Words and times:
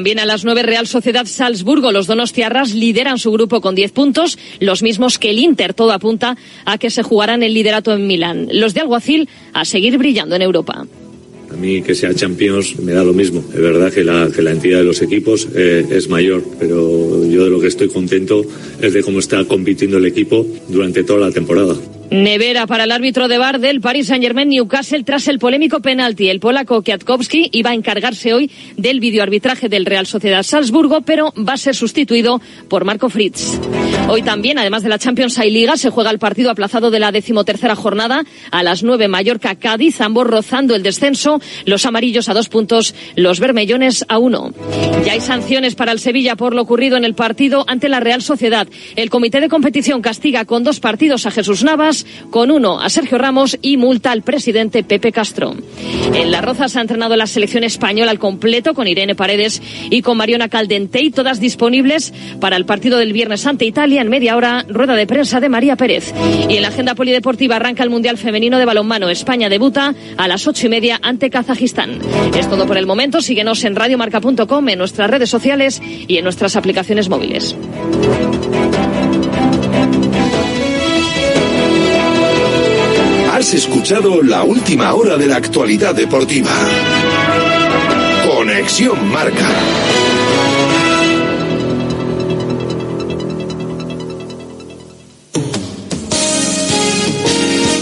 También 0.00 0.18
a 0.18 0.24
las 0.24 0.46
nueve 0.46 0.62
Real 0.62 0.86
Sociedad 0.86 1.26
Salzburgo. 1.26 1.92
Los 1.92 2.06
donostiarras 2.06 2.74
lideran 2.74 3.18
su 3.18 3.30
grupo 3.32 3.60
con 3.60 3.74
diez 3.74 3.92
puntos, 3.92 4.38
los 4.58 4.82
mismos 4.82 5.18
que 5.18 5.28
el 5.28 5.38
Inter. 5.38 5.74
Todo 5.74 5.92
apunta 5.92 6.38
a 6.64 6.78
que 6.78 6.88
se 6.88 7.02
jugarán 7.02 7.42
el 7.42 7.52
liderato 7.52 7.92
en 7.92 8.06
Milán. 8.06 8.48
Los 8.50 8.72
de 8.72 8.80
Alguacil 8.80 9.28
a 9.52 9.66
seguir 9.66 9.98
brillando 9.98 10.36
en 10.36 10.40
Europa. 10.40 10.86
A 11.50 11.54
mí 11.54 11.82
que 11.82 11.94
sea 11.94 12.14
Champions 12.14 12.78
me 12.78 12.92
da 12.92 13.04
lo 13.04 13.12
mismo. 13.12 13.44
Es 13.52 13.60
verdad 13.60 13.92
que 13.92 14.02
la, 14.02 14.30
que 14.34 14.40
la 14.40 14.52
entidad 14.52 14.78
de 14.78 14.84
los 14.84 15.02
equipos 15.02 15.46
eh, 15.54 15.84
es 15.90 16.08
mayor, 16.08 16.42
pero 16.58 17.22
yo 17.26 17.44
de 17.44 17.50
lo 17.50 17.60
que 17.60 17.66
estoy 17.66 17.88
contento 17.88 18.42
es 18.80 18.94
de 18.94 19.02
cómo 19.02 19.18
está 19.18 19.44
compitiendo 19.44 19.98
el 19.98 20.06
equipo 20.06 20.46
durante 20.68 21.04
toda 21.04 21.26
la 21.26 21.30
temporada. 21.30 21.76
Nevera 22.10 22.66
para 22.66 22.84
el 22.84 22.90
árbitro 22.90 23.28
de 23.28 23.38
bar 23.38 23.60
del 23.60 23.80
Paris 23.80 24.08
Saint-Germain 24.08 24.48
Newcastle 24.48 25.04
tras 25.04 25.28
el 25.28 25.38
polémico 25.38 25.78
penalti. 25.78 26.28
El 26.28 26.40
polaco 26.40 26.82
Kwiatkowski 26.82 27.50
iba 27.52 27.70
a 27.70 27.74
encargarse 27.74 28.34
hoy 28.34 28.50
del 28.76 28.98
videoarbitraje 28.98 29.68
del 29.68 29.86
Real 29.86 30.06
Sociedad 30.06 30.42
Salzburgo, 30.42 31.02
pero 31.02 31.32
va 31.38 31.52
a 31.52 31.56
ser 31.56 31.76
sustituido 31.76 32.40
por 32.68 32.84
Marco 32.84 33.10
Fritz. 33.10 33.60
Hoy 34.08 34.22
también, 34.22 34.58
además 34.58 34.82
de 34.82 34.88
la 34.88 34.98
Champions 34.98 35.38
hay 35.38 35.52
Liga, 35.52 35.76
se 35.76 35.90
juega 35.90 36.10
el 36.10 36.18
partido 36.18 36.50
aplazado 36.50 36.90
de 36.90 36.98
la 36.98 37.12
decimotercera 37.12 37.76
jornada 37.76 38.24
a 38.50 38.62
las 38.64 38.82
nueve 38.82 39.06
Mallorca-Cádiz, 39.06 40.00
ambos 40.00 40.26
rozando 40.26 40.74
el 40.74 40.82
descenso, 40.82 41.40
los 41.64 41.86
amarillos 41.86 42.28
a 42.28 42.34
dos 42.34 42.48
puntos, 42.48 42.92
los 43.14 43.38
bermellones 43.38 44.04
a 44.08 44.18
uno. 44.18 44.52
Ya 45.04 45.12
hay 45.12 45.20
sanciones 45.20 45.76
para 45.76 45.92
el 45.92 46.00
Sevilla 46.00 46.34
por 46.34 46.56
lo 46.56 46.62
ocurrido 46.62 46.96
en 46.96 47.04
el 47.04 47.14
partido 47.14 47.64
ante 47.68 47.88
la 47.88 48.00
Real 48.00 48.20
Sociedad. 48.20 48.66
El 48.96 49.10
comité 49.10 49.40
de 49.40 49.48
competición 49.48 50.02
castiga 50.02 50.44
con 50.44 50.64
dos 50.64 50.80
partidos 50.80 51.26
a 51.26 51.30
Jesús 51.30 51.62
Navas 51.62 51.99
con 52.30 52.50
uno 52.50 52.80
a 52.80 52.88
Sergio 52.90 53.18
Ramos 53.18 53.58
y 53.62 53.76
multa 53.76 54.10
al 54.12 54.22
presidente 54.22 54.82
Pepe 54.82 55.12
Castro. 55.12 55.54
En 56.14 56.30
La 56.30 56.40
Roza 56.40 56.68
se 56.68 56.78
ha 56.78 56.82
entrenado 56.82 57.16
la 57.16 57.26
selección 57.26 57.64
española 57.64 58.10
al 58.10 58.18
completo 58.18 58.74
con 58.74 58.88
Irene 58.88 59.14
Paredes 59.14 59.62
y 59.90 60.02
con 60.02 60.16
Mariona 60.16 60.48
Caldentey, 60.48 61.10
todas 61.10 61.40
disponibles 61.40 62.12
para 62.40 62.56
el 62.56 62.64
partido 62.64 62.98
del 62.98 63.12
viernes 63.12 63.46
ante 63.46 63.64
Italia 63.64 64.00
en 64.00 64.08
media 64.08 64.36
hora, 64.36 64.64
rueda 64.68 64.94
de 64.94 65.06
prensa 65.06 65.40
de 65.40 65.48
María 65.48 65.76
Pérez. 65.76 66.12
Y 66.48 66.56
en 66.56 66.62
la 66.62 66.68
agenda 66.68 66.94
polideportiva 66.94 67.56
arranca 67.56 67.82
el 67.82 67.90
Mundial 67.90 68.18
Femenino 68.18 68.58
de 68.58 68.64
Balonmano. 68.64 69.08
España 69.08 69.48
debuta 69.48 69.94
a 70.16 70.28
las 70.28 70.46
ocho 70.46 70.66
y 70.66 70.70
media 70.70 70.98
ante 71.02 71.30
Kazajistán. 71.30 71.98
Es 72.36 72.48
todo 72.48 72.66
por 72.66 72.76
el 72.76 72.86
momento. 72.86 73.20
Síguenos 73.20 73.64
en 73.64 73.76
radiomarca.com, 73.76 74.68
en 74.68 74.78
nuestras 74.78 75.10
redes 75.10 75.30
sociales 75.30 75.80
y 75.82 76.16
en 76.16 76.24
nuestras 76.24 76.56
aplicaciones 76.56 77.08
móviles. 77.08 77.56
Has 83.50 83.56
escuchado 83.56 84.22
la 84.22 84.44
última 84.44 84.94
hora 84.94 85.16
de 85.16 85.26
la 85.26 85.34
actualidad 85.34 85.92
deportiva. 85.92 86.52
Conexión 88.24 89.10
Marca. 89.10 89.48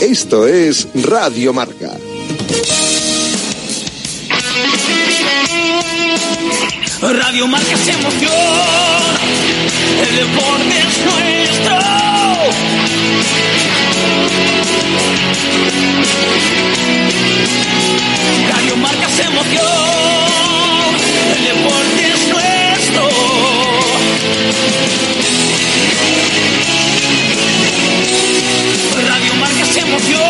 Esto 0.00 0.48
es 0.48 0.88
Radio 0.94 1.52
Marca. 1.52 1.90
Radio 7.02 7.46
Marca 7.46 7.76
se 7.76 7.90
emoción. 7.90 8.32
El 10.00 10.16
deporte 10.16 10.78
es 10.78 10.96
nuestro. 11.04 11.78
Radio 18.50 18.76
Marca 18.76 19.08
se 19.10 19.22
emoción, 19.22 19.62
el 21.36 21.44
deporte 21.44 22.08
es 22.08 22.28
nuestro. 22.28 23.08
Radio 29.06 29.34
Marca 29.34 29.64
se 29.66 29.80
emoción, 29.80 30.20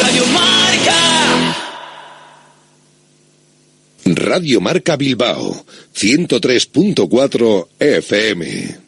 Radio 0.00 0.26
Marca. 0.26 0.98
Radio 4.04 4.60
Marca 4.60 4.96
Bilbao, 4.96 5.64
103.4 5.94 7.68
FM. 7.78 8.87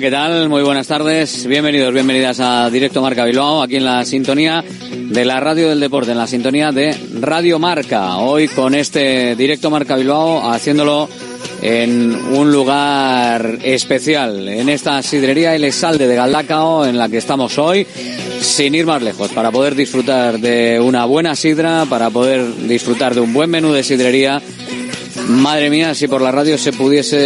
¿Qué 0.00 0.10
tal? 0.10 0.50
Muy 0.50 0.62
buenas 0.62 0.86
tardes. 0.88 1.46
Bienvenidos, 1.46 1.90
bienvenidas 1.90 2.38
a 2.40 2.68
Directo 2.68 3.00
Marca 3.00 3.24
Bilbao, 3.24 3.62
aquí 3.62 3.76
en 3.76 3.84
la 3.86 4.04
sintonía 4.04 4.62
de 4.62 5.24
la 5.24 5.40
radio 5.40 5.70
del 5.70 5.80
deporte, 5.80 6.10
en 6.10 6.18
la 6.18 6.26
sintonía 6.26 6.70
de 6.70 6.94
Radio 7.18 7.58
Marca. 7.58 8.18
Hoy 8.18 8.46
con 8.48 8.74
este 8.74 9.34
directo 9.36 9.70
Marca 9.70 9.96
Bilbao, 9.96 10.50
haciéndolo 10.50 11.08
en 11.62 12.14
un 12.14 12.52
lugar 12.52 13.58
especial, 13.62 14.46
en 14.48 14.68
esta 14.68 15.02
sidrería 15.02 15.54
El 15.54 15.72
Salde 15.72 16.06
de 16.06 16.14
Galdacao, 16.14 16.84
en 16.84 16.98
la 16.98 17.08
que 17.08 17.16
estamos 17.16 17.56
hoy, 17.56 17.86
sin 18.40 18.74
ir 18.74 18.84
más 18.84 19.00
lejos, 19.00 19.30
para 19.30 19.50
poder 19.50 19.74
disfrutar 19.74 20.38
de 20.38 20.78
una 20.78 21.06
buena 21.06 21.34
sidra, 21.34 21.86
para 21.88 22.10
poder 22.10 22.44
disfrutar 22.68 23.14
de 23.14 23.20
un 23.22 23.32
buen 23.32 23.48
menú 23.48 23.72
de 23.72 23.82
sidrería 23.82 24.42
Madre 25.28 25.70
mía, 25.70 25.92
si 25.92 26.06
por 26.06 26.22
la 26.22 26.30
radio 26.30 26.56
se 26.56 26.72
pudiese 26.72 27.16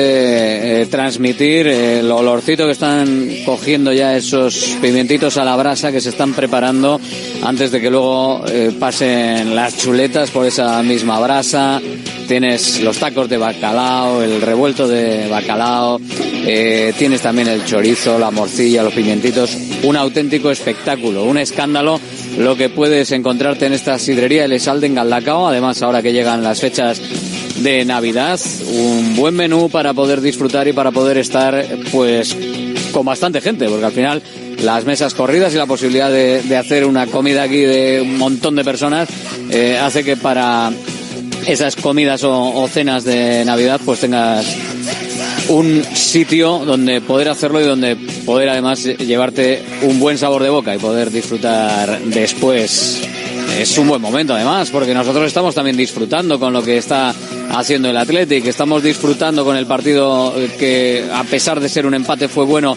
eh, 0.83 0.87
transmitir 0.87 1.67
el 1.67 2.11
olorcito 2.11 2.65
que 2.65 2.73
están 2.73 3.29
cogiendo 3.45 3.93
ya 3.93 4.17
esos 4.17 4.79
pimentitos 4.81 5.37
a 5.37 5.45
la 5.45 5.55
brasa 5.55 5.93
que 5.93 6.01
se 6.01 6.09
están 6.09 6.33
preparando 6.33 6.99
antes 7.43 7.71
de 7.71 7.81
que 7.81 7.91
luego 7.91 8.43
eh, 8.49 8.73
pasen 8.79 9.55
las 9.55 9.77
chuletas 9.77 10.31
por 10.31 10.47
esa 10.47 10.83
misma 10.83 11.21
brasa. 11.21 11.81
Tienes 12.27 12.81
los 12.81 12.97
tacos 12.97 13.29
de 13.29 13.37
bacalao, 13.37 14.23
el 14.23 14.41
revuelto 14.41 14.89
de 14.89 15.29
bacalao, 15.29 16.01
eh, 16.47 16.95
tienes 16.97 17.21
también 17.21 17.49
el 17.49 17.67
chorizo, 17.67 18.19
la 18.19 18.31
morcilla, 18.31 18.83
los 18.83 18.95
pimentitos. 18.95 19.55
Un 19.83 19.97
auténtico 19.97 20.51
espectáculo, 20.51 21.25
un 21.25 21.37
escándalo 21.37 22.01
lo 22.39 22.57
que 22.57 22.71
puedes 22.71 23.13
encontrarte 23.13 23.67
en 23.67 23.73
esta 23.75 23.99
sidrería 23.99 24.45
El 24.45 24.53
Esalde 24.53 24.87
en 24.87 24.95
Galdacao. 24.95 25.49
Además, 25.49 25.83
ahora 25.83 26.01
que 26.01 26.13
llegan 26.13 26.43
las 26.43 26.61
fechas 26.61 27.01
de 27.57 27.85
Navidad, 27.85 28.41
un 28.73 29.17
buen 29.17 29.35
menú 29.35 29.69
para 29.69 29.93
poder 29.93 30.21
disfrutar 30.21 30.69
y 30.69 30.73
para 30.73 30.91
poder 30.91 31.19
estar 31.19 31.65
pues 31.93 32.37
con 32.93 33.05
bastante 33.05 33.41
gente, 33.41 33.69
porque 33.69 33.85
al 33.85 33.93
final 33.93 34.23
las 34.63 34.85
mesas 34.85 35.15
corridas 35.15 35.55
y 35.55 35.57
la 35.57 35.67
posibilidad 35.67 36.11
de, 36.11 36.57
hacer 36.57 36.85
una 36.85 37.07
comida 37.07 37.43
aquí 37.43 37.61
de 37.61 38.03
un 38.03 38.19
montón 38.19 38.57
de 38.57 38.65
personas 38.65 39.09
eh, 39.51 39.79
hace 39.79 40.05
que 40.05 40.17
para 40.17 40.71
esas 41.47 41.77
comidas 41.77 42.23
o, 42.25 42.69
cenas 42.69 43.05
de 43.05 43.45
Navidad 43.45 43.81
pues 43.85 44.01
tengas 44.01 44.47
un 45.49 45.83
sitio 45.95 46.61
donde 46.65 47.01
poder 47.01 47.29
hacerlo 47.29 47.61
y 47.61 47.65
donde 47.65 47.97
poder 48.25 48.51
además 48.51 48.85
llevarte 48.85 49.63
un 49.83 49.99
buen 49.99 50.19
sabor 50.19 50.43
de 50.43 50.51
boca 50.51 50.75
y 50.75 50.79
poder 50.79 51.11
disfrutar 51.11 52.01
después. 52.05 53.01
Es 53.59 53.77
un 53.77 53.89
buen 53.89 54.01
momento 54.01 54.35
además, 54.35 54.71
porque 54.71 54.95
nosotros 54.95 55.27
estamos 55.27 55.55
también 55.55 55.77
disfrutando 55.77 56.39
con 56.39 56.53
lo 56.53 56.63
que 56.63 56.79
está 56.79 57.15
haciendo 57.51 57.91
el 57.91 57.97
Athletic. 57.97 58.47
Estamos 58.47 58.83
disfrutando 58.83 59.45
con 59.45 59.57
el 59.57 59.67
partido 59.67 60.35
que, 60.59 61.05
a 61.13 61.25
pesar 61.25 61.61
de 61.61 61.69
ser 61.69 61.87
un 61.87 61.95
empate, 61.95 62.29
fue 62.29 62.45
bueno 62.45 62.77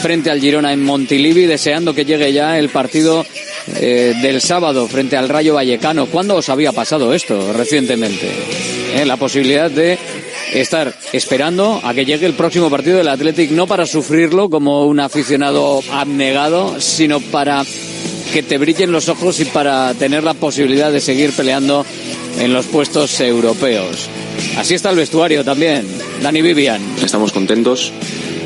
frente 0.00 0.30
al 0.30 0.40
Girona 0.40 0.72
en 0.72 0.82
Montilivi, 0.84 1.46
deseando 1.46 1.94
que 1.94 2.04
llegue 2.04 2.32
ya 2.32 2.58
el 2.58 2.68
partido 2.68 3.26
eh, 3.76 4.14
del 4.22 4.40
sábado 4.40 4.86
frente 4.86 5.16
al 5.16 5.28
Rayo 5.28 5.54
Vallecano. 5.54 6.06
¿Cuándo 6.06 6.36
os 6.36 6.48
había 6.48 6.72
pasado 6.72 7.12
esto 7.12 7.52
recientemente? 7.52 8.30
Eh, 8.94 9.04
la 9.04 9.16
posibilidad 9.16 9.70
de 9.70 9.98
estar 10.54 10.94
esperando 11.12 11.80
a 11.82 11.92
que 11.92 12.04
llegue 12.04 12.26
el 12.26 12.34
próximo 12.34 12.70
partido 12.70 12.98
del 12.98 13.08
Athletic, 13.08 13.50
no 13.50 13.66
para 13.66 13.84
sufrirlo 13.84 14.48
como 14.48 14.86
un 14.86 15.00
aficionado 15.00 15.82
abnegado, 15.90 16.80
sino 16.80 17.20
para 17.20 17.64
que 18.32 18.42
te 18.42 18.58
brillen 18.58 18.92
los 18.92 19.08
ojos 19.08 19.40
y 19.40 19.44
para 19.46 19.94
tener 19.94 20.24
la 20.24 20.34
posibilidad 20.34 20.92
de 20.92 21.00
seguir 21.00 21.32
peleando 21.32 21.84
en 22.38 22.52
los 22.52 22.66
puestos 22.66 23.20
europeos. 23.20 24.08
Así 24.56 24.74
está 24.74 24.90
el 24.90 24.96
vestuario 24.96 25.44
también. 25.44 25.86
Dani 26.22 26.42
Vivian. 26.42 26.80
Estamos 27.02 27.32
contentos. 27.32 27.92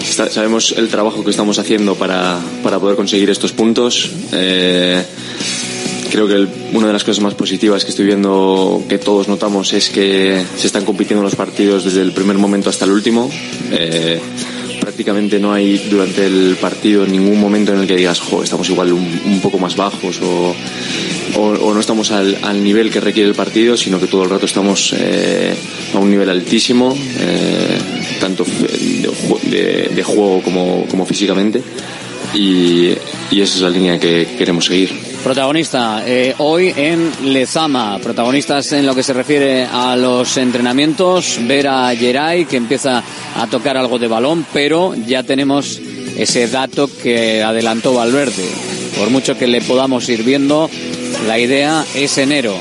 sabemos 0.02 0.74
el 0.76 0.88
trabajo 0.88 1.24
que 1.24 1.30
estamos 1.30 1.58
haciendo 1.58 1.94
para, 1.94 2.38
para 2.62 2.78
poder 2.78 2.96
conseguir 2.96 3.30
estos 3.30 3.52
puntos. 3.52 4.10
Eh, 4.32 5.02
creo 6.10 6.26
que 6.26 6.46
una 6.76 6.88
de 6.88 6.92
las 6.92 7.04
cosas 7.04 7.22
más 7.22 7.34
positivas 7.34 7.84
que 7.84 7.90
estoy 7.90 8.06
viendo 8.06 8.82
que 8.88 8.98
todos 8.98 9.28
notamos 9.28 9.72
es 9.72 9.90
que 9.90 10.42
se 10.56 10.66
están 10.66 10.84
compitiendo 10.84 11.22
los 11.22 11.36
partidos 11.36 11.84
desde 11.84 12.02
el 12.02 12.12
primer 12.12 12.36
momento 12.36 12.70
hasta 12.70 12.84
el 12.84 12.90
último. 12.90 13.30
Eh, 13.70 14.20
prácticamente 15.00 15.38
no 15.38 15.54
hay 15.54 15.78
durante 15.88 16.26
el 16.26 16.58
partido 16.60 17.06
ningún 17.06 17.40
momento 17.40 17.72
en 17.72 17.80
el 17.80 17.86
que 17.86 17.96
digas, 17.96 18.20
jo, 18.20 18.42
estamos 18.42 18.68
igual 18.68 18.92
un, 18.92 19.40
poco 19.40 19.58
más 19.58 19.74
bajos 19.74 20.20
o, 20.22 20.54
no 21.72 21.80
estamos 21.80 22.10
al, 22.10 22.62
nivel 22.62 22.90
que 22.90 23.00
requiere 23.00 23.26
el 23.26 23.34
partido, 23.34 23.78
sino 23.78 23.98
que 23.98 24.08
todo 24.08 24.24
el 24.24 24.28
rato 24.28 24.44
estamos 24.44 24.94
eh, 24.98 25.54
a 25.94 25.98
un 25.98 26.10
nivel 26.10 26.28
altísimo, 26.28 26.94
eh, 27.18 27.78
tanto 28.20 28.44
de, 28.44 30.02
juego 30.04 30.42
como, 30.42 31.06
físicamente. 31.06 31.62
Y 32.34 32.90
esa 33.30 33.54
es 33.54 33.60
la 33.62 33.70
línea 33.70 33.98
que 33.98 34.28
queremos 34.36 34.66
seguir. 34.66 35.09
Protagonista 35.22 36.02
eh, 36.06 36.34
hoy 36.38 36.72
en 36.74 37.32
Lezama, 37.32 37.98
protagonistas 38.02 38.72
en 38.72 38.86
lo 38.86 38.94
que 38.94 39.02
se 39.02 39.12
refiere 39.12 39.64
a 39.64 39.94
los 39.94 40.36
entrenamientos, 40.38 41.38
ver 41.42 41.68
a 41.68 41.94
Geray 41.94 42.46
que 42.46 42.56
empieza 42.56 43.02
a 43.36 43.46
tocar 43.46 43.76
algo 43.76 43.98
de 43.98 44.08
balón, 44.08 44.46
pero 44.52 44.94
ya 44.94 45.22
tenemos 45.22 45.78
ese 46.16 46.48
dato 46.48 46.88
que 47.02 47.42
adelantó 47.42 47.92
Valverde. 47.94 48.48
Por 48.98 49.10
mucho 49.10 49.36
que 49.36 49.46
le 49.46 49.60
podamos 49.60 50.08
ir 50.08 50.22
viendo, 50.22 50.70
la 51.26 51.38
idea 51.38 51.84
es 51.94 52.16
enero. 52.16 52.54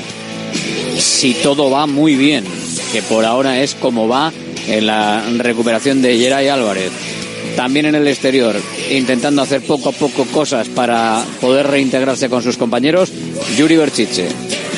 Si 0.98 1.36
todo 1.36 1.72
va 1.72 1.88
muy 1.88 2.16
bien, 2.16 2.44
que 2.92 3.02
por 3.02 3.24
ahora 3.24 3.62
es 3.62 3.74
como 3.74 4.10
va 4.10 4.34
en 4.68 4.86
la 4.86 5.24
recuperación 5.38 6.02
de 6.02 6.18
Geray 6.18 6.50
Álvarez 6.50 6.92
también 7.56 7.88
en 7.88 7.96
el 7.96 8.08
exterior, 8.08 8.56
intentando 8.92 9.42
hacer 9.42 9.62
poco 9.62 9.90
a 9.90 9.94
poco 9.94 10.26
cosas 10.26 10.68
para 10.70 11.24
poder 11.42 11.68
reintegrarse 11.68 12.30
con 12.30 12.44
sus 12.44 12.58
compañeros, 12.58 13.12
Yuri 13.58 13.78
Berchiche. 13.78 14.28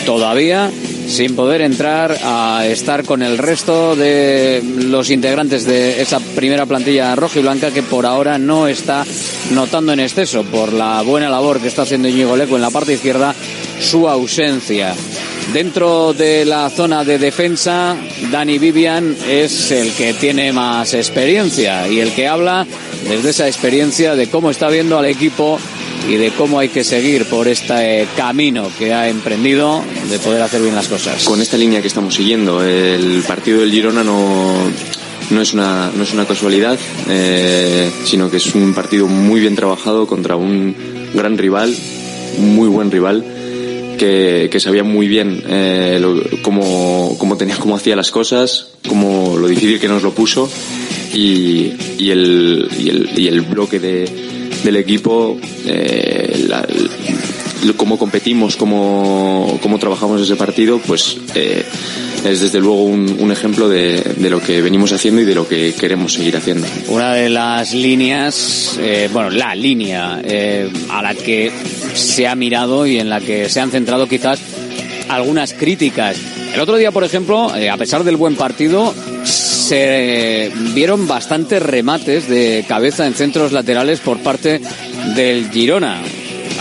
Todavía 0.06 0.72
sin 1.08 1.36
poder 1.36 1.62
entrar 1.62 2.18
a 2.24 2.66
estar 2.66 3.04
con 3.04 3.22
el 3.22 3.38
resto 3.38 3.96
de 3.96 4.63
los 4.63 5.10
integrantes 5.10 5.66
de 5.66 6.02
esa 6.02 6.19
primera 6.19 6.66
plantilla 6.66 7.16
roja 7.16 7.40
y 7.40 7.42
blanca 7.42 7.72
que 7.72 7.84
por 7.84 8.06
ahora 8.06 8.38
no 8.38 8.68
está 8.68 9.06
notando 9.52 9.92
en 9.92 10.00
exceso 10.00 10.44
por 10.44 10.72
la 10.72 11.02
buena 11.02 11.30
labor 11.30 11.60
que 11.60 11.68
está 11.68 11.81
haciendo 11.81 12.08
Íñigo 12.08 12.38
Leco 12.38 12.56
en 12.56 12.62
la 12.62 12.69
parte 12.69 12.94
izquierda 12.94 13.36
su 13.80 14.08
ausencia. 14.08 14.96
Dentro 15.53 16.13
de 16.13 16.45
la 16.45 16.69
zona 16.69 17.03
de 17.03 17.19
defensa, 17.19 17.97
Dani 18.31 18.57
Vivian 18.57 19.17
es 19.27 19.71
el 19.71 19.91
que 19.91 20.13
tiene 20.13 20.53
más 20.53 20.93
experiencia 20.93 21.89
y 21.89 21.99
el 21.99 22.13
que 22.13 22.29
habla 22.29 22.65
desde 23.09 23.31
esa 23.31 23.47
experiencia 23.47 24.15
de 24.15 24.29
cómo 24.29 24.49
está 24.49 24.69
viendo 24.69 24.97
al 24.97 25.05
equipo 25.05 25.59
y 26.07 26.15
de 26.15 26.31
cómo 26.31 26.57
hay 26.57 26.69
que 26.69 26.85
seguir 26.85 27.25
por 27.25 27.49
este 27.49 28.07
camino 28.15 28.69
que 28.79 28.93
ha 28.93 29.09
emprendido 29.09 29.83
de 30.09 30.19
poder 30.19 30.41
hacer 30.41 30.61
bien 30.61 30.73
las 30.73 30.88
cosas. 30.88 31.25
Con 31.25 31.41
esta 31.41 31.57
línea 31.57 31.81
que 31.81 31.88
estamos 31.88 32.15
siguiendo, 32.15 32.63
el 32.63 33.21
partido 33.27 33.59
del 33.59 33.71
Girona 33.71 34.05
no, 34.05 34.53
no, 35.31 35.41
es, 35.41 35.53
una, 35.53 35.91
no 35.93 36.03
es 36.03 36.13
una 36.13 36.25
casualidad, 36.25 36.79
eh, 37.09 37.91
sino 38.05 38.31
que 38.31 38.38
es 38.38 38.55
un 38.55 38.73
partido 38.73 39.07
muy 39.07 39.41
bien 39.41 39.57
trabajado 39.57 40.07
contra 40.07 40.38
un 40.38 40.73
gran 41.13 41.38
rival, 41.38 41.75
muy 42.38 42.69
buen 42.69 42.89
rival 42.89 43.40
que, 44.50 44.59
sabía 44.59 44.83
muy 44.83 45.07
bien 45.07 45.44
eh, 45.48 46.01
cómo, 46.42 47.38
tenía, 47.38 47.56
cómo 47.57 47.75
hacía 47.75 47.95
las 47.95 48.09
cosas, 48.09 48.69
cómo 48.88 49.38
lo 49.38 49.48
difícil 49.48 49.80
que 49.80 49.88
nos 49.88 50.01
lo 50.01 50.12
puso 50.12 50.50
y, 51.13 51.74
y, 52.00 52.09
el, 52.09 52.68
y, 52.80 52.89
el, 52.89 53.09
y 53.15 53.27
el 53.27 53.42
bloque 53.42 53.80
de, 53.80 54.09
del 54.63 54.75
equipo, 54.77 55.38
eh, 55.65 56.48
cómo 57.78 57.98
competimos, 57.98 58.56
cómo, 58.56 59.60
cómo 59.62 59.80
trabajamos 59.80 60.22
ese 60.22 60.36
partido, 60.36 60.80
pues 60.80 61.18
eh, 61.36 61.63
es 62.25 62.42
desde 62.42 62.60
luego 62.60 62.84
un, 62.84 63.31
ejemplo 63.31 63.69
de, 63.69 64.16
lo 64.30 64.42
que 64.42 64.62
venimos 64.62 64.92
haciendo 64.92 65.22
y 65.22 65.25
de 65.25 65.36
lo 65.36 65.48
que 65.48 65.74
queremos 65.74 66.13
seguir 66.13 66.38
haciendo. 66.38 66.68
Una 66.90 67.13
de 67.13 67.30
las 67.30 67.74
líneas, 67.74 68.78
eh, 68.80 69.10
bueno, 69.12 69.30
la 69.30 69.56
línea 69.56 70.22
eh, 70.24 70.69
a 70.90 71.02
la 71.02 71.16
que 71.16 71.52
se 71.94 72.28
ha 72.28 72.36
mirado 72.36 72.86
y 72.86 73.00
en 73.00 73.10
la 73.10 73.22
que 73.22 73.50
se 73.50 73.60
han 73.60 73.72
centrado 73.72 74.08
quizás 74.08 74.40
algunas 75.10 75.54
críticas. 75.54 76.18
El 76.54 76.60
otro 76.60 76.75
día, 76.75 76.92
por 76.92 77.04
ejemplo, 77.04 77.50
a 77.50 77.78
pesar 77.78 78.04
del 78.04 78.18
buen 78.18 78.36
partido, 78.36 78.94
se 79.24 80.52
vieron 80.74 81.08
bastantes 81.08 81.63
remates 81.63 82.28
de 82.28 82.66
cabeza 82.68 83.08
en 83.08 83.13
centros 83.13 83.54
laterales 83.54 84.02
por 84.02 84.19
parte 84.19 84.60
del 85.16 85.50
Girona 85.50 86.02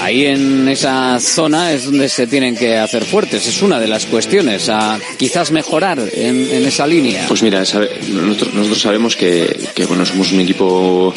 ahí 0.01 0.27
en 0.27 0.69
esa 0.69 1.19
zona 1.21 1.73
es 1.73 1.85
donde 1.85 2.09
se 2.09 2.27
tienen 2.27 2.57
que 2.57 2.77
hacer 2.77 3.05
fuertes. 3.05 3.47
Es 3.47 3.63
una 3.63 3.79
de 3.79 3.89
las 3.89 4.07
cuestiones 4.07 4.71
quizás 5.19 5.51
mejorar 5.51 6.01
en, 6.13 6.67
esa 6.67 6.87
línea. 6.87 7.27
Pues 7.29 7.43
mira, 7.43 7.61
nosotros, 7.61 8.81
sabemos 8.81 9.17
que, 9.17 9.71
bueno, 9.89 10.05
somos 10.07 10.33
un 10.33 10.41
equipo 10.41 11.13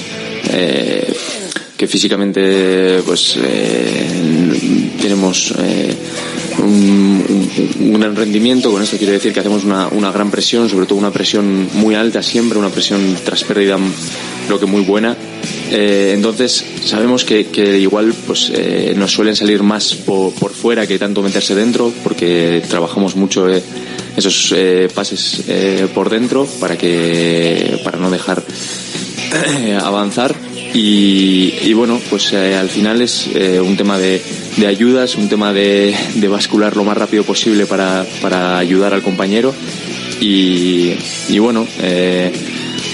eh, 0.51 1.13
que 1.77 1.87
físicamente 1.87 3.01
pues 3.05 3.37
eh, 3.41 4.07
tenemos 5.01 5.53
eh, 5.59 5.95
un, 6.59 7.99
gran 7.99 8.15
rendimiento. 8.15 8.71
Con 8.71 8.81
esto 8.81 8.97
quiere 8.97 9.13
decir 9.13 9.33
que 9.33 9.39
hacemos 9.39 9.63
una, 9.63 9.87
una 9.87 10.11
gran 10.11 10.31
presión, 10.31 10.69
sobre 10.69 10.85
todo 10.85 10.99
una 10.99 11.11
presión 11.11 11.69
muy 11.73 11.95
alta 11.95 12.21
siempre, 12.23 12.57
una 12.57 12.69
presión 12.69 13.17
tras 13.23 13.43
pérdida 13.43 13.77
creo 14.45 14.59
que 14.59 14.65
muy 14.65 14.81
buena 14.81 15.15
eh, 15.71 16.13
entonces 16.15 16.63
sabemos 16.85 17.25
que, 17.25 17.47
igual 17.79 18.13
pues 18.27 18.51
eh, 18.53 18.93
nos 18.95 19.11
suelen 19.11 19.35
salir 19.35 19.63
más 19.63 19.95
por, 19.95 20.31
fuera 20.51 20.85
que 20.85 20.99
tanto 20.99 21.21
meterse 21.21 21.55
dentro 21.55 21.91
porque 22.03 22.61
trabajamos 22.69 23.15
mucho 23.15 23.49
eh, 23.49 23.61
esos 24.15 24.53
pases 24.93 25.41
por 25.95 26.11
dentro 26.11 26.45
para 26.59 26.77
que 26.77 27.81
para 27.83 27.97
no 27.97 28.11
dejar 28.11 28.43
avanzar 29.81 30.35
y, 30.73 31.73
bueno 31.73 31.99
pues 32.09 32.33
al 32.33 32.69
final 32.69 33.01
es 33.01 33.29
un 33.61 33.77
tema 33.77 33.97
de, 33.97 34.21
ayudas 34.67 35.15
un 35.15 35.29
tema 35.29 35.53
de, 35.53 35.95
de, 36.15 36.27
bascular 36.27 36.75
lo 36.75 36.83
más 36.83 36.97
rápido 36.97 37.23
posible 37.23 37.65
para, 37.65 38.05
para 38.21 38.57
ayudar 38.57 38.93
al 38.93 39.01
compañero. 39.01 39.53
Y, 40.21 40.93
y 41.29 41.39
bueno 41.39 41.67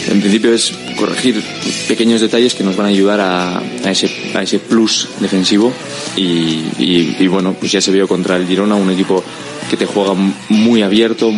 en 0.09 0.21
principio 0.21 0.53
es 0.53 0.73
corregir 0.97 1.41
pequeños 1.87 2.21
detalles 2.21 2.55
que 2.55 2.63
nos 2.63 2.75
van 2.75 2.87
a 2.87 2.89
ayudar 2.89 3.19
a, 3.21 3.61
ese, 3.85 4.09
a 4.33 4.41
ese 4.41 4.59
plus 4.59 5.07
defensivo. 5.19 5.71
Y, 6.15 7.27
bueno, 7.27 7.53
pues 7.53 7.71
ya 7.71 7.81
se 7.81 7.91
vio 7.91 8.07
contra 8.07 8.35
el 8.35 8.47
Girona, 8.47 8.75
un 8.75 8.89
equipo 8.89 9.23
que 9.69 9.77
te 9.77 9.85
juega 9.85 10.15
muy 10.49 10.81
abierto, 10.81 11.31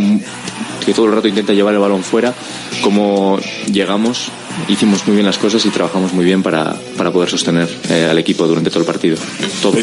que 0.86 0.94
todo 0.94 1.08
el 1.08 1.12
rato 1.12 1.28
intenta 1.28 1.54
llevar 1.54 1.74
el 1.74 1.82
balón 1.82 2.04
fuera, 2.04 2.34
como 2.82 3.40
llegamos, 3.72 4.32
hicimos 4.68 5.06
muy 5.06 5.16
bien 5.16 5.26
las 5.26 5.38
cosas 5.38 5.66
y 5.66 5.70
trabajamos 5.70 6.14
muy 6.14 6.26
bien 6.26 6.44
para, 6.44 6.74
poder 7.12 7.30
sostener 7.30 7.70
eh, 7.90 8.08
al 8.10 8.18
equipo 8.18 8.48
durante 8.48 8.70
todo 8.70 8.80
el 8.80 8.86
partido. 8.86 9.18
Todo. 9.62 9.78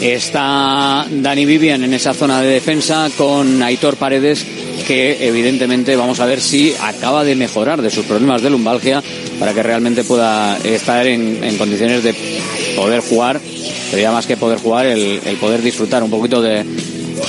Está 0.00 1.06
Dani 1.10 1.46
Vivian 1.46 1.82
en 1.84 1.94
esa 1.94 2.12
zona 2.12 2.42
de 2.42 2.48
defensa 2.48 3.08
con 3.16 3.62
Aitor 3.62 3.96
Paredes 3.96 4.44
que 4.86 5.26
evidentemente 5.26 5.96
vamos 5.96 6.20
a 6.20 6.26
ver 6.26 6.40
si 6.40 6.74
acaba 6.80 7.24
de 7.24 7.34
mejorar 7.34 7.82
de 7.82 7.90
sus 7.90 8.04
problemas 8.04 8.42
de 8.42 8.50
lumbalgia 8.50 9.02
para 9.38 9.52
que 9.52 9.62
realmente 9.62 10.04
pueda 10.04 10.56
estar 10.58 11.06
en, 11.06 11.56
condiciones 11.58 12.04
de 12.04 12.14
poder 12.76 13.00
jugar, 13.00 13.40
sería 13.90 14.12
más 14.12 14.26
que 14.26 14.36
poder 14.36 14.58
jugar, 14.58 14.86
el, 14.86 15.20
poder 15.40 15.62
disfrutar 15.62 16.02
un 16.02 16.10
poquito 16.10 16.40
de, 16.40 16.64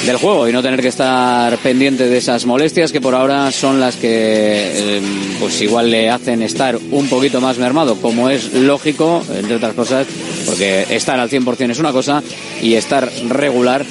del 0.07 0.17
juego 0.17 0.47
y 0.47 0.53
no 0.53 0.63
tener 0.63 0.81
que 0.81 0.87
estar 0.87 1.57
pendiente 1.57 2.07
de 2.07 2.17
esas 2.17 2.45
molestias 2.45 2.93
que 2.93 3.01
por 3.01 3.13
ahora 3.13 3.51
son 3.51 3.81
las 3.81 3.97
que 3.97 4.07
eh, 4.09 5.01
pues 5.37 5.61
igual 5.61 5.91
le 5.91 6.09
hacen 6.09 6.41
estar 6.41 6.77
un 6.91 7.09
poquito 7.09 7.41
más 7.41 7.57
mermado, 7.57 7.97
como 7.97 8.29
es 8.29 8.53
lógico, 8.53 9.21
entre 9.35 9.57
otras 9.57 9.73
cosas, 9.73 10.07
porque 10.45 10.85
estar 10.89 11.19
al 11.19 11.29
100% 11.29 11.71
es 11.71 11.79
una 11.79 11.91
cosa 11.91 12.23
y 12.61 12.75
estar 12.75 13.11
regular 13.27 13.85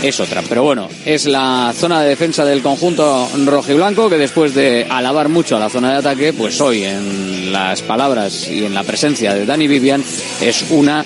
es 0.00 0.20
otra. 0.20 0.42
Pero 0.48 0.62
bueno, 0.62 0.88
es 1.04 1.26
la 1.26 1.74
zona 1.74 2.02
de 2.02 2.10
defensa 2.10 2.44
del 2.44 2.62
conjunto 2.62 3.28
rojo 3.44 3.72
y 3.72 3.74
blanco 3.74 4.08
que 4.08 4.16
después 4.16 4.54
de 4.54 4.86
alabar 4.88 5.28
mucho 5.28 5.56
a 5.56 5.60
la 5.60 5.68
zona 5.68 5.90
de 5.90 5.98
ataque, 5.98 6.32
pues 6.32 6.60
hoy 6.60 6.84
en 6.84 7.52
las 7.52 7.82
palabras 7.82 8.48
y 8.48 8.64
en 8.64 8.74
la 8.74 8.84
presencia 8.84 9.34
de 9.34 9.44
Dani 9.44 9.66
Vivian 9.66 10.04
es 10.40 10.66
una 10.70 11.04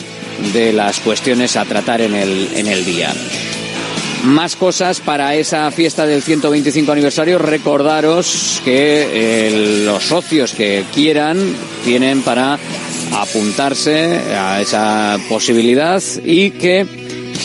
de 0.52 0.74
las 0.74 1.00
cuestiones 1.00 1.56
a 1.56 1.64
tratar 1.64 2.02
en 2.02 2.14
el, 2.14 2.48
en 2.54 2.66
el 2.66 2.84
día. 2.84 3.14
Más 4.24 4.54
cosas 4.54 5.00
para 5.00 5.34
esa 5.34 5.68
fiesta 5.72 6.06
del 6.06 6.22
125 6.22 6.92
aniversario. 6.92 7.38
Recordaros 7.38 8.62
que 8.64 9.08
eh, 9.12 9.82
los 9.84 10.04
socios 10.04 10.52
que 10.52 10.84
quieran 10.94 11.38
tienen 11.84 12.22
para 12.22 12.56
apuntarse 13.12 14.20
a 14.36 14.60
esa 14.60 15.18
posibilidad 15.28 16.00
y 16.24 16.52
que 16.52 16.86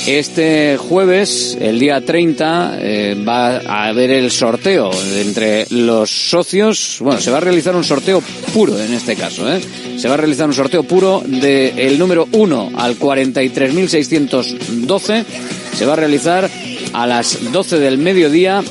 este 0.06 0.78
jueves, 0.78 1.58
el 1.60 1.80
día 1.80 2.00
30, 2.00 2.78
eh, 2.80 3.26
va 3.28 3.58
a 3.58 3.88
haber 3.88 4.12
el 4.12 4.30
sorteo 4.32 4.90
entre 5.16 5.66
los 5.72 6.10
socios. 6.10 7.00
Bueno, 7.02 7.20
se 7.20 7.32
va 7.32 7.38
a 7.38 7.42
realizar 7.42 7.76
un 7.76 7.84
sorteo 7.84 8.22
puro 8.54 8.80
en 8.80 8.94
este 8.94 9.16
caso. 9.16 9.52
¿eh? 9.52 9.60
Se 9.98 10.08
va 10.08 10.14
a 10.14 10.18
realizar 10.18 10.48
un 10.48 10.54
sorteo 10.54 10.84
puro 10.84 11.22
del 11.26 12.00
número 12.00 12.28
1 12.32 12.72
al 12.76 12.98
43.612. 12.98 15.26
Se 15.74 15.86
va 15.86 15.94
a 15.94 15.98
realizar 15.98 16.50
a 16.94 17.08
las 17.08 17.52
12 17.52 17.80
del 17.80 17.98
mediodía 17.98 18.64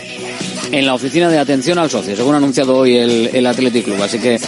en 0.72 0.86
la 0.86 0.94
oficina 0.94 1.28
de 1.28 1.38
atención 1.38 1.78
al 1.78 1.90
socio, 1.90 2.16
según 2.16 2.34
ha 2.34 2.38
anunciado 2.38 2.76
hoy 2.76 2.96
el, 2.96 3.30
el 3.32 3.46
Athletic 3.46 3.84
Club. 3.84 4.02
Así 4.02 4.18
que 4.18 4.40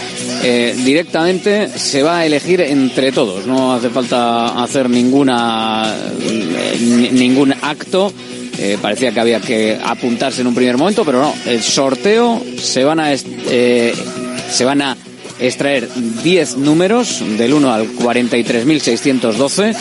eh, 0.43 0.75
directamente 0.83 1.67
se 1.67 2.03
va 2.03 2.19
a 2.19 2.25
elegir 2.25 2.61
entre 2.61 3.11
todos. 3.11 3.45
No 3.45 3.73
hace 3.73 3.89
falta 3.89 4.61
hacer 4.61 4.89
ninguna 4.89 5.93
eh, 6.21 7.09
ningún 7.11 7.53
acto. 7.61 8.13
Eh, 8.57 8.77
parecía 8.81 9.11
que 9.11 9.19
había 9.19 9.39
que 9.39 9.77
apuntarse 9.81 10.41
en 10.41 10.47
un 10.47 10.55
primer 10.55 10.77
momento, 10.77 11.05
pero 11.05 11.21
no. 11.21 11.33
El 11.45 11.61
sorteo 11.61 12.41
se 12.57 12.83
van 12.83 12.99
a 12.99 13.15
se 13.17 14.65
van 14.65 14.81
a 14.81 14.97
extraer 15.39 15.87
10 16.23 16.57
números 16.57 17.23
del 17.37 17.53
1 17.53 17.73
al 17.73 17.87
43.612 17.87 19.75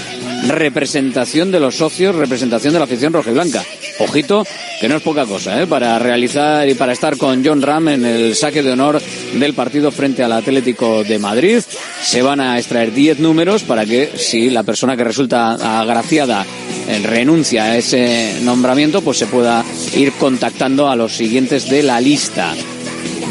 representación 0.47 1.51
de 1.51 1.61
los 1.61 1.77
socios, 1.77 2.15
representación 2.15 2.73
de 2.73 2.79
la 2.79 2.85
afición 2.85 3.13
roja 3.13 3.31
y 3.31 3.35
blanca. 3.35 3.65
Ojito, 4.01 4.47
que 4.81 4.89
no 4.89 4.97
es 4.97 5.03
poca 5.03 5.27
cosa, 5.27 5.61
¿eh? 5.61 5.67
para 5.67 5.99
realizar 5.99 6.69
y 6.69 6.75
para 6.75 6.93
estar 6.93 7.17
con 7.17 7.45
John 7.45 7.63
Ram 7.63 7.89
en 7.89 8.05
el 8.05 8.37
saque 8.37 8.63
de 8.63 8.73
honor 8.73 9.01
del 9.35 9.55
partido 9.55 9.91
frente 9.91 10.23
al 10.23 10.33
Atlético 10.33 11.03
de 11.03 11.19
Madrid. 11.19 11.61
Se 12.03 12.23
van 12.23 12.41
a 12.41 12.59
extraer 12.59 12.93
10 12.93 13.19
números 13.19 13.63
para 13.65 13.85
que 13.85 14.11
si 14.17 14.51
la 14.51 14.63
persona 14.63 14.97
que 14.97 15.05
resulta 15.05 15.81
agraciada 15.81 16.47
eh, 16.89 17.01
renuncia 17.05 17.65
a 17.65 17.77
ese 17.77 18.41
nombramiento, 18.43 19.03
pues 19.03 19.19
se 19.19 19.27
pueda 19.27 19.65
ir 19.97 20.13
contactando 20.13 20.89
a 20.89 20.97
los 20.97 21.13
siguientes 21.13 21.69
de 21.69 21.83
la 21.83 22.01
lista. 22.01 22.55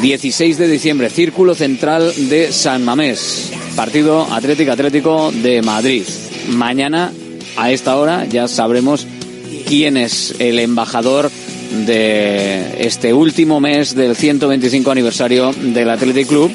16 0.02 0.58
de 0.58 0.68
diciembre, 0.68 1.10
Círculo 1.10 1.56
Central 1.56 2.14
de 2.30 2.52
San 2.52 2.86
Mamés, 2.86 3.52
partido 3.76 4.28
Atlético 4.32 4.72
Atlético 4.72 5.32
de 5.32 5.62
Madrid. 5.62 6.04
Mañana, 6.50 7.12
a 7.56 7.72
esta 7.72 7.96
hora, 7.98 8.26
ya 8.26 8.48
sabremos 8.48 9.08
quién 9.68 9.98
es 9.98 10.34
el 10.40 10.60
embajador 10.60 11.30
de 11.86 12.86
este 12.86 13.14
último 13.14 13.60
mes 13.60 13.94
del 13.96 14.16
125 14.16 14.92
aniversario 14.92 15.52
del 15.52 15.90
Athletic 15.90 16.28
Club. 16.28 16.52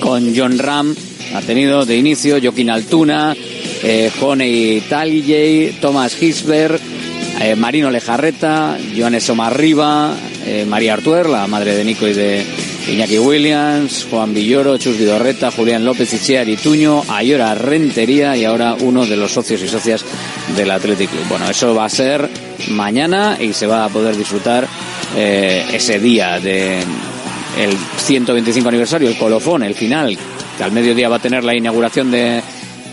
Con 0.00 0.34
John 0.36 0.58
Ram 0.58 0.94
ha 1.34 1.40
tenido 1.42 1.86
de 1.86 1.96
inicio 1.96 2.38
Joaquín 2.42 2.70
Altuna 2.70 3.34
eh, 3.82 4.10
Honey 4.20 4.82
Thomas 5.80 6.20
Hisberg 6.20 6.80
eh, 7.40 7.56
Marino 7.56 7.90
Lejarreta 7.90 8.76
Joanes 8.96 9.30
Omarriba 9.30 10.14
eh, 10.44 10.64
María 10.68 10.94
Artuer 10.94 11.28
la 11.28 11.46
madre 11.46 11.74
de 11.74 11.84
Nico 11.84 12.06
y 12.06 12.12
de 12.12 12.44
Iñaki 12.88 13.18
Williams, 13.18 14.06
Juan 14.10 14.34
Villoro, 14.34 14.76
Chus 14.76 14.98
Vidorreta, 14.98 15.50
Julián 15.50 15.84
López 15.84 16.12
Ichear 16.12 16.46
Tuño, 16.62 17.02
Ayora 17.08 17.54
Rentería 17.54 18.36
y 18.36 18.44
ahora 18.44 18.76
uno 18.78 19.06
de 19.06 19.16
los 19.16 19.32
socios 19.32 19.62
y 19.62 19.68
socias 19.68 20.04
del 20.54 20.70
Athletic 20.70 21.10
Club. 21.10 21.24
Bueno, 21.28 21.48
eso 21.48 21.74
va 21.74 21.86
a 21.86 21.88
ser 21.88 22.28
mañana 22.68 23.38
y 23.40 23.54
se 23.54 23.66
va 23.66 23.86
a 23.86 23.88
poder 23.88 24.16
disfrutar 24.16 24.68
eh, 25.16 25.64
ese 25.72 25.98
día 25.98 26.38
de 26.40 26.80
el 27.58 27.76
125 27.96 28.68
aniversario, 28.68 29.08
el 29.08 29.16
colofón, 29.16 29.62
el 29.62 29.74
final, 29.74 30.18
que 30.58 30.64
al 30.64 30.72
mediodía 30.72 31.08
va 31.08 31.16
a 31.16 31.20
tener 31.20 31.42
la 31.42 31.56
inauguración 31.56 32.10
de 32.10 32.42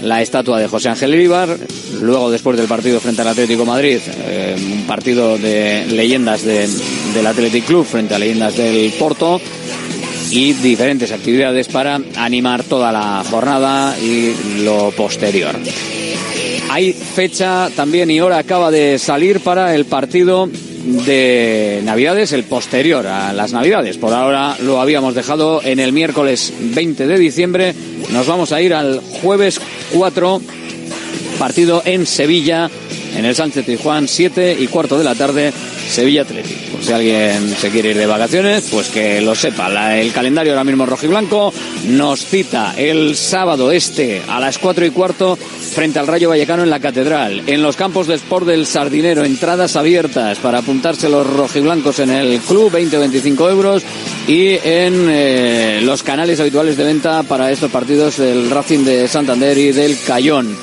la 0.03 0.21
estatua 0.21 0.59
de 0.59 0.67
José 0.67 0.89
Ángel 0.89 1.13
Ibar, 1.15 1.57
luego 2.01 2.31
después 2.31 2.57
del 2.57 2.67
partido 2.67 2.99
frente 2.99 3.21
al 3.21 3.27
Atlético 3.27 3.65
Madrid, 3.65 3.99
eh, 4.07 4.55
un 4.57 4.87
partido 4.87 5.37
de 5.37 5.85
leyendas 5.87 6.43
del 6.43 7.27
Athletic 7.27 7.65
Club 7.65 7.85
frente 7.85 8.15
a 8.15 8.19
leyendas 8.19 8.55
del 8.55 8.91
Porto 8.93 9.39
y 10.31 10.53
diferentes 10.53 11.11
actividades 11.11 11.67
para 11.67 11.99
animar 12.15 12.63
toda 12.63 12.91
la 12.91 13.23
jornada 13.29 13.95
y 13.99 14.33
lo 14.63 14.91
posterior. 14.91 15.55
Hay 16.69 16.93
fecha 16.93 17.69
también 17.75 18.09
y 18.09 18.21
hora 18.21 18.37
acaba 18.37 18.71
de 18.71 18.97
salir 18.97 19.41
para 19.41 19.75
el 19.75 19.85
partido 19.85 20.49
de 21.05 21.81
Navidades, 21.83 22.31
el 22.31 22.45
posterior 22.45 23.05
a 23.07 23.33
las 23.33 23.51
Navidades. 23.51 23.97
Por 23.97 24.13
ahora 24.13 24.55
lo 24.61 24.79
habíamos 24.79 25.13
dejado 25.13 25.61
en 25.63 25.79
el 25.79 25.91
miércoles 25.91 26.53
20 26.59 27.07
de 27.07 27.19
diciembre. 27.19 27.75
Nos 28.11 28.25
vamos 28.25 28.53
a 28.53 28.61
ir 28.61 28.73
al 28.73 29.01
jueves 29.21 29.59
4, 29.93 30.41
partido 31.37 31.81
en 31.85 32.05
Sevilla, 32.05 32.69
en 33.15 33.25
el 33.25 33.35
Sánchez 33.35 33.65
Juan 33.81 34.07
7 34.07 34.57
y 34.59 34.67
cuarto 34.67 34.97
de 34.97 35.03
la 35.03 35.15
tarde, 35.15 35.53
Sevilla 35.89 36.23
Atlético 36.23 36.71
si 36.81 36.91
alguien 36.91 37.55
se 37.55 37.69
quiere 37.69 37.91
ir 37.91 37.97
de 37.97 38.07
vacaciones, 38.07 38.67
pues 38.71 38.89
que 38.89 39.21
lo 39.21 39.35
sepa. 39.35 39.95
el 39.95 40.11
calendario 40.11 40.53
ahora 40.53 40.63
mismo 40.63 40.85
rojo 40.85 41.05
y 41.05 41.09
blanco 41.09 41.53
nos 41.85 42.25
cita 42.25 42.73
el 42.75 43.15
sábado 43.15 43.71
este 43.71 44.21
a 44.27 44.39
las 44.39 44.57
4 44.57 44.85
y 44.85 44.89
cuarto 44.89 45.35
frente 45.35 45.99
al 45.99 46.07
Rayo 46.07 46.29
Vallecano 46.29 46.63
en 46.63 46.69
la 46.69 46.79
Catedral. 46.79 47.43
En 47.45 47.61
los 47.61 47.75
campos 47.75 48.07
de 48.07 48.15
sport 48.15 48.47
del 48.47 48.65
Sardinero, 48.65 49.23
entradas 49.23 49.75
abiertas 49.75 50.39
para 50.39 50.59
apuntarse 50.59 51.07
los 51.07 51.27
rojiblancos 51.27 51.99
en 51.99 52.09
el 52.09 52.39
club, 52.39 52.71
20 52.71 52.97
o 52.97 52.99
25 52.99 53.49
euros. 53.49 53.83
Y 54.27 54.49
en 54.63 55.07
eh, 55.09 55.81
los 55.83 56.03
canales 56.03 56.39
habituales 56.39 56.77
de 56.77 56.83
venta 56.83 57.23
para 57.23 57.51
estos 57.51 57.71
partidos 57.71 58.17
del 58.17 58.49
Racing 58.49 58.83
de 58.83 59.07
Santander 59.07 59.57
y 59.57 59.71
del 59.71 59.97
Cayón. 60.05 60.57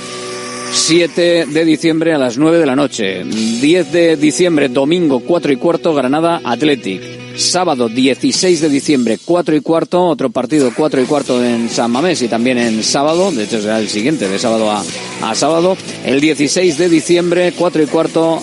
7 0.73 1.47
de 1.47 1.65
diciembre 1.65 2.13
a 2.15 2.19
las 2.19 2.39
9 2.39 2.59
de 2.59 2.67
la 2.67 2.77
noche. 2.77 3.25
10 3.25 3.93
de 3.93 4.17
diciembre, 4.17 4.69
domingo, 4.69 5.21
4 5.21 5.53
y 5.53 5.57
cuarto, 5.57 5.95
Granada 5.95 6.41
Athletic. 6.45 7.37
Sábado 7.37 7.89
16 7.89 8.61
de 8.61 8.69
diciembre, 8.69 9.19
4 9.25 9.57
y 9.57 9.61
cuarto, 9.61 10.07
otro 10.07 10.31
partido 10.31 10.73
4 10.75 11.03
y 11.03 11.05
cuarto 11.05 11.45
en 11.45 11.69
San 11.69 11.91
Mamés 11.91 12.21
y 12.23 12.29
también 12.29 12.59
en 12.59 12.83
sábado, 12.83 13.31
de 13.31 13.45
hecho 13.45 13.61
será 13.61 13.79
el 13.79 13.89
siguiente, 13.89 14.29
de 14.29 14.39
sábado 14.39 14.71
a, 14.71 14.83
a 15.23 15.35
sábado. 15.35 15.77
El 16.05 16.21
16 16.21 16.79
de 16.79 16.89
diciembre, 16.89 17.53
4 17.57 17.83
y 17.83 17.87
cuarto, 17.87 18.43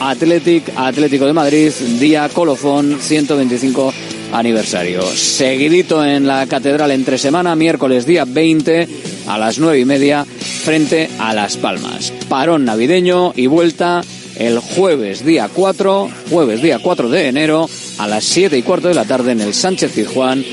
Athletic, 0.00 0.64
Atlético 0.76 1.26
de 1.26 1.32
Madrid, 1.32 1.70
día 1.98 2.28
colofón, 2.28 2.98
125 3.00 3.94
aniversario. 4.32 5.02
Seguidito 5.02 6.04
en 6.04 6.26
la 6.26 6.46
catedral 6.46 6.90
entre 6.90 7.18
semana, 7.18 7.56
miércoles 7.56 8.04
día 8.04 8.24
20 8.26 9.13
a 9.26 9.38
las 9.38 9.58
9 9.58 9.80
y 9.80 9.84
media 9.84 10.24
frente 10.24 11.08
a 11.18 11.34
Las 11.34 11.56
Palmas. 11.56 12.12
Parón 12.28 12.64
navideño 12.64 13.32
y 13.36 13.46
vuelta 13.46 14.02
el 14.36 14.58
jueves 14.58 15.24
día 15.24 15.48
4, 15.52 16.10
jueves 16.30 16.62
día 16.62 16.78
4 16.78 17.08
de 17.08 17.28
enero 17.28 17.68
a 17.98 18.08
las 18.08 18.24
7 18.24 18.56
y 18.58 18.62
cuarto 18.62 18.88
de 18.88 18.94
la 18.94 19.04
tarde 19.04 19.32
en 19.32 19.40
el 19.40 19.54
Sánchez 19.54 19.92
Pizjuán, 19.92 20.44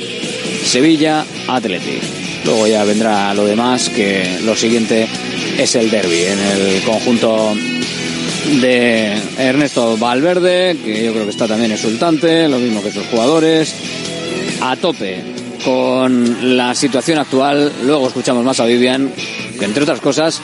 Sevilla 0.63 1.25
Athletic. 1.47 2.01
Luego 2.45 2.67
ya 2.67 2.83
vendrá 2.83 3.33
lo 3.33 3.45
demás, 3.45 3.89
que 3.89 4.39
lo 4.43 4.55
siguiente 4.55 5.07
es 5.57 5.75
el 5.75 5.89
derby 5.91 6.23
en 6.23 6.39
el 6.39 6.81
conjunto 6.83 7.53
de 8.61 9.13
Ernesto 9.37 9.97
Valverde, 9.97 10.75
que 10.83 11.05
yo 11.05 11.13
creo 11.13 11.25
que 11.25 11.31
está 11.31 11.47
también 11.47 11.71
exultante, 11.71 12.47
lo 12.47 12.57
mismo 12.57 12.81
que 12.81 12.91
sus 12.91 13.05
jugadores, 13.07 13.75
a 14.61 14.75
tope 14.75 15.40
con 15.63 16.57
la 16.57 16.75
situación 16.75 17.19
actual. 17.19 17.71
Luego 17.83 18.07
escuchamos 18.07 18.43
más 18.43 18.59
a 18.59 18.65
Vivian, 18.65 19.11
que 19.59 19.65
entre 19.65 19.83
otras 19.83 19.99
cosas 19.99 20.41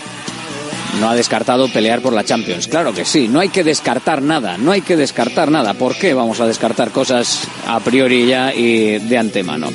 no 1.00 1.10
ha 1.10 1.16
descartado 1.16 1.68
pelear 1.68 2.02
por 2.02 2.14
la 2.14 2.24
Champions. 2.24 2.68
Claro 2.68 2.94
que 2.94 3.06
sí, 3.06 3.28
no 3.28 3.40
hay 3.40 3.50
que 3.50 3.64
descartar 3.64 4.22
nada, 4.22 4.58
no 4.58 4.72
hay 4.72 4.82
que 4.82 4.98
descartar 4.98 5.52
nada. 5.52 5.74
¿Por 5.74 5.96
qué 5.96 6.14
vamos 6.14 6.40
a 6.40 6.48
descartar 6.48 6.92
cosas 6.92 7.48
a 7.68 7.80
priori 7.80 8.26
ya 8.26 8.54
y 8.54 9.00
de 9.00 9.18
antemano? 9.18 9.70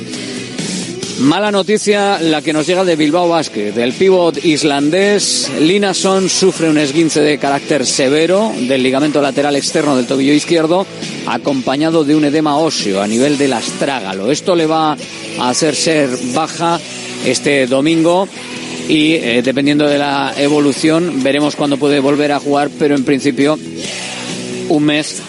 Mala 1.19 1.51
noticia 1.51 2.19
la 2.19 2.41
que 2.41 2.53
nos 2.53 2.65
llega 2.65 2.83
de 2.83 2.95
Bilbao 2.95 3.29
Basket. 3.29 3.71
Del 3.71 3.93
pívot 3.93 4.43
islandés, 4.43 5.51
Linason 5.59 6.27
sufre 6.27 6.69
un 6.69 6.79
esguince 6.79 7.21
de 7.21 7.37
carácter 7.37 7.85
severo 7.85 8.51
del 8.67 8.81
ligamento 8.81 9.21
lateral 9.21 9.55
externo 9.55 9.95
del 9.95 10.07
tobillo 10.07 10.33
izquierdo, 10.33 10.87
acompañado 11.27 12.03
de 12.03 12.15
un 12.15 12.25
edema 12.25 12.57
óseo 12.57 13.01
a 13.01 13.07
nivel 13.07 13.37
del 13.37 13.53
astrágalo. 13.53 14.31
Esto 14.31 14.55
le 14.55 14.65
va 14.65 14.97
a 15.39 15.49
hacer 15.49 15.75
ser 15.75 16.09
baja 16.33 16.79
este 17.25 17.67
domingo 17.67 18.27
y 18.89 19.13
eh, 19.13 19.41
dependiendo 19.43 19.87
de 19.87 19.99
la 19.99 20.33
evolución 20.35 21.23
veremos 21.23 21.55
cuándo 21.55 21.77
puede 21.77 21.99
volver 21.99 22.31
a 22.31 22.39
jugar, 22.39 22.71
pero 22.79 22.95
en 22.95 23.05
principio 23.05 23.57
un 24.67 24.83
mes 24.83 25.21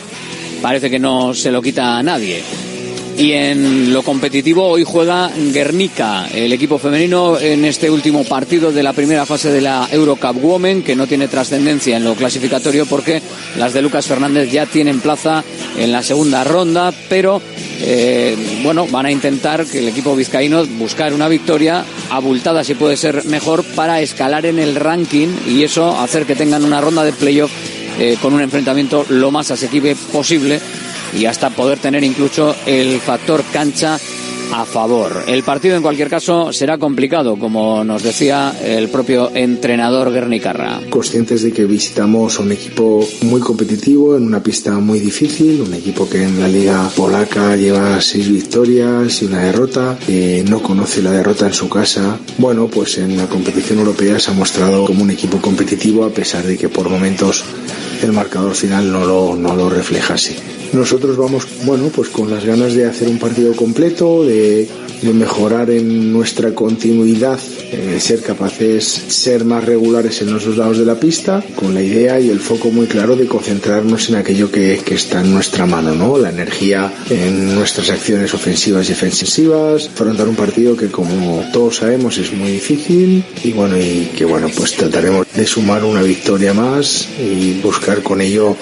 parece 0.63 0.89
que 0.89 0.99
no 0.99 1.35
se 1.35 1.53
lo 1.53 1.61
quita 1.61 1.99
a 1.99 2.03
nadie. 2.03 2.43
Y 3.17 3.33
en 3.33 3.93
lo 3.93 4.03
competitivo 4.03 4.67
hoy 4.67 4.83
juega 4.83 5.31
Guernica, 5.53 6.27
el 6.35 6.53
equipo 6.53 6.79
femenino 6.79 7.39
en 7.39 7.65
este 7.65 7.89
último 7.89 8.25
partido 8.25 8.73
de 8.73 8.83
la 8.83 8.93
primera 8.93 9.25
fase 9.25 9.51
de 9.51 9.61
la 9.61 9.89
Eurocup 9.91 10.43
Women, 10.43 10.83
que 10.83 10.97
no 10.97 11.07
tiene 11.07 11.29
trascendencia 11.29 11.97
en 11.97 12.05
lo 12.05 12.15
clasificatorio 12.15 12.87
porque 12.87 13.23
las 13.57 13.73
de 13.73 13.83
Lucas 13.83 14.07
Fernández 14.07 14.51
ya 14.51 14.67
tienen 14.67 15.01
plaza 15.01 15.45
en 15.79 15.93
la 15.93 16.03
segunda 16.03 16.43
ronda, 16.43 16.93
pero 17.09 17.41
eh, 17.81 18.37
bueno, 18.65 18.87
van 18.89 19.07
a 19.07 19.13
intentar 19.13 19.65
que 19.65 19.79
el 19.79 19.89
equipo 19.89 20.17
vizcaíno 20.17 20.67
buscar 20.67 21.15
una 21.15 21.29
victoria 21.29 21.85
abultada 22.11 22.65
si 22.65 22.75
puede 22.75 22.97
ser 22.97 23.25
mejor 23.27 23.63
para 23.77 24.01
escalar 24.01 24.45
en 24.45 24.59
el 24.59 24.75
ranking 24.75 25.29
y 25.49 25.63
eso 25.63 25.99
hacer 26.01 26.27
que 26.27 26.35
tengan 26.35 26.65
una 26.65 26.81
ronda 26.81 27.05
de 27.05 27.13
playoff 27.13 27.53
eh, 27.99 28.17
con 28.21 28.35
un 28.35 28.41
enfrentamiento 28.41 29.07
lo 29.09 29.31
más 29.31 29.53
asequible 29.53 29.95
posible 30.13 30.61
y 31.17 31.27
hasta 31.27 31.51
poder 31.51 31.79
tener 31.79 32.05
incluso 32.05 32.55
el 32.67 33.01
factor 33.01 33.43
cancha 33.53 33.99
a 34.53 34.65
favor. 34.65 35.25
El 35.27 35.43
partido 35.43 35.77
en 35.77 35.83
cualquier 35.83 36.09
caso 36.09 36.53
será 36.53 36.79
complicado, 36.79 37.37
como 37.37 37.85
nos 37.85 38.03
decía 38.03 38.55
el 38.63 38.89
propio 38.89 39.31
entrenador 39.35 40.13
Guernicarra. 40.13 40.81
Conscientes 40.91 41.43
de 41.43 41.53
que 41.53 41.65
visitamos 41.65 42.39
un 42.39 42.53
equipo 42.53 43.07
muy 43.23 43.41
competitivo 43.41 44.17
en 44.17 44.25
una 44.25 44.43
pista 44.43 44.73
muy 44.73 45.01
difícil, 45.01 45.61
un 45.61 45.75
equipo 45.75 46.09
que 46.09 46.23
en 46.23 46.41
la 46.41 46.49
liga 46.49 46.89
polaca 46.95 47.57
lleva 47.57 48.01
seis 48.01 48.29
victorias 48.29 49.23
y 49.23 49.27
una 49.27 49.41
derrota, 49.41 49.99
eh, 50.09 50.45
no 50.49 50.63
conoce 50.63 51.03
la 51.03 51.11
derrota 51.11 51.47
en 51.47 51.55
su 51.55 51.69
casa. 51.69 52.19
Bueno, 52.39 52.69
pues 52.69 52.99
en 52.99 53.17
la 53.17 53.27
competición 53.27 53.79
europea 53.79 54.19
se 54.19 54.31
ha 54.31 54.35
mostrado 54.35 54.85
como 54.85 55.03
un 55.03 55.11
equipo 55.11 55.39
competitivo 55.39 56.05
a 56.05 56.11
pesar 56.11 56.45
de 56.45 56.57
que 56.57 56.69
por 56.69 56.89
momentos 56.89 57.45
el 58.05 58.13
marcador 58.13 58.55
final 58.55 58.91
no 58.91 59.05
lo, 59.05 59.35
no 59.37 59.55
lo 59.57 59.69
reflejase. 59.71 60.37
Nosotros 60.73 61.17
vamos, 61.17 61.47
bueno, 61.65 61.89
pues 61.95 62.09
con 62.09 62.31
las 62.31 62.45
ganas 62.45 62.75
de 62.75 62.87
hacer 62.87 63.09
un 63.09 63.19
partido 63.19 63.55
completo, 63.55 64.25
de, 64.25 64.69
de 65.03 65.13
mejorar 65.13 65.71
en 65.71 66.13
nuestra 66.13 66.53
continuidad, 66.53 67.39
eh, 67.71 67.99
ser 68.01 68.23
capaces, 68.23 68.85
ser 68.85 69.45
más 69.45 69.65
regulares 69.65 70.23
en 70.23 70.33
los 70.33 70.45
dos 70.45 70.57
lados 70.57 70.79
de 70.79 70.85
la 70.85 70.99
pista, 70.99 71.45
con 71.55 71.75
la 71.75 71.83
idea 71.83 72.19
y 72.19 72.31
el 72.31 72.41
foco 72.41 72.71
muy 72.71 72.87
claro 72.87 73.15
de 73.15 73.27
concentrarnos 73.27 74.09
en 74.09 74.17
aquello 74.17 74.51
que, 74.51 74.81
que 74.85 74.95
está 74.95 75.21
en 75.21 75.33
nuestra 75.33 75.67
mano, 75.67 75.95
¿no? 75.95 76.19
La 76.19 76.31
energía 76.31 76.93
en 77.11 77.55
nuestras 77.55 77.91
acciones 77.91 78.33
ofensivas 78.35 78.87
y 78.87 78.91
defensivas, 78.91 79.89
afrontar 79.89 80.27
un 80.29 80.37
partido 80.37 80.77
que 80.77 80.89
como 80.89 81.45
todos 81.53 81.77
sabemos 81.77 82.19
es 82.19 82.33
muy 82.33 82.51
difícil 82.51 83.25
y 83.45 83.53
bueno, 83.53 83.77
y 83.79 84.11
que 84.17 84.25
bueno, 84.25 84.49
pues 84.57 84.75
trataremos 84.75 85.27
de 85.35 85.47
sumar 85.47 85.85
una 85.85 86.03
victoria 86.03 86.55
más 86.55 87.09
y 87.21 87.61
buscar 87.61 87.94
con 88.03 88.21
ello 88.21 88.57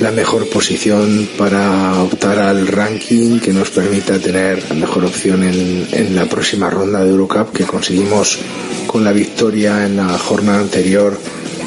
la 0.00 0.10
mejor 0.10 0.48
posición 0.48 1.28
para 1.38 2.02
optar 2.02 2.38
al 2.38 2.66
ranking 2.66 3.38
que 3.38 3.52
nos 3.52 3.70
permita 3.70 4.18
tener 4.18 4.62
la 4.68 4.74
mejor 4.74 5.04
opción 5.04 5.44
en, 5.44 5.86
en, 5.92 6.16
la 6.16 6.26
próxima 6.26 6.68
ronda 6.68 7.04
de 7.04 7.10
Eurocup 7.10 7.52
que 7.52 7.64
conseguimos 7.64 8.38
con 8.86 9.04
la 9.04 9.12
victoria 9.12 9.86
en 9.86 9.96
la 9.96 10.18
jornada 10.18 10.60
anterior 10.60 11.18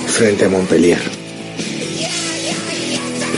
frente 0.08 0.46
a 0.46 0.50
Montpellier. 0.50 1.00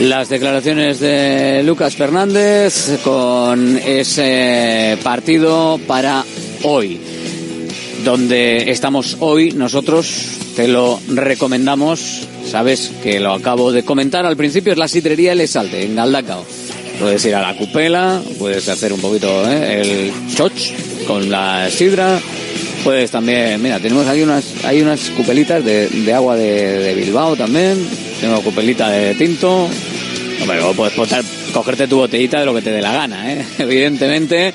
Las 0.00 0.30
declaraciones 0.30 0.98
de 0.98 1.62
Lucas 1.62 1.94
Fernández 1.94 3.00
con 3.04 3.76
ese 3.76 4.96
partido 5.02 5.78
para 5.86 6.24
hoy, 6.62 6.98
donde 8.02 8.70
estamos 8.70 9.18
hoy 9.20 9.52
nosotros, 9.52 10.38
te 10.56 10.68
lo 10.68 10.98
recomendamos 11.08 12.29
Sabes 12.50 12.90
que 13.00 13.20
lo 13.20 13.32
acabo 13.32 13.70
de 13.70 13.84
comentar 13.84 14.26
al 14.26 14.36
principio, 14.36 14.72
es 14.72 14.78
la 14.78 14.88
sidrería 14.88 15.32
El 15.32 15.40
Esalde, 15.40 15.84
en 15.84 15.94
Galdacao. 15.94 16.44
Puedes 16.98 17.24
ir 17.24 17.36
a 17.36 17.42
la 17.42 17.56
cupela, 17.56 18.20
puedes 18.40 18.68
hacer 18.68 18.92
un 18.92 19.00
poquito 19.00 19.48
¿eh? 19.48 19.80
el 19.80 20.34
choch 20.34 20.72
con 21.06 21.30
la 21.30 21.70
sidra. 21.70 22.18
Puedes 22.82 23.12
también, 23.12 23.62
mira, 23.62 23.78
tenemos 23.78 24.04
ahí 24.08 24.22
unas, 24.22 24.64
hay 24.64 24.82
unas 24.82 25.10
cupelitas 25.10 25.64
de, 25.64 25.88
de 25.90 26.12
agua 26.12 26.34
de, 26.34 26.80
de, 26.80 26.94
Bilbao 26.96 27.36
también. 27.36 27.86
Tengo 28.20 28.42
cupelita 28.42 28.90
de 28.90 29.14
tinto. 29.14 29.68
Hombre, 30.40 30.58
puedes 30.74 30.94
potar, 30.94 31.22
cogerte 31.52 31.86
tu 31.86 31.98
botellita 31.98 32.40
de 32.40 32.46
lo 32.46 32.54
que 32.54 32.62
te 32.62 32.72
dé 32.72 32.82
la 32.82 32.92
gana, 32.92 33.32
¿eh? 33.32 33.46
evidentemente. 33.58 34.52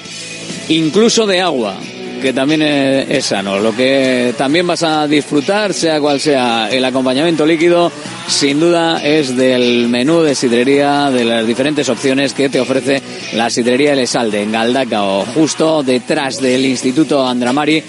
Incluso 0.68 1.26
de 1.26 1.40
agua 1.40 1.78
que 2.22 2.34
también 2.34 2.62
es, 2.62 3.26
sano. 3.26 3.60
Lo 3.60 3.76
que 3.76 4.34
también 4.38 4.68
vas 4.68 4.84
a 4.84 5.08
disfrutar, 5.08 5.74
sea 5.74 6.00
cual 6.00 6.20
sea 6.20 6.70
el 6.72 6.84
acompañamiento 6.86 7.46
líquido, 7.46 7.92
sin 8.28 8.60
duda 8.60 9.04
es 9.04 9.36
del 9.36 9.88
menú 9.88 10.22
de 10.22 10.36
sidrería, 10.36 11.10
de 11.12 11.24
las 11.26 11.48
diferentes 11.48 11.88
opciones 11.90 12.34
que 12.34 12.50
te 12.50 12.60
ofrece 12.60 13.02
la 13.34 13.50
sidrería 13.50 13.94
El 13.94 14.00
Esalde 14.00 14.42
en 14.42 14.52
Galdacao, 14.52 15.26
justo 15.34 15.84
detrás 15.84 16.42
del 16.42 16.66
Instituto 16.66 17.26
Andramari 17.26 17.84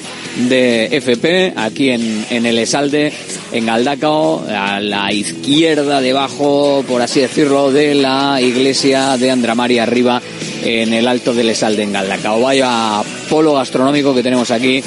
de 0.49 0.87
FP, 0.87 1.55
aquí 1.57 1.91
en, 1.91 2.27
en 2.31 2.47
El 2.47 2.59
Esalde, 2.59 3.13
en 3.53 3.67
Galdacao, 3.67 4.45
a 4.49 4.81
la 4.81 5.13
izquierda 5.13 6.01
debajo, 6.01 6.85
por 6.87 7.03
así 7.03 7.21
decirlo, 7.21 7.73
de 7.73 7.95
la 7.95 8.41
iglesia 8.41 9.17
de 9.17 9.31
Andramari 9.31 9.79
arriba 9.79 10.21
en 10.67 10.93
el 10.93 11.07
alto 11.07 11.33
del 11.33 11.51
Esalde 11.51 11.85
en 11.85 11.93
Galdacao. 11.93 12.41
Vaya 12.41 13.01
polo 13.31 13.55
gastronómico 13.55 14.15
que 14.15 14.23
tenemos 14.23 14.51
aquí 14.51 14.83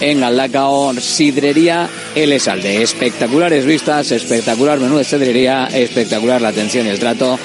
en 0.00 0.20
Galdacao, 0.20 0.92
Sidrería 1.00 1.88
El 2.14 2.32
Esalde. 2.32 2.82
Espectaculares 2.82 3.64
vistas, 3.64 4.12
espectacular 4.12 4.78
menú 4.78 4.98
de 4.98 5.04
sidrería, 5.04 5.68
espectacular 5.72 6.42
la 6.42 6.48
atención 6.48 6.86
y 6.86 6.90
el 6.90 6.98
trato. 6.98 7.38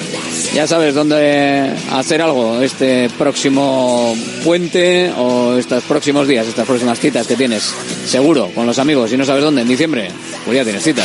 Ya 0.54 0.66
sabes 0.66 0.94
dónde 0.94 1.72
hacer 1.90 2.20
algo 2.20 2.60
este 2.60 3.08
próximo 3.16 4.14
puente 4.44 5.10
o 5.16 5.56
estos 5.56 5.82
próximos 5.84 6.28
días, 6.28 6.46
estas 6.46 6.66
próximas 6.66 7.00
citas 7.00 7.26
que 7.26 7.36
tienes, 7.36 7.72
seguro, 8.06 8.50
con 8.54 8.66
los 8.66 8.78
amigos. 8.78 9.10
Si 9.10 9.16
no 9.16 9.24
sabes 9.24 9.42
dónde, 9.42 9.62
en 9.62 9.68
diciembre, 9.68 10.10
pues 10.44 10.56
ya 10.56 10.64
tienes 10.64 10.82
cita. 10.82 11.04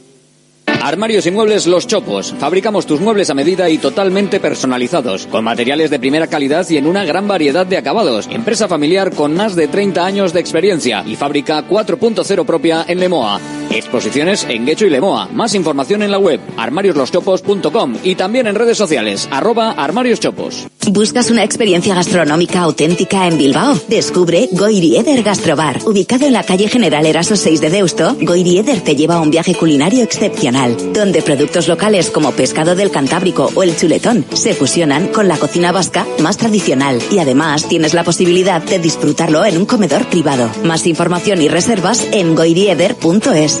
Armarios 0.81 1.25
y 1.27 1.31
Muebles 1.31 1.67
Los 1.67 1.85
Chopos. 1.85 2.33
Fabricamos 2.39 2.85
tus 2.85 2.99
muebles 2.99 3.29
a 3.29 3.33
medida 3.33 3.69
y 3.69 3.77
totalmente 3.77 4.39
personalizados, 4.39 5.27
con 5.27 5.43
materiales 5.43 5.91
de 5.91 5.99
primera 5.99 6.27
calidad 6.27 6.67
y 6.69 6.77
en 6.77 6.87
una 6.87 7.05
gran 7.05 7.27
variedad 7.27 7.65
de 7.65 7.77
acabados. 7.77 8.27
Empresa 8.31 8.67
familiar 8.67 9.13
con 9.13 9.35
más 9.35 9.55
de 9.55 9.67
30 9.67 10.03
años 10.03 10.33
de 10.33 10.39
experiencia 10.39 11.03
y 11.05 11.15
fábrica 11.15 11.63
4.0 11.67 12.45
propia 12.45 12.83
en 12.87 12.99
Lemoa. 12.99 13.39
Exposiciones 13.73 14.45
en 14.49 14.65
Guecho 14.65 14.85
y 14.85 14.89
Lemoa. 14.89 15.27
Más 15.33 15.55
información 15.55 16.03
en 16.03 16.11
la 16.11 16.19
web 16.19 16.39
armariosloschopos.com 16.57 17.95
y 18.03 18.15
también 18.15 18.47
en 18.47 18.55
redes 18.55 18.77
sociales 18.77 19.27
arroba 19.31 19.71
armarioschopos. 19.71 20.67
¿Buscas 20.87 21.29
una 21.29 21.43
experiencia 21.43 21.95
gastronómica 21.95 22.61
auténtica 22.61 23.27
en 23.27 23.37
Bilbao? 23.37 23.79
Descubre 23.87 24.49
Goirieder 24.51 25.23
Gastrobar. 25.23 25.79
Ubicado 25.85 26.25
en 26.25 26.33
la 26.33 26.43
calle 26.43 26.67
General 26.67 27.05
Eraso 27.05 27.35
6 27.35 27.61
de 27.61 27.69
Deusto, 27.69 28.17
Goirieder 28.19 28.81
te 28.81 28.95
lleva 28.95 29.15
a 29.15 29.21
un 29.21 29.31
viaje 29.31 29.55
culinario 29.55 30.03
excepcional, 30.03 30.75
donde 30.93 31.21
productos 31.21 31.67
locales 31.67 32.09
como 32.09 32.31
pescado 32.31 32.75
del 32.75 32.91
Cantábrico 32.91 33.49
o 33.55 33.63
el 33.63 33.75
chuletón 33.77 34.25
se 34.33 34.53
fusionan 34.53 35.07
con 35.09 35.27
la 35.27 35.37
cocina 35.37 35.71
vasca 35.71 36.05
más 36.19 36.37
tradicional 36.37 36.99
y 37.11 37.19
además 37.19 37.67
tienes 37.67 37.93
la 37.93 38.03
posibilidad 38.03 38.61
de 38.61 38.79
disfrutarlo 38.79 39.45
en 39.45 39.57
un 39.57 39.65
comedor 39.65 40.05
privado. 40.07 40.49
Más 40.63 40.87
información 40.87 41.41
y 41.41 41.47
reservas 41.47 42.07
en 42.11 42.35
goirieder.es. 42.35 43.60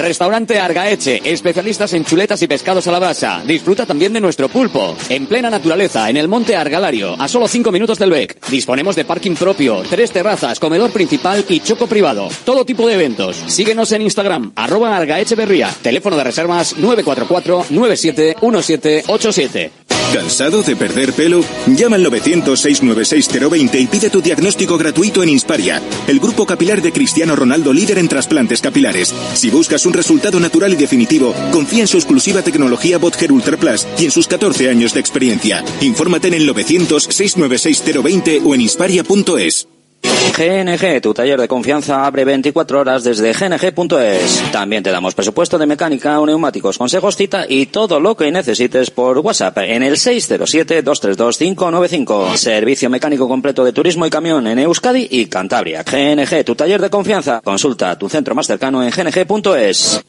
Restaurante 0.00 0.58
Argaeche, 0.58 1.20
especialistas 1.24 1.92
en 1.92 2.04
chuletas 2.04 2.40
y 2.42 2.46
pescados 2.46 2.86
a 2.86 2.92
la 2.92 2.98
brasa. 2.98 3.42
Disfruta 3.46 3.86
también 3.86 4.12
de 4.12 4.20
nuestro 4.20 4.48
pulpo. 4.48 4.96
En 5.08 5.26
plena 5.26 5.50
naturaleza, 5.50 6.08
en 6.08 6.16
el 6.16 6.28
monte 6.28 6.56
Argalario, 6.56 7.20
a 7.20 7.28
solo 7.28 7.46
5 7.46 7.70
minutos 7.70 7.98
del 7.98 8.10
BEC. 8.10 8.48
Disponemos 8.48 8.96
de 8.96 9.04
parking 9.04 9.34
propio, 9.34 9.82
tres 9.88 10.10
terrazas, 10.10 10.58
comedor 10.58 10.90
principal 10.90 11.44
y 11.48 11.60
choco 11.60 11.86
privado. 11.86 12.28
Todo 12.44 12.64
tipo 12.64 12.86
de 12.86 12.94
eventos. 12.94 13.36
Síguenos 13.46 13.92
en 13.92 14.02
Instagram, 14.02 14.52
arroba 14.56 14.96
Argaecheverría. 14.96 15.70
Teléfono 15.82 16.16
de 16.16 16.24
reservas 16.24 16.76
944 16.78 17.66
971787. 17.70 19.72
¿Cansado 20.12 20.64
de 20.64 20.74
perder 20.74 21.12
pelo? 21.12 21.44
Llama 21.68 21.94
al 21.94 22.04
900-696-020 22.04 23.80
y 23.80 23.86
pide 23.86 24.10
tu 24.10 24.20
diagnóstico 24.20 24.76
gratuito 24.76 25.22
en 25.22 25.28
Insparia, 25.28 25.80
el 26.08 26.18
grupo 26.18 26.46
capilar 26.46 26.82
de 26.82 26.90
Cristiano 26.90 27.36
Ronaldo 27.36 27.72
líder 27.72 27.98
en 27.98 28.08
trasplantes 28.08 28.60
capilares. 28.60 29.14
Si 29.34 29.50
buscas 29.50 29.86
un 29.86 29.89
resultado 29.92 30.38
natural 30.40 30.72
y 30.72 30.76
definitivo, 30.76 31.34
confía 31.52 31.80
en 31.82 31.88
su 31.88 31.96
exclusiva 31.96 32.42
tecnología 32.42 32.98
Botger 32.98 33.32
Ultra 33.32 33.56
Plus 33.56 33.86
y 33.98 34.04
en 34.04 34.10
sus 34.10 34.26
14 34.28 34.68
años 34.68 34.94
de 34.94 35.00
experiencia. 35.00 35.64
Infórmate 35.80 36.28
en 36.28 36.34
el 36.34 36.48
900-696-020 36.48 38.42
o 38.44 38.54
en 38.54 38.60
insparia.es. 38.60 39.68
GNG, 40.02 41.00
tu 41.02 41.12
taller 41.12 41.38
de 41.40 41.48
confianza, 41.48 42.06
abre 42.06 42.24
24 42.24 42.80
horas 42.80 43.04
desde 43.04 43.32
gng.es. 43.32 44.42
También 44.52 44.82
te 44.82 44.90
damos 44.90 45.14
presupuesto 45.14 45.58
de 45.58 45.66
mecánica, 45.66 46.18
neumáticos, 46.24 46.78
consejos, 46.78 47.16
cita 47.16 47.44
y 47.48 47.66
todo 47.66 48.00
lo 48.00 48.16
que 48.16 48.30
necesites 48.30 48.90
por 48.90 49.18
WhatsApp 49.18 49.58
en 49.58 49.82
el 49.82 49.96
607-232-595. 49.96 52.36
Servicio 52.36 52.88
mecánico 52.88 53.28
completo 53.28 53.62
de 53.64 53.72
turismo 53.72 54.06
y 54.06 54.10
camión 54.10 54.46
en 54.46 54.60
Euskadi 54.60 55.08
y 55.10 55.26
Cantabria. 55.26 55.82
GNG, 55.82 56.44
tu 56.44 56.54
taller 56.54 56.80
de 56.80 56.88
confianza. 56.88 57.42
Consulta 57.42 57.98
tu 57.98 58.08
centro 58.08 58.34
más 58.34 58.46
cercano 58.46 58.82
en 58.82 58.90
gng.es. 58.90 60.02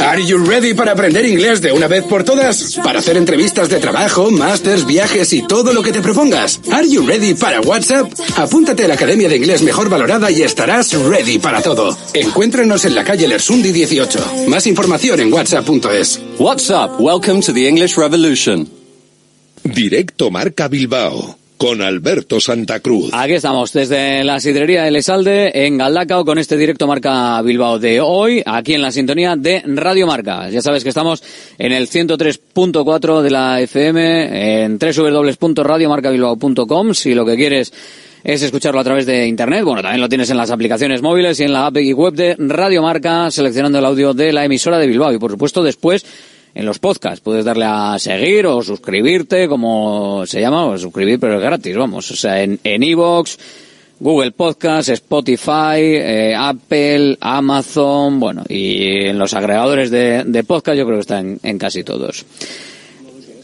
Are 0.00 0.24
you 0.24 0.38
ready 0.38 0.72
para 0.72 0.92
aprender 0.92 1.26
inglés 1.26 1.60
de 1.60 1.72
una 1.72 1.88
vez 1.88 2.04
por 2.04 2.24
todas? 2.24 2.78
Para 2.82 3.00
hacer 3.00 3.18
entrevistas 3.18 3.68
de 3.68 3.80
trabajo, 3.80 4.30
másters, 4.30 4.86
viajes 4.86 5.30
y 5.32 5.44
todo 5.46 5.74
lo 5.74 5.82
que 5.82 5.92
te 5.92 6.00
propongas. 6.00 6.60
Are 6.72 6.88
you 6.88 7.06
ready 7.06 7.34
para 7.34 7.60
WhatsApp? 7.60 8.10
Apúntate 8.36 8.84
a 8.84 8.88
la 8.88 8.94
Academia 8.94 9.17
de 9.26 9.36
Inglés 9.36 9.62
mejor 9.62 9.88
valorada 9.88 10.30
y 10.30 10.42
estarás 10.42 10.92
ready 10.92 11.38
para 11.38 11.62
todo. 11.62 11.96
Encuéntranos 12.12 12.84
en 12.84 12.94
la 12.94 13.04
calle 13.04 13.26
Lersundi 13.26 13.72
18. 13.72 14.48
Más 14.48 14.66
información 14.66 15.20
en 15.20 15.32
whatsapp.es. 15.32 16.20
WhatsApp, 16.38 17.00
welcome 17.00 17.40
to 17.40 17.54
the 17.54 17.66
English 17.66 17.96
Revolution. 17.96 18.68
Directo 19.64 20.30
Marca 20.30 20.68
Bilbao 20.68 21.38
con 21.58 21.82
Alberto 21.82 22.40
Santa 22.40 22.80
Cruz. 22.80 23.10
Aquí 23.12 23.34
estamos, 23.34 23.70
desde 23.72 24.24
la 24.24 24.40
sidrería 24.40 24.84
de 24.84 24.92
Lesalde, 24.92 25.66
en 25.66 25.76
Galdacao, 25.76 26.24
con 26.24 26.38
este 26.38 26.56
directo 26.56 26.86
Marca 26.86 27.42
Bilbao 27.42 27.80
de 27.80 28.00
hoy, 28.00 28.42
aquí 28.46 28.74
en 28.74 28.82
la 28.82 28.92
sintonía 28.92 29.34
de 29.36 29.64
Radio 29.66 30.06
Marca. 30.06 30.48
Ya 30.50 30.62
sabes 30.62 30.84
que 30.84 30.90
estamos 30.90 31.24
en 31.58 31.72
el 31.72 31.88
103.4 31.88 33.22
de 33.22 33.30
la 33.30 33.60
FM, 33.60 34.64
en 34.64 34.78
www.radiomarcabilbao.com, 34.78 36.94
si 36.94 37.14
lo 37.14 37.26
que 37.26 37.34
quieres 37.34 37.72
es 38.28 38.42
escucharlo 38.42 38.78
a 38.78 38.84
través 38.84 39.06
de 39.06 39.26
internet. 39.26 39.64
Bueno, 39.64 39.80
también 39.80 40.02
lo 40.02 40.08
tienes 40.08 40.28
en 40.28 40.36
las 40.36 40.50
aplicaciones 40.50 41.00
móviles 41.00 41.40
y 41.40 41.44
en 41.44 41.52
la 41.54 41.66
app 41.66 41.78
y 41.78 41.94
web 41.94 42.12
de 42.12 42.36
Radio 42.38 42.82
Marca, 42.82 43.30
seleccionando 43.30 43.78
el 43.78 43.84
audio 43.86 44.12
de 44.12 44.34
la 44.34 44.44
emisora 44.44 44.78
de 44.78 44.86
Bilbao. 44.86 45.12
Y 45.14 45.18
por 45.18 45.30
supuesto, 45.30 45.62
después 45.62 46.04
en 46.54 46.66
los 46.66 46.78
podcasts. 46.78 47.20
Puedes 47.20 47.44
darle 47.44 47.64
a 47.66 47.98
seguir 47.98 48.46
o 48.46 48.62
suscribirte, 48.62 49.48
como 49.48 50.26
se 50.26 50.40
llama, 50.40 50.66
o 50.66 50.76
suscribir, 50.76 51.18
pero 51.18 51.36
es 51.36 51.40
gratis, 51.40 51.76
vamos. 51.76 52.10
O 52.10 52.16
sea, 52.16 52.42
en 52.42 52.58
Evox, 52.64 53.38
Google 54.00 54.32
Podcasts, 54.32 54.90
Spotify, 54.90 55.80
eh, 55.80 56.34
Apple, 56.36 57.16
Amazon, 57.20 58.20
bueno, 58.20 58.44
y 58.48 59.06
en 59.06 59.18
los 59.18 59.34
agregadores 59.34 59.90
de, 59.90 60.24
de 60.24 60.44
podcast 60.44 60.78
yo 60.78 60.84
creo 60.84 60.98
que 60.98 61.02
están 61.02 61.40
en 61.42 61.58
casi 61.58 61.82
todos. 61.82 62.24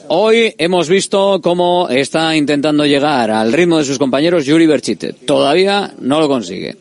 Hoy 0.09 0.55
hemos 0.59 0.89
visto 0.91 1.41
cómo 1.43 1.89
está 1.89 2.37
intentando 2.37 2.85
llegar 2.85 3.31
al 3.31 3.55
ritmo 3.55 3.79
de 3.79 3.87
sus 3.87 3.99
compañeros 3.99 4.45
Yuri 4.45 4.67
Berchite. 4.67 5.15
Todavía 5.15 5.95
no 5.99 6.21
lo 6.21 6.29
consigue. 6.29 6.77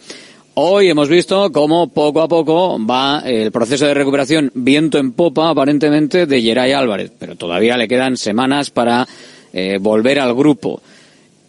Hoy 0.56 0.90
hemos 0.90 1.08
visto 1.08 1.50
cómo 1.52 1.88
poco 1.88 2.22
a 2.22 2.28
poco 2.28 2.78
va 2.86 3.24
el 3.26 3.52
proceso 3.52 3.88
de 3.88 3.94
recuperación 3.94 4.52
viento 4.54 4.98
en 4.98 5.14
popa, 5.14 5.50
aparentemente, 5.50 6.26
de 6.26 6.42
Geray 6.42 6.74
Álvarez, 6.74 7.12
pero 7.18 7.38
todavía 7.38 7.78
le 7.78 7.88
quedan 7.88 8.18
semanas 8.18 8.70
para 8.70 9.08
eh, 9.54 9.78
volver 9.80 10.20
al 10.20 10.36
grupo. 10.36 10.82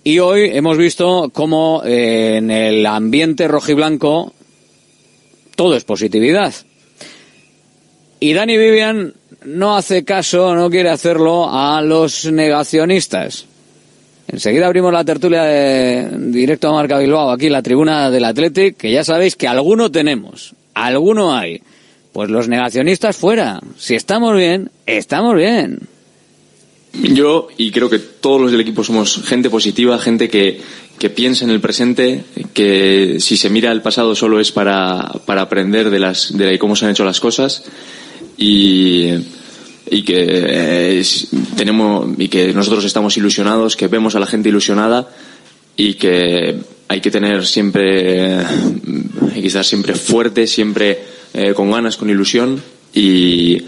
Y 0.05 0.21
hoy 0.21 0.51
hemos 0.53 0.79
visto 0.79 1.31
cómo 1.33 1.83
eh, 1.85 2.37
en 2.37 2.53
el 2.53 2.87
ambiente 2.87 3.49
rojiblanco 3.49 4.33
todo 5.57 5.77
es 5.77 5.85
positividad. 5.85 6.55
Y 8.21 8.33
Dani 8.33 8.57
Vivian 8.57 9.13
no 9.45 9.77
hace 9.77 10.05
caso, 10.05 10.55
no 10.55 10.71
quiere 10.71 10.91
hacerlo 10.91 11.49
a 11.51 11.81
los 11.83 12.25
negacionistas. 12.31 13.47
Enseguida 14.27 14.67
abrimos 14.67 14.93
la 14.93 15.05
tertulia 15.05 15.43
de 15.43 16.09
directo 16.31 16.69
a 16.69 16.73
Marca 16.73 16.99
Bilbao, 16.99 17.31
aquí 17.31 17.49
la 17.49 17.63
tribuna 17.63 18.11
del 18.11 18.25
Athletic, 18.25 18.77
que 18.77 18.91
ya 18.91 19.05
sabéis 19.05 19.37
que 19.37 19.47
alguno 19.47 19.91
tenemos, 19.91 20.55
alguno 20.75 21.35
hay. 21.35 21.63
Pues 22.13 22.31
los 22.31 22.49
negacionistas 22.49 23.17
fuera. 23.17 23.61
Si 23.77 23.95
estamos 23.95 24.37
bien, 24.37 24.71
estamos 24.87 25.35
bien. 25.35 25.81
Yo, 26.93 27.49
y 27.57 27.73
creo 27.73 27.91
que 27.91 27.99
todos 27.99 28.41
los 28.41 28.53
del 28.53 28.61
equipo 28.61 28.85
somos 28.85 29.21
gente 29.25 29.51
positiva, 29.51 29.99
gente 29.99 30.29
que, 30.29 30.61
que 30.99 31.11
piensa 31.11 31.45
en 31.45 31.51
el 31.51 31.61
presente, 31.61 32.23
que 32.55 33.17
si 33.19 33.37
se 33.37 33.51
mira 33.51 33.73
al 33.73 33.83
pasado 33.83 34.15
solo 34.15 34.39
es 34.39 34.53
para, 34.53 35.11
para 35.27 35.43
aprender 35.43 35.91
de, 35.91 35.99
las, 35.99 36.37
de 36.37 36.57
cómo 36.59 36.77
se 36.77 36.85
han 36.85 36.93
hecho 36.93 37.05
las 37.05 37.19
cosas 37.19 37.65
y, 38.37 39.11
y 39.91 40.03
que 40.03 41.03
tenemos 41.57 42.09
y 42.19 42.29
que 42.29 42.53
nosotros 42.53 42.85
estamos 42.85 43.17
ilusionados, 43.17 43.77
que 43.77 43.89
vemos 43.89 44.15
a 44.15 44.21
la 44.21 44.27
gente 44.27 44.49
ilusionada 44.49 45.09
y 45.77 45.95
que 45.95 46.57
hay 46.89 47.01
que 47.01 47.11
tener 47.11 47.47
siempre 47.47 48.39
hay 48.39 49.41
que 49.41 49.47
estar 49.47 49.65
siempre 49.65 49.95
fuerte, 49.95 50.47
siempre 50.47 50.99
eh, 51.33 51.53
con 51.55 51.71
ganas, 51.71 51.97
con 51.97 52.11
ilusión 52.11 52.63
y, 52.93 53.59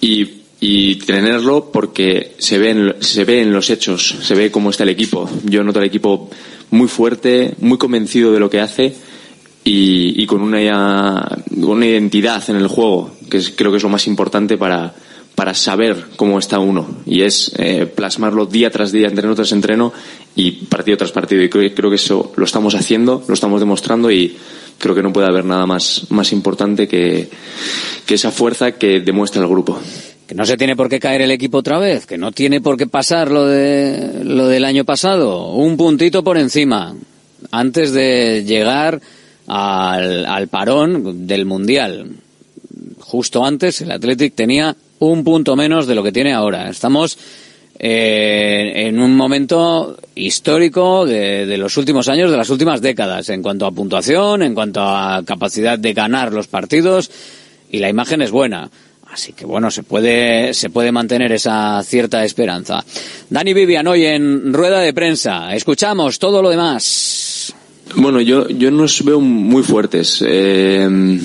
y, 0.00 0.96
tenerlo 1.06 1.70
porque 1.70 2.32
se 2.38 2.58
ve, 2.58 2.70
en, 2.70 2.94
se 3.00 3.24
ve 3.24 3.42
en 3.42 3.52
los 3.52 3.70
hechos, 3.70 4.16
se 4.22 4.34
ve 4.34 4.50
cómo 4.50 4.70
está 4.70 4.82
el 4.82 4.88
equipo. 4.88 5.28
Yo 5.44 5.62
noto 5.62 5.78
al 5.78 5.84
equipo 5.84 6.30
muy 6.70 6.88
fuerte, 6.88 7.54
muy 7.60 7.78
convencido 7.78 8.32
de 8.32 8.40
lo 8.40 8.48
que 8.48 8.60
hace 8.60 8.94
y, 9.62 10.20
y 10.20 10.26
con 10.26 10.40
una, 10.40 11.28
una 11.56 11.86
identidad 11.86 12.42
en 12.48 12.56
el 12.56 12.68
juego, 12.68 13.13
que 13.28 13.40
creo 13.54 13.70
que 13.70 13.78
es 13.78 13.82
lo 13.82 13.88
más 13.88 14.06
importante 14.06 14.56
para, 14.56 14.94
para 15.34 15.54
saber 15.54 16.06
cómo 16.16 16.38
está 16.38 16.58
uno 16.58 16.86
y 17.06 17.22
es 17.22 17.52
eh, 17.58 17.86
plasmarlo 17.86 18.46
día 18.46 18.70
tras 18.70 18.92
día, 18.92 19.08
entreno 19.08 19.34
tras 19.34 19.52
entreno 19.52 19.92
y 20.36 20.52
partido 20.66 20.96
tras 20.96 21.12
partido. 21.12 21.42
Y 21.42 21.48
creo, 21.48 21.74
creo, 21.74 21.90
que 21.90 21.96
eso 21.96 22.32
lo 22.36 22.44
estamos 22.44 22.74
haciendo, 22.74 23.24
lo 23.26 23.34
estamos 23.34 23.60
demostrando 23.60 24.10
y 24.10 24.36
creo 24.78 24.94
que 24.94 25.02
no 25.02 25.12
puede 25.12 25.26
haber 25.26 25.44
nada 25.44 25.66
más, 25.66 26.06
más 26.10 26.32
importante 26.32 26.86
que, 26.86 27.28
que 28.06 28.14
esa 28.14 28.30
fuerza 28.30 28.72
que 28.72 29.00
demuestra 29.00 29.42
el 29.42 29.48
grupo. 29.48 29.78
Que 30.26 30.34
no 30.34 30.46
se 30.46 30.56
tiene 30.56 30.76
por 30.76 30.88
qué 30.88 31.00
caer 31.00 31.20
el 31.22 31.30
equipo 31.30 31.58
otra 31.58 31.78
vez, 31.78 32.06
que 32.06 32.16
no 32.16 32.32
tiene 32.32 32.60
por 32.60 32.76
qué 32.76 32.86
pasar 32.86 33.30
lo, 33.30 33.46
de, 33.46 34.22
lo 34.24 34.46
del 34.46 34.64
año 34.64 34.84
pasado. 34.84 35.52
Un 35.52 35.76
puntito 35.76 36.24
por 36.24 36.38
encima 36.38 36.94
antes 37.50 37.92
de 37.92 38.44
llegar 38.44 39.00
al, 39.46 40.24
al 40.24 40.48
parón 40.48 41.26
del 41.26 41.44
Mundial. 41.44 42.23
Justo 43.04 43.44
antes 43.44 43.82
el 43.82 43.90
Athletic 43.90 44.34
tenía 44.34 44.74
un 44.98 45.22
punto 45.22 45.54
menos 45.56 45.86
de 45.86 45.94
lo 45.94 46.02
que 46.02 46.10
tiene 46.10 46.32
ahora. 46.32 46.70
Estamos 46.70 47.18
eh, 47.78 48.72
en 48.74 48.98
un 48.98 49.14
momento 49.14 49.96
histórico 50.14 51.04
de, 51.04 51.44
de, 51.44 51.58
los 51.58 51.76
últimos 51.76 52.08
años, 52.08 52.30
de 52.30 52.36
las 52.38 52.48
últimas 52.48 52.80
décadas, 52.80 53.28
en 53.28 53.42
cuanto 53.42 53.66
a 53.66 53.72
puntuación, 53.72 54.42
en 54.42 54.54
cuanto 54.54 54.80
a 54.80 55.22
capacidad 55.24 55.78
de 55.78 55.92
ganar 55.92 56.32
los 56.32 56.48
partidos, 56.48 57.10
y 57.70 57.78
la 57.78 57.90
imagen 57.90 58.22
es 58.22 58.30
buena. 58.30 58.70
Así 59.12 59.34
que 59.34 59.44
bueno, 59.44 59.70
se 59.70 59.82
puede, 59.82 60.54
se 60.54 60.70
puede 60.70 60.90
mantener 60.90 61.30
esa 61.30 61.82
cierta 61.84 62.24
esperanza. 62.24 62.82
Dani 63.28 63.52
Vivian 63.52 63.86
hoy 63.86 64.06
en 64.06 64.52
rueda 64.52 64.80
de 64.80 64.94
prensa. 64.94 65.54
Escuchamos 65.54 66.18
todo 66.18 66.40
lo 66.40 66.48
demás. 66.48 67.54
Bueno, 67.96 68.20
yo, 68.22 68.48
yo 68.48 68.70
nos 68.70 69.04
veo 69.04 69.20
muy 69.20 69.62
fuertes. 69.62 70.24
Eh, 70.26 71.20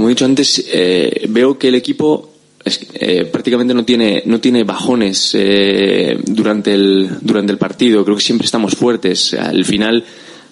como 0.00 0.08
he 0.08 0.12
dicho 0.12 0.24
antes, 0.24 0.64
eh, 0.72 1.26
veo 1.28 1.58
que 1.58 1.68
el 1.68 1.74
equipo 1.74 2.30
eh, 2.64 3.28
prácticamente 3.30 3.74
no 3.74 3.84
tiene, 3.84 4.22
no 4.24 4.40
tiene 4.40 4.64
bajones 4.64 5.32
eh, 5.34 6.18
durante, 6.24 6.72
el, 6.72 7.18
durante 7.20 7.52
el 7.52 7.58
partido. 7.58 8.02
Creo 8.02 8.16
que 8.16 8.22
siempre 8.22 8.46
estamos 8.46 8.74
fuertes. 8.74 9.34
Al 9.34 9.62
final, 9.66 10.02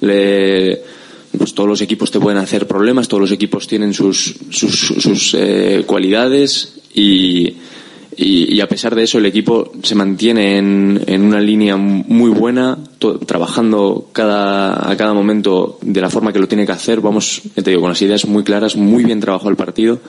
le, 0.02 0.82
pues 1.38 1.54
todos 1.54 1.66
los 1.66 1.80
equipos 1.80 2.10
te 2.10 2.20
pueden 2.20 2.38
hacer 2.38 2.66
problemas, 2.66 3.08
todos 3.08 3.22
los 3.22 3.32
equipos 3.32 3.66
tienen 3.66 3.94
sus, 3.94 4.34
sus, 4.50 4.74
sus 5.00 5.34
eh, 5.38 5.84
cualidades 5.86 6.74
y, 6.92 7.54
y, 8.20 8.52
y, 8.52 8.60
a 8.60 8.68
pesar 8.68 8.96
de 8.96 9.04
eso 9.04 9.18
el 9.18 9.26
equipo 9.26 9.70
se 9.84 9.94
mantiene 9.94 10.58
en, 10.58 11.00
en 11.06 11.22
una 11.22 11.40
línea 11.40 11.76
muy 11.76 12.30
buena 12.30 12.76
trabajando 13.26 14.08
cada, 14.12 14.90
a 14.90 14.96
cada 14.96 15.14
momento 15.14 15.78
de 15.82 16.00
la 16.00 16.10
forma 16.10 16.32
que 16.32 16.40
lo 16.40 16.48
tiene 16.48 16.66
que 16.66 16.72
hacer. 16.72 17.00
Vamos, 17.00 17.40
te 17.54 17.62
digo, 17.62 17.80
con 17.80 17.90
las 17.90 18.02
ideas 18.02 18.26
muy 18.26 18.42
claras, 18.42 18.74
muy 18.74 19.04
bien 19.04 19.20
trabajado 19.20 19.50
el 19.50 19.56
partido 19.56 20.00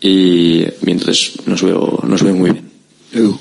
y, 0.00 0.64
entonces 0.86 1.34
nos 1.46 1.62
veo, 1.62 2.00
nos 2.02 2.20
veo 2.20 2.34
muy 2.34 2.50
bien. 2.50 2.68
Edu. 3.12 3.38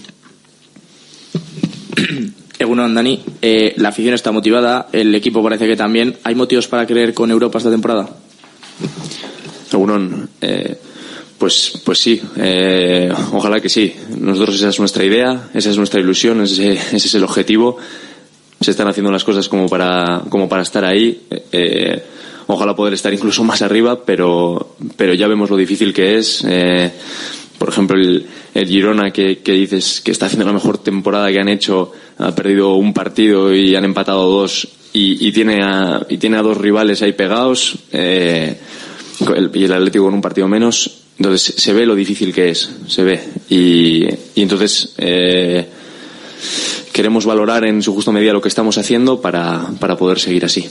Egunon, 2.60 2.94
Dani. 2.94 3.20
Eh, 3.42 3.74
la 3.78 3.90
afición 3.90 4.14
está 4.14 4.32
motivada, 4.32 4.88
el 4.92 5.16
equipo 5.16 5.42
parece 5.44 5.66
que 5.66 5.76
también. 5.76 6.16
¿Hay 6.24 6.36
motivos 6.36 6.68
para 6.68 6.86
creer 6.86 7.16
con 7.16 7.32
Europa 7.32 7.58
esta 7.58 7.72
temporada? 7.72 8.08
Egunon, 9.72 10.30
eh, 10.42 10.80
pues, 11.38 11.82
pues 11.84 12.00
sí, 12.00 12.22
eh, 12.38 13.12
ojalá 13.34 13.60
que 13.60 13.70
sí. 13.70 13.94
Nosotros 14.18 14.56
esa 14.56 14.70
es 14.70 14.80
nuestra 14.80 15.04
idea, 15.04 15.50
esa 15.54 15.70
es 15.70 15.78
nuestra 15.78 16.00
ilusión, 16.00 16.42
ese, 16.42 16.74
ese 16.74 16.96
es 16.96 17.16
el 17.16 17.24
objetivo. 17.24 17.78
Se 18.62 18.72
están 18.72 18.88
haciendo 18.88 19.12
las 19.12 19.24
cosas 19.24 19.50
como 19.50 19.68
para, 19.68 20.24
como 20.30 20.48
para 20.48 20.62
estar 20.62 20.86
ahí. 20.86 21.24
Eh, 21.52 22.02
ojalá 22.48 22.76
poder 22.76 22.94
estar 22.94 23.14
incluso 23.14 23.44
más 23.44 23.62
arriba, 23.62 24.04
pero, 24.06 24.76
pero 24.96 25.14
ya 25.14 25.28
vemos 25.28 25.50
lo 25.50 25.58
difícil 25.58 25.94
que 25.94 26.18
es. 26.18 26.44
Eh, 26.48 26.92
por 27.58 27.70
ejemplo, 27.70 27.98
el, 27.98 28.26
el 28.54 28.68
Girona 28.68 29.12
que, 29.12 29.40
que, 29.40 29.52
dices 29.54 30.02
que 30.02 30.12
está 30.12 30.28
haciendo 30.28 30.46
la 30.46 30.54
mejor 30.54 30.78
temporada 30.78 31.32
que 31.32 31.40
han 31.40 31.50
hecho, 31.50 31.92
ha 32.18 32.34
perdido 32.34 32.76
un 32.76 32.94
partido 32.94 33.54
y 33.54 33.76
han 33.76 33.86
empatado 33.86 34.30
dos 34.30 34.68
y, 34.94 35.28
y 35.28 35.32
tiene, 35.34 35.62
a, 35.62 36.06
y 36.10 36.18
tiene 36.18 36.38
a 36.38 36.42
dos 36.42 36.58
rivales 36.58 37.02
ahí 37.02 37.12
pegados. 37.12 37.78
Eh, 37.92 38.58
y 39.54 39.64
el 39.64 39.74
Atlético 39.74 40.06
con 40.06 40.14
un 40.14 40.22
partido 40.22 40.48
menos 40.48 41.05
entonces 41.18 41.56
se 41.58 41.74
ve 41.74 41.86
lo 41.86 41.96
difícil 41.96 42.34
que 42.34 42.50
es, 42.50 42.70
se 42.88 43.04
ve. 43.04 43.20
Y, 43.50 44.06
y 44.36 44.42
entonces 44.42 44.94
eh, 44.98 45.66
queremos 46.92 47.26
valorar 47.26 47.66
en 47.66 47.82
su 47.82 47.94
justa 47.94 48.12
medida 48.12 48.34
lo 48.34 48.42
que 48.42 48.50
estamos 48.50 48.78
haciendo 48.78 49.22
para, 49.22 49.68
para 49.80 49.96
poder 49.96 50.20
seguir 50.20 50.46
así. 50.46 50.68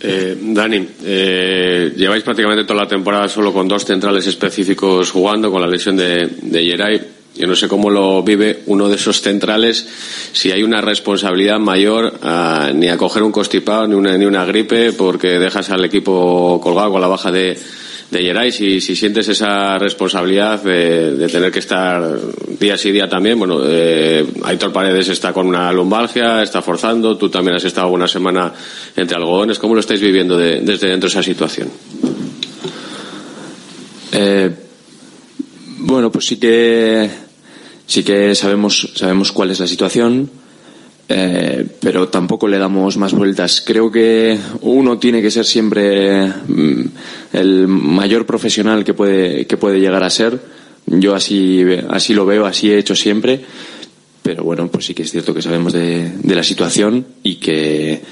Eh, 0.00 0.38
Dani, 0.40 0.88
eh, 1.04 1.92
lleváis 1.96 2.22
prácticamente 2.22 2.64
toda 2.64 2.84
la 2.84 2.88
temporada 2.88 3.28
solo 3.28 3.52
con 3.52 3.66
dos 3.66 3.84
centrales 3.84 4.26
específicos 4.26 5.10
jugando, 5.10 5.50
con 5.50 5.60
la 5.60 5.66
lesión 5.66 5.96
de, 5.96 6.26
de 6.40 6.64
Geray. 6.64 7.00
Yo 7.34 7.46
no 7.46 7.54
sé 7.54 7.68
cómo 7.68 7.90
lo 7.90 8.22
vive 8.22 8.62
uno 8.66 8.88
de 8.88 8.96
esos 8.96 9.20
centrales, 9.20 9.86
si 10.32 10.50
hay 10.50 10.62
una 10.62 10.80
responsabilidad 10.80 11.58
mayor 11.58 12.18
a, 12.22 12.70
ni 12.74 12.88
a 12.88 12.96
coger 12.96 13.22
un 13.22 13.32
constipado 13.32 13.86
ni 13.86 13.94
una, 13.94 14.16
ni 14.16 14.24
una 14.24 14.44
gripe, 14.44 14.92
porque 14.92 15.38
dejas 15.38 15.70
al 15.70 15.84
equipo 15.84 16.60
colgado 16.60 16.92
con 16.92 17.00
la 17.00 17.06
baja 17.06 17.30
de, 17.30 17.56
de 18.10 18.22
Geray, 18.22 18.50
si, 18.52 18.80
si 18.80 18.96
sientes 18.96 19.28
esa 19.28 19.78
responsabilidad 19.78 20.62
de, 20.62 21.28
tener 21.28 21.52
que 21.52 21.58
estar 21.58 22.18
día 22.58 22.78
sí 22.78 22.90
día 22.90 23.08
también, 23.08 23.38
bueno, 23.38 23.60
eh, 23.64 24.26
Aitor 24.44 24.72
Paredes 24.72 25.08
está 25.08 25.32
con 25.32 25.46
una 25.46 25.70
lumbalgia, 25.72 26.42
está 26.42 26.62
forzando, 26.62 27.18
tú 27.18 27.28
también 27.28 27.56
has 27.56 27.64
estado 27.64 27.88
una 27.88 28.08
semana 28.08 28.52
entre 28.96 29.16
algodones, 29.16 29.58
¿cómo 29.58 29.74
lo 29.74 29.80
estáis 29.80 30.00
viviendo 30.00 30.38
de, 30.38 30.60
desde 30.60 30.88
dentro 30.88 31.08
de 31.08 31.12
esa 31.12 31.22
situación? 31.22 31.70
Eh, 34.12 34.50
bueno, 35.80 36.10
pues 36.10 36.26
sí 36.26 36.38
que 36.38 37.10
sí 37.86 38.02
que 38.02 38.34
sabemos 38.34 38.90
sabemos 38.94 39.32
cuál 39.32 39.50
es 39.50 39.60
la 39.60 39.66
situación 39.66 40.30
eh, 41.08 41.66
pero 41.80 42.08
tampoco 42.08 42.46
le 42.48 42.58
damos 42.58 42.96
más 42.96 43.12
vueltas. 43.12 43.62
Creo 43.64 43.90
que 43.90 44.38
uno 44.62 44.98
tiene 44.98 45.22
que 45.22 45.30
ser 45.30 45.44
siempre 45.44 46.26
mm, 46.26 46.84
el 47.32 47.68
mayor 47.68 48.26
profesional 48.26 48.84
que 48.84 48.94
puede, 48.94 49.46
que 49.46 49.56
puede 49.56 49.80
llegar 49.80 50.02
a 50.02 50.10
ser. 50.10 50.40
Yo 50.86 51.14
así, 51.14 51.64
así 51.90 52.14
lo 52.14 52.26
veo, 52.26 52.46
así 52.46 52.70
he 52.70 52.78
hecho 52.78 52.94
siempre. 52.94 53.40
Pero 54.22 54.44
bueno, 54.44 54.68
pues 54.68 54.84
sí 54.86 54.94
que 54.94 55.02
es 55.02 55.10
cierto 55.10 55.32
que 55.32 55.40
sabemos 55.40 55.72
de, 55.72 56.10
de 56.10 56.34
la 56.34 56.42
situación 56.42 57.06
y 57.22 57.36
que, 57.36 58.02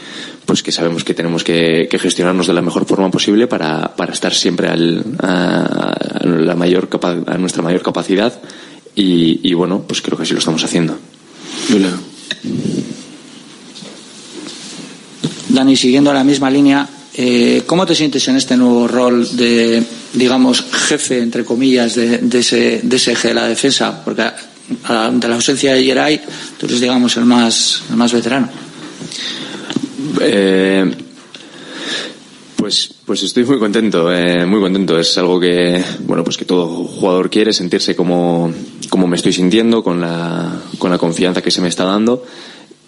pues 0.46 0.62
que 0.62 0.72
sabemos 0.72 1.04
que 1.04 1.12
tenemos 1.12 1.44
que, 1.44 1.88
gestionarnos 2.00 2.46
de 2.46 2.54
la 2.54 2.62
mejor 2.62 2.86
forma 2.86 3.10
posible 3.10 3.48
para, 3.48 3.94
para 3.96 4.12
estar 4.12 4.32
siempre 4.32 4.68
al, 4.68 5.04
a, 5.18 5.94
la 6.24 6.54
mayor 6.54 6.88
a 7.26 7.36
nuestra 7.36 7.62
mayor 7.62 7.82
capacidad. 7.82 8.40
Y, 8.94 9.52
bueno, 9.52 9.84
pues 9.86 10.00
creo 10.00 10.16
que 10.16 10.22
así 10.22 10.32
lo 10.32 10.38
estamos 10.38 10.64
haciendo. 10.64 10.96
Dani, 15.56 15.74
siguiendo 15.74 16.12
la 16.12 16.22
misma 16.22 16.50
línea, 16.50 16.86
eh, 17.14 17.62
¿cómo 17.66 17.86
te 17.86 17.94
sientes 17.94 18.28
en 18.28 18.36
este 18.36 18.58
nuevo 18.58 18.86
rol 18.86 19.26
de, 19.36 19.82
digamos, 20.12 20.62
jefe, 20.70 21.18
entre 21.18 21.46
comillas, 21.46 21.94
de, 21.94 22.18
de, 22.18 22.38
ese, 22.40 22.80
de 22.82 22.96
ese 22.96 23.12
eje 23.12 23.28
de 23.28 23.34
la 23.34 23.48
defensa? 23.48 24.04
Porque 24.04 24.22
ante 24.84 25.26
la 25.26 25.36
ausencia 25.36 25.72
de 25.72 25.82
Geray, 25.82 26.20
tú 26.58 26.66
eres, 26.66 26.80
digamos, 26.80 27.16
el 27.16 27.24
más, 27.24 27.82
el 27.88 27.96
más 27.96 28.12
veterano. 28.12 28.50
Eh, 30.20 30.92
pues, 32.56 32.90
pues 33.06 33.22
estoy 33.22 33.44
muy 33.44 33.58
contento, 33.58 34.12
eh, 34.12 34.44
muy 34.44 34.60
contento. 34.60 34.98
Es 34.98 35.16
algo 35.16 35.40
que, 35.40 35.82
bueno, 36.00 36.22
pues 36.22 36.36
que 36.36 36.44
todo 36.44 36.66
jugador 36.84 37.30
quiere, 37.30 37.54
sentirse 37.54 37.96
como, 37.96 38.52
como 38.90 39.06
me 39.06 39.16
estoy 39.16 39.32
sintiendo, 39.32 39.82
con 39.82 40.02
la, 40.02 40.52
con 40.76 40.90
la 40.90 40.98
confianza 40.98 41.40
que 41.40 41.50
se 41.50 41.62
me 41.62 41.68
está 41.68 41.84
dando 41.84 42.24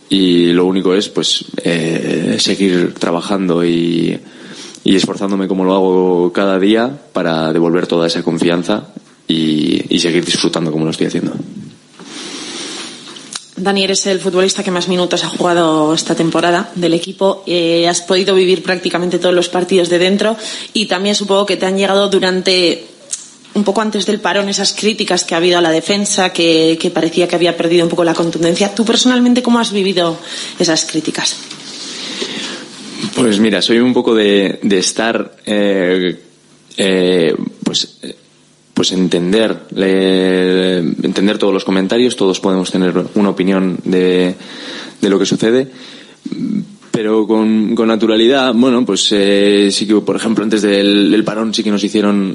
y 0.09 0.53
lo 0.53 0.65
único 0.65 0.95
es 0.95 1.09
pues 1.09 1.45
eh, 1.63 2.37
seguir 2.39 2.95
trabajando 2.95 3.65
y, 3.65 4.19
y, 4.85 4.97
esforzándome 4.97 5.49
como 5.49 5.65
lo 5.65 5.75
hago 5.75 6.33
cada 6.33 6.59
día 6.59 6.91
para 7.13 7.53
devolver 7.53 7.87
toda 7.87 8.07
esa 8.07 8.23
confianza 8.23 8.89
y, 9.27 9.95
y 9.95 9.99
seguir 9.99 10.25
disfrutando 10.25 10.73
como 10.73 10.85
lo 10.85 10.91
estoy 10.91 11.09
haciendo. 11.09 11.33
Dani, 13.61 13.83
eres 13.83 14.07
el 14.07 14.21
futbolista 14.21 14.63
que 14.63 14.71
más 14.71 14.89
minutos 14.89 15.25
ha 15.25 15.29
jugado 15.29 15.93
esta 15.93 16.15
temporada 16.15 16.71
del 16.77 16.95
equipo. 16.95 17.43
Eh, 17.47 17.89
has 17.89 18.01
podido 18.03 18.35
vivir 18.35 18.63
prácticamente 18.63 19.19
todos 19.19 19.35
los 19.35 19.49
partidos 19.49 19.89
de 19.89 19.99
dentro 19.99 20.37
y 20.73 20.87
también 20.87 21.15
supongo 21.15 21.45
que 21.45 21.57
te 21.57 21.67
han 21.67 21.77
llegado 21.77 22.09
durante 22.09 22.87
un 23.59 23.65
poco 23.65 23.83
antes 23.83 24.07
del 24.07 24.21
parón 24.21 24.49
esas 24.49 24.73
críticas 24.73 25.25
que 25.25 25.35
ha 25.35 25.39
habido 25.39 25.59
a 25.59 25.61
la 25.61 25.71
defensa, 25.71 26.33
que, 26.33 26.91
parecía 26.95 27.29
que 27.29 27.35
había 27.35 27.57
perdido 27.57 27.85
un 27.85 27.91
poco 27.91 28.05
la 28.05 28.15
contundencia. 28.15 28.75
¿Tú 28.75 28.85
personalmente 28.85 29.43
cómo 29.43 29.59
has 29.59 29.73
vivido 29.73 30.17
esas 30.59 30.85
críticas? 30.87 31.37
Pues 33.15 33.41
mira, 33.41 33.61
soy 33.61 33.79
un 33.79 33.93
poco 33.93 34.15
de, 34.15 34.61
estar, 34.71 35.37
eh, 35.45 36.19
eh, 36.77 37.35
pues, 37.65 37.99
pues 38.73 38.93
entender, 38.93 39.67
entender 39.75 41.37
todos 41.37 41.53
los 41.53 41.65
comentarios. 41.65 42.17
Todos 42.17 42.39
podemos 42.39 42.71
tener 42.71 42.95
una 43.15 43.31
opinión 43.31 43.79
de, 43.85 44.35
lo 45.03 45.19
que 45.19 45.27
sucede 45.27 45.69
pero 46.91 47.29
con, 47.29 47.77
naturalidad, 47.77 48.53
bueno, 48.55 48.85
pues 48.85 49.13
eh, 49.13 49.69
sí 49.71 49.87
que, 49.87 49.95
por 50.01 50.17
ejemplo, 50.17 50.43
antes 50.43 50.63
del, 50.63 51.23
parón 51.25 51.55
sí 51.55 51.63
que 51.63 51.71
nos 51.71 51.85
hicieron 51.85 52.35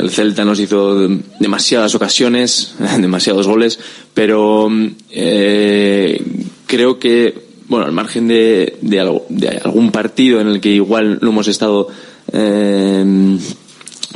el 0.00 0.10
Celta 0.10 0.44
nos 0.44 0.58
hizo 0.60 1.08
demasiadas 1.38 1.94
ocasiones, 1.94 2.74
demasiados 2.98 3.46
goles, 3.46 3.78
pero 4.14 4.68
eh, 5.10 6.22
creo 6.66 6.98
que, 6.98 7.34
bueno, 7.68 7.86
al 7.86 7.92
margen 7.92 8.28
de, 8.28 8.78
de, 8.80 9.00
algo, 9.00 9.26
de, 9.28 9.48
algún 9.64 9.92
partido 9.92 10.40
en 10.40 10.48
el 10.48 10.60
que 10.60 10.70
igual 10.70 11.18
no 11.22 11.30
hemos 11.30 11.48
estado, 11.48 11.88
eh, 12.32 13.38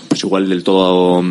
pues 0.08 0.24
igual 0.24 0.48
del 0.48 0.64
todo 0.64 1.22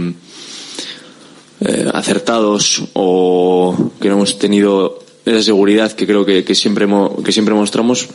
eh, 1.61 1.89
acertados 1.93 2.83
o 2.93 3.91
que 3.99 4.09
no 4.09 4.15
hemos 4.15 4.37
tenido 4.37 4.99
esa 5.25 5.41
seguridad 5.41 5.91
que 5.93 6.05
creo 6.05 6.25
que, 6.25 6.43
que 6.43 6.55
siempre 6.55 6.87
que 7.23 7.31
siempre 7.31 7.53
mostramos 7.53 8.09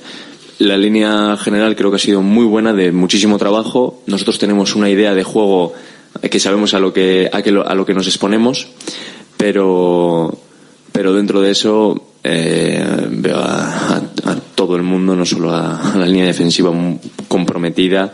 la 0.59 0.77
línea 0.77 1.37
general 1.37 1.77
creo 1.77 1.91
que 1.91 1.97
ha 1.97 2.01
sido 2.01 2.21
muy 2.21 2.45
buena 2.45 2.73
de 2.73 2.93
muchísimo 2.93 3.39
trabajo. 3.39 4.03
Nosotros 4.07 4.39
tenemos 4.39 4.75
una 4.75 4.91
idea 4.91 5.15
de 5.15 5.23
juego 5.23 5.73
que 6.31 6.41
sabemos 6.41 6.75
a 6.75 6.81
lo 6.81 6.93
que, 6.93 7.29
a, 7.33 7.43
que 7.43 7.53
lo, 7.53 7.67
a 7.67 7.75
lo 7.75 7.87
que 7.87 7.95
nos 7.95 8.07
exponemos, 8.07 8.69
pero, 9.37 10.37
pero 10.93 11.15
dentro 11.15 11.41
de 11.41 11.51
eso 11.51 12.11
eh, 12.25 12.85
veo 13.11 13.37
a, 13.37 13.97
a, 13.97 14.37
todo 14.55 14.77
el 14.77 14.83
mundo, 14.83 15.15
no 15.15 15.25
solo 15.25 15.55
a, 15.55 15.95
la 15.97 16.07
línea 16.07 16.27
defensiva 16.27 16.73
comprometida, 17.29 18.13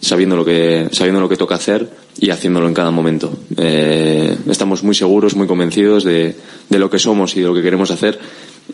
sabiendo 0.00 0.36
lo 0.36 0.44
que, 0.44 0.88
sabiendo 0.92 1.20
lo 1.20 1.28
que 1.28 1.36
toca 1.36 1.54
hacer 1.54 1.88
y 2.18 2.30
haciéndolo 2.30 2.68
en 2.68 2.74
cada 2.74 2.90
momento. 2.90 3.32
Eh, 3.56 4.36
estamos 4.48 4.82
muy 4.82 4.94
seguros, 4.94 5.34
muy 5.34 5.46
convencidos 5.46 6.04
de, 6.04 6.36
de, 6.68 6.78
lo 6.78 6.90
que 6.90 6.98
somos 6.98 7.36
y 7.36 7.40
de 7.40 7.46
lo 7.46 7.54
que 7.54 7.62
queremos 7.62 7.90
hacer 7.90 8.18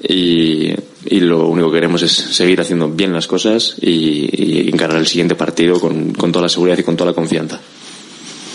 y, 0.02 0.72
y, 1.06 1.20
lo 1.20 1.46
único 1.48 1.70
que 1.70 1.76
queremos 1.76 2.02
es 2.02 2.12
seguir 2.12 2.60
haciendo 2.60 2.88
bien 2.88 3.12
las 3.12 3.26
cosas 3.26 3.76
y, 3.80 4.28
y 4.32 4.68
encarar 4.68 4.96
el 4.96 5.06
siguiente 5.06 5.34
partido 5.34 5.78
con, 5.78 6.12
con 6.12 6.32
toda 6.32 6.44
la 6.44 6.48
seguridad 6.48 6.78
y 6.78 6.82
con 6.82 6.96
toda 6.96 7.10
la 7.10 7.14
confianza. 7.14 7.60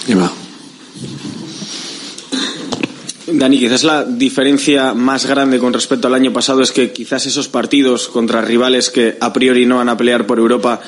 Eva. 0.07 0.31
Dani, 3.27 3.59
quizás 3.59 3.83
la 3.83 4.05
diferencia 4.05 4.93
más 4.93 5.25
grande 5.25 5.59
con 5.59 5.73
respecto 5.73 6.07
al 6.07 6.13
año 6.13 6.31
pasado 6.31 6.61
es 6.61 6.71
que 6.71 6.93
quizás 6.93 7.25
esos 7.25 7.49
partidos 7.49 8.07
contra 8.07 8.41
rivales 8.41 8.89
que 8.89 9.17
a 9.19 9.33
priori 9.33 9.65
no 9.65 9.77
van 9.77 9.89
a 9.89 9.97
pelear 9.97 10.25
por 10.25 10.39
Europa 10.39 10.79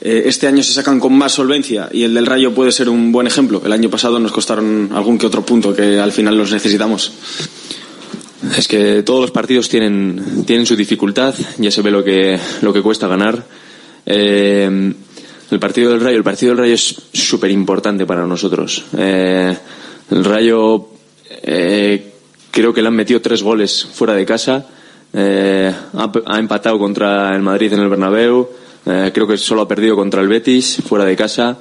eh, 0.00 0.22
este 0.26 0.46
año 0.46 0.62
se 0.62 0.72
sacan 0.72 1.00
con 1.00 1.12
más 1.12 1.32
solvencia 1.32 1.88
y 1.92 2.04
el 2.04 2.14
del 2.14 2.26
Rayo 2.26 2.54
puede 2.54 2.70
ser 2.70 2.88
un 2.88 3.10
buen 3.10 3.26
ejemplo. 3.26 3.60
El 3.64 3.72
año 3.72 3.90
pasado 3.90 4.20
nos 4.20 4.30
costaron 4.30 4.90
algún 4.94 5.18
que 5.18 5.26
otro 5.26 5.44
punto 5.44 5.74
que 5.74 5.98
al 5.98 6.12
final 6.12 6.36
los 6.36 6.52
necesitamos. 6.52 7.12
Es 8.56 8.68
que 8.68 9.02
todos 9.02 9.20
los 9.20 9.30
partidos 9.32 9.68
tienen, 9.68 10.44
tienen 10.46 10.66
su 10.66 10.76
dificultad, 10.76 11.34
ya 11.58 11.72
se 11.72 11.82
ve 11.82 11.90
lo 11.90 12.04
que, 12.04 12.38
lo 12.62 12.72
que 12.72 12.82
cuesta 12.82 13.08
ganar. 13.08 13.44
Eh, 14.06 14.92
el 15.50 15.58
partido 15.58 15.90
del 15.90 16.00
Rayo, 16.00 16.18
el 16.18 16.24
partido 16.24 16.50
del 16.50 16.58
Rayo 16.58 16.74
es 16.74 16.94
súper 17.12 17.50
importante 17.50 18.04
para 18.04 18.26
nosotros. 18.26 18.84
Eh, 18.96 19.56
el 20.10 20.24
Rayo 20.24 20.88
eh, 21.42 22.12
creo 22.50 22.74
que 22.74 22.82
le 22.82 22.88
han 22.88 22.94
metido 22.94 23.22
tres 23.22 23.42
goles 23.42 23.86
fuera 23.90 24.14
de 24.14 24.26
casa. 24.26 24.66
Eh, 25.12 25.72
ha, 25.94 26.38
empatado 26.38 26.78
contra 26.78 27.34
el 27.34 27.40
Madrid 27.42 27.72
en 27.72 27.80
el 27.80 27.88
Bernabéu. 27.88 28.48
Creo 28.84 29.26
que 29.26 29.36
solo 29.36 29.62
ha 29.62 29.68
perdido 29.68 29.96
contra 29.96 30.22
el 30.22 30.28
Betis 30.28 30.82
fuera 30.86 31.04
de 31.04 31.16
casa. 31.16 31.58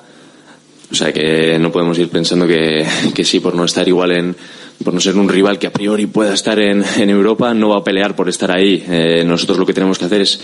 O 0.90 0.96
sea 0.96 1.12
que 1.12 1.60
no 1.60 1.72
podemos 1.72 1.98
ir 2.00 2.10
pensando 2.10 2.48
que, 2.48 2.86
que 3.14 3.26
sí, 3.26 3.40
por 3.42 3.56
no 3.56 3.66
estar 3.66 3.86
igual 3.88 4.12
en, 4.12 4.36
por 4.84 4.94
no 4.94 5.02
ser 5.02 5.18
un 5.18 5.28
rival 5.28 5.60
que 5.60 5.68
a 5.68 5.74
priori 5.74 6.06
pueda 6.06 6.34
estar 6.34 6.58
en, 6.60 6.84
en 6.98 7.10
Europa, 7.10 7.54
no 7.54 7.70
va 7.70 7.80
a 7.80 7.84
pelear 7.84 8.16
por 8.16 8.30
estar 8.30 8.52
ahí. 8.52 9.24
Nosotros 9.26 9.58
lo 9.58 9.66
que 9.66 9.74
tenemos 9.74 9.98
que 9.98 10.06
hacer 10.06 10.22
es 10.22 10.40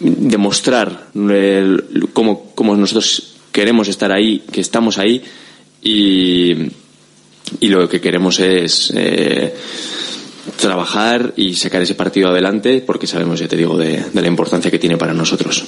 demostrar 0.00 1.08
el, 1.14 2.08
cómo, 2.12 2.52
cómo, 2.54 2.76
nosotros 2.76 3.34
queremos 3.52 3.88
estar 3.88 4.12
ahí, 4.12 4.42
que 4.52 4.60
estamos 4.60 4.98
ahí 4.98 5.22
y, 5.82 6.54
lo 7.60 7.88
que 7.88 8.00
queremos 8.00 8.38
es 8.40 8.92
eh, 8.94 9.54
trabajar 10.56 11.32
y 11.36 11.54
sacar 11.54 11.82
ese 11.82 11.94
partido 11.94 12.28
adelante 12.28 12.82
porque 12.84 13.06
sabemos, 13.06 13.40
ya 13.40 13.48
te 13.48 13.56
digo, 13.56 13.76
de, 13.76 14.04
la 14.12 14.26
importancia 14.26 14.70
que 14.70 14.78
tiene 14.78 14.96
para 14.96 15.14
nosotros. 15.14 15.64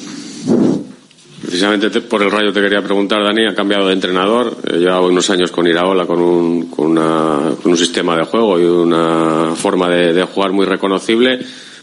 Precisamente 1.41 1.89
te, 1.89 2.01
por 2.01 2.23
el 2.23 2.31
rayo 2.31 2.53
te 2.53 2.61
quería 2.61 2.83
preguntar, 2.83 3.23
Dani, 3.23 3.47
ha 3.47 3.55
cambiado 3.55 3.87
de 3.87 3.95
entrenador, 3.95 4.57
eh, 4.67 4.79
lleva 4.79 5.01
unos 5.01 5.31
años 5.31 5.51
con 5.51 5.67
Iraola 5.67 6.05
con 6.05 6.21
un, 6.21 6.67
con, 6.69 6.89
una, 6.89 7.55
con 7.63 7.73
un 7.73 7.79
sistema 7.79 8.17
de 8.17 8.25
juego 8.25 8.59
y 8.61 8.65
una 8.65 9.55
forma 9.55 9.89
de, 9.89 10.23
jugar 10.25 10.53
muy 10.53 10.67
reconocible, 10.67 11.39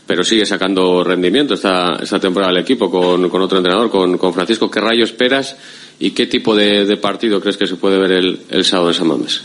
pero 0.05 0.23
sigue 0.23 0.45
sacando 0.45 1.03
rendimiento 1.03 1.53
esta, 1.53 1.97
esta 2.01 2.19
temporada 2.19 2.53
del 2.53 2.61
equipo 2.61 2.89
con, 2.89 3.29
con 3.29 3.41
otro 3.41 3.57
entrenador, 3.57 3.89
con, 3.89 4.17
con, 4.17 4.33
Francisco. 4.33 4.69
¿Qué 4.69 4.79
rayo 4.79 5.03
esperas 5.03 5.55
y 5.99 6.11
qué 6.11 6.27
tipo 6.27 6.55
de, 6.55 6.97
partido 6.97 7.41
crees 7.41 7.57
que 7.57 7.67
se 7.67 7.75
puede 7.75 7.97
ver 7.97 8.11
el, 8.11 8.39
el 8.49 8.65
sábado 8.65 8.89
en 8.89 8.95
San 8.95 9.07
Mamés? 9.07 9.41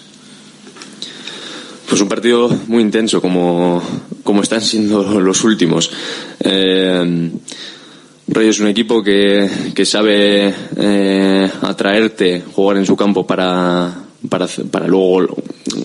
Pues 1.88 2.00
un 2.00 2.08
partido 2.08 2.48
muy 2.68 2.82
intenso, 2.82 3.20
como, 3.20 3.82
como 4.22 4.42
están 4.42 4.60
siendo 4.60 5.02
los 5.20 5.42
últimos. 5.44 5.90
Eh, 6.38 7.30
Rayo 8.32 8.50
es 8.50 8.60
un 8.60 8.68
equipo 8.68 9.02
que, 9.02 9.50
que 9.74 9.84
sabe 9.84 10.54
eh, 10.76 11.50
atraerte, 11.62 12.44
jugar 12.54 12.76
en 12.76 12.86
su 12.86 12.94
campo 12.94 13.26
para, 13.26 13.92
para, 14.28 14.46
para 14.70 14.86
luego 14.86 15.34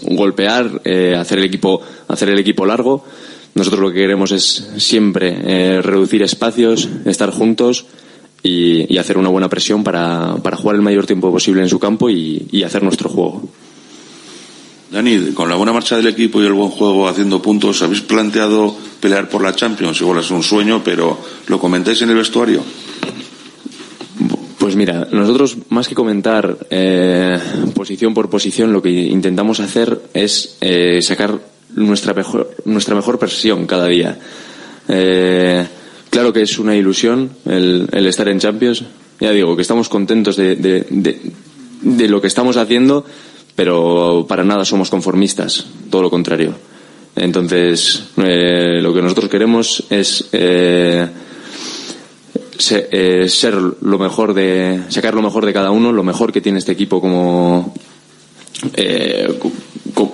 golpear, 0.03 0.79
eh, 0.83 1.15
hacer, 1.17 1.39
el 1.39 1.45
equipo, 1.45 1.81
hacer 2.07 2.29
el 2.29 2.37
equipo 2.37 2.67
largo. 2.67 3.03
Nosotros 3.55 3.81
lo 3.81 3.91
que 3.91 4.01
queremos 4.01 4.31
es 4.31 4.67
siempre 4.77 5.37
eh, 5.45 5.81
reducir 5.81 6.21
espacios, 6.21 6.89
estar 7.05 7.31
juntos 7.31 7.85
y, 8.43 8.93
y, 8.93 8.97
hacer 8.97 9.17
una 9.17 9.29
buena 9.29 9.49
presión 9.49 9.83
para, 9.83 10.35
para 10.43 10.57
jugar 10.57 10.75
el 10.75 10.81
mayor 10.81 11.05
tiempo 11.05 11.31
posible 11.31 11.61
en 11.61 11.69
su 11.69 11.79
campo 11.79 12.09
y, 12.09 12.47
y 12.51 12.63
hacer 12.63 12.83
nuestro 12.83 13.09
juego. 13.09 13.49
Dani, 14.91 15.31
con 15.33 15.49
la 15.49 15.55
buena 15.55 15.73
marcha 15.73 15.95
del 15.97 16.07
equipo 16.07 16.41
y 16.41 16.45
el 16.45 16.53
buen 16.53 16.69
juego 16.69 17.07
haciendo 17.07 17.41
puntos, 17.41 17.81
¿habéis 17.81 18.01
planteado 18.01 18.75
pelear 18.99 19.29
por 19.29 19.41
la 19.41 19.55
Champions? 19.55 19.99
Igual 20.01 20.19
es 20.19 20.31
un 20.31 20.43
sueño, 20.43 20.81
pero 20.83 21.17
¿lo 21.47 21.59
comentáis 21.59 22.01
en 22.01 22.09
el 22.09 22.17
vestuario? 22.17 22.61
Pues 24.57 24.75
mira, 24.75 25.07
nosotros 25.11 25.57
más 25.69 25.87
que 25.87 25.95
comentar 25.95 26.57
eh, 26.69 27.37
posición 27.73 28.13
por 28.13 28.29
posición, 28.29 28.73
lo 28.73 28.81
que 28.81 28.89
intentamos 28.89 29.59
hacer 29.59 30.01
es 30.13 30.57
eh, 30.61 31.01
sacar 31.01 31.39
nuestra 31.75 32.13
mejor, 32.13 32.51
nuestra 32.65 32.95
mejor 32.95 33.19
versión 33.19 33.65
cada 33.67 33.87
día. 33.87 34.17
Eh, 34.87 35.65
claro 36.09 36.33
que 36.33 36.41
es 36.41 36.59
una 36.59 36.75
ilusión 36.75 37.31
el, 37.45 37.87
el, 37.91 38.07
estar 38.07 38.27
en 38.27 38.39
Champions. 38.39 38.83
Ya 39.19 39.31
digo 39.31 39.55
que 39.55 39.61
estamos 39.61 39.87
contentos 39.87 40.35
de, 40.35 40.55
de, 40.55 40.85
de, 41.81 42.07
lo 42.09 42.19
que 42.19 42.27
estamos 42.27 42.57
haciendo 42.57 43.05
pero 43.55 44.25
para 44.27 44.43
nada 44.43 44.65
somos 44.65 44.89
conformistas, 44.89 45.65
todo 45.89 46.03
lo 46.03 46.09
contrario. 46.09 46.53
Entonces, 47.15 48.03
eh, 48.17 48.79
lo 48.81 48.93
que 48.93 49.01
nosotros 49.01 49.29
queremos 49.29 49.85
es 49.89 50.27
eh, 50.33 51.07
ser, 52.57 53.55
lo 53.81 53.97
mejor 53.97 54.33
de, 54.33 54.83
sacar 54.89 55.15
lo 55.15 55.21
mejor 55.21 55.45
de 55.45 55.53
cada 55.53 55.71
uno, 55.71 55.93
lo 55.93 56.03
mejor 56.03 56.33
que 56.33 56.41
tiene 56.41 56.59
este 56.59 56.73
equipo 56.73 56.99
como, 56.99 57.73
eh, 58.73 59.39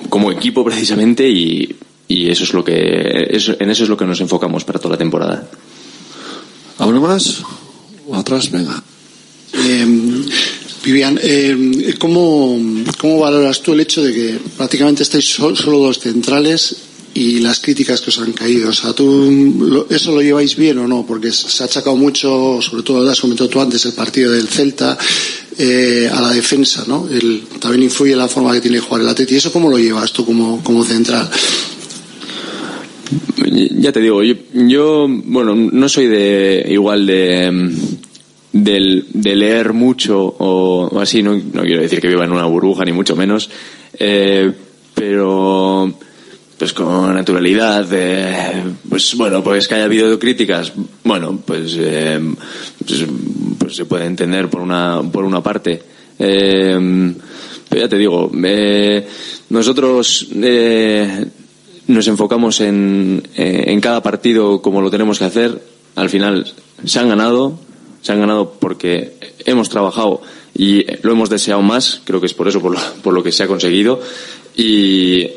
como 0.10 0.32
equipo 0.32 0.64
precisamente 0.64 1.28
y, 1.28 1.76
y, 2.08 2.30
eso 2.30 2.44
es 2.44 2.54
lo 2.54 2.64
que, 2.64 3.28
eso, 3.30 3.56
en 3.60 3.70
eso 3.70 3.84
es 3.84 3.90
lo 3.90 3.98
que 3.98 4.06
nos 4.06 4.22
enfocamos 4.22 4.64
para 4.64 4.80
toda 4.80 4.94
la 4.94 5.00
temporada. 5.00 5.50
¿Alguno 6.78 7.02
más? 7.02 7.42
¿O 8.08 8.16
atrás? 8.16 8.52
Venga. 8.52 8.84
Vivian, 10.84 11.20
eh, 11.22 11.96
¿cómo, 12.00 12.58
¿cómo 12.98 13.20
valoras 13.20 13.62
tú 13.62 13.74
el 13.74 13.82
hecho 13.82 14.04
de 14.04 14.14
que 14.14 14.40
prácticamente 14.58 15.04
estáis 15.04 15.26
solo, 15.26 15.56
solo 15.56 15.78
dos 15.78 16.00
centrales 16.00 16.76
y 17.14 17.40
las 17.40 17.60
críticas 17.60 18.02
que 18.02 18.10
os 18.10 18.20
han 18.20 18.34
caído? 18.34 18.70
O 18.70 18.74
sea, 18.74 18.94
¿tú 18.94 19.86
eso 19.90 20.12
lo 20.12 20.22
lleváis 20.22 20.56
bien 20.56 20.78
o 20.80 20.88
no? 20.88 21.06
Porque 21.06 21.32
se 21.32 21.64
ha 21.64 21.66
achacado 21.66 21.96
mucho, 21.96 22.60
sobre 22.62 22.84
todo 22.84 23.10
has 23.10 23.20
comentado 23.20 23.50
tú 23.50 23.60
antes, 23.60 23.86
el 23.86 23.94
partido 23.94 24.32
del 24.32 24.48
Celta 24.48 24.98
eh, 25.58 26.10
a 26.12 26.22
la 26.22 26.32
defensa, 26.32 26.84
¿no? 26.88 27.08
El, 27.10 27.44
también 27.60 27.84
influye 27.84 28.16
la 28.16 28.28
forma 28.28 28.54
que 28.54 28.62
tiene 28.62 28.78
que 28.78 28.84
jugar 28.84 29.02
el 29.02 29.10
Atleti. 29.10 29.36
¿Y 29.36 29.38
eso 29.38 29.52
cómo 29.52 29.70
lo 29.70 29.78
llevas 29.78 30.12
tú 30.12 30.26
como, 30.26 30.64
como 30.64 30.84
central? 30.84 31.30
Ya 33.78 33.92
te 33.92 34.00
digo, 34.00 34.24
yo, 34.24 34.36
yo, 34.54 35.08
bueno, 35.10 35.56
no 35.56 35.90
soy 35.90 36.08
de 36.08 36.66
igual 36.70 37.06
de 37.06 37.72
del, 38.54 39.06
de 39.14 39.36
leer 39.36 39.74
mucho 39.74 40.20
o, 40.20 40.90
o 40.92 41.00
así, 41.00 41.24
no, 41.24 41.36
no, 41.36 41.62
quiero 41.64 41.82
decir 41.82 42.02
que 42.02 42.08
viva 42.08 42.26
en 42.26 42.32
una 42.32 42.46
burbuja 42.46 42.84
ni 42.86 42.92
mucho 42.92 43.16
menos, 43.16 43.50
eh, 43.98 44.52
pero 44.94 45.94
pues 46.62 46.74
con 46.74 47.16
naturalidad, 47.16 47.88
eh, 47.92 48.64
pues 48.88 49.16
bueno, 49.18 49.44
pues 49.44 49.68
que 49.68 49.74
haya 49.74 49.86
habido 49.86 50.20
críticas, 50.20 50.72
bueno, 51.04 51.42
pues, 51.44 51.76
eh, 51.80 52.20
pues, 52.86 53.06
pues, 53.58 53.76
se 53.76 53.86
puede 53.86 54.06
entender 54.06 54.48
por 54.48 54.62
una, 54.62 55.02
por 55.12 55.26
una 55.26 55.42
parte. 55.42 55.82
pero 56.20 57.16
ya 57.72 57.90
te 57.90 57.98
digo, 57.98 58.30
nosotros 59.50 60.28
nos 61.88 62.08
enfocamos 62.08 62.62
en, 62.62 63.24
en 63.34 63.82
cada 63.82 64.04
partido 64.04 64.62
como 64.62 64.82
lo 64.82 64.92
tenemos 64.92 65.18
que 65.18 65.26
hacer. 65.26 65.60
Al 65.96 66.12
final 66.12 66.46
se 66.86 67.00
han 67.00 67.10
ganado, 67.10 67.60
se 68.04 68.12
han 68.12 68.20
ganado 68.20 68.54
porque 68.60 69.18
hemos 69.48 69.68
trabajado 69.68 70.22
y 70.54 70.86
lo 71.02 71.14
hemos 71.14 71.32
deseado 71.32 71.64
más, 71.64 72.04
creo 72.04 72.20
que 72.20 72.28
es 72.28 72.36
por 72.36 72.48
eso, 72.48 72.62
por 72.62 72.74
lo, 72.74 72.80
por 73.02 73.16
lo 73.16 73.24
que 73.24 73.32
se 73.32 73.42
ha 73.42 73.48
conseguido. 73.48 74.00
Y, 74.56 75.28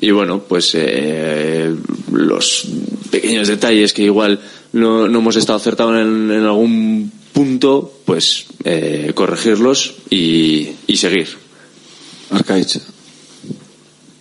y 0.00 0.10
bueno, 0.10 0.42
pues 0.46 0.72
eh, 0.74 1.74
los 2.12 2.66
pequeños 3.10 3.48
detalles 3.48 3.92
que 3.92 4.02
igual 4.02 4.40
no, 4.72 5.08
no 5.08 5.18
hemos 5.18 5.36
estado 5.36 5.56
acertados 5.56 5.98
en, 6.00 6.30
en, 6.30 6.44
algún 6.44 7.10
punto, 7.32 8.00
pues 8.04 8.46
eh, 8.64 9.12
corregirlos 9.14 9.94
y, 10.10 10.68
y 10.86 10.96
seguir. 10.96 11.28
Arcaich. 12.30 12.80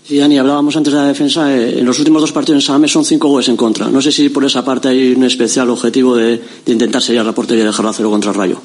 Sí, 0.08 0.20
Dani, 0.20 0.38
hablábamos 0.38 0.76
antes 0.78 0.94
de 0.94 1.00
la 1.00 1.08
defensa. 1.08 1.52
Eh, 1.54 1.80
en 1.80 1.86
los 1.86 1.98
últimos 1.98 2.22
dos 2.22 2.32
partidos 2.32 2.64
en 2.64 2.68
Samamés 2.68 2.92
son 2.92 3.04
cinco 3.04 3.28
goles 3.28 3.50
en 3.50 3.58
contra. 3.58 3.90
No 3.90 4.02
sé 4.02 4.12
si 4.12 4.30
por 4.30 4.46
esa 4.46 4.64
parte 4.64 4.88
hay 4.90 5.14
un 5.14 5.24
especial 5.24 5.70
objetivo 5.72 6.16
de, 6.16 6.40
de 6.66 6.72
intentar 6.72 7.02
sellar 7.02 7.26
la 7.26 7.34
portería 7.34 7.64
y 7.64 7.68
dejarlo 7.68 7.90
a 7.90 7.94
cero 7.94 8.12
contra 8.12 8.32
el 8.32 8.38
Rayo. 8.38 8.62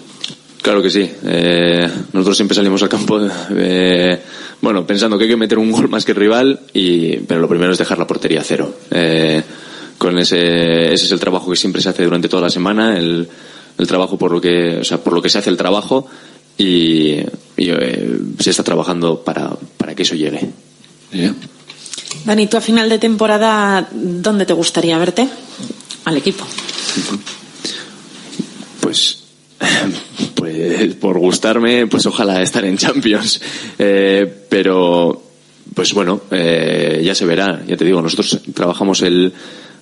Claro 0.63 0.83
que 0.83 0.91
sí. 0.91 1.11
Eh, 1.25 1.89
nosotros 2.13 2.37
siempre 2.37 2.55
salimos 2.55 2.83
al 2.83 2.89
campo, 2.89 3.19
eh, 3.51 4.21
bueno, 4.61 4.87
pensando 4.87 5.17
que 5.17 5.25
hay 5.25 5.31
que 5.31 5.37
meter 5.37 5.59
un 5.59 5.73
gol 5.73 5.89
más 5.89 6.05
que 6.05 6.13
el 6.13 6.19
rival, 6.19 6.61
y, 6.73 7.17
pero 7.19 7.41
lo 7.41 7.49
primero 7.49 7.73
es 7.73 7.79
dejar 7.79 7.99
la 7.99 8.07
portería 8.07 8.41
a 8.41 8.45
cero. 8.45 8.75
Eh, 8.91 9.43
con 9.99 10.19
ese, 10.19 10.93
ese 10.93 11.05
es 11.05 11.13
el 11.13 11.21
trabajo 11.21 11.51
que 11.51 11.57
siempre 11.57 11.83
se 11.83 11.89
hace 11.89 12.05
durante 12.05 12.29
toda 12.29 12.43
la 12.43 12.51
semana, 12.51 12.97
el, 12.99 13.29
el 13.79 13.87
trabajo 13.87 14.17
por 14.17 14.33
lo 14.33 14.41
que, 14.41 14.79
o 14.79 14.85
sea, 14.85 14.99
por 14.99 15.13
lo 15.13 15.23
que 15.23 15.29
se 15.29 15.39
hace 15.39 15.51
el 15.51 15.57
trabajo 15.57 16.07
y, 16.57 17.17
y 17.57 17.71
eh, 17.71 18.19
se 18.39 18.51
está 18.51 18.63
trabajando 18.63 19.23
para, 19.23 19.51
para 19.77 19.95
que 19.95 20.03
eso 20.03 20.15
llegue. 20.15 20.51
Yeah. 21.13 21.35
Dani, 22.25 22.47
tú 22.47 22.57
a 22.57 22.61
final 22.61 22.89
de 22.89 22.99
temporada, 22.99 23.89
¿dónde 23.93 24.47
te 24.47 24.53
gustaría 24.53 24.99
verte? 24.99 25.29
Al 26.05 26.17
equipo. 26.17 26.45
Pues, 28.81 29.20
pues 30.35 30.95
por 30.95 31.19
gustarme, 31.19 31.87
pues 31.87 32.07
ojalá 32.07 32.43
estar 32.43 32.65
en 32.65 32.77
Champions. 32.77 33.41
Eh, 33.79 34.45
pero, 34.49 35.23
pues 35.75 35.93
bueno, 35.93 36.23
eh, 36.31 37.03
ya 37.05 37.15
se 37.15 37.27
verá. 37.27 37.63
Ya 37.67 37.77
te 37.77 37.85
digo, 37.85 38.01
nosotros 38.03 38.41
trabajamos 38.55 39.03
el, 39.03 39.33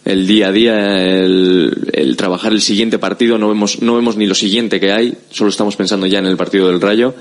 el 0.04 0.26
día 0.26 0.48
a 0.48 0.52
día, 0.52 0.98
el, 1.06 1.90
el, 1.92 2.16
trabajar 2.16 2.52
el 2.52 2.60
siguiente 2.60 2.98
partido, 2.98 3.38
no 3.38 3.48
vemos, 3.48 3.82
no 3.82 3.94
vemos 3.94 4.16
ni 4.16 4.26
lo 4.26 4.34
siguiente 4.34 4.80
que 4.80 4.92
hay, 4.92 5.14
solo 5.30 5.50
estamos 5.50 5.76
pensando 5.76 6.06
ya 6.06 6.18
en 6.18 6.26
el 6.26 6.36
partido 6.36 6.68
del 6.68 6.80
Rayo 6.80 7.14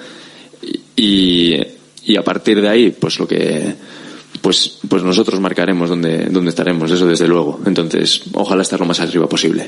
y, 0.95 1.55
y 2.05 2.15
a 2.17 2.23
partir 2.23 2.61
de 2.61 2.69
ahí, 2.69 2.91
pues 2.91 3.19
lo 3.19 3.27
que 3.27 3.75
pues, 4.41 4.79
pues 4.87 5.03
nosotros 5.03 5.39
marcaremos 5.39 5.89
dónde, 5.89 6.27
dónde 6.29 6.49
estaremos, 6.49 6.89
eso 6.91 7.05
desde 7.07 7.27
luego. 7.27 7.59
Entonces, 7.65 8.23
ojalá 8.33 8.61
estar 8.61 8.79
lo 8.79 8.85
más 8.85 8.99
arriba 8.99 9.27
posible. 9.27 9.67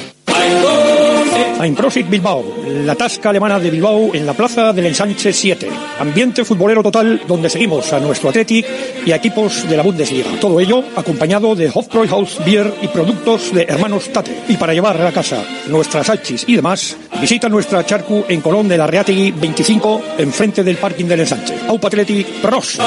Einprosit 1.65 2.11
Bilbao, 2.11 2.45
la 2.85 2.95
tasca 2.95 3.31
alemana 3.31 3.59
de 3.59 3.71
Bilbao 3.71 4.15
en 4.15 4.27
la 4.27 4.35
plaza 4.35 4.75
del 4.75 4.85
Ensanche 4.85 5.33
7. 5.33 5.71
Ambiente 5.99 6.45
futbolero 6.45 6.83
total 6.83 7.23
donde 7.27 7.49
seguimos 7.49 7.91
a 7.95 8.01
nuestro 8.01 8.29
Athletic 8.29 8.67
y 9.07 9.13
a 9.13 9.17
equipos 9.17 9.67
de 9.67 9.75
la 9.75 9.83
Bundesliga. 9.83 10.29
Todo 10.39 10.61
ello 10.61 10.85
acompañado 10.95 11.55
de 11.55 11.71
Hofbräuhaus 11.73 12.45
Beer 12.45 12.71
y 12.83 12.89
productos 12.89 13.55
de 13.55 13.63
Hermanos 13.63 14.11
Tate. 14.13 14.43
Y 14.47 14.59
para 14.59 14.75
llevar 14.75 15.01
a 15.01 15.11
casa 15.11 15.43
nuestras 15.69 16.07
salchis 16.07 16.45
y 16.47 16.57
demás, 16.57 16.99
visita 17.19 17.49
nuestra 17.49 17.87
charcu 17.87 18.27
en 18.29 18.43
Colón 18.43 18.69
de 18.69 18.77
la 18.77 18.87
Reategui 18.87 19.31
25, 19.31 20.03
enfrente 20.19 20.63
del 20.63 20.77
parking 20.77 21.07
del 21.07 21.21
Ensanche. 21.21 21.55
Aupa 21.67 21.89
Athletic, 21.89 22.27
pros. 22.43 22.79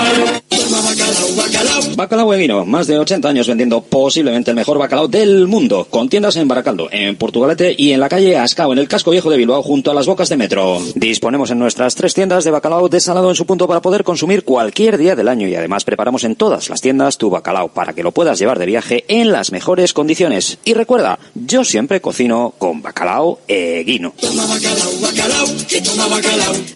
Bacalao 1.96 2.34
Eguino, 2.34 2.66
más 2.66 2.88
de 2.88 3.00
80 3.00 3.30
años 3.30 3.48
vendiendo 3.48 3.82
posiblemente 3.82 4.52
el 4.52 4.56
mejor 4.56 4.78
bacalao 4.78 5.08
del 5.08 5.48
mundo, 5.48 5.88
con 5.90 6.10
tiendas 6.10 6.36
en 6.36 6.48
Baracaldo, 6.48 6.90
en 6.92 7.16
Portugalete 7.16 7.74
y 7.78 7.92
en 7.92 8.00
la 8.00 8.10
calle 8.10 8.38
Ascao, 8.38 8.67
en 8.74 8.80
el 8.80 8.88
casco 8.88 9.12
viejo 9.12 9.30
de 9.30 9.38
Bilbao, 9.38 9.64
junto 9.64 9.92
a 9.92 9.94
las 9.94 10.06
bocas 10.06 10.30
de 10.30 10.38
metro. 10.38 10.80
Disponemos 10.96 11.52
en 11.52 11.60
nuestras 11.60 11.96
tres 11.96 12.14
tiendas 12.14 12.44
de 12.44 12.52
bacalao 12.52 12.90
desalado 12.90 13.30
en 13.30 13.36
su 13.36 13.46
punto 13.46 13.68
para 13.68 13.82
poder 13.82 14.04
consumir 14.04 14.44
cualquier 14.44 14.98
día 14.98 15.16
del 15.16 15.28
año 15.28 15.48
y 15.48 15.56
además 15.56 15.84
preparamos 15.84 16.24
en 16.24 16.36
todas 16.36 16.70
las 16.70 16.82
tiendas 16.82 17.18
tu 17.18 17.30
bacalao 17.30 17.70
para 17.70 17.94
que 17.94 18.04
lo 18.04 18.12
puedas 18.12 18.40
llevar 18.40 18.60
de 18.60 18.66
viaje 18.66 19.06
en 19.08 19.32
las 19.32 19.52
mejores 19.52 19.94
condiciones. 19.94 20.60
Y 20.66 20.74
recuerda, 20.74 21.20
yo 21.34 21.64
siempre 21.64 22.02
cocino 22.02 22.54
con 22.58 22.82
bacalao 22.82 23.40
Eguino. 23.48 24.14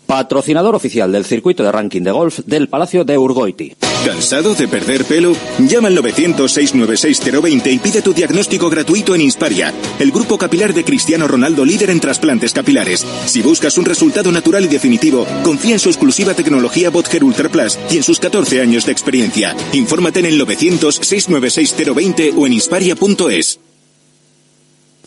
Patrocinador 0.05 0.75
oficial 0.75 1.11
del 1.11 1.25
circuito 1.25 1.63
de 1.63 1.71
ranking 1.71 2.01
de 2.01 2.11
golf 2.11 2.39
del 2.45 2.67
Palacio 2.67 3.03
de 3.03 3.17
Urgoiti. 3.17 3.75
¿Cansado 4.05 4.55
de 4.55 4.67
perder 4.67 5.05
pelo? 5.05 5.35
Llama 5.59 5.87
al 5.87 5.97
900-696-020 5.97 7.71
y 7.71 7.79
pide 7.79 8.01
tu 8.01 8.13
diagnóstico 8.13 8.69
gratuito 8.69 9.13
en 9.13 9.21
Insparia, 9.21 9.73
el 9.99 10.11
grupo 10.11 10.37
capilar 10.37 10.73
de 10.73 10.83
Cristiano 10.83 11.27
Ronaldo 11.27 11.63
líder 11.72 11.89
en 11.89 12.01
trasplantes 12.01 12.51
capilares. 12.53 13.05
Si 13.26 13.41
buscas 13.41 13.78
un 13.78 13.86
resultado 13.86 14.30
natural 14.32 14.65
y 14.65 14.67
definitivo, 14.67 15.26
confía 15.43 15.74
en 15.74 15.80
su 15.80 15.89
exclusiva 15.89 16.34
tecnología 16.34 16.89
Botger 16.89 17.24
Ultra 17.24 17.47
Plus 17.47 17.80
y 17.89 17.97
en 17.97 18.03
sus 18.03 18.19
14 18.19 18.59
años 18.59 18.86
de 18.86 18.91
experiencia. 18.91 19.55
Infórmate 19.72 20.19
en 20.19 20.26
el 20.26 20.41
900-696-020 20.41 22.34
o 22.38 22.45
en 22.45 22.53
insparia.es. 22.53 23.59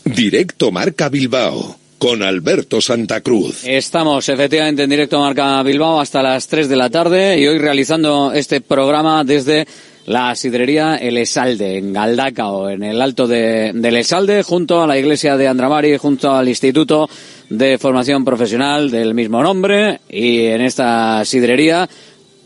Directo 0.05 0.71
Marca 0.71 1.09
Bilbao 1.09 1.77
con 1.97 2.23
Alberto 2.23 2.81
Santa 2.81 3.21
Cruz. 3.21 3.63
Estamos 3.63 4.27
efectivamente 4.29 4.83
en 4.83 4.89
directo 4.89 5.19
Marca 5.19 5.61
Bilbao 5.63 5.99
hasta 5.99 6.21
las 6.21 6.47
3 6.47 6.67
de 6.67 6.75
la 6.75 6.89
tarde 6.89 7.39
y 7.39 7.47
hoy 7.47 7.57
realizando 7.57 8.31
este 8.33 8.61
programa 8.61 9.23
desde 9.23 9.67
la 10.05 10.35
sidrería 10.35 10.95
El 10.95 11.17
Esalde 11.17 11.77
en 11.77 11.93
Galdacao, 11.93 12.69
en 12.69 12.83
el 12.83 13.01
alto 13.01 13.27
de, 13.27 13.71
del 13.73 13.97
Esalde, 13.97 14.43
junto 14.43 14.81
a 14.81 14.87
la 14.87 14.97
iglesia 14.97 15.35
de 15.37 15.47
Andramari, 15.47 15.97
junto 15.97 16.31
al 16.31 16.47
Instituto 16.47 17.09
de 17.49 17.77
Formación 17.77 18.23
Profesional 18.23 18.91
del 18.91 19.13
mismo 19.13 19.41
nombre 19.41 20.01
y 20.09 20.45
en 20.45 20.61
esta 20.61 21.25
sidrería 21.25 21.87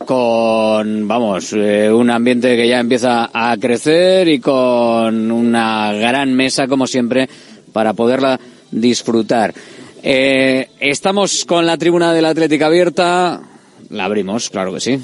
con, 0.06 1.08
vamos, 1.08 1.54
eh, 1.54 1.92
un 1.92 2.10
ambiente 2.10 2.56
que 2.56 2.68
ya 2.68 2.80
empieza 2.80 3.30
a 3.34 3.58
crecer 3.58 4.28
y 4.30 4.40
con 4.40 5.30
una 5.30 5.92
gran 5.94 6.34
mesa, 6.34 6.68
como 6.68 6.88
siempre, 6.88 7.30
para 7.74 7.94
poderla 7.94 8.40
disfrutar. 8.72 9.54
Eh, 10.02 10.70
estamos 10.80 11.44
con 11.44 11.66
la 11.66 11.78
tribuna 11.78 12.14
del 12.14 12.26
Atlético 12.26 12.66
abierta. 12.66 13.42
La 13.90 14.06
abrimos, 14.06 14.50
claro 14.50 14.74
que 14.74 14.80
sí. 14.80 15.00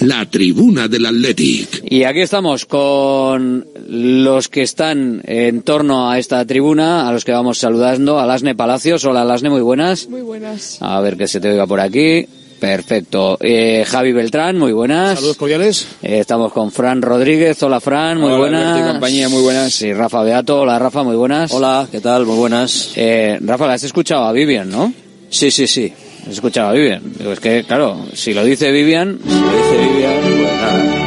La 0.00 0.26
tribuna 0.26 0.88
del 0.88 1.06
Athletic. 1.06 1.84
Y 1.90 2.04
aquí 2.04 2.20
estamos 2.20 2.66
con 2.66 3.66
los 3.88 4.48
que 4.48 4.62
están 4.62 5.22
en 5.24 5.62
torno 5.62 6.10
a 6.10 6.18
esta 6.18 6.44
tribuna, 6.44 7.08
a 7.08 7.12
los 7.12 7.24
que 7.24 7.32
vamos 7.32 7.58
saludando. 7.58 8.18
A 8.18 8.26
Lasne 8.26 8.54
Palacios. 8.54 9.04
Hola, 9.06 9.24
Lasne, 9.24 9.48
muy 9.48 9.62
buenas. 9.62 10.08
Muy 10.08 10.20
buenas. 10.20 10.78
A 10.80 11.00
ver 11.00 11.16
que 11.16 11.26
se 11.26 11.40
te 11.40 11.48
oiga 11.48 11.66
por 11.66 11.80
aquí. 11.80 12.26
Perfecto. 12.60 13.38
Eh, 13.40 13.84
Javi 13.86 14.12
Beltrán, 14.12 14.58
muy 14.58 14.72
buenas. 14.72 15.14
Saludos 15.16 15.36
cordiales. 15.36 15.86
Eh, 16.02 16.18
estamos 16.20 16.52
con 16.52 16.70
Fran 16.72 17.00
Rodríguez. 17.00 17.62
Hola, 17.62 17.80
Fran, 17.80 18.18
muy 18.18 18.28
Hola, 18.28 18.38
buenas. 18.38 18.66
Alberto 18.66 18.88
y 18.88 18.92
compañía, 18.92 19.28
muy 19.28 19.42
buenas. 19.42 19.80
Y 19.82 19.92
Rafa 19.94 20.22
Beato. 20.22 20.60
Hola, 20.60 20.78
Rafa, 20.78 21.02
muy 21.02 21.16
buenas. 21.16 21.52
Hola, 21.52 21.88
¿qué 21.90 22.00
tal? 22.00 22.26
Muy 22.26 22.36
buenas. 22.36 22.92
Eh, 22.96 23.38
Rafa, 23.40 23.72
has 23.72 23.84
escuchado 23.84 24.24
a 24.24 24.32
Vivian, 24.32 24.70
¿no? 24.70 24.92
Sí, 25.28 25.50
sí, 25.50 25.66
sí. 25.66 25.92
Has 26.26 26.32
escuchado 26.32 26.70
a 26.70 26.72
Vivian. 26.72 27.02
Digo, 27.18 27.32
es 27.32 27.40
que, 27.40 27.62
claro, 27.64 28.04
si 28.12 28.34
lo 28.34 28.44
dice 28.44 28.72
Vivian, 28.72 29.18
Si 29.24 29.40
lo 29.40 29.46
dice 29.46 29.76
Vivian, 29.78 30.20
pues 30.22 30.60
nada. 30.60 31.06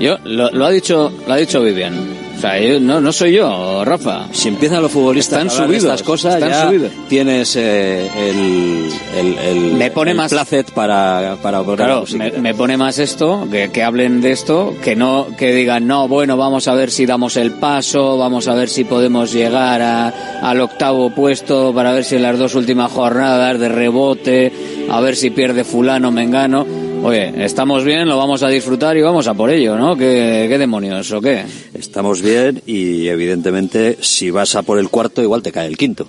yo, 0.00 0.18
lo, 0.24 0.50
lo 0.50 0.66
ha 0.66 0.70
dicho, 0.70 1.12
lo 1.26 1.32
ha 1.32 1.36
dicho 1.36 1.62
Vivian. 1.62 2.09
O 2.40 2.42
sea, 2.42 2.58
yo- 2.58 2.80
no, 2.80 3.02
no 3.02 3.12
soy 3.12 3.34
yo, 3.34 3.84
Rafa. 3.84 4.28
Si 4.32 4.48
empiezan 4.48 4.80
los 4.80 4.90
futbolistas 4.90 5.44
Están 5.44 5.48
a 5.48 5.66
subidos, 5.66 5.84
estas 5.84 6.02
cosas, 6.02 6.34
están 6.36 6.48
ya 6.48 6.66
subidos. 6.68 6.90
tienes 7.06 7.54
eh, 7.56 8.08
el, 8.16 8.88
el, 9.18 9.38
el, 9.38 9.60
Me 9.74 9.90
pone 9.90 10.12
el 10.12 10.16
más- 10.16 10.30
placet 10.32 10.70
para, 10.72 11.36
para 11.42 11.62
Claro, 11.62 12.04
me 12.40 12.54
pone 12.54 12.78
más 12.78 12.98
esto, 12.98 13.46
que, 13.50 13.70
que 13.70 13.82
hablen 13.82 14.22
de 14.22 14.32
esto, 14.32 14.74
que 14.82 14.96
no, 14.96 15.26
que 15.36 15.52
digan, 15.52 15.86
no, 15.86 16.08
bueno, 16.08 16.38
vamos 16.38 16.66
a 16.66 16.72
ver 16.74 16.90
si 16.90 17.04
damos 17.04 17.36
el 17.36 17.52
paso, 17.52 18.16
vamos 18.16 18.48
a 18.48 18.54
ver 18.54 18.70
si 18.70 18.84
podemos 18.84 19.32
llegar 19.34 19.82
a- 19.82 20.08
al 20.40 20.60
octavo 20.62 21.10
puesto, 21.14 21.74
para 21.74 21.92
ver 21.92 22.04
si 22.04 22.16
en 22.16 22.22
las 22.22 22.38
dos 22.38 22.54
últimas 22.54 22.90
jornadas 22.90 23.58
de 23.60 23.68
rebote, 23.68 24.52
a 24.90 24.98
ver 25.00 25.14
si 25.14 25.28
pierde 25.28 25.62
fulano, 25.64 26.10
mengano. 26.10 26.64
Oye, 27.02 27.32
estamos 27.44 27.82
bien, 27.82 28.06
lo 28.06 28.16
vamos 28.18 28.42
a 28.42 28.48
disfrutar 28.48 28.96
y 28.96 29.00
vamos 29.00 29.26
a 29.26 29.32
por 29.34 29.50
ello, 29.50 29.76
¿no? 29.76 29.96
¿Qué, 29.96 30.46
qué 30.48 30.58
demonios 30.58 31.10
o 31.12 31.20
qué? 31.20 31.44
Estamos 31.72 32.20
bien 32.20 32.62
y 32.66 33.08
evidentemente 33.08 33.96
si 34.02 34.30
vas 34.30 34.54
a 34.54 34.62
por 34.62 34.78
el 34.78 34.90
cuarto 34.90 35.22
igual 35.22 35.42
te 35.42 35.50
cae 35.50 35.66
el 35.66 35.78
quinto 35.78 36.04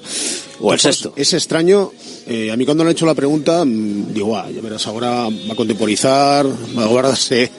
o 0.59 0.73
el 0.73 0.79
Pues, 0.79 0.81
sexto. 0.81 1.13
Es 1.15 1.33
extraño. 1.33 1.91
eh, 2.27 2.51
a 2.51 2.57
mí 2.57 2.65
cuando 2.65 2.83
le 2.83 2.89
han 2.89 2.95
hecho 2.95 3.05
la 3.05 3.15
pregunta, 3.15 3.63
mm, 3.63 4.13
digo, 4.13 4.35
ah, 4.35 4.47
ya 4.53 4.61
verás, 4.61 4.85
ahora 4.85 5.27
va 5.29 5.53
a 5.53 5.55
contemporizar, 5.55 6.45
va 6.77 6.83
a 6.83 6.87
guardarse 6.87 7.49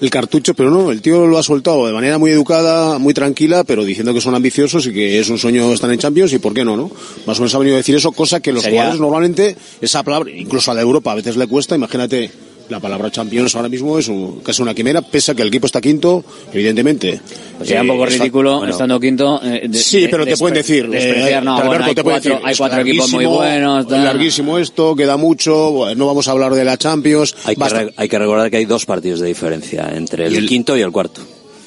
el 0.00 0.08
cartucho, 0.10 0.54
pero 0.54 0.70
no, 0.70 0.92
el 0.92 1.02
tío 1.02 1.26
lo 1.26 1.38
ha 1.38 1.42
soltado 1.42 1.86
de 1.88 1.92
manera 1.92 2.18
muy 2.18 2.30
educada, 2.30 2.98
muy 2.98 3.12
tranquila, 3.14 3.64
pero 3.64 3.84
diciendo 3.84 4.14
que 4.14 4.20
son 4.20 4.34
ambiciosos 4.36 4.86
y 4.86 4.92
que 4.92 5.18
es 5.18 5.28
un 5.28 5.38
sueño 5.38 5.72
estar 5.72 5.90
en 5.90 5.98
Champions 5.98 6.32
y 6.32 6.38
por 6.38 6.54
qué 6.54 6.64
no, 6.64 6.76
¿no? 6.76 6.90
Más 7.26 7.36
o 7.38 7.42
menos 7.42 7.54
ha 7.54 7.58
venido 7.58 7.74
a 7.76 7.78
decir 7.78 7.96
eso, 7.96 8.12
cosa 8.12 8.38
que 8.40 8.52
los 8.52 8.62
Sería- 8.62 8.78
jugadores 8.82 9.00
normalmente, 9.00 9.56
esa 9.80 10.04
palabra, 10.04 10.30
incluso 10.30 10.70
a 10.70 10.74
la 10.74 10.82
Europa 10.82 11.10
a 11.10 11.16
veces 11.16 11.36
le 11.36 11.48
cuesta, 11.48 11.74
imagínate. 11.74 12.30
La 12.68 12.80
palabra 12.80 13.10
Champions 13.12 13.54
ahora 13.54 13.68
mismo 13.68 13.96
es 13.96 14.08
un- 14.08 14.40
casi 14.40 14.60
una 14.60 14.74
quimera, 14.74 15.00
pese 15.00 15.30
a 15.30 15.34
que 15.36 15.42
el 15.42 15.48
equipo 15.48 15.66
está 15.66 15.80
quinto, 15.80 16.24
evidentemente. 16.52 17.20
Pues 17.58 17.68
sería 17.68 17.82
un 17.82 17.88
Eh, 17.88 17.92
poco 17.92 18.04
está- 18.06 18.18
ridículo 18.24 18.58
bueno, 18.58 18.72
estando 18.72 18.98
quinto. 18.98 19.40
eh, 19.44 19.66
de- 19.68 19.78
Sí, 19.78 20.00
de- 20.00 20.08
pero 20.08 20.26
te 20.26 20.36
pueden 20.36 20.54
decir, 20.56 20.88
eh, 20.92 21.40
no, 21.44 21.52
Alberto, 21.56 21.68
bueno, 21.68 21.84
hay 21.84 21.94
te 21.94 22.02
pueden 22.02 22.16
cuatro, 22.20 22.30
decir, 22.32 22.46
hay 22.46 22.52
es 22.52 22.58
cuatro 22.58 22.80
equipos 22.80 23.12
muy 23.12 23.24
buenos. 23.26 23.86
tal. 23.86 24.04
larguísimo 24.04 24.58
esto, 24.58 24.96
queda 24.96 25.16
mucho, 25.16 25.86
no 25.96 26.06
vamos 26.06 26.26
a 26.26 26.32
hablar 26.32 26.54
de 26.54 26.64
la 26.64 26.76
Champions. 26.76 27.36
Hay 27.44 27.54
que, 27.54 27.60
basta- 27.60 27.84
re- 27.84 27.92
hay 27.96 28.08
que 28.08 28.18
recordar 28.18 28.50
que 28.50 28.56
hay 28.56 28.64
dos 28.64 28.84
partidos 28.84 29.20
de 29.20 29.28
diferencia 29.28 29.92
entre 29.94 30.26
el, 30.26 30.46
quinto 30.48 30.76
y 30.76 30.80
el 30.80 30.90
cuarto. 30.90 31.20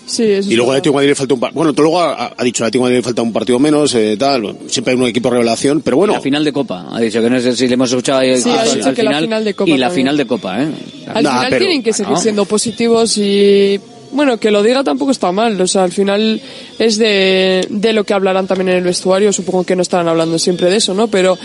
Sí, 0.10 0.24
eso 0.24 0.49
y 0.51 0.55
luego 0.55 0.72
es 0.72 0.76
al 0.76 0.80
Atlético 0.80 0.91
de 0.91 0.95
Madrid 0.95 1.10
le 1.10 1.16
falta 1.16 1.34
un 1.36 1.39
bueno, 1.53 1.74
tú 1.74 1.82
luego 1.84 2.01
ha, 2.01 2.34
ha 2.36 2.43
dicho 2.43 2.64
al 2.64 2.68
Atlético 2.68 2.84
de 2.86 2.89
Madrid 2.89 2.97
le 2.97 3.03
falta 3.03 3.22
un 3.22 3.32
partido 3.34 3.60
menos, 3.60 3.93
eh, 3.95 4.16
tal, 4.18 4.55
siempre 4.68 4.93
hay 4.93 4.99
un 4.99 5.07
equipo 5.07 5.30
revelación, 5.30 5.82
pero 5.82 5.97
bueno. 5.97 6.14
La 6.14 6.22
final 6.22 6.43
de 6.43 6.51
Copa. 6.51 6.88
Ha 6.91 6.99
dicho 6.99 7.22
que 7.22 7.30
no 7.30 7.39
sé 7.39 7.55
si 7.55 7.68
le 7.68 7.74
hemos 7.76 7.89
escuchado 7.89 8.20
ahí 8.20 8.36
Sí, 8.41 8.49
ha 8.49 8.62
al- 8.62 8.74
dicho 8.76 8.89
al 8.89 8.95
que 8.95 9.03
la 9.03 9.10
final. 9.12 9.24
final 9.24 9.45
de 9.45 9.53
Copa 9.53 9.70
y 9.70 9.78
la 9.78 9.88
también. 9.88 9.95
final 10.05 10.18
de 10.18 10.26
Copa, 10.28 10.64
¿eh? 10.64 10.68
Al 11.14 11.24
Nah, 11.24 11.32
final 11.32 11.45
pero- 11.49 11.60
tienen 11.66 11.84
que 11.84 11.93
seguir 11.93 12.07
bueno. 12.10 12.22
siendo 12.22 12.45
positivos 12.45 13.18
y 13.18 13.80
bueno, 14.12 14.38
que 14.39 14.49
lo 14.49 14.64
diga 14.64 14.84
tampoco 14.84 15.12
está 15.12 15.32
mal. 15.32 15.60
O 15.62 15.68
sea, 15.68 15.84
al 15.84 15.91
final 15.91 16.41
es 16.80 16.97
de, 16.97 17.68
de 17.70 17.93
lo 17.93 18.03
que 18.03 18.14
hablarán 18.16 18.47
también 18.47 18.70
en 18.70 18.78
el 18.78 18.84
vestuario. 18.84 19.32
Supongo 19.32 19.64
que 19.64 19.76
no 19.76 19.84
estarán 19.84 20.07
hablando 20.07 20.39
siempre 20.39 20.70
de 20.72 20.78
eso, 20.78 20.95
¿no? 20.95 21.07
Pero 21.10 21.38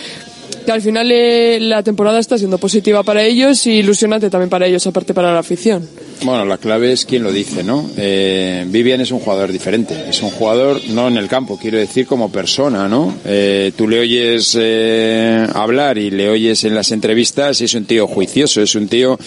que 0.65 0.73
al 0.73 0.81
final 0.81 1.11
eh, 1.13 1.59
la 1.61 1.83
temporada 1.83 2.19
está 2.19 2.39
siendo 2.39 2.57
positiva 2.57 3.03
para 3.03 3.23
ellos 3.23 3.67
y 3.67 3.73
ilusionante 3.81 4.31
también 4.31 4.49
para 4.49 4.67
ellos, 4.67 4.87
aparte 4.87 5.13
para 5.13 5.31
la 5.35 5.41
afición. 5.41 5.87
Bueno, 6.23 6.47
la 6.47 6.57
clave 6.57 6.93
es 6.93 7.05
quién 7.05 7.23
lo 7.23 7.33
dice, 7.33 7.63
¿no? 7.63 7.91
Eh, 7.99 8.65
Vivian 8.69 9.01
es 9.01 9.11
un 9.11 9.21
jugador 9.21 9.53
diferente. 9.53 10.09
Es 10.09 10.23
un 10.23 10.31
jugador, 10.31 10.81
no 10.89 11.09
en 11.09 11.19
el 11.19 11.29
campo, 11.29 11.59
quiero 11.61 11.77
decir 11.79 12.07
como 12.07 12.33
persona, 12.33 12.89
¿no? 12.89 13.15
Eh, 13.27 13.73
tú 13.77 13.87
le 13.87 14.01
oyes 14.01 14.57
eh, 14.59 15.47
hablar 15.53 15.99
y 15.99 16.11
le 16.11 16.31
oyes 16.31 16.65
en 16.65 16.75
las 16.75 16.93
entrevistas 16.93 17.61
y 17.61 17.65
es 17.65 17.75
un 17.75 17.85
tío 17.85 18.07
juicioso, 18.07 18.63
es 18.63 18.75
un 18.75 18.89
tío 18.89 19.19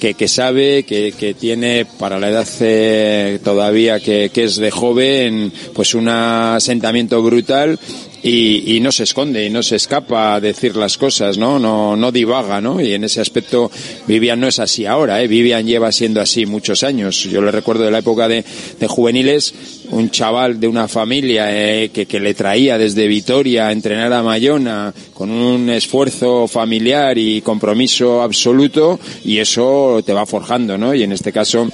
que, 0.00 0.14
que 0.14 0.28
sabe, 0.28 0.84
que, 0.84 1.12
que 1.18 1.34
tiene 1.34 1.86
para 1.98 2.18
la 2.18 2.30
edad 2.30 2.48
eh, 2.60 3.38
todavía 3.44 4.00
que, 4.00 4.30
que 4.32 4.44
es 4.44 4.56
de 4.56 4.70
joven, 4.70 5.52
pues 5.74 5.94
un 5.94 6.08
asentamiento 6.08 7.22
brutal 7.22 7.78
y, 8.26 8.76
y 8.76 8.80
no 8.80 8.90
se 8.90 9.04
esconde 9.04 9.46
y 9.46 9.50
no 9.50 9.62
se 9.62 9.76
escapa 9.76 10.34
a 10.34 10.40
decir 10.40 10.74
las 10.74 10.98
cosas, 10.98 11.38
¿no? 11.38 11.60
No, 11.60 11.96
no 11.96 12.10
divaga, 12.10 12.60
¿no? 12.60 12.80
Y 12.80 12.92
en 12.92 13.04
ese 13.04 13.20
aspecto 13.20 13.70
Vivian 14.08 14.40
no 14.40 14.48
es 14.48 14.58
así 14.58 14.84
ahora, 14.84 15.22
¿eh? 15.22 15.28
Vivian 15.28 15.64
lleva 15.64 15.92
siendo 15.92 16.20
así 16.20 16.44
muchos 16.44 16.82
años. 16.82 17.22
Yo 17.22 17.40
le 17.40 17.52
recuerdo 17.52 17.84
de 17.84 17.92
la 17.92 17.98
época 17.98 18.26
de, 18.26 18.44
de 18.80 18.86
juveniles, 18.88 19.54
un 19.90 20.10
chaval 20.10 20.58
de 20.58 20.66
una 20.66 20.88
familia 20.88 21.46
eh, 21.50 21.90
que, 21.90 22.06
que 22.06 22.18
le 22.18 22.34
traía 22.34 22.78
desde 22.78 23.06
Vitoria 23.06 23.68
a 23.68 23.72
entrenar 23.72 24.12
a 24.12 24.24
Mayona 24.24 24.92
con 25.14 25.30
un 25.30 25.70
esfuerzo 25.70 26.48
familiar 26.48 27.16
y 27.18 27.40
compromiso 27.42 28.22
absoluto 28.22 28.98
y 29.24 29.38
eso 29.38 30.02
te 30.04 30.12
va 30.12 30.26
forjando, 30.26 30.76
¿no? 30.76 30.92
Y 30.94 31.04
en 31.04 31.12
este 31.12 31.32
caso 31.32 31.68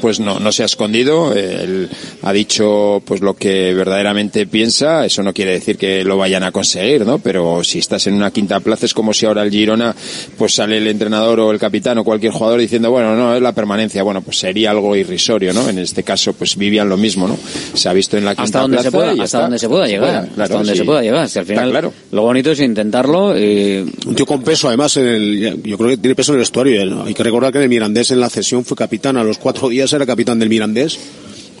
pues 0.00 0.20
no, 0.20 0.38
no 0.38 0.52
se 0.52 0.62
ha 0.62 0.66
escondido, 0.66 1.32
él 1.34 1.88
ha 2.22 2.32
dicho 2.32 3.02
pues 3.04 3.20
lo 3.20 3.34
que 3.34 3.74
verdaderamente 3.74 4.46
piensa, 4.46 5.04
eso 5.04 5.22
no 5.22 5.32
quiere 5.32 5.52
decir 5.52 5.76
que 5.76 6.04
lo 6.04 6.16
vayan 6.16 6.42
a 6.42 6.52
conseguir, 6.52 7.04
¿no? 7.06 7.18
Pero 7.18 7.62
si 7.64 7.78
estás 7.78 8.06
en 8.06 8.14
una 8.14 8.30
quinta 8.30 8.60
plaza 8.60 8.86
es 8.86 8.94
como 8.94 9.12
si 9.12 9.26
ahora 9.26 9.42
el 9.42 9.50
Girona 9.50 9.94
pues 10.38 10.54
sale 10.54 10.78
el 10.78 10.86
entrenador 10.86 11.40
o 11.40 11.50
el 11.50 11.58
capitán 11.58 11.98
o 11.98 12.04
cualquier 12.04 12.32
jugador 12.32 12.60
diciendo, 12.60 12.90
bueno, 12.90 13.16
no, 13.16 13.34
es 13.34 13.42
la 13.42 13.52
permanencia, 13.52 14.02
bueno, 14.02 14.20
pues 14.22 14.38
sería 14.38 14.70
algo 14.70 14.94
irrisorio, 14.96 15.52
¿no? 15.52 15.68
En 15.68 15.78
este 15.78 16.02
caso 16.02 16.32
pues 16.32 16.56
vivían 16.56 16.88
lo 16.88 16.96
mismo, 16.96 17.26
¿no? 17.28 17.38
Se 17.74 17.88
ha 17.88 17.92
visto 17.92 18.16
en 18.16 18.24
la 18.24 18.32
quinta 18.32 18.42
hasta 18.44 18.60
donde 18.60 18.76
plaza 18.76 18.90
se 18.90 18.96
pueda, 18.96 19.10
hasta 19.12 19.24
está. 19.24 19.40
donde 19.42 19.58
se 19.58 19.68
pueda 19.68 19.86
llegar, 19.86 20.10
Bueno, 20.20 20.34
claro, 20.34 20.42
hasta 20.42 20.54
donde 20.56 20.72
sí. 20.72 20.78
se 20.78 20.84
pueda 20.84 21.02
llegar. 21.02 21.28
Si 21.28 21.38
al 21.38 21.42
Está 21.44 21.54
final 21.54 21.70
claro. 21.70 21.92
lo 22.12 22.22
bonito 22.22 22.50
es 22.50 22.60
intentarlo 22.60 23.38
y 23.38 23.78
Un 24.06 24.14
tío 24.14 24.26
con 24.26 24.42
peso, 24.42 24.68
además, 24.68 24.96
en 24.96 25.06
el, 25.06 25.62
yo 25.62 25.76
creo 25.78 25.90
que 25.90 25.96
tiene 25.96 26.14
peso 26.14 26.32
en 26.32 26.36
el 26.36 26.40
vestuario. 26.40 27.04
Hay 27.04 27.14
que 27.14 27.22
recordar 27.22 27.52
que 27.52 27.58
en 27.58 27.64
el 27.64 27.68
Mirandés 27.70 28.10
en 28.10 28.20
la 28.20 28.28
cesión 28.30 28.64
fue 28.64 28.76
capitán, 28.76 29.16
a 29.16 29.24
los 29.24 29.38
cuatro 29.38 29.68
días 29.68 29.85
era 29.92 30.06
capitán 30.06 30.38
del 30.38 30.48
Mirandés, 30.48 30.98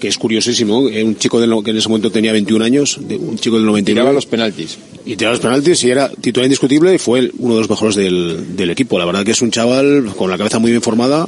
que 0.00 0.08
es 0.08 0.18
curiosísimo, 0.18 0.88
eh, 0.90 1.02
un 1.02 1.16
chico 1.16 1.40
del 1.40 1.48
no- 1.48 1.62
que 1.62 1.70
en 1.70 1.78
ese 1.78 1.88
momento 1.88 2.10
tenía 2.10 2.30
21 2.32 2.62
años, 2.62 2.98
de- 3.00 3.16
un 3.16 3.38
chico 3.38 3.56
del 3.56 3.64
99. 3.64 3.94
Tiraba 4.02 4.12
los 4.12 4.26
penaltis. 4.26 4.76
Y 5.06 5.16
tiraba 5.16 5.32
los 5.34 5.40
penaltis 5.40 5.84
y 5.84 5.90
era 5.90 6.10
titular 6.10 6.44
indiscutible 6.46 6.94
y 6.94 6.98
fue 6.98 7.20
el- 7.20 7.32
uno 7.38 7.54
de 7.54 7.60
los 7.60 7.70
mejores 7.70 7.94
del, 7.96 8.56
del 8.56 8.68
equipo. 8.70 8.98
La 8.98 9.06
verdad 9.06 9.24
que 9.24 9.30
es 9.30 9.40
un 9.40 9.50
chaval 9.50 10.04
con 10.16 10.30
la 10.30 10.36
cabeza 10.36 10.58
muy 10.58 10.70
bien 10.70 10.82
formada 10.82 11.26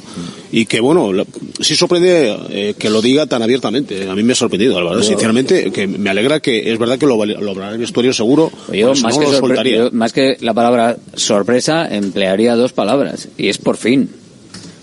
y 0.52 0.66
que, 0.66 0.80
bueno, 0.80 1.14
la- 1.14 1.24
sí 1.60 1.76
sorprende 1.76 2.36
eh, 2.50 2.74
que 2.78 2.90
lo 2.90 3.00
diga 3.00 3.24
tan 3.26 3.40
abiertamente. 3.42 4.06
A 4.06 4.14
mí 4.14 4.22
me 4.22 4.32
ha 4.34 4.36
sorprendido, 4.36 4.78
la 4.82 4.90
verdad, 4.90 5.02
Yo- 5.02 5.08
sinceramente, 5.08 5.70
que 5.72 5.86
me 5.86 6.10
alegra 6.10 6.40
que 6.40 6.70
es 6.70 6.78
verdad 6.78 6.98
que 6.98 7.06
lo, 7.06 7.24
lo 7.24 7.50
hablará 7.50 7.72
el 7.72 7.78
vestuario 7.78 8.12
seguro, 8.12 8.52
Yo, 8.70 8.88
más, 8.96 9.14
no, 9.14 9.20
que 9.20 9.26
lo 9.32 9.38
soltaría. 9.38 9.76
yo, 9.78 9.90
más 9.92 10.12
que 10.12 10.36
la 10.40 10.52
palabra 10.52 10.98
sorpresa, 11.14 11.88
emplearía 11.88 12.54
dos 12.54 12.74
palabras, 12.74 13.28
y 13.38 13.48
es 13.48 13.56
por 13.56 13.78
fin. 13.78 14.10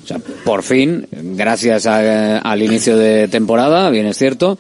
O 0.06 0.08
sea, 0.08 0.20
por 0.44 0.62
fin, 0.62 1.08
gracias 1.12 1.88
a- 1.88 2.38
al 2.38 2.62
inicio 2.62 2.96
de 2.96 3.28
temporada, 3.28 3.90
bien 3.90 4.06
es 4.06 4.18
cierto, 4.18 4.58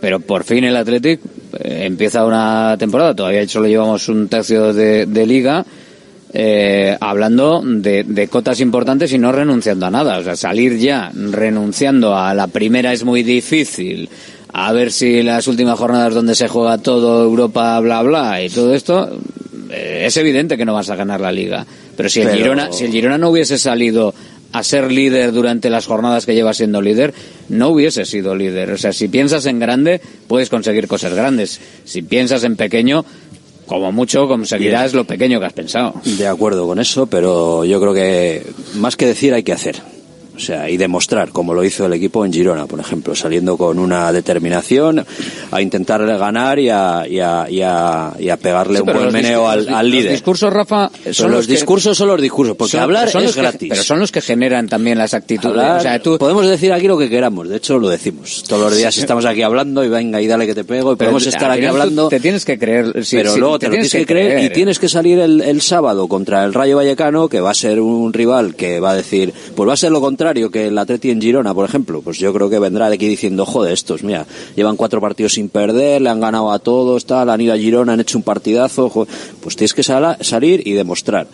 pero 0.00 0.20
por 0.20 0.42
fin 0.44 0.64
el 0.64 0.74
Athletic 0.74 1.20
eh, 1.60 1.82
empieza 1.84 2.24
una 2.24 2.76
temporada, 2.78 3.14
todavía 3.14 3.46
solo 3.46 3.68
llevamos 3.68 4.08
un 4.08 4.26
tercio 4.28 4.72
de, 4.72 5.04
de 5.04 5.26
liga, 5.26 5.66
eh, 6.32 6.96
hablando 7.00 7.62
de, 7.64 8.04
de 8.04 8.28
cotas 8.28 8.60
importantes 8.60 9.12
y 9.12 9.18
no 9.18 9.32
renunciando 9.32 9.86
a 9.86 9.90
nada. 9.90 10.18
O 10.18 10.22
sea, 10.22 10.34
salir 10.36 10.78
ya 10.78 11.10
renunciando 11.14 12.16
a 12.16 12.34
la 12.34 12.46
primera 12.46 12.92
es 12.92 13.04
muy 13.04 13.22
difícil. 13.22 14.08
A 14.52 14.72
ver 14.72 14.90
si 14.92 15.22
las 15.22 15.46
últimas 15.46 15.78
jornadas 15.78 16.14
donde 16.14 16.34
se 16.34 16.48
juega 16.48 16.78
todo 16.78 17.22
Europa, 17.22 17.78
bla, 17.80 18.02
bla, 18.02 18.42
y 18.42 18.48
todo 18.48 18.74
esto, 18.74 19.18
eh, 19.70 20.04
es 20.06 20.16
evidente 20.16 20.56
que 20.56 20.64
no 20.64 20.72
vas 20.74 20.88
a 20.88 20.96
ganar 20.96 21.20
la 21.20 21.32
liga. 21.32 21.66
Pero 21.96 22.08
si 22.08 22.20
el, 22.20 22.26
Pero- 22.28 22.38
Girona, 22.38 22.72
si 22.72 22.84
el 22.84 22.92
Girona 22.92 23.18
no 23.18 23.30
hubiese 23.30 23.58
salido 23.58 24.14
a 24.58 24.62
ser 24.62 24.90
líder 24.90 25.32
durante 25.32 25.70
las 25.70 25.86
jornadas 25.86 26.26
que 26.26 26.34
lleva 26.34 26.54
siendo 26.54 26.80
líder, 26.80 27.14
no 27.48 27.68
hubiese 27.70 28.04
sido 28.04 28.34
líder. 28.34 28.70
O 28.72 28.78
sea, 28.78 28.92
si 28.92 29.08
piensas 29.08 29.46
en 29.46 29.58
grande, 29.58 30.00
puedes 30.28 30.48
conseguir 30.48 30.88
cosas 30.88 31.14
grandes. 31.14 31.60
Si 31.84 32.02
piensas 32.02 32.44
en 32.44 32.56
pequeño, 32.56 33.04
como 33.66 33.92
mucho 33.92 34.28
conseguirás 34.28 34.94
lo 34.94 35.04
pequeño 35.04 35.40
que 35.40 35.46
has 35.46 35.52
pensado. 35.52 35.94
De 36.04 36.26
acuerdo 36.26 36.66
con 36.66 36.78
eso, 36.78 37.06
pero 37.06 37.64
yo 37.64 37.80
creo 37.80 37.94
que 37.94 38.46
más 38.74 38.96
que 38.96 39.06
decir 39.06 39.34
hay 39.34 39.42
que 39.42 39.52
hacer. 39.52 39.95
O 40.36 40.38
sea, 40.38 40.68
y 40.68 40.76
demostrar, 40.76 41.30
como 41.30 41.54
lo 41.54 41.64
hizo 41.64 41.86
el 41.86 41.94
equipo 41.94 42.24
en 42.24 42.32
Girona, 42.32 42.66
por 42.66 42.78
ejemplo, 42.78 43.14
saliendo 43.14 43.56
con 43.56 43.78
una 43.78 44.12
determinación 44.12 45.04
a 45.50 45.62
intentar 45.62 46.04
ganar 46.06 46.58
y 46.58 46.68
a, 46.68 47.04
y 47.08 47.20
a, 47.20 47.46
y 47.48 47.62
a, 47.62 48.12
y 48.18 48.28
a 48.28 48.36
pegarle 48.36 48.76
Sí, 48.76 48.82
un 48.82 48.86
buen 48.92 49.04
los 49.04 49.12
meneo 49.12 49.48
al, 49.48 49.64
los 49.64 49.74
al 49.74 49.90
líder. 49.90 50.12
discursos, 50.12 50.52
Rafa, 50.52 50.90
Pero 51.02 51.14
son 51.14 51.30
los 51.30 51.36
los 51.40 51.46
discursos 51.46 51.96
son 51.96 52.08
los 52.08 52.20
discursos, 52.20 52.56
porque 52.56 52.72
son- 52.72 52.80
hablar 52.80 53.08
son 53.08 53.22
es 53.22 53.26
los 53.28 53.34
que- 53.34 53.40
gratis. 53.40 53.68
pero 53.70 53.82
son 53.82 53.98
los 53.98 54.12
que 54.12 54.20
generan 54.20 54.68
también 54.68 54.98
las 54.98 55.14
actitudes. 55.14 55.46
Hablar- 55.56 55.78
o 55.78 55.80
sea, 55.80 56.02
tú, 56.02 56.18
Podemos 56.18 56.46
decir 56.46 56.72
aquí 56.72 56.86
lo 56.86 56.98
que 56.98 57.08
queramos, 57.08 57.48
de 57.48 57.56
hecho 57.56 57.78
lo 57.78 57.88
decimos. 57.88 58.44
Todos 58.46 58.62
los 58.70 58.76
días 58.76 58.94
Sí. 58.94 59.00
estamos 59.00 59.24
aquí 59.24 59.42
hablando 59.42 59.84
y 59.84 59.88
venga 59.88 60.20
y 60.20 60.26
dale 60.26 60.46
que 60.46 60.54
te 60.54 60.64
pego 60.64 60.92
y 60.92 60.96
pero 60.96 61.10
podemos 61.12 61.26
estar 61.26 61.50
aquí 61.50 61.64
hablando. 61.64 62.08
Te 62.08 62.20
tienes 62.20 62.44
que 62.44 62.58
creer. 62.58 63.04
sí, 63.04 63.16
pero 63.16 63.36
luego 63.36 63.58
te, 63.58 63.66
lo 63.66 63.72
tienes 63.72 63.90
que 63.92 64.04
creer, 64.06 64.44
y 64.44 64.50
tienes 64.52 64.78
que 64.78 64.88
salir 64.88 65.18
el, 65.18 65.40
el 65.40 65.62
sábado 65.62 66.08
contra 66.08 66.44
el 66.44 66.52
Rayo 66.52 66.76
Vallecano, 66.76 67.28
que 67.28 67.40
va 67.40 67.50
a 67.52 67.54
ser 67.54 67.80
un 67.80 68.12
rival 68.12 68.54
que 68.54 68.80
va 68.80 68.90
a 68.90 68.94
decir, 68.94 69.32
pues 69.54 69.68
va 69.68 69.72
a 69.74 69.76
ser 69.76 69.92
lo 69.92 70.00
contrario 70.00 70.25
que 70.34 70.66
el 70.68 70.78
Atleti 70.78 71.10
en 71.10 71.20
Girona, 71.20 71.54
por 71.54 71.68
ejemplo. 71.68 72.02
Pues 72.02 72.18
yo 72.18 72.32
creo 72.32 72.48
que 72.50 72.58
vendrá 72.58 72.88
de 72.88 72.94
aquí 72.96 73.06
diciendo, 73.08 73.46
joder, 73.46 73.72
estos, 73.72 74.02
mira, 74.02 74.26
llevan 74.54 74.76
cuatro 74.76 75.00
partidos 75.00 75.34
sin 75.34 75.48
perder, 75.48 76.02
le 76.02 76.10
han 76.10 76.20
ganado 76.20 76.52
a 76.52 76.58
todos, 76.58 77.06
tal, 77.06 77.30
han 77.30 77.40
ido 77.40 77.52
a 77.54 77.58
Girona, 77.58 77.92
han 77.94 78.00
hecho 78.00 78.18
un 78.18 78.24
partidazo, 78.24 79.06
pues 79.40 79.56
tienes 79.56 79.74
que 79.74 79.82
sala- 79.82 80.18
salir 80.20 80.62
y 80.66 80.72
demostrar. 80.72 81.26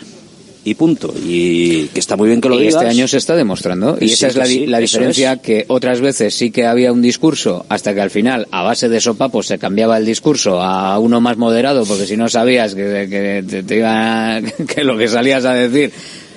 Y 0.64 0.74
punto. 0.76 1.12
Y 1.26 1.86
que 1.88 1.98
está 1.98 2.16
muy 2.16 2.28
bien 2.28 2.40
que 2.40 2.48
lo 2.48 2.54
y 2.54 2.58
digas. 2.66 2.76
este 2.76 2.86
año 2.86 3.08
se 3.08 3.16
está 3.16 3.34
demostrando. 3.34 3.98
Y 4.00 4.12
esa 4.12 4.28
es 4.28 4.36
la, 4.36 4.46
sí, 4.46 4.64
la 4.66 4.78
diferencia 4.78 5.32
es. 5.32 5.40
que 5.40 5.64
otras 5.66 6.00
veces 6.00 6.34
sí 6.34 6.52
que 6.52 6.66
había 6.66 6.92
un 6.92 7.02
discurso 7.02 7.66
hasta 7.68 7.92
que 7.94 8.00
al 8.00 8.10
final, 8.10 8.46
a 8.52 8.62
base 8.62 8.88
de 8.88 9.00
sopapos, 9.00 9.48
se 9.48 9.58
cambiaba 9.58 9.98
el 9.98 10.06
discurso 10.06 10.62
a 10.62 11.00
uno 11.00 11.20
más 11.20 11.36
moderado, 11.36 11.84
porque 11.84 12.06
si 12.06 12.16
no 12.16 12.28
sabías 12.28 12.76
que, 12.76 13.08
que 13.10 13.44
te, 13.48 13.64
te 13.64 13.76
iba, 13.78 14.40
que 14.68 14.84
lo 14.84 14.96
que 14.96 15.08
salías 15.08 15.44
a 15.46 15.54
decir 15.54 15.90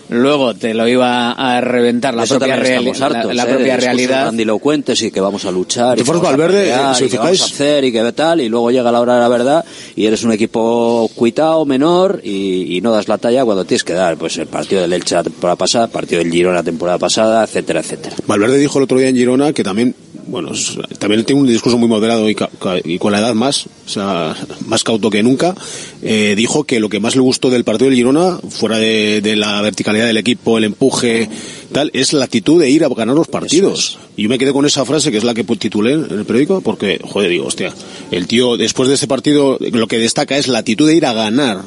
luego 0.09 0.53
te 0.53 0.73
lo 0.73 0.87
iba 0.87 1.31
a 1.31 1.61
reventar 1.61 2.13
la 2.13 2.23
Eso 2.23 2.37
propia, 2.37 2.57
reali- 2.57 2.89
hartos, 3.01 3.25
la, 3.25 3.33
la 3.33 3.43
¿eh? 3.43 3.45
de 3.47 3.53
propia 3.55 3.77
realidad. 3.77 4.21
grandilocuentes 4.23 5.01
y 5.01 5.11
que 5.11 5.19
vamos 5.21 5.45
a 5.45 5.51
luchar 5.51 5.97
y 5.99 6.03
que 6.03 6.09
vamos 6.09 6.25
a 6.25 6.29
Valverde, 6.29 6.59
pelear, 6.61 6.91
eh, 6.91 6.95
si 6.95 7.03
y 7.03 7.05
os 7.05 7.11
que 7.11 7.17
vamos 7.17 7.41
a 7.41 7.45
hacer 7.45 7.83
y 7.85 7.91
que 7.91 8.11
tal 8.13 8.41
y 8.41 8.49
luego 8.49 8.71
llega 8.71 8.91
la 8.91 9.01
hora 9.01 9.15
de 9.15 9.19
la 9.21 9.27
verdad 9.27 9.65
y 9.95 10.05
eres 10.05 10.23
un 10.23 10.31
equipo 10.31 11.09
cuitado, 11.15 11.65
menor 11.65 12.21
y, 12.23 12.77
y 12.77 12.81
no 12.81 12.91
das 12.91 13.07
la 13.07 13.17
talla 13.17 13.43
cuando 13.45 13.65
tienes 13.65 13.83
que 13.83 13.93
dar 13.93 14.17
pues 14.17 14.37
el 14.37 14.47
partido 14.47 14.81
del 14.81 14.93
Elche 14.93 15.15
la 15.15 15.23
temporada 15.23 15.55
pasada, 15.55 15.87
partido 15.87 16.19
del 16.19 16.31
Girona 16.31 16.55
la 16.57 16.63
temporada 16.63 16.97
pasada, 16.97 17.43
etcétera, 17.43 17.79
etcétera. 17.79 18.15
Valverde 18.27 18.57
dijo 18.57 18.77
el 18.77 18.83
otro 18.83 18.97
día 18.99 19.09
en 19.09 19.15
Girona 19.15 19.53
que 19.53 19.63
también, 19.63 19.95
bueno, 20.35 20.51
es- 20.53 20.77
también 20.99 21.23
tiene 21.23 21.41
un 21.41 21.47
discurso 21.47 21.77
muy 21.77 21.87
moderado 21.87 22.29
y, 22.29 22.35
ca- 22.35 22.49
y 22.83 22.97
con 22.97 23.11
la 23.13 23.19
edad 23.19 23.33
más, 23.33 23.67
o 23.85 23.89
sea, 23.89 24.35
más 24.67 24.83
cauto 24.83 25.09
que 25.09 25.23
nunca. 25.23 25.55
Eh, 26.01 26.33
dijo 26.35 26.65
que 26.65 26.79
lo 26.79 26.89
que 26.89 26.99
más 26.99 27.15
le 27.15 27.21
gustó 27.21 27.49
del 27.49 27.63
partido 27.63 27.89
del 27.89 27.95
Girona, 27.97 28.37
fuera 28.49 28.77
de, 28.77 29.21
de 29.21 29.35
la 29.37 29.61
verticalidad 29.61 30.05
del 30.07 30.17
equipo, 30.17 30.57
el 30.57 30.65
empuje, 30.65 31.29
tal, 31.71 31.89
es 31.93 32.11
la 32.13 32.25
actitud 32.25 32.59
de 32.59 32.69
ir 32.69 32.83
a 32.83 32.89
ganar 32.89 33.15
los 33.15 33.27
partidos. 33.27 33.97
Y 34.17 34.23
yo 34.23 34.29
me 34.29 34.37
quedé 34.37 34.51
con 34.51 34.65
esa 34.65 34.83
frase 34.85 35.09
que 35.11 35.17
es 35.17 35.23
la 35.23 35.33
que 35.33 35.43
titulé 35.43 35.93
en 35.93 36.07
el 36.11 36.25
periódico, 36.25 36.59
porque, 36.61 36.99
joder, 37.03 37.29
digo, 37.29 37.45
hostia, 37.45 37.73
el 38.11 38.27
tío 38.27 38.57
después 38.57 38.89
de 38.89 38.95
este 38.95 39.07
partido 39.07 39.57
lo 39.59 39.87
que 39.87 39.97
destaca 39.99 40.37
es 40.37 40.47
la 40.49 40.59
actitud 40.59 40.87
de 40.87 40.95
ir 40.95 41.05
a 41.05 41.13
ganar 41.13 41.61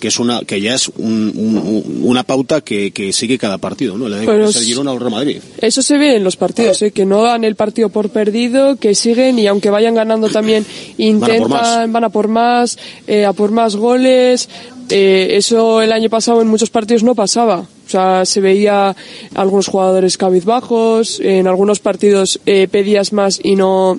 que 0.00 0.08
es 0.08 0.18
una 0.18 0.40
que 0.40 0.60
ya 0.60 0.74
es 0.74 0.88
un- 0.88 1.32
un- 1.36 1.58
un- 1.58 2.00
una 2.02 2.24
pauta 2.24 2.60
que, 2.62 2.90
que 2.90 3.12
sigue 3.12 3.38
cada 3.38 3.58
partido, 3.58 3.96
¿no? 3.96 4.08
La 4.08 4.18
ser 4.24 4.62
es- 4.62 4.66
Girona 4.66 4.90
o 4.90 4.94
el 4.94 5.00
Real 5.00 5.12
Madrid. 5.12 5.36
Eso 5.60 5.82
se 5.82 5.96
ve 5.98 6.16
en 6.16 6.24
los 6.24 6.36
partidos, 6.36 6.82
¿eh? 6.82 6.90
que 6.90 7.04
no 7.06 7.22
dan 7.22 7.44
el 7.44 7.54
partido 7.54 7.90
por 7.90 8.08
perdido, 8.10 8.76
que 8.76 8.94
siguen 8.94 9.38
y 9.38 9.46
aunque 9.46 9.70
vayan 9.70 9.94
ganando 9.94 10.28
también 10.28 10.66
intentan, 10.98 11.50
más. 11.50 11.92
van 11.92 12.04
a 12.04 12.08
por 12.10 12.26
más, 12.28 12.78
eh, 13.06 13.24
a 13.24 13.32
por 13.32 13.52
más 13.52 13.76
goles. 13.76 14.48
Eh, 14.92 15.36
eso 15.36 15.82
el 15.82 15.92
año 15.92 16.10
pasado 16.10 16.42
en 16.42 16.48
muchos 16.48 16.70
partidos 16.70 17.04
no 17.04 17.14
pasaba. 17.14 17.60
sea, 17.90 18.24
se 18.24 18.40
veía 18.40 18.94
algunos 19.34 19.66
jugadores 19.68 20.16
cabizbajos, 20.16 21.20
en 21.20 21.46
algunos 21.46 21.80
partidos 21.80 22.40
eh, 22.46 22.68
pedías 22.70 23.12
más 23.12 23.40
y 23.42 23.56
no 23.56 23.98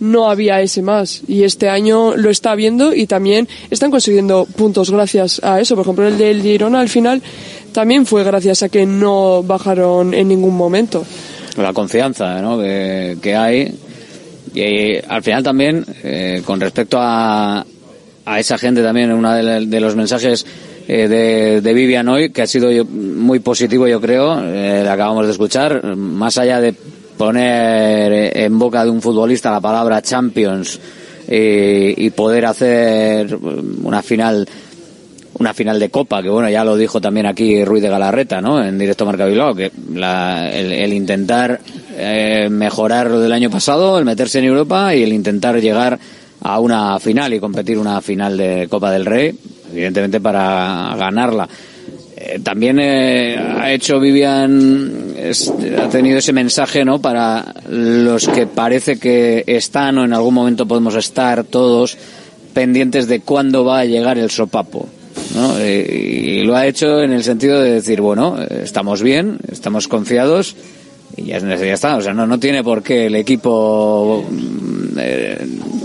no 0.00 0.30
había 0.30 0.60
ese 0.60 0.82
más. 0.82 1.22
Y 1.26 1.44
este 1.44 1.68
año 1.68 2.16
lo 2.16 2.30
está 2.30 2.54
viendo 2.54 2.94
y 2.94 3.06
también 3.06 3.48
están 3.70 3.90
consiguiendo 3.90 4.46
puntos 4.56 4.90
gracias 4.90 5.40
a 5.42 5.60
eso. 5.60 5.74
Por 5.74 5.84
ejemplo 5.84 6.06
el 6.06 6.18
del 6.18 6.42
Girona 6.42 6.80
al 6.80 6.88
final 6.88 7.22
también 7.72 8.06
fue 8.06 8.24
gracias 8.24 8.62
a 8.62 8.68
que 8.68 8.86
no 8.86 9.42
bajaron 9.42 10.14
en 10.14 10.28
ningún 10.28 10.56
momento. 10.56 11.04
La 11.56 11.72
confianza 11.72 12.40
que, 13.20 13.36
hay. 13.36 13.74
Y 14.54 14.96
al 15.06 15.22
final 15.22 15.42
también 15.42 15.84
eh, 16.02 16.42
con 16.44 16.60
respecto 16.60 16.98
a, 17.00 17.64
a 18.24 18.40
esa 18.40 18.58
gente 18.58 18.82
también 18.82 19.12
uno 19.12 19.32
de, 19.34 19.66
de 19.66 19.80
los 19.80 19.96
mensajes 19.96 20.46
eh, 20.86 21.06
de, 21.06 21.60
de 21.60 21.74
Vivian 21.74 22.08
hoy 22.08 22.30
que 22.30 22.42
ha 22.42 22.46
sido 22.46 22.70
muy 22.86 23.40
positivo 23.40 23.86
yo 23.86 24.00
creo 24.00 24.40
eh, 24.40 24.80
le 24.82 24.88
acabamos 24.88 25.26
de 25.26 25.32
escuchar 25.32 25.84
más 25.96 26.38
allá 26.38 26.62
de 26.62 26.74
poner 27.18 28.36
en 28.38 28.58
boca 28.58 28.84
de 28.84 28.90
un 28.90 29.02
futbolista 29.02 29.50
la 29.50 29.60
palabra 29.60 30.00
Champions 30.00 30.80
y 31.30 32.10
poder 32.10 32.46
hacer 32.46 33.36
una 33.82 34.00
final 34.02 34.48
una 35.40 35.54
final 35.54 35.78
de 35.78 35.88
Copa, 35.90 36.20
que 36.20 36.30
bueno, 36.30 36.48
ya 36.50 36.64
lo 36.64 36.76
dijo 36.76 37.00
también 37.00 37.26
aquí 37.26 37.64
Ruiz 37.64 37.80
de 37.80 37.88
Galarreta, 37.88 38.40
¿no? 38.40 38.60
En 38.64 38.76
directo 38.76 39.06
Marca 39.06 39.24
Bilbao, 39.24 39.54
que 39.54 39.70
la- 39.94 40.50
el, 40.50 40.72
el 40.72 40.92
intentar 40.92 41.60
eh, 41.96 42.48
mejorar 42.50 43.08
lo 43.08 43.20
del 43.20 43.30
año 43.32 43.48
pasado, 43.48 43.98
el 44.00 44.04
meterse 44.04 44.40
en 44.40 44.46
Europa 44.46 44.92
y 44.96 45.04
el 45.04 45.12
intentar 45.12 45.60
llegar 45.60 45.96
a 46.40 46.58
una 46.58 46.98
final 46.98 47.34
y 47.34 47.38
competir 47.40 47.78
una 47.78 48.00
final 48.00 48.36
de 48.36 48.66
Copa 48.68 48.90
del 48.90 49.06
Rey, 49.06 49.32
evidentemente 49.70 50.18
para 50.20 50.96
ganarla. 50.98 51.48
Eh, 52.20 52.40
también 52.42 52.80
eh, 52.80 53.36
ha 53.38 53.72
hecho 53.72 54.00
Vivian, 54.00 55.14
ha 55.78 55.88
tenido 55.88 56.18
ese 56.18 56.32
mensaje, 56.32 56.84
¿no? 56.84 57.00
Para 57.00 57.54
los 57.68 58.26
que 58.26 58.48
parece 58.48 58.98
que 58.98 59.44
están 59.46 59.98
o 59.98 60.04
en 60.04 60.12
algún 60.12 60.34
momento 60.34 60.66
podemos 60.66 60.96
estar 60.96 61.44
todos 61.44 61.96
pendientes 62.52 63.06
de 63.06 63.20
cuándo 63.20 63.64
va 63.64 63.80
a 63.80 63.84
llegar 63.84 64.18
el 64.18 64.30
sopapo. 64.30 64.88
¿no? 65.36 65.60
Eh, 65.60 66.40
Y, 66.40 66.42
lo 66.42 66.56
ha 66.56 66.66
hecho 66.66 67.02
en 67.02 67.12
el 67.12 67.22
sentido 67.22 67.60
de 67.60 67.74
decir, 67.74 68.00
bueno, 68.00 68.36
estamos 68.42 69.00
bien, 69.00 69.38
estamos 69.52 69.86
confiados 69.86 70.56
y 71.16 71.26
ya, 71.26 71.38
ya 71.38 71.74
está. 71.74 71.96
O 71.98 72.02
sea, 72.02 72.14
no, 72.14 72.26
no 72.26 72.40
tiene 72.40 72.64
por 72.64 72.82
qué 72.82 73.06
el 73.06 73.14
equipo 73.14 74.24
eh, 75.00 75.38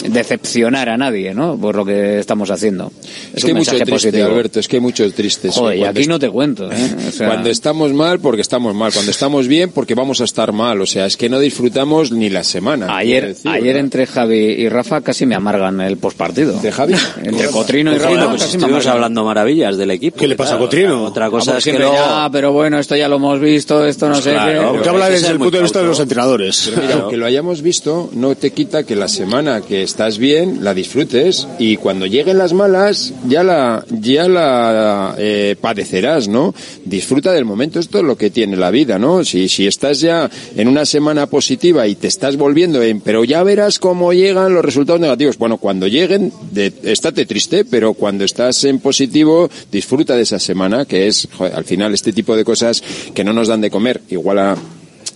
decepcionar 0.10 0.90
a 0.90 0.98
nadie, 0.98 1.34
¿no? 1.34 1.58
Por 1.58 1.76
lo 1.76 1.86
que 1.86 2.20
estamos 2.20 2.50
haciendo. 2.52 2.92
Es 3.34 3.44
un 3.44 3.48
que 3.48 3.48
hay 3.48 3.54
mucho 3.54 3.72
triste, 3.72 3.92
positivo. 3.92 4.26
Alberto, 4.26 4.60
es 4.60 4.68
que 4.68 4.78
hay 4.78 4.82
mucho 4.82 5.12
triste. 5.14 5.52
sí. 5.52 5.60
Joder, 5.60 5.88
aquí 5.88 6.06
no 6.08 6.20
te 6.20 6.30
cuento, 6.30 6.72
¿eh? 6.72 6.76
O 7.08 7.12
sea- 7.12 7.28
Cuando 7.28 7.50
estamos 7.50 7.94
mal, 7.94 8.20
porque 8.20 8.42
estamos 8.42 8.74
mal. 8.76 8.92
Cuando 8.94 9.12
estamos 9.12 9.48
bien, 9.48 9.72
porque 9.72 9.96
vamos 9.96 10.22
a 10.22 10.24
estar 10.26 10.52
mal. 10.52 10.82
O 10.82 10.86
sea, 10.86 11.06
es 11.06 11.18
que 11.18 11.30
no 11.30 11.40
disfrutamos 11.40 12.12
ni 12.12 12.30
la 12.30 12.44
semana. 12.44 12.96
Ayer, 12.96 13.28
decir, 13.28 13.50
ayer 13.52 13.78
entre 13.78 14.06
Javi 14.06 14.38
y 14.38 14.70
Rafa 14.70 15.02
casi 15.02 15.26
me 15.26 15.36
amargan 15.36 15.82
el 15.82 15.98
postpartido. 15.98 16.60
¿De 16.60 16.72
Javi? 16.72 16.94
Entre 17.24 17.48
Cotrino 17.48 17.94
y 17.94 17.98
Rafa 17.98 18.30
pues 18.30 18.42
casi 18.44 18.58
me 18.58 18.64
estuvimos 18.64 18.88
hablando 18.88 19.24
maravillas 19.24 19.78
del 19.78 19.92
equipo. 19.92 20.18
¿Qué 20.18 20.28
le 20.28 20.36
pasa 20.36 20.52
a 20.52 20.58
Claro, 20.58 20.66
Cotrino? 20.66 21.04
Otra 21.04 21.30
cosa 21.30 21.52
Vamos, 21.52 21.66
es 21.68 21.72
que 21.74 21.78
luego... 21.80 21.94
ya, 21.94 22.30
pero 22.32 22.52
bueno, 22.52 22.80
esto 22.80 22.96
ya 22.96 23.08
lo 23.08 23.16
hemos 23.18 23.40
visto, 23.40 23.86
esto 23.86 24.10
no 24.10 24.16
sé 24.16 24.32
qué. 24.32 24.62
Porque 24.70 24.90
habla 24.90 25.10
desde 25.10 25.30
el 25.30 25.38
punto 25.38 25.58
de 25.58 25.64
vista 25.64 25.80
de 25.80 25.86
los 25.86 26.00
entrenadores. 26.00 26.70
Pero 26.74 26.82
mira, 26.82 26.96
aunque 27.02 27.18
lo 27.18 27.26
hayamos 27.26 27.62
visto, 27.62 28.10
no 28.14 28.36
te 28.36 28.52
quita 28.52 28.84
que 28.84 28.96
la 28.96 29.03
semana 29.08 29.62
que 29.62 29.84
estás 29.84 30.18
bien 30.18 30.64
la 30.64 30.74
disfrutes 30.74 31.48
y 31.60 31.78
cuando 31.78 32.06
lleguen 32.06 32.38
las 32.38 32.54
malas 32.54 33.14
ya 33.28 33.44
la 33.44 33.86
ya 33.90 34.28
la 34.28 35.16
eh, 35.18 35.56
padecerás, 35.60 36.28
¿no? 36.28 36.54
Disfruta 36.86 37.32
del 37.32 37.46
momento, 37.46 37.80
esto 37.80 38.00
es 38.00 38.04
lo 38.04 38.18
que 38.18 38.30
tiene 38.30 38.58
la 38.58 38.72
vida, 38.72 39.00
¿no? 39.00 39.24
Si 39.24 39.50
si 39.50 39.68
estás 39.68 40.00
ya 40.00 40.30
en 40.56 40.68
una 40.68 40.86
semana 40.86 41.28
positiva 41.28 41.88
y 41.88 41.96
te 41.96 42.08
estás 42.08 42.38
volviendo 42.38 42.82
en, 42.82 43.02
pero 43.02 43.24
ya 43.24 43.44
verás 43.44 43.80
cómo 43.80 44.14
llegan 44.14 44.54
los 44.54 44.66
resultados 44.66 45.02
negativos. 45.02 45.38
Bueno, 45.38 45.58
cuando 45.58 45.88
lleguen, 45.88 46.32
de, 46.52 46.74
estate 46.84 47.26
triste, 47.26 47.66
pero 47.66 47.94
cuando 47.94 48.24
estás 48.24 48.64
en 48.64 48.80
positivo, 48.80 49.50
disfruta 49.72 50.16
de 50.16 50.24
esa 50.24 50.40
semana, 50.40 50.86
que 50.86 51.08
es, 51.08 51.28
al 51.40 51.66
final 51.66 51.94
este 51.94 52.14
tipo 52.14 52.36
de 52.36 52.44
cosas 52.44 52.84
que 53.14 53.24
no 53.24 53.34
nos 53.34 53.48
dan 53.48 53.62
de 53.62 53.70
comer, 53.70 54.02
igual 54.10 54.40
a 54.40 54.58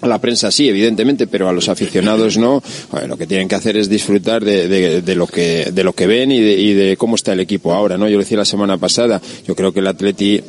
a 0.01 0.07
la 0.07 0.19
prensa 0.21 0.51
sí, 0.51 0.69
evidentemente, 0.69 1.27
pero 1.27 1.49
a 1.49 1.53
los 1.53 1.69
aficionados 1.69 2.37
no. 2.37 2.61
Lo 3.07 3.17
que 3.17 3.25
tienen 3.27 3.47
que 3.47 3.55
hacer 3.55 3.77
es 3.77 3.89
disfrutar 3.89 4.43
de, 4.45 4.67
de- 4.67 5.01
de 5.01 5.15
lo 5.15 5.25
que 5.27 5.71
de 5.73 5.83
lo 5.83 5.93
que 5.93 6.07
ven 6.07 6.31
y 6.31 6.39
de, 6.39 6.53
y 6.53 6.73
de 6.73 6.97
cómo 6.97 7.15
está 7.15 7.33
el 7.33 7.39
equipo 7.39 7.73
ahora, 7.73 7.97
¿no? 7.97 8.07
Yo 8.07 8.17
lo 8.17 8.23
decía 8.23 8.37
la 8.37 8.45
semana 8.45 8.77
pasada. 8.77 9.21
Yo 9.47 9.55
creo 9.55 9.71
que 9.73 9.79
el 9.79 9.87
Atleti 9.87 10.41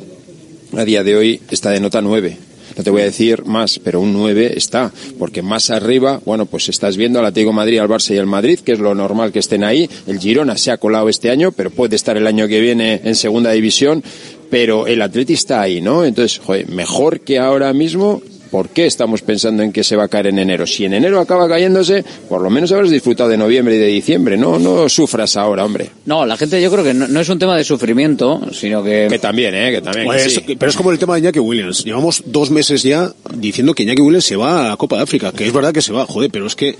a 0.77 0.85
día 0.85 1.03
de 1.03 1.15
hoy 1.15 1.41
está 1.49 1.71
de 1.71 1.79
nota 1.79 2.01
9. 2.01 2.37
No 2.77 2.83
te 2.83 2.91
voy 2.91 3.01
a 3.01 3.05
decir 3.05 3.43
más, 3.45 3.79
pero 3.83 3.99
un 3.99 4.13
9 4.13 4.53
está, 4.55 4.91
porque 5.17 5.41
más 5.41 5.71
arriba, 5.71 6.21
bueno, 6.23 6.45
pues 6.45 6.69
estás 6.69 6.95
viendo 6.95 7.19
al 7.19 7.25
Atlético 7.25 7.51
Madrid, 7.51 7.79
al 7.79 7.89
Barça 7.89 8.13
y 8.13 8.17
al 8.19 8.27
Madrid, 8.27 8.59
que 8.59 8.73
es 8.73 8.79
lo 8.79 8.93
normal 8.93 9.31
que 9.31 9.39
estén 9.39 9.63
ahí. 9.63 9.89
El 10.07 10.19
Girona 10.19 10.55
se 10.55 10.69
ha 10.71 10.77
colado 10.77 11.09
este 11.09 11.31
año, 11.31 11.51
pero 11.51 11.71
puede 11.71 11.95
estar 11.95 12.15
el 12.15 12.27
año 12.27 12.47
que 12.47 12.61
viene 12.61 13.01
en 13.03 13.15
segunda 13.15 13.51
división, 13.51 14.03
pero 14.51 14.85
el 14.87 15.01
Atleti 15.01 15.33
está 15.33 15.59
ahí, 15.61 15.81
¿no? 15.81 16.05
Entonces, 16.05 16.39
joder, 16.39 16.69
mejor 16.69 17.19
que 17.21 17.39
ahora 17.39 17.73
mismo, 17.73 18.21
¿Por 18.49 18.69
qué 18.69 18.85
estamos 18.85 19.21
pensando 19.21 19.63
en 19.63 19.71
que 19.71 19.83
se 19.83 19.95
va 19.95 20.05
a 20.05 20.07
caer 20.07 20.27
en 20.27 20.39
enero? 20.39 20.65
Si 20.65 20.85
en 20.85 20.93
enero 20.93 21.19
acaba 21.19 21.47
cayéndose, 21.47 22.03
por 22.27 22.41
lo 22.41 22.49
menos 22.49 22.71
habrás 22.71 22.89
disfrutado 22.89 23.29
de 23.29 23.37
noviembre 23.37 23.75
y 23.75 23.79
de 23.79 23.87
diciembre. 23.87 24.37
No, 24.37 24.57
no 24.57 24.89
sufras 24.89 25.37
ahora, 25.37 25.65
hombre. 25.65 25.89
No, 26.05 26.25
la 26.25 26.37
gente 26.37 26.61
yo 26.61 26.71
creo 26.71 26.83
que 26.83 26.93
no, 26.93 27.07
no 27.07 27.19
es 27.19 27.29
un 27.29 27.39
tema 27.39 27.55
de 27.55 27.63
sufrimiento, 27.63 28.41
sino 28.51 28.83
que... 28.83 29.07
Que 29.09 29.19
también, 29.19 29.53
¿eh? 29.53 29.71
Que 29.71 29.81
también. 29.81 30.05
que 30.05 30.13
Pues, 30.13 30.33
sí. 30.33 30.55
Pero 30.57 30.69
es 30.69 30.75
como 30.75 30.91
el 30.91 30.99
tema 30.99 31.13
de 31.15 31.21
Iñaki 31.21 31.39
Williams. 31.39 31.83
Llevamos 31.83 32.23
dos 32.25 32.49
meses 32.49 32.83
ya 32.83 33.11
diciendo 33.35 33.73
que 33.73 33.83
Iñaki 33.83 34.01
Williams 34.01 34.25
se 34.25 34.35
va 34.35 34.65
a 34.65 34.69
la 34.69 34.77
Copa 34.77 34.97
de 34.97 35.03
África, 35.03 35.31
que 35.31 35.45
es 35.45 35.53
verdad 35.53 35.73
que 35.73 35.81
se 35.81 35.93
va, 35.93 36.05
joder, 36.05 36.31
pero 36.31 36.47
es 36.47 36.55
que... 36.55 36.75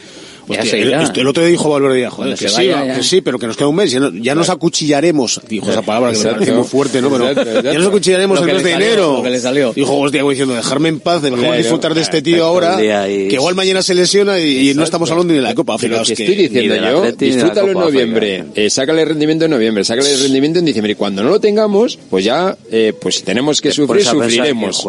Ya 0.56 0.64
se 0.66 0.80
el, 0.82 0.88
irá. 0.90 1.12
el 1.16 1.28
otro 1.28 1.44
día 1.44 1.52
dijo 1.52 1.70
Valverde, 1.70 2.02
ya, 2.02 2.10
joder, 2.10 2.38
que 2.38 2.50
sí, 2.50 2.66
ya. 2.66 2.96
que 2.96 3.04
sí, 3.04 3.22
pero 3.22 3.38
que 3.40 3.48
nos 3.48 3.56
queda 3.58 3.68
un 3.68 3.76
mes, 3.76 3.92
ya, 3.92 4.00
no- 4.00 4.12
ya 4.12 4.36
nos 4.36 4.50
acuchillaremos, 4.50 5.42
dijo 5.48 5.70
esa 5.70 5.82
palabra 5.82 6.10
que 6.12 6.18
me 6.18 6.22
Exacto. 6.22 6.40
parece 6.40 6.54
muy 6.58 6.64
fuerte, 6.68 7.02
¿no? 7.02 7.10
Pero 7.10 7.28
Exacto, 7.30 7.50
exacto. 7.50 7.72
ya 7.72 7.78
nos 7.80 7.88
acuchillaremos 7.88 8.40
el 8.40 8.46
mes 8.46 8.64
de 8.64 8.72
salió, 8.72 8.88
enero. 8.88 9.14
lo 9.18 9.24
que 9.24 9.30
le 9.30 9.40
salió. 9.40 9.74
Dijo, 9.74 9.98
hostia, 9.98 10.22
como 10.22 10.32
diciendo, 10.32 10.56
dejarme 10.56 10.90
en 10.90 11.00
paz, 11.00 11.22
dejemos 11.22 11.46
Claro, 11.46 11.58
disfrutar 11.58 11.94
de 11.94 12.02
este 12.02 12.22
tío 12.22 12.44
ahora, 12.46 12.78
que 12.78 13.30
igual 13.34 13.56
mañana 13.56 13.82
se 13.82 13.94
lesiona 13.96 14.40
y, 14.40 14.70
y 14.70 14.74
no 14.74 14.84
estamos 14.84 15.10
hablando 15.12 15.34
ni 15.34 15.38
de 15.40 15.44
la 15.44 15.56
Copa 15.56 15.76
África. 15.76 16.02
que 16.04 16.14
estoy 16.14 16.36
diciendo 16.36 16.76
yo, 16.76 17.02
de 17.02 17.12
disfrútalo 17.14 17.68
en 17.68 17.74
noviembre, 17.80 18.44
eh, 18.56 18.70
sácale 18.70 19.06
rendimiento 19.06 19.46
en 19.46 19.52
noviembre, 19.52 19.84
sácale 19.84 20.16
rendimiento 20.18 20.60
en 20.60 20.66
diciembre 20.66 20.94
y 20.94 20.96
cuando 20.96 21.24
no 21.24 21.30
lo 21.30 21.40
tengamos, 21.40 21.98
pues 22.10 22.26
ya, 22.26 22.58
eh, 22.72 22.94
pues 23.00 23.16
si 23.16 23.24
tenemos 23.24 23.62
que 23.62 23.72
sufrir, 23.72 24.04
sufriremos. 24.06 24.88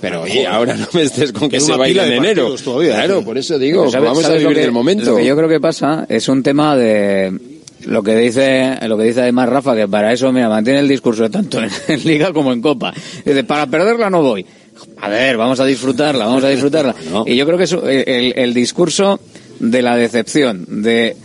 Pero 0.00 0.22
oye, 0.22 0.46
ahora 0.46 0.74
no 0.76 0.86
me 0.92 1.02
estés 1.02 1.32
con 1.32 1.48
que 1.48 1.60
se 1.60 1.72
pila 1.72 2.04
en 2.04 2.10
de 2.10 2.16
enero. 2.16 2.54
claro, 2.56 3.22
por 3.22 3.38
eso 3.38 3.58
digo, 3.58 3.80
Pero 3.82 3.90
¿sabes- 3.92 4.08
vamos 4.08 4.24
a 4.24 4.34
vivir 4.34 4.56
del 4.56 4.72
momento. 4.72 4.95
Lo 5.04 5.16
que 5.16 5.26
yo 5.26 5.36
creo 5.36 5.48
que 5.48 5.60
pasa 5.60 6.06
es 6.08 6.28
un 6.28 6.42
tema 6.42 6.76
de 6.76 7.32
lo 7.84 8.02
que 8.02 8.16
dice 8.16 8.78
lo 8.86 8.96
que 8.96 9.04
dice 9.04 9.22
además 9.22 9.48
Rafa 9.48 9.76
que 9.76 9.86
para 9.86 10.12
eso 10.12 10.32
mira 10.32 10.48
mantiene 10.48 10.80
el 10.80 10.88
discurso 10.88 11.30
tanto 11.30 11.62
en, 11.62 11.70
en 11.88 12.04
liga 12.04 12.32
como 12.32 12.52
en 12.52 12.60
copa. 12.60 12.92
Dice 13.24 13.44
para 13.44 13.66
perderla 13.66 14.10
no 14.10 14.22
voy 14.22 14.44
a 15.00 15.08
ver 15.08 15.36
vamos 15.36 15.60
a 15.60 15.64
disfrutarla 15.64 16.26
vamos 16.26 16.44
a 16.44 16.48
disfrutarla. 16.48 16.94
Y 17.26 17.36
yo 17.36 17.46
creo 17.46 17.58
que 17.58 17.64
es 17.64 17.72
el, 17.72 18.32
el 18.36 18.54
discurso 18.54 19.20
de 19.60 19.82
la 19.82 19.96
decepción 19.96 20.82
de 20.82 21.16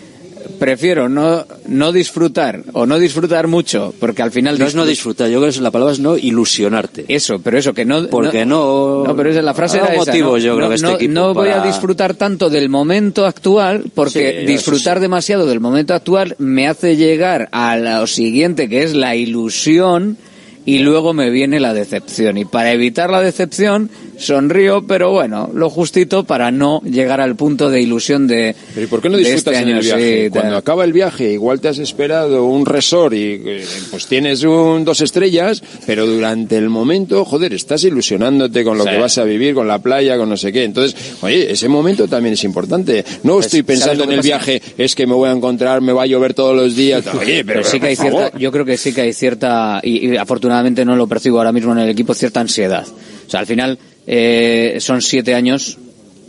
prefiero 0.60 1.10
no 1.10 1.46
no 1.68 1.92
disfrutar 1.92 2.64
o 2.74 2.86
no 2.86 3.00
disfrutar 3.00 3.48
mucho 3.48 3.94
porque 4.00 4.22
al 4.22 4.32
final 4.32 4.58
No 4.60 4.66
es 4.66 4.76
no 4.76 4.86
disfrutar, 4.86 5.30
yo 5.30 5.40
creo 5.42 5.52
que 5.52 5.60
la 5.62 5.72
palabra 5.72 5.94
es 5.94 6.00
no 6.00 6.18
ilusionarte. 6.18 7.06
eso 7.08 7.40
pero 7.40 7.58
eso 7.58 7.74
que 7.74 7.86
no 7.86 8.08
Porque 8.08 8.46
no... 8.46 9.04
no, 9.06 9.16
pero 9.16 9.30
esa, 9.30 9.42
la 9.42 9.54
frase 9.54 9.78
era 9.78 9.94
esa, 9.96 10.12
¿no? 10.18 10.38
yo 10.38 10.56
creo, 10.56 10.60
no, 10.60 10.70
que 10.70 10.76
este 10.76 10.88
no- 10.88 10.96
equipo 10.96 11.14
no 11.14 11.34
voy 11.34 11.50
a 11.50 11.62
disfrutar 11.64 12.14
tanto 12.16 12.50
del 12.50 12.70
momento 12.70 13.26
actual, 13.26 13.84
porque 13.96 14.40
Sí, 14.42 14.46
disfrutar 14.46 15.00
demasiado 15.00 15.46
del 15.46 15.60
momento 15.60 15.94
actual 15.94 16.36
me 16.38 16.68
hace 16.68 16.96
llegar 16.96 17.50
a 17.52 17.78
lo 17.78 18.08
siguiente, 18.08 18.68
que 18.70 18.84
es 18.84 18.94
la 18.96 19.16
ilusión, 19.16 20.18
y 20.66 20.80
luego 20.80 21.14
me 21.14 21.30
viene 21.32 21.60
la 21.60 21.74
decepción. 21.74 22.38
Y 22.38 22.46
para 22.46 22.72
evitar 22.72 23.10
la 23.10 23.22
decepción, 23.22 23.90
sonrío, 24.22 24.86
pero 24.88 25.12
bueno, 25.12 25.50
lo 25.54 25.70
justito 25.70 26.24
para 26.24 26.52
no 26.52 26.82
llegar 26.82 27.20
al 27.22 27.36
punto 27.36 27.70
de 27.70 27.82
ilusión 27.82 28.28
de. 28.28 28.56
Pero 28.74 28.86
¿y 28.86 28.88
por 28.90 29.02
qué 29.02 29.10
no 29.10 29.18
de 29.18 29.24
disfrutas 29.24 29.54
este 29.56 29.64
en 29.64 29.70
el 29.70 29.74
año? 29.76 29.84
viaje? 29.84 30.24
Sí, 30.26 30.30
Cuando 30.30 30.50
tal. 30.52 30.58
acaba 30.60 30.84
el 30.86 30.94
viaje, 30.94 31.32
igual 31.34 31.60
te 31.60 31.68
has 31.68 31.80
esperado 31.80 32.46
un 32.46 32.66
resort 32.66 33.14
y 33.14 33.42
eh, 33.46 33.66
pues 33.90 34.08
tienes 34.08 34.44
un 34.44 34.86
dos 34.86 35.02
estrellas, 35.02 35.64
pero 35.86 36.06
durante 36.06 36.58
el 36.58 36.70
momento, 36.70 37.26
joder, 37.26 37.54
estás 37.54 37.84
ilusionándote 37.84 38.64
con 38.64 38.78
lo 38.78 38.84
Sí. 38.84 38.90
que 38.92 38.98
vas 38.98 39.18
a 39.18 39.24
vivir, 39.24 39.54
con 39.54 39.68
la 39.68 39.80
playa, 39.80 40.18
con 40.18 40.30
no 40.30 40.38
sé 40.38 40.52
qué. 40.52 40.64
Entonces, 40.64 40.96
oye, 41.22 41.52
ese 41.52 41.68
momento 41.68 42.08
también 42.08 42.34
es 42.34 42.44
importante. 42.44 43.04
No 43.24 43.40
estoy 43.40 43.64
Pues, 43.64 43.80
¿sabes 43.80 43.98
pensando 43.98 44.04
en 44.06 44.12
el 44.12 44.18
pasa? 44.18 44.28
viaje, 44.28 44.62
es 44.78 44.96
que 44.96 45.08
me 45.08 45.14
voy 45.14 45.30
a 45.30 45.32
encontrar, 45.32 45.82
me 45.82 45.92
va 45.94 46.04
a 46.04 46.06
llover 46.06 46.34
todos 46.34 46.56
los 46.56 46.76
días. 46.76 47.04
Oye, 47.14 47.44
pero, 47.44 47.62
Pero 47.62 47.64
sí 47.64 47.80
que 47.80 47.88
hay 47.88 47.96
cierta, 47.96 48.32
yo 48.38 48.52
creo 48.52 48.66
que 48.66 48.78
sí 48.78 48.94
que 48.94 49.02
hay 49.02 49.14
cierta, 49.14 49.80
y, 49.84 50.08
y 50.12 50.18
afortunadamente 50.18 50.86
no 50.86 50.96
lo 50.96 51.08
percibo 51.08 51.38
ahora 51.38 51.52
mismo 51.52 51.72
en 51.74 51.80
el 51.80 51.90
equipo, 51.90 52.14
cierta 52.14 52.40
ansiedad. 52.40 52.86
O 52.88 53.30
sea, 53.30 53.40
al 53.42 53.46
final 53.46 53.78
eh, 54.14 54.76
son 54.82 55.02
siete 55.02 55.34
años 55.34 55.78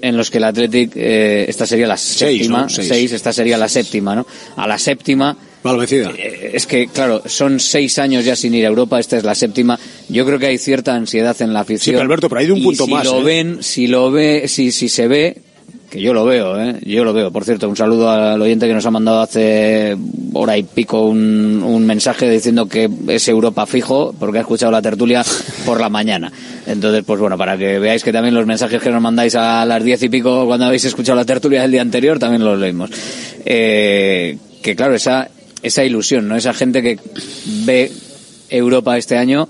en 0.01 0.17
los 0.17 0.31
que 0.31 0.39
el 0.39 0.45
Athletic, 0.45 0.93
eh, 0.95 1.47
esta 1.49 1.67
sería 1.67 1.87
la 1.89 1.97
Seis, 1.97 2.39
séptima, 2.39 2.63
¿no? 2.63 2.69
Seis. 2.69 2.89
seis, 2.89 3.13
esta 3.13 3.33
sería 3.33 3.59
la 3.59 3.69
séptima, 3.69 4.15
¿no? 4.15 4.25
A 4.57 4.67
la 4.69 4.79
séptima 4.79 5.37
Eh, 6.19 6.51
Es 6.55 6.67
que, 6.67 6.89
claro, 6.89 7.23
son 7.27 7.59
seis 7.61 7.99
años 7.99 8.25
ya 8.25 8.35
sin 8.37 8.55
ir 8.55 8.65
a 8.65 8.69
Europa, 8.69 8.99
esta 9.01 9.17
es 9.17 9.25
la 9.25 9.35
séptima. 9.35 9.79
Yo 10.09 10.25
creo 10.27 10.39
que 10.39 10.47
hay 10.47 10.59
cierta 10.59 10.95
ansiedad 10.95 11.41
en 11.41 11.53
la 11.53 11.61
afición. 11.61 11.81
Sí, 11.85 11.91
pero 11.93 12.03
Alberto, 12.03 12.29
pero 12.29 12.41
hay 12.41 12.47
de 12.47 12.53
un 12.53 12.59
Y 12.59 12.65
punto 12.65 12.85
si 12.85 12.91
más, 12.91 13.05
lo 13.05 13.21
¿eh? 13.21 13.25
ven, 13.25 13.63
si 13.63 13.87
lo 13.87 14.11
ve, 14.11 14.49
si, 14.49 14.73
si 14.73 14.89
se 14.89 15.07
ve, 15.09 15.37
que 15.93 16.01
yo 16.01 16.15
lo 16.15 16.25
veo, 16.25 16.59
¿eh? 16.59 16.79
Yo 16.87 17.05
lo 17.05 17.13
veo. 17.13 17.31
Por 17.31 17.45
cierto, 17.45 17.69
un 17.69 17.77
saludo 17.77 18.09
al 18.09 18.41
oyente 18.41 18.67
que 18.67 18.73
nos 18.73 18.87
ha 18.87 18.91
mandado 18.91 19.21
hace 19.21 19.95
hora 20.33 20.57
y 20.57 20.63
pico 20.63 21.03
un, 21.03 21.63
un 21.63 21.85
mensaje 21.85 22.31
diciendo 22.31 22.67
que 22.67 22.89
es 23.09 23.29
Europa 23.29 23.67
fijo 23.67 24.15
porque 24.19 24.39
ha 24.39 24.41
escuchado 24.41 24.73
la 24.73 24.81
tertulia 24.81 25.23
por 25.67 25.79
la 25.79 25.91
mañana. 25.91 26.33
Entonces, 26.67 27.05
pues 27.05 27.21
bueno, 27.21 27.37
para 27.37 27.59
que 27.59 27.79
veáis 27.79 28.03
que 28.03 28.11
también 28.11 28.35
los 28.35 28.47
mensajes 28.47 28.81
que 28.81 28.89
nos 28.89 29.03
mandáis 29.03 29.35
a 29.35 29.67
las 29.67 29.85
diez 29.85 30.03
y 30.03 30.09
pico 30.09 30.47
cuando 30.47 30.65
habéis 30.65 30.87
escuchado 30.87 31.17
la 31.17 31.27
tertulia 31.27 31.61
del 31.61 31.73
día 31.73 31.83
anterior 31.83 32.19
también 32.19 32.43
los 32.43 32.59
leímos. 32.59 32.89
Eh, 33.45 34.39
que 34.63 34.75
claro, 34.75 34.95
esa, 34.95 35.29
esa 35.63 35.85
ilusión, 35.85 36.27
¿no? 36.27 36.37
Esa 36.37 36.55
gente 36.55 36.83
que 36.83 36.99
ve 37.67 37.93
Europa 38.49 38.97
este 38.97 39.19
año 39.19 39.47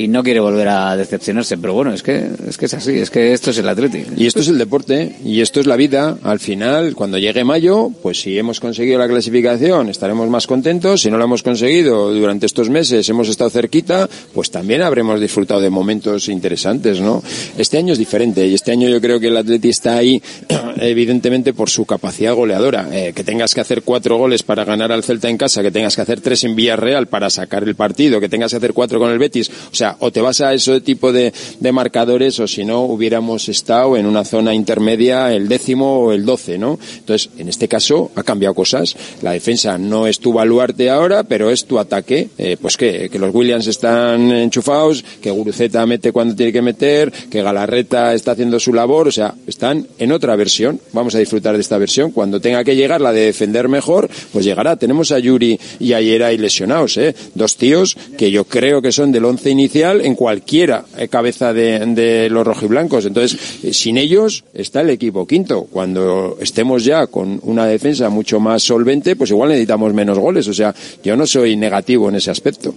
y 0.00 0.08
no 0.08 0.22
quiere 0.22 0.40
volver 0.40 0.68
a 0.68 0.96
decepcionarse. 0.96 1.58
Pero 1.58 1.74
bueno, 1.74 1.92
es 1.92 2.02
que 2.02 2.26
es, 2.48 2.56
que 2.56 2.64
es 2.64 2.74
así, 2.74 2.98
es 2.98 3.10
que 3.10 3.34
esto 3.34 3.50
es 3.50 3.58
el 3.58 3.68
Atlético. 3.68 4.10
Y 4.16 4.26
esto 4.26 4.40
es 4.40 4.48
el 4.48 4.56
deporte, 4.56 5.16
y 5.22 5.42
esto 5.42 5.60
es 5.60 5.66
la 5.66 5.76
vida. 5.76 6.16
Al 6.22 6.40
final, 6.40 6.94
cuando 6.94 7.18
llegue 7.18 7.44
mayo, 7.44 7.90
pues 8.02 8.22
si 8.22 8.38
hemos 8.38 8.60
conseguido 8.60 8.98
la 8.98 9.08
clasificación, 9.08 9.90
estaremos 9.90 10.30
más 10.30 10.46
contentos. 10.46 11.02
Si 11.02 11.10
no 11.10 11.18
lo 11.18 11.24
hemos 11.24 11.42
conseguido 11.42 12.14
durante 12.14 12.46
estos 12.46 12.70
meses, 12.70 13.06
hemos 13.10 13.28
estado 13.28 13.50
cerquita, 13.50 14.08
pues 14.32 14.50
también 14.50 14.80
habremos 14.80 15.20
disfrutado 15.20 15.60
de 15.60 15.68
momentos 15.68 16.28
interesantes, 16.28 16.98
¿no? 16.98 17.22
Este 17.58 17.76
año 17.76 17.92
es 17.92 17.98
diferente, 17.98 18.46
y 18.46 18.54
este 18.54 18.72
año 18.72 18.88
yo 18.88 19.02
creo 19.02 19.20
que 19.20 19.28
el 19.28 19.36
Atleti 19.36 19.68
está 19.68 19.98
ahí, 19.98 20.22
evidentemente, 20.78 21.52
por 21.52 21.68
su 21.68 21.84
capacidad 21.84 22.34
goleadora. 22.34 22.88
Eh, 22.90 23.12
que 23.14 23.22
tengas 23.22 23.54
que 23.54 23.60
hacer 23.60 23.82
cuatro 23.82 24.16
goles 24.16 24.42
para 24.42 24.64
ganar 24.64 24.92
al 24.92 25.04
Celta 25.04 25.28
en 25.28 25.36
casa, 25.36 25.60
que 25.60 25.70
tengas 25.70 25.94
que 25.94 26.02
hacer 26.02 26.22
tres 26.22 26.42
en 26.44 26.56
Villarreal 26.56 27.06
para 27.08 27.28
sacar 27.28 27.64
el 27.64 27.74
partido, 27.74 28.18
que 28.18 28.30
tengas 28.30 28.50
que 28.52 28.56
hacer 28.56 28.72
cuatro 28.72 28.98
con 28.98 29.10
el 29.10 29.18
Betis. 29.18 29.50
O 29.70 29.74
sea, 29.74 29.89
o 29.98 30.10
te 30.10 30.20
vas 30.20 30.40
a 30.40 30.54
ese 30.54 30.80
tipo 30.80 31.12
de, 31.12 31.32
de 31.58 31.72
marcadores, 31.72 32.38
o 32.40 32.46
si 32.46 32.64
no, 32.64 32.82
hubiéramos 32.82 33.48
estado 33.48 33.96
en 33.96 34.06
una 34.06 34.24
zona 34.24 34.54
intermedia, 34.54 35.32
el 35.34 35.48
décimo 35.48 36.00
o 36.00 36.12
el 36.12 36.24
doce, 36.24 36.58
¿no? 36.58 36.78
Entonces, 36.98 37.30
en 37.38 37.48
este 37.48 37.68
caso, 37.68 38.10
ha 38.14 38.22
cambiado 38.22 38.54
cosas. 38.54 38.96
La 39.22 39.32
defensa 39.32 39.78
no 39.78 40.06
es 40.06 40.18
tu 40.20 40.32
baluarte 40.32 40.90
ahora, 40.90 41.24
pero 41.24 41.50
es 41.50 41.64
tu 41.64 41.78
ataque. 41.78 42.28
Eh, 42.38 42.56
pues 42.60 42.76
que, 42.76 43.08
que 43.10 43.18
los 43.18 43.34
Williams 43.34 43.66
están 43.66 44.30
enchufados, 44.32 45.04
que 45.20 45.30
Guruceta 45.30 45.84
mete 45.86 46.12
cuando 46.12 46.34
tiene 46.34 46.52
que 46.52 46.62
meter, 46.62 47.12
que 47.30 47.42
Galarreta 47.42 48.14
está 48.14 48.32
haciendo 48.32 48.60
su 48.60 48.72
labor, 48.72 49.08
o 49.08 49.12
sea, 49.12 49.34
están 49.46 49.86
en 49.98 50.12
otra 50.12 50.36
versión. 50.36 50.80
Vamos 50.92 51.14
a 51.14 51.18
disfrutar 51.18 51.54
de 51.54 51.60
esta 51.60 51.78
versión. 51.78 52.12
Cuando 52.12 52.40
tenga 52.40 52.64
que 52.64 52.76
llegar 52.76 53.00
la 53.00 53.12
de 53.12 53.26
defender 53.26 53.68
mejor, 53.68 54.08
pues 54.32 54.44
llegará. 54.44 54.76
Tenemos 54.76 55.12
a 55.12 55.18
Yuri 55.18 55.58
y 55.78 55.92
a 55.92 56.00
Yeray 56.00 56.38
lesionados, 56.38 56.96
¿eh? 56.96 57.14
Dos 57.34 57.56
tíos 57.56 57.96
que 58.16 58.30
yo 58.30 58.44
creo 58.44 58.82
que 58.82 58.92
son 58.92 59.12
del 59.12 59.24
once 59.24 59.50
inicial 59.50 59.79
en 59.82 60.14
cualquiera 60.14 60.84
eh, 60.96 61.08
cabeza 61.08 61.52
de, 61.52 62.28
los 62.30 62.46
rojiblancos. 62.46 63.06
Entonces, 63.06 63.64
eh, 63.64 63.72
sin 63.72 63.96
ellos 63.96 64.44
está 64.54 64.80
el 64.82 64.90
equipo 64.90 65.26
quinto. 65.26 65.64
Cuando 65.70 66.36
estemos 66.40 66.84
ya 66.84 67.06
con 67.06 67.40
una 67.42 67.66
defensa 67.66 68.08
mucho 68.08 68.40
más 68.40 68.62
solvente, 68.62 69.16
pues 69.16 69.30
igual 69.30 69.50
necesitamos 69.50 69.92
menos 69.94 70.18
goles. 70.18 70.46
O 70.48 70.54
sea, 70.54 70.74
yo 71.02 71.16
no 71.16 71.26
soy 71.26 71.56
negativo 71.56 72.08
en 72.08 72.16
ese 72.16 72.30
aspecto. 72.30 72.74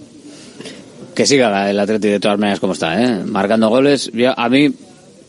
Que 1.14 1.26
siga 1.26 1.70
el 1.70 1.78
Atleti 1.78 2.08
de 2.08 2.20
todas 2.20 2.38
maneras 2.38 2.58
como 2.58 2.72
está, 2.72 3.00
¿eh? 3.00 3.22
Marcando 3.24 3.68
goles. 3.68 4.10
A 4.36 4.48
mí, 4.48 4.72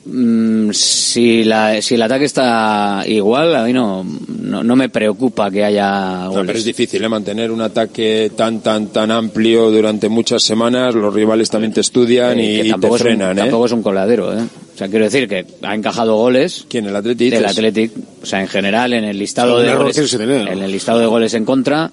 mm, 0.06 0.70
si, 0.72 1.44
la, 1.44 1.82
si 1.82 1.96
el 1.96 2.02
ataque 2.02 2.26
está 2.26 3.04
igual, 3.08 3.56
a 3.56 3.64
mí 3.66 3.74
no, 3.74 4.06
no, 4.40 4.64
no 4.64 4.76
me 4.76 4.90
preocupa 4.90 5.50
que 5.52 5.64
haya 5.64 6.26
No, 6.26 6.30
goles. 6.32 6.46
pero 6.48 6.60
es 6.60 6.66
difícil 6.66 7.04
¿eh? 7.04 7.10
mantener 7.10 7.52
un 7.52 7.62
ataque 7.62 8.32
tan 8.36 8.62
tan 8.62 8.88
tan 8.88 9.12
amplio 9.12 9.72
durante 9.72 10.08
muchas 10.10 10.44
semanas. 10.44 10.96
Los 10.96 11.14
rivales 11.14 11.50
también 11.50 11.74
te 11.74 11.82
estudian 11.82 12.40
Eh, 12.40 12.62
y, 12.66 12.72
te 12.72 12.88
es 12.88 12.92
un, 12.92 12.98
frenan. 13.00 13.38
¿eh? 13.38 13.42
tampoco 13.42 13.66
es 13.66 13.72
un 13.72 13.84
coladero, 13.84 14.34
¿eh? 14.38 14.44
O 14.74 14.78
sea, 14.78 14.90
quiero 14.90 15.06
decir 15.06 15.28
que 15.30 15.46
ha 15.62 15.74
encajado 15.74 16.16
goles. 16.18 16.66
¿Quién? 16.70 16.86
¿El 16.86 16.96
Athletic? 16.96 17.32
Del 17.32 17.40
dices? 17.44 17.58
Athletic. 17.58 17.92
O 18.22 18.26
sea, 18.26 18.42
en 18.42 18.48
general, 18.48 18.94
en 18.94 19.06
el 19.06 19.18
listado 19.18 19.60
de 19.60 19.74
goles, 19.74 20.14
en 20.20 20.62
el 20.62 20.72
listado 20.72 21.00
de 21.00 21.06
goles 21.06 21.34
en 21.34 21.46
contra, 21.46 21.92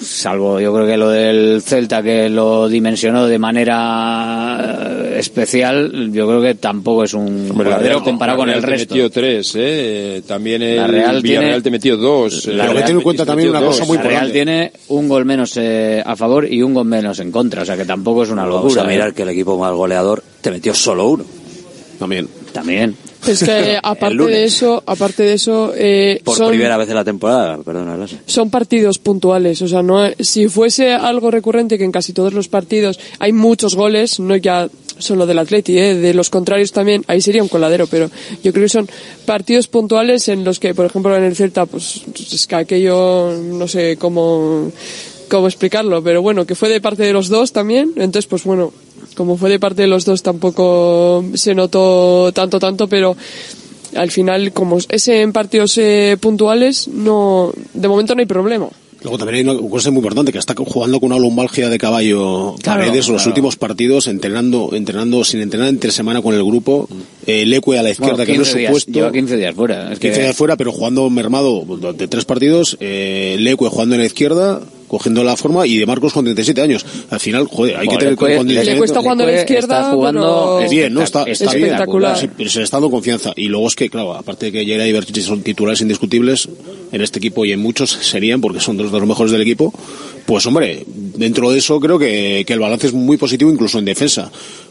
salvo 0.00 0.58
yo 0.60 0.72
creo 0.74 0.86
que 0.86 0.96
lo 0.96 1.10
del 1.10 1.62
Celta 1.62 2.02
que 2.02 2.28
lo 2.28 2.68
dimensionó 2.68 3.26
de 3.26 3.38
manera 3.38 4.58
eh, 5.12 5.18
especial, 5.18 6.10
yo 6.12 6.26
creo 6.26 6.40
que 6.42 6.54
tampoco 6.54 7.04
es 7.04 7.14
un 7.14 7.48
Hombre, 7.50 7.70
la 7.70 7.78
Real- 7.78 8.02
comparado 8.02 8.38
la 8.38 8.42
con 8.42 8.48
el 8.48 8.54
Real 8.62 8.64
te 8.64 8.70
resto. 8.78 8.94
metió 8.94 9.10
tres, 9.10 9.52
¿eh? 9.56 10.22
También 10.26 10.62
el 10.62 10.76
La 10.76 10.86
Real 10.86 11.20
Villarreal 11.22 11.50
tiene- 11.50 11.60
te 11.62 11.70
metió 11.70 11.96
dos. 11.96 12.46
La 12.46 12.52
eh, 12.52 12.56
Real- 12.68 12.74
Betis 12.76 12.86
te 13.26 13.34
metió 13.36 13.52
dos. 13.60 13.88
La 13.88 14.02
Real 14.02 14.32
tiene 14.32 14.72
un 14.88 15.08
gol 15.08 15.24
menos 15.24 15.56
eh, 15.56 16.02
a 16.04 16.16
favor 16.16 16.46
y 16.50 16.62
un 16.62 16.74
gol 16.74 16.86
menos 16.86 17.18
en 17.20 17.30
contra, 17.30 17.62
o 17.62 17.64
sea 17.64 17.76
que 17.76 17.84
tampoco 17.84 18.22
es 18.22 18.30
una 18.30 18.44
Vamos 18.44 18.64
locura. 18.64 18.82
a 18.82 18.86
mirar 18.86 19.08
¿eh? 19.10 19.12
que 19.14 19.22
el 19.22 19.28
equipo 19.30 19.58
más 19.58 19.72
goleador 19.72 20.22
te 20.40 20.50
metió 20.50 20.74
solo 20.74 21.08
uno. 21.08 21.24
También. 21.98 22.28
También. 22.52 22.96
Es 23.26 23.42
que 23.42 23.78
aparte 23.82 24.26
de 24.26 24.44
eso, 24.44 24.82
aparte 24.86 25.22
de 25.22 25.34
eso, 25.34 25.72
eh, 25.76 26.20
Por 26.24 26.36
son, 26.36 26.48
primera 26.48 26.76
vez 26.76 26.88
en 26.88 26.94
la 26.94 27.04
temporada, 27.04 27.58
perdona, 27.58 28.06
son 28.26 28.50
partidos 28.50 28.98
puntuales. 28.98 29.60
O 29.62 29.68
sea, 29.68 29.82
no, 29.82 30.00
si 30.18 30.48
fuese 30.48 30.92
algo 30.92 31.30
recurrente 31.30 31.78
que 31.78 31.84
en 31.84 31.92
casi 31.92 32.12
todos 32.12 32.32
los 32.32 32.48
partidos 32.48 32.98
hay 33.18 33.32
muchos 33.32 33.74
goles, 33.74 34.20
no 34.20 34.36
ya 34.36 34.68
solo 35.00 35.26
del 35.26 35.38
Atleti, 35.38 35.78
eh, 35.78 35.94
de 35.94 36.14
los 36.14 36.30
contrarios 36.30 36.72
también, 36.72 37.04
ahí 37.08 37.20
sería 37.20 37.42
un 37.42 37.48
coladero, 37.48 37.86
pero 37.86 38.10
yo 38.42 38.52
creo 38.52 38.64
que 38.64 38.68
son 38.68 38.88
partidos 39.24 39.66
puntuales 39.66 40.28
en 40.28 40.44
los 40.44 40.60
que, 40.60 40.74
por 40.74 40.86
ejemplo, 40.86 41.16
en 41.16 41.24
el 41.24 41.36
Celta, 41.36 41.66
pues 41.66 42.02
es 42.32 42.46
que 42.46 42.54
aquello, 42.54 43.32
no 43.32 43.66
sé 43.66 43.96
cómo, 43.98 44.70
cómo 45.30 45.46
explicarlo, 45.46 46.02
pero 46.02 46.20
bueno, 46.20 46.44
que 46.44 46.54
fue 46.54 46.68
de 46.68 46.80
parte 46.82 47.02
de 47.04 47.14
los 47.14 47.28
dos 47.30 47.52
también, 47.52 47.92
entonces 47.96 48.26
pues 48.26 48.44
bueno, 48.44 48.72
como 49.14 49.38
fue 49.38 49.48
de 49.48 49.58
parte 49.58 49.82
de 49.82 49.88
los 49.88 50.04
dos 50.04 50.22
tampoco 50.22 51.24
se 51.34 51.54
notó 51.54 52.30
tanto, 52.32 52.58
tanto, 52.58 52.86
pero 52.88 53.16
al 53.96 54.10
final, 54.10 54.52
como 54.52 54.78
es 54.88 55.08
en 55.08 55.32
partidos 55.32 55.78
eh, 55.78 56.16
puntuales, 56.20 56.86
no, 56.88 57.52
de 57.74 57.88
momento 57.88 58.14
no 58.14 58.20
hay 58.20 58.26
problema. 58.26 58.68
Luego 59.02 59.16
también 59.16 59.48
hay 59.48 59.56
una 59.56 59.68
cosa 59.70 59.90
muy 59.90 60.00
importante, 60.00 60.30
que 60.30 60.36
está 60.38 60.54
jugando 60.54 61.00
con 61.00 61.10
una 61.10 61.18
lumbalgia 61.18 61.70
de 61.70 61.78
caballo 61.78 62.54
Claro, 62.62 62.82
Paredes 62.82 63.08
los 63.08 63.26
últimos 63.26 63.56
partidos, 63.56 64.06
entrenando, 64.08 64.70
entrenando 64.74 65.24
sin 65.24 65.40
entrenar 65.40 65.68
entre 65.68 65.90
semana 65.90 66.20
con 66.20 66.34
el 66.34 66.44
grupo, 66.44 66.86
eh, 67.26 67.46
Leque 67.46 67.78
a 67.78 67.82
la 67.82 67.90
izquierda, 67.90 68.16
Bueno, 68.16 68.26
que 68.26 68.36
no 68.36 68.42
es 68.42 68.48
15 68.48 68.58
días, 68.58 68.68
supuesto. 68.68 68.92
lleva 68.92 69.10
15 69.10 69.36
días 69.38 69.54
fuera. 69.54 69.90
Es 69.92 69.98
que- 69.98 70.08
15 70.08 70.20
días 70.22 70.36
fuera, 70.36 70.56
pero 70.58 70.70
jugando 70.70 71.08
mermado 71.08 71.64
durante 71.66 72.08
tres 72.08 72.26
partidos, 72.26 72.76
eh, 72.80 73.36
Leque 73.40 73.64
jugando 73.64 73.94
en 73.94 74.02
la 74.02 74.06
izquierda, 74.06 74.60
cogiendo 74.90 75.22
la 75.22 75.36
forma, 75.36 75.66
y 75.68 75.78
de 75.78 75.86
Marcos 75.86 76.12
con 76.12 76.24
37 76.24 76.60
años. 76.60 76.84
Al 77.10 77.20
final, 77.20 77.46
joder, 77.46 77.76
hay 77.76 77.86
que 77.86 77.96
tener 77.96 78.14
Leque- 78.14 78.36
condicionamiento. 78.36 78.70
Le 78.72 78.76
cuesta 78.78 79.00
jugando 79.00 79.24
a 79.24 79.26
la 79.28 79.36
izquierda, 79.38 79.78
está 79.80 79.90
jugando 79.92 80.56
pero- 80.58 80.70
Bien, 80.70 80.92
¿no? 80.92 81.02
Está, 81.02 81.22
está 81.22 81.52
bien. 81.52 81.64
espectacular. 81.66 82.18
Sí, 82.18 82.28
pero 82.36 82.50
se 82.50 82.58
le 82.58 82.64
está 82.64 82.76
dando 82.78 82.90
confianza. 82.90 83.32
Y 83.36 83.46
luego 83.46 83.68
es 83.68 83.76
que, 83.76 83.88
claro, 83.88 84.14
aparte 84.14 84.46
de 84.46 84.52
que 84.52 84.64
Yera 84.66 84.86
y 84.86 84.92
Berchiche 84.92 85.22
son 85.22 85.42
titulares 85.42 85.80
indiscutibles 85.80 86.48
en 86.90 87.00
este 87.00 87.18
equipo 87.20 87.44
y 87.44 87.52
en 87.52 87.60
muchos 87.60 87.90
serían, 87.90 88.40
porque 88.40 88.58
son 88.60 88.76
dos 88.76 88.90
de 88.90 88.98
los 88.98 89.08
mejores 89.08 89.30
del 89.30 89.42
equipo, 89.42 89.72
pues 90.26 90.44
hombre, 90.46 90.84
dentro 90.86 91.50
de 91.52 91.58
eso 91.58 91.78
creo 91.78 91.98
que, 91.98 92.42
que 92.46 92.52
el 92.52 92.58
balance 92.58 92.88
es 92.88 92.92
muy 92.92 93.16
positivo 93.16 93.50
incluso 93.50 93.78
en 93.78 93.84
defensa. 93.84 94.30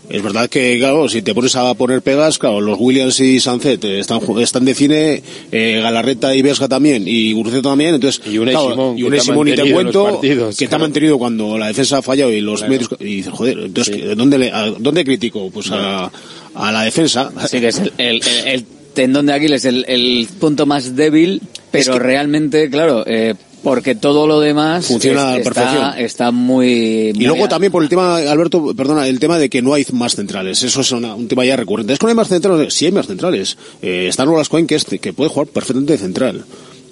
Es 0.10 0.24
verdad 0.24 0.50
que, 0.50 0.78
claro, 0.80 1.08
si 1.08 1.22
te 1.22 1.36
pones 1.36 1.56
a 1.56 1.72
poner 1.76 2.02
pegas, 2.02 2.40
claro, 2.40 2.62
los 2.62 2.80
Williams 2.80 3.20
y 3.20 3.40
Sancet 3.40 3.84
están, 3.84 4.20
están 4.40 4.66
de 4.66 4.74
cine, 4.74 5.22
eh, 5.52 5.80
Galarreta 5.84 6.36
y 6.36 6.42
Vesga 6.42 6.68
también, 6.68 7.04
y 7.08 7.32
Guruceta 7.34 7.70
también, 7.70 7.94
entonces, 7.94 8.20
Y 8.26 8.38
claro, 8.40 8.72
Simón, 8.72 8.98
y 8.98 9.20
Simón 9.20 9.48
y 9.50 9.52
te 9.56 9.72
cuento, 9.72 10.06
partidos, 10.06 10.56
que 10.58 10.60
te 10.60 10.66
ha 10.66 10.70
claro. 10.70 10.84
mantenido 10.86 11.18
cuando 11.20 11.58
la 11.60 11.68
defensa 11.68 12.00
ha 12.00 12.02
fallado 12.02 12.32
y 12.34 12.42
los 12.42 12.62
Claro. 12.62 12.74
medios, 12.74 12.90
y 13.00 13.04
dices, 13.18 13.32
joder, 13.34 13.60
entonces, 13.60 14.18
¿dónde, 14.18 14.38
le, 14.40 14.52
a- 14.52 14.72
¿dónde 14.80 15.06
critico? 15.06 15.52
Pues 15.52 15.70
a, 15.72 16.12
a 16.56 16.72
la 16.72 16.84
defensa. 16.84 17.32
Sí, 17.48 17.60
que 17.60 17.68
es 17.68 17.78
el, 17.80 17.94
el- 18.00 18.16
el- 18.24 18.48
el 18.48 18.66
tendón 18.96 19.28
de 19.28 19.34
Aquiles, 19.34 19.64
el, 19.66 19.86
el 19.88 20.28
punto 20.40 20.66
más 20.66 20.96
débil, 20.96 21.40
pero 21.72 22.00
realmente, 22.00 22.68
claro, 22.72 23.04
eh, 23.06 23.36
porque 23.64 23.96
todo 23.96 24.26
lo 24.28 24.40
demás 24.40 24.86
Funciona 24.86 25.38
es- 25.38 25.48
está, 25.98 26.32
muy, 26.32 27.12
Y 27.16 27.26
luego 27.26 27.48
también 27.50 27.72
por 27.72 27.84
el 27.84 27.90
tema, 27.90 28.18
Alberto, 28.18 28.74
perdona, 28.76 29.08
el 29.08 29.20
tema 29.20 29.38
de 29.38 29.50
que 29.50 29.62
no 29.62 29.74
hay 29.74 29.86
más 29.92 30.16
centrales. 30.16 30.64
Eso 30.64 30.82
es 30.82 30.92
una- 30.92 31.16
un 31.16 31.28
tema 31.28 31.46
ya 31.46 31.56
recurrente. 31.56 31.94
Es 31.94 32.00
que 32.00 32.06
no 32.06 32.10
hay 32.10 32.16
más 32.16 32.28
centrales. 32.30 32.74
Sí 32.74 32.86
hay 32.86 32.92
más 32.92 33.08
centrales. 33.08 33.58
Eh, 33.82 34.08
está 34.08 34.26
Nolas 34.26 34.50
Cohen 34.50 34.68
que, 34.68 34.76
es, 34.76 34.86
que 34.86 35.14
puede 35.14 35.30
jugar 35.30 35.48
perfectamente 35.48 35.94
de 35.94 36.00
central. 36.00 36.46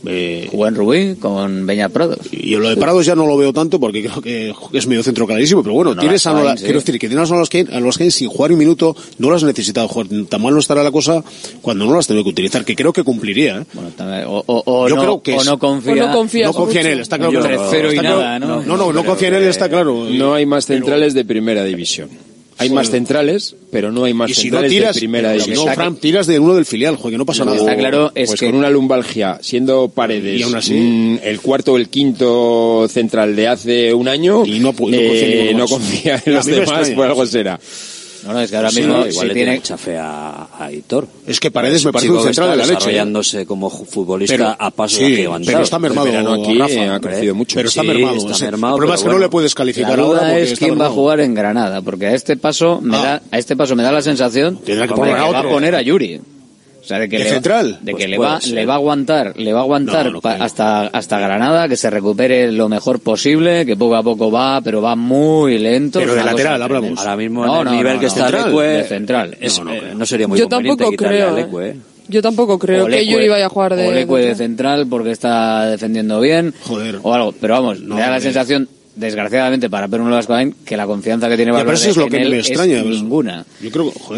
Eh, 0.06 0.48
Buen 0.54 0.76
Rubí 0.76 1.16
con 1.16 1.66
Beñat 1.66 1.92
Prados. 1.92 2.20
y 2.32 2.56
lo 2.56 2.70
de 2.70 2.78
Parados 2.78 3.06
ya 3.06 3.16
no 3.16 3.26
lo 3.26 3.36
veo 3.36 3.52
tanto 3.52 3.80
porque 3.80 4.04
creo 4.04 4.22
que 4.22 4.54
es 4.74 4.88
medio 4.88 5.02
centro 5.04 5.26
clarísimo, 5.26 5.64
pero 5.64 5.74
bueno, 5.74 5.96
No 5.96 6.02
tienes 6.02 6.26
a 6.28 6.56
sí. 6.56 6.64
quiero 6.64 6.80
decir 6.80 7.00
que 7.00 7.08
tienes 7.10 7.32
a 7.32 7.36
Cohen, 7.36 7.68
a 7.74 7.80
Nolas 7.80 7.98
Cohen 7.98 8.12
sin 8.12 8.30
jugar 8.30 8.52
un 8.52 8.60
minuto, 8.60 8.96
no 9.18 9.32
las 9.32 9.42
has 9.44 9.48
necesitado 9.48 9.88
jugar. 9.88 10.08
Tan 10.30 10.42
mal 10.42 10.54
no 10.54 10.60
estará 10.60 10.84
la 10.84 10.92
cosa 10.92 11.24
cuando 11.62 11.86
no 11.86 11.96
las 11.96 12.06
tengo 12.08 12.24
que 12.24 12.30
utilizar, 12.30 12.64
que 12.64 12.76
creo 12.76 12.94
que 12.94 13.04
cumpliría. 13.04 13.58
¿eh? 13.60 13.64
Bueno, 13.74 13.90
también- 13.98 14.26
o, 14.28 14.44
o- 14.46 14.64
o 14.66 14.88
Yo 14.88 14.96
no, 14.96 15.02
creo 15.02 15.22
que 15.24 15.36
o 15.36 15.42
es- 15.42 15.46
no 15.48 15.58
confía, 15.58 15.94
O 15.94 15.96
no 15.96 16.12
confía 16.14 16.46
no 16.48 16.54
confía 16.54 16.82
en 16.82 16.88
él, 16.88 17.00
está 17.00 17.18
claro. 17.18 17.34
Yo- 17.34 17.42
que 17.42 17.48
Entre 17.54 17.68
cero 17.70 17.88
y 17.92 17.96
está 17.96 18.02
claro- 18.02 18.22
nada, 18.22 18.40
¿no? 18.40 18.62
No, 18.62 18.78
no, 18.78 18.94
no 18.94 19.04
confía 19.04 19.30
en 19.30 19.34
él, 19.36 19.44
está 19.44 19.68
claro. 19.68 20.06
No 20.12 20.34
hay 20.36 20.46
más 20.46 20.66
centrales 20.66 21.14
de 21.14 21.26
primera 21.26 21.64
división. 21.64 22.10
Hay 22.60 22.70
más 22.70 22.90
centrales, 22.90 23.56
pero 23.72 23.92
no 23.92 24.04
hay 24.06 24.14
más 24.14 24.32
¿Y 24.32 24.34
si 24.34 24.42
centrales 24.44 24.72
no 24.72 24.78
tiras, 24.78 24.96
de 24.96 25.00
primera. 25.00 25.40
Si 25.40 25.52
no, 25.52 25.68
Fran, 25.68 25.96
tiras 25.96 26.28
de 26.28 26.40
uno 26.40 26.56
del 26.56 26.66
filial, 26.66 26.96
jo, 26.96 27.10
que 27.10 27.18
no 27.18 27.26
pasa 27.26 27.46
nada. 27.46 27.58
Está 27.58 27.76
claro 27.76 28.12
es 28.16 28.30
pues 28.30 28.40
que 28.40 28.46
con 28.48 28.56
una 28.56 28.70
lumbalgia, 28.70 29.40
siendo 29.42 29.90
Paredes 29.90 30.40
y 30.40 30.44
aún 30.44 30.56
así, 30.56 30.74
mmm, 30.74 31.20
el 31.24 31.40
cuarto 31.40 31.74
o 31.74 31.78
el 31.78 31.90
quinto 31.90 32.88
central 32.90 33.36
de 33.36 33.48
hace 33.48 33.94
un 33.94 34.08
año, 34.08 34.46
y 34.46 34.60
no, 34.60 34.74
eh, 34.92 35.54
no 35.56 35.68
confía 35.68 36.16
en 36.26 36.34
eh, 36.34 36.36
los 36.36 36.46
demás, 36.46 36.90
por 36.90 37.06
algo 37.06 37.26
será. 37.26 37.60
No, 38.24 38.34
no, 38.34 38.42
es 38.42 38.50
que 38.50 38.58
ahora 38.58 38.72
mismo 38.72 39.06
igual 39.06 39.34
tiene 39.34 39.62
a, 40.00 40.48
a 40.60 40.70
Es 41.28 41.40
que 41.40 41.52
Paredes 41.52 41.86
me 41.86 41.92
parece 41.92 42.12
un 42.12 42.24
central 42.24 42.52
de 42.52 42.56
la 42.58 42.64
leche. 42.64 42.74
¿eh? 42.74 42.76
desarrollándose 42.76 43.46
como 43.46 43.70
futbolista 43.70 44.36
pero, 44.36 44.56
a 44.58 44.72
paso 44.72 44.98
sí, 44.98 45.26
Pero 45.46 45.62
está 45.62 45.80
mermado, 45.80 46.34
aquí 46.34 46.58
Rafa, 46.58 46.96
ha 46.96 47.00
crecido 47.00 47.36
mucho. 47.36 47.56
Pero 47.56 47.70
está 47.70 47.84
mermado. 47.84 48.16
El 48.16 48.78
problema 48.78 48.96
es 48.96 49.04
que 49.04 49.10
no 49.10 49.20
le 49.20 49.30
puedes 49.30 49.56
calificar 49.56 50.00
es 50.38 50.58
quién 50.58 50.80
va 50.80 50.88
a 50.88 50.90
jugar 50.90 51.20
en 51.20 51.34
Granada, 51.34 51.82
porque 51.82 52.08
a 52.08 52.14
este 52.14 52.38
paso 52.38 52.80
me 52.82 52.98
ah. 52.98 53.02
da 53.02 53.22
a 53.32 53.38
este 53.38 53.56
paso 53.56 53.76
me 53.76 53.84
da 53.84 53.92
la 53.92 54.02
sensación 54.02 54.58
que, 54.58 54.76
va 54.76 54.86
a 54.86 55.44
poner 55.44 55.76
a 55.76 55.82
Yuri 55.82 56.22
sea, 56.88 57.00
de 57.00 57.08
pues 57.08 57.20
que, 57.20 57.24
le, 57.26 57.30
central? 57.30 57.80
De 57.82 57.94
que 57.94 58.08
le, 58.08 58.18
va, 58.18 58.40
le 58.40 58.66
va 58.66 58.74
a 58.74 58.78
aguantar, 58.78 59.34
le 59.38 59.54
va 59.54 59.60
a 59.60 59.64
aguantar 59.64 60.12
hasta, 60.24 60.88
hasta 60.88 61.20
Granada, 61.20 61.68
que 61.68 61.76
se 61.76 61.90
recupere 61.90 62.52
lo 62.52 62.70
mejor 62.70 63.00
posible, 63.00 63.66
que 63.66 63.76
poco 63.76 63.96
a 63.96 64.04
poco 64.04 64.32
va, 64.32 64.62
pero 64.62 64.82
va 64.82 64.96
muy 64.96 65.58
lento. 65.60 66.00
Pero 66.00 66.16
de 66.16 66.24
lateral 66.24 66.62
hablamos. 66.62 67.00
Ahora 67.00 67.18
mismo 67.18 67.62
en 67.62 67.68
el 67.68 67.74
nivel 67.74 68.00
que 68.00 68.06
está 68.06 68.30
Lecue, 68.30 68.84
central. 68.86 69.38
Es, 69.40 69.60
eh, 69.60 69.94
no, 69.96 70.06
sería 70.06 70.28
muy 70.28 70.40
Yo 70.40 70.48
tampoco 70.48 70.92
creo. 70.92 71.38
Eh. 71.38 71.48
¿eh? 71.62 71.76
Yo 72.08 72.22
tampoco 72.22 72.58
creo 72.58 72.86
que 72.88 73.06
Yuri 73.06 73.28
vaya 73.28 73.48
a 73.48 73.50
jugar 73.50 73.76
de... 73.76 74.06
O 74.08 74.16
de 74.16 74.36
central 74.36 74.88
porque 74.88 75.12
está 75.12 75.70
defendiendo 75.70 76.22
bien. 76.22 76.54
Joder. 76.62 77.00
O 77.04 77.14
algo. 77.14 77.34
Pero 77.34 77.56
vamos, 77.56 77.82
me 77.82 78.00
da 78.00 78.12
la 78.12 78.22
sensación 78.22 78.70
desgraciadamente 78.98 79.70
para 79.70 79.88
Perú 79.88 80.04
Pedro 80.04 80.16
Bascoain, 80.16 80.56
que 80.66 80.78
la 80.78 80.86
confianza 80.86 81.30
que 81.30 81.36
tiene 81.36 81.52
Valverde 81.52 81.90
es 81.90 82.86
ninguna. 82.86 83.46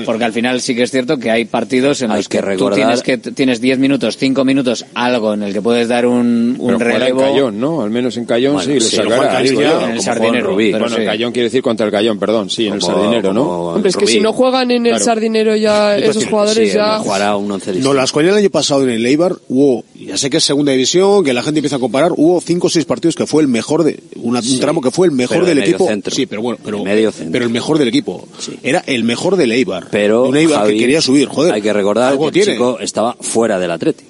Porque 0.05 0.23
al 0.23 0.34
final 0.34 0.61
sí 0.61 0.75
que 0.75 0.84
es 0.84 0.91
cierto 0.91 1.17
que 1.17 1.32
hay 1.32 1.45
partidos 1.45 2.01
en 2.01 2.09
los 2.09 2.27
que, 2.27 2.39
que 2.41 2.57
tú 2.57 2.69
tienes 2.71 3.03
que 3.03 3.17
tienes 3.17 3.61
10 3.61 3.80
minutos, 3.80 4.17
5 4.17 4.45
minutos, 4.45 4.86
algo 4.93 5.34
en 5.34 5.43
el 5.43 5.53
que 5.53 5.61
puedes 5.61 5.88
dar 5.88 6.05
un, 6.05 6.55
un 6.59 6.77
pero 6.77 6.91
relevo. 6.91 7.21
en 7.21 7.32
Cayón, 7.32 7.59
¿no? 7.59 7.82
Al 7.82 7.89
menos 7.89 8.17
en 8.17 8.25
Cayón 8.25 8.53
bueno, 8.53 8.80
sí, 8.80 8.97
le 8.97 9.03
en 9.03 9.91
el 9.91 10.01
Sardinero. 10.01 10.53
Bueno, 10.53 10.89
sí. 10.89 11.03
Cayón 11.05 11.32
quiere 11.32 11.45
decir 11.45 11.61
contra 11.61 11.86
el 11.86 11.91
Cayón, 11.91 12.19
perdón, 12.19 12.49
sí, 12.49 12.67
en 12.67 12.75
el 12.75 12.82
Sardinero, 12.82 13.34
¿no? 13.34 13.43
Hombre, 13.69 13.89
es 13.89 13.97
que 13.97 14.07
si 14.07 14.19
no 14.19 14.34
juegan 14.34 14.71
en 14.71 14.86
el. 14.86 14.99
Sardinero 14.99 15.55
ya 15.55 15.97
esos 15.97 16.25
jugadores 16.25 16.73
ya... 16.73 16.99
Un 17.38 17.59
no, 17.82 17.93
las 17.93 18.11
cuales 18.11 18.32
el 18.32 18.38
año 18.38 18.49
pasado 18.49 18.84
en 18.84 18.89
el 18.89 19.05
Eibar 19.05 19.36
hubo, 19.47 19.84
ya 19.95 20.17
sé 20.17 20.30
que 20.30 20.38
es 20.38 20.43
segunda 20.43 20.71
división, 20.71 21.23
que 21.23 21.34
la 21.34 21.41
gente 21.41 21.59
empieza 21.59 21.77
a 21.77 21.80
comparar, 21.80 22.11
hubo 22.15 22.41
5 22.41 22.67
o 22.67 22.69
6 22.69 22.86
partidos 22.86 23.15
que 23.15 23.25
fue 23.25 23.41
el 23.41 23.47
mejor 23.47 23.84
de... 23.84 23.99
Una, 24.15 24.41
tramo 24.70 24.82
que 24.82 24.91
fue 24.91 25.07
el 25.07 25.13
mejor 25.13 25.45
del, 25.45 25.57
del 25.57 25.67
equipo. 25.67 25.88
Centro. 25.88 26.13
Sí, 26.13 26.26
pero 26.26 26.41
bueno, 26.41 26.59
pero, 26.63 26.84
medio 26.84 27.11
pero 27.32 27.45
el 27.45 27.51
mejor 27.51 27.78
del 27.78 27.88
equipo. 27.88 28.28
Sí. 28.38 28.59
Era 28.61 28.84
el 28.86 29.03
mejor 29.03 29.36
del 29.36 29.51
Eibar. 29.51 29.88
Pero 29.91 30.26
un 30.26 30.38
Eibar 30.38 30.59
Javi, 30.59 30.74
que 30.74 30.80
quería 30.80 31.01
subir, 31.01 31.28
joder. 31.28 31.53
Hay 31.53 31.61
que 31.61 31.74
recordar 31.74 32.17
que 32.17 32.26
el 32.26 32.32
tiene. 32.32 32.53
chico 32.53 32.80
estaba 32.80 33.15
fuera 33.20 33.59
del 33.59 33.72
Atleti. 33.72 34.03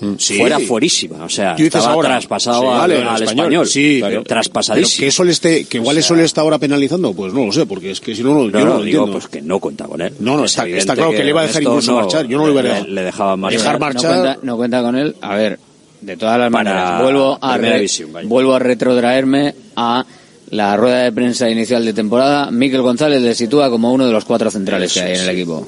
Mm, 0.00 0.14
sí. 0.18 0.36
fuera 0.38 0.58
fuerísima, 0.58 1.24
o 1.24 1.28
sea, 1.28 1.54
estaba 1.54 1.92
ahora? 1.92 2.08
traspasado 2.10 2.62
sí, 2.62 2.66
vale, 2.66 2.96
al, 2.96 3.22
español, 3.22 3.28
español. 3.28 3.66
sí, 3.66 4.00
pero, 4.02 4.24
traspasadísimo. 4.24 4.96
Pero 4.96 5.00
que 5.00 5.06
eso 5.06 5.24
le 5.24 5.30
esté, 5.30 5.64
que 5.66 5.78
igual 5.78 5.96
o 5.96 6.00
sea, 6.00 6.06
eso 6.06 6.14
le 6.16 6.24
está 6.24 6.40
ahora 6.40 6.58
penalizando, 6.58 7.14
pues 7.14 7.32
no 7.32 7.46
lo 7.46 7.52
sé, 7.52 7.64
porque 7.64 7.92
es 7.92 8.00
que 8.00 8.14
si 8.14 8.22
no, 8.22 8.34
no, 8.34 8.44
no 8.44 8.50
yo 8.50 8.58
no, 8.58 8.64
no 8.64 8.78
lo 8.78 8.84
digo, 8.84 9.04
entiendo. 9.04 9.12
pues 9.12 9.28
que 9.28 9.40
no 9.40 9.60
cuenta 9.60 9.84
con 9.84 10.00
él. 10.00 10.12
No, 10.18 10.36
no, 10.36 10.44
está, 10.44 10.66
está, 10.66 10.94
claro 10.94 11.12
que, 11.12 11.18
que 11.18 11.24
le 11.24 11.30
iba 11.30 11.42
a 11.42 11.46
dejar 11.46 11.62
incluso 11.62 11.94
marchar, 11.94 12.26
yo 12.26 12.38
no 12.38 12.46
le, 12.46 12.52
lo 12.52 12.58
hubiera 12.58 12.74
dejado. 12.74 12.92
Le 12.92 13.02
dejaba 13.02 13.36
marchar. 13.36 13.60
Dejar 13.60 13.80
marchar. 13.80 14.20
Cuenta, 14.20 14.38
no 14.42 14.56
cuenta, 14.56 14.82
con 14.82 14.96
él, 14.96 15.16
a 15.20 15.36
ver, 15.36 15.58
de 16.04 16.18
todas 16.18 16.38
las 16.38 16.50
maneras, 16.50 17.00
vuelvo 17.00 17.38
a, 17.40 17.56
re, 17.56 17.86
vuelvo 18.24 18.54
a 18.54 18.58
retrotraerme 18.58 19.54
a 19.74 20.04
la 20.50 20.76
rueda 20.76 21.04
de 21.04 21.12
prensa 21.12 21.48
inicial 21.48 21.82
de 21.82 21.94
temporada. 21.94 22.50
Miquel 22.50 22.82
González 22.82 23.22
le 23.22 23.34
sitúa 23.34 23.70
como 23.70 23.90
uno 23.90 24.06
de 24.06 24.12
los 24.12 24.26
cuatro 24.26 24.50
centrales 24.50 24.92
que 24.92 25.00
hay 25.00 25.14
en 25.14 25.20
el 25.22 25.30
equipo. 25.30 25.66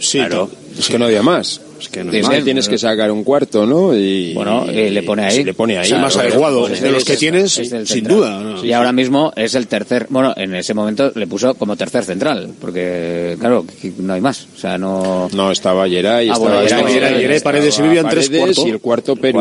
Sí, 0.00 0.18
claro. 0.18 0.50
Es 0.78 0.88
que 0.88 0.98
no 0.98 1.06
había 1.06 1.22
más. 1.22 1.62
Es 1.78 2.44
tienes, 2.44 2.68
que 2.68 2.78
sacar 2.78 3.10
un 3.10 3.24
cuarto, 3.24 3.66
¿no? 3.66 3.96
Y, 3.96 4.32
bueno, 4.34 4.66
eh, 4.68 4.90
le 4.90 5.02
pone 5.02 5.24
ahí. 5.24 5.44
le 5.44 5.54
pone 5.54 5.76
ahí. 5.78 5.86
O 5.86 5.88
sea, 5.88 5.98
más 5.98 6.16
adecuado. 6.16 6.68
de 6.68 6.90
los 6.90 7.04
que 7.04 7.16
tienes, 7.16 7.52
sin 7.84 8.04
duda. 8.04 8.56
Y 8.62 8.72
ahora 8.72 8.92
mismo 8.92 9.32
es 9.36 9.54
el 9.54 9.66
tercer. 9.66 10.06
Bueno, 10.10 10.32
en 10.36 10.54
ese 10.54 10.74
momento 10.74 11.12
le 11.14 11.26
puso 11.26 11.54
como 11.54 11.76
tercer 11.76 12.04
central, 12.04 12.50
porque, 12.60 13.36
claro, 13.38 13.64
no 13.98 14.12
hay 14.12 14.20
más. 14.20 14.48
O 14.54 14.58
sea, 14.58 14.78
no. 14.78 15.28
No, 15.32 15.50
estaba 15.50 15.88
Geray, 15.88 16.28
ah, 16.28 16.38
bueno, 16.38 16.60
estaba 16.60 16.88
Geray, 16.88 17.40
Paredes 17.40 17.78
y 17.78 17.82
vivían 17.82 18.08
tres 18.08 18.30
cuartos. 18.30 18.66
Y 18.66 18.70
el 18.70 18.80
cuarto, 18.80 19.16
pero. 19.16 19.36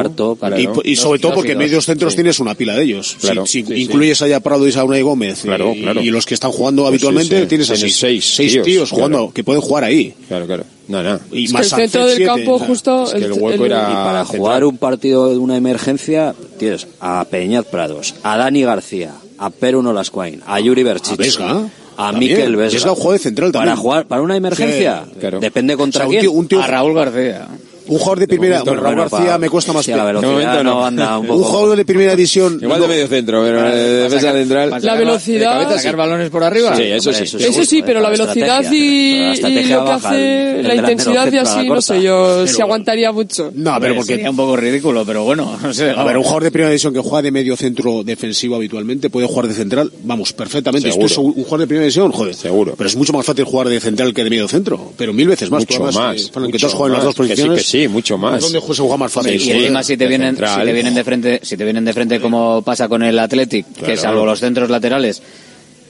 Y, 0.83 0.95
sobre 0.95 1.19
todo 1.19 1.33
porque 1.33 1.53
en 1.53 1.57
medios 1.57 1.85
centros 1.85 2.15
tienes 2.15 2.39
una 2.39 2.55
pila 2.55 2.75
de 2.75 2.83
ellos. 2.83 3.17
Claro. 3.19 3.45
Si, 3.45 3.63
si 3.63 3.67
sí, 3.67 3.81
incluyes 3.83 4.17
sí. 4.17 4.31
a 4.31 4.39
Prado 4.39 4.67
y 4.67 4.71
Sauna 4.71 4.97
y 4.97 5.01
Gómez. 5.01 5.41
Claro, 5.43 5.73
y, 5.73 5.81
claro. 5.81 6.01
y 6.01 6.09
los 6.09 6.25
que 6.25 6.33
están 6.33 6.51
jugando 6.51 6.83
pues 6.83 6.89
habitualmente, 6.89 7.45
tienes, 7.45 7.69
así. 7.69 7.89
seis. 7.89 8.25
Seis 8.35 8.51
tíos, 8.51 8.65
tíos 8.65 8.91
jugando, 8.91 9.31
que 9.33 9.43
pueden 9.43 9.61
jugar 9.61 9.83
ahí. 9.83 10.13
Claro, 10.27 10.45
claro. 10.45 10.63
No, 10.87 11.01
no. 11.01 11.19
Y 11.31 11.45
es 11.45 11.53
más 11.53 11.73
que 11.73 11.83
el 11.83 11.89
centro 11.89 12.07
del 12.07 12.25
campo 12.25 12.59
justo... 12.59 13.05
Es 13.05 13.11
que 13.11 13.17
el, 13.17 13.23
el 13.25 13.33
hueco 13.33 13.65
el, 13.65 13.71
era... 13.71 13.89
Y 13.89 13.93
para 13.93 14.25
central. 14.25 14.39
jugar 14.39 14.63
un 14.65 14.77
partido 14.77 15.29
de 15.29 15.37
una 15.37 15.57
emergencia 15.57 16.35
tienes 16.59 16.87
a 16.99 17.25
Peñar 17.25 17.63
Prados, 17.63 18.15
a 18.23 18.37
Dani 18.37 18.63
García, 18.63 19.13
a 19.37 19.49
Peru 19.49 19.81
Nolascuain, 19.81 20.41
a 20.45 20.59
Yuri 20.59 20.83
Berchich. 20.83 21.37
Ah, 21.39 21.63
a 21.97 22.09
a 22.09 22.11
Miquel 22.11 22.55
Vesga. 22.55 22.77
Es 22.77 22.85
un 22.85 22.95
juego 22.95 23.13
de 23.13 23.19
central 23.19 23.51
también. 23.51 23.71
Para 23.71 23.81
jugar, 23.81 24.05
para 24.07 24.21
una 24.21 24.35
emergencia, 24.35 25.05
sí, 25.05 25.19
claro. 25.19 25.39
depende 25.39 25.77
contra 25.77 26.05
o 26.05 26.09
sea, 26.11 26.19
quién. 26.19 26.29
Un 26.29 26.31
tío, 26.31 26.39
un 26.39 26.47
tío... 26.47 26.61
A 26.61 26.67
Raúl 26.67 26.93
García 26.93 27.47
un 27.87 27.97
jugador 27.97 28.19
de 28.19 28.27
primera, 28.27 28.63
bueno, 28.63 28.81
Raúl 28.81 28.95
García 28.95 29.37
me 29.37 29.49
cuesta 29.49 29.73
más. 29.73 29.85
Sí, 29.85 29.91
la 29.91 30.05
velocidad 30.05 30.63
no. 30.63 30.85
anda 30.85 31.19
un, 31.19 31.27
poco... 31.27 31.39
un 31.39 31.43
jugador 31.43 31.77
de 31.77 31.85
primera 31.85 32.15
división. 32.15 32.59
Igual 32.61 32.81
de 32.81 32.87
medio 32.87 33.07
centro, 33.07 33.43
pero 33.43 33.61
de 33.63 33.93
defensa 34.03 34.31
central. 34.31 34.69
La, 34.81 34.95
velocidad. 34.95 35.67
De 35.67 35.77
sacar 35.77 35.95
balones 35.95 36.29
por 36.29 36.43
arriba. 36.43 36.75
Sí, 36.75 36.83
eso 36.83 37.13
sí. 37.13 37.23
Eso 37.23 37.39
sí, 37.39 37.45
eso 37.45 37.65
sí 37.65 37.83
pero 37.85 37.99
la 38.01 38.09
velocidad 38.09 38.63
y, 38.71 39.33
y 39.33 39.63
lo 39.65 39.85
que 39.85 39.91
hace 39.91 40.63
la 40.63 40.75
intensidad 40.75 41.31
y 41.31 41.37
así, 41.37 41.67
no 41.67 41.81
sé 41.81 42.01
yo, 42.01 42.47
se 42.47 42.61
aguantaría 42.61 43.11
mucho. 43.11 43.51
No, 43.53 43.77
pero 43.79 43.95
porque. 43.95 44.15
Sería 44.15 44.29
un 44.29 44.35
poco 44.35 44.55
ridículo, 44.55 45.05
pero 45.05 45.23
bueno, 45.23 45.57
no 45.61 45.73
sé. 45.73 45.91
A 45.91 46.03
ver, 46.03 46.17
un 46.17 46.23
jugador 46.23 46.43
de 46.43 46.51
primera 46.51 46.69
división 46.69 46.93
que 46.93 46.99
juega 46.99 47.21
de 47.21 47.31
medio 47.31 47.55
centro 47.55 48.03
defensivo 48.03 48.55
habitualmente 48.55 49.09
puede 49.09 49.27
jugar 49.27 49.47
de 49.47 49.53
central, 49.53 49.91
vamos, 50.03 50.33
perfectamente. 50.33 50.89
Seguro. 50.89 51.05
Esto 51.07 51.21
es 51.21 51.25
un 51.25 51.33
jugador 51.33 51.59
de 51.59 51.67
primera 51.67 51.83
división, 51.83 52.11
joder. 52.11 52.35
Seguro. 52.35 52.75
Pero 52.77 52.89
es 52.89 52.95
mucho 52.95 53.13
más 53.13 53.25
fácil 53.25 53.45
jugar 53.45 53.69
de 53.69 53.79
central 53.79 54.13
que 54.13 54.23
de 54.23 54.29
medio 54.29 54.47
centro, 54.47 54.93
pero 54.97 55.13
mil 55.13 55.27
veces 55.27 55.49
más. 55.49 55.61
Mucho 55.61 55.83
más. 55.83 56.31
Eh, 56.35 56.51
que 56.51 56.59
todos 56.59 56.73
juegan 56.73 56.97
las 56.97 57.03
dos 57.03 57.15
posiciones. 57.15 57.74
Sí, 57.75 57.87
mucho 57.87 58.17
más. 58.17 58.41
¿Dónde 58.41 58.61
se 58.61 58.81
juega 58.81 58.97
más 58.97 59.11
fácil? 59.11 59.41
Y 59.41 59.51
además 59.51 59.85
si 59.85 59.97
te, 59.97 60.07
vienen, 60.07 60.35
si 60.37 60.61
te 60.61 60.73
vienen 60.73 60.93
de 60.93 61.03
frente, 61.03 61.39
si 61.43 61.57
te 61.57 61.63
vienen 61.63 61.83
de 61.83 61.93
frente 61.93 62.19
como 62.21 62.61
pasa 62.61 62.87
con 62.87 63.03
el 63.03 63.17
Athletic, 63.19 63.65
claro. 63.73 63.87
que 63.87 63.97
salvo 63.97 64.25
los 64.25 64.39
centros 64.39 64.69
laterales, 64.69 65.21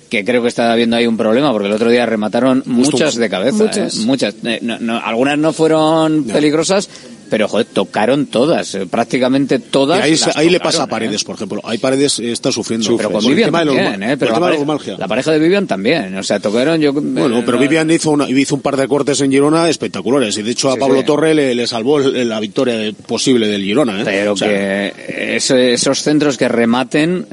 que 0.10 0.26
creo 0.26 0.42
que 0.42 0.48
está 0.48 0.72
habiendo 0.72 0.96
ahí 0.96 1.06
un 1.06 1.18
problema, 1.18 1.52
porque 1.52 1.68
el 1.68 1.74
otro 1.74 1.90
día 1.90 2.06
remataron 2.06 2.64
muchas 2.66 3.16
de 3.16 3.30
cabeza. 3.30 3.70
Eh, 3.76 3.90
muchas. 4.06 4.36
Eh, 4.44 4.60
no, 4.62 4.80
no, 4.80 4.98
algunas 4.98 5.38
no 5.38 5.54
fueron 5.54 6.24
peligrosas, 6.24 6.90
pero 7.30 7.48
joder, 7.48 7.66
tocaron 7.66 8.28
todas, 8.28 8.76
eh, 8.76 8.86
prácticamente 8.86 9.60
todas. 9.60 10.08
Y 10.08 10.18
ahí, 10.36 10.50
le 10.50 10.60
pasa 10.60 10.84
a 10.84 10.88
Paredes, 10.88 11.22
¿eh? 11.22 11.26
por 11.26 11.36
ejemplo. 11.36 11.62
Ahí 11.64 11.78
Paredes 11.78 12.20
eh, 12.20 12.32
está 12.32 12.52
sufriendo. 12.52 12.86
Sufre, 12.86 13.08
pero 13.08 13.20
con 13.20 13.26
Vivian 13.26 13.52
también, 13.52 14.00
la, 14.00 14.18
pareja, 14.18 14.98
la 14.98 15.08
pareja 15.08 15.32
de 15.32 15.40
Vivian 15.40 15.68
también. 15.68 16.18
O 16.18 16.24
sea, 16.24 16.40
tocaron 16.40 16.80
yo. 16.80 16.94
Bueno, 16.94 17.44
pero 17.46 17.58
Vivian 17.58 17.90
hizo, 17.92 18.16
hizo 18.28 18.56
un 18.56 18.62
par 18.62 18.78
de 18.78 18.88
cortes 18.88 19.22
en 19.22 19.32
Girona 19.32 19.70
espectaculares. 19.70 20.38
Y 20.38 20.44
de 20.44 20.52
hecho 20.52 20.72
a 20.72 20.78
Pablo 20.78 21.00
sí. 21.00 21.06
Torre 21.06 21.34
le, 21.34 21.68
salvó 21.68 22.00
la 22.00 22.40
victoria 22.40 22.92
posible 23.08 23.48
del 23.48 23.64
Girona. 23.64 24.02
¿eh? 24.02 24.06
Pero 24.06 24.36
que 24.36 24.94
esos 25.36 26.02
centros 26.02 26.38
que 26.38 26.48
rematen 26.48 27.26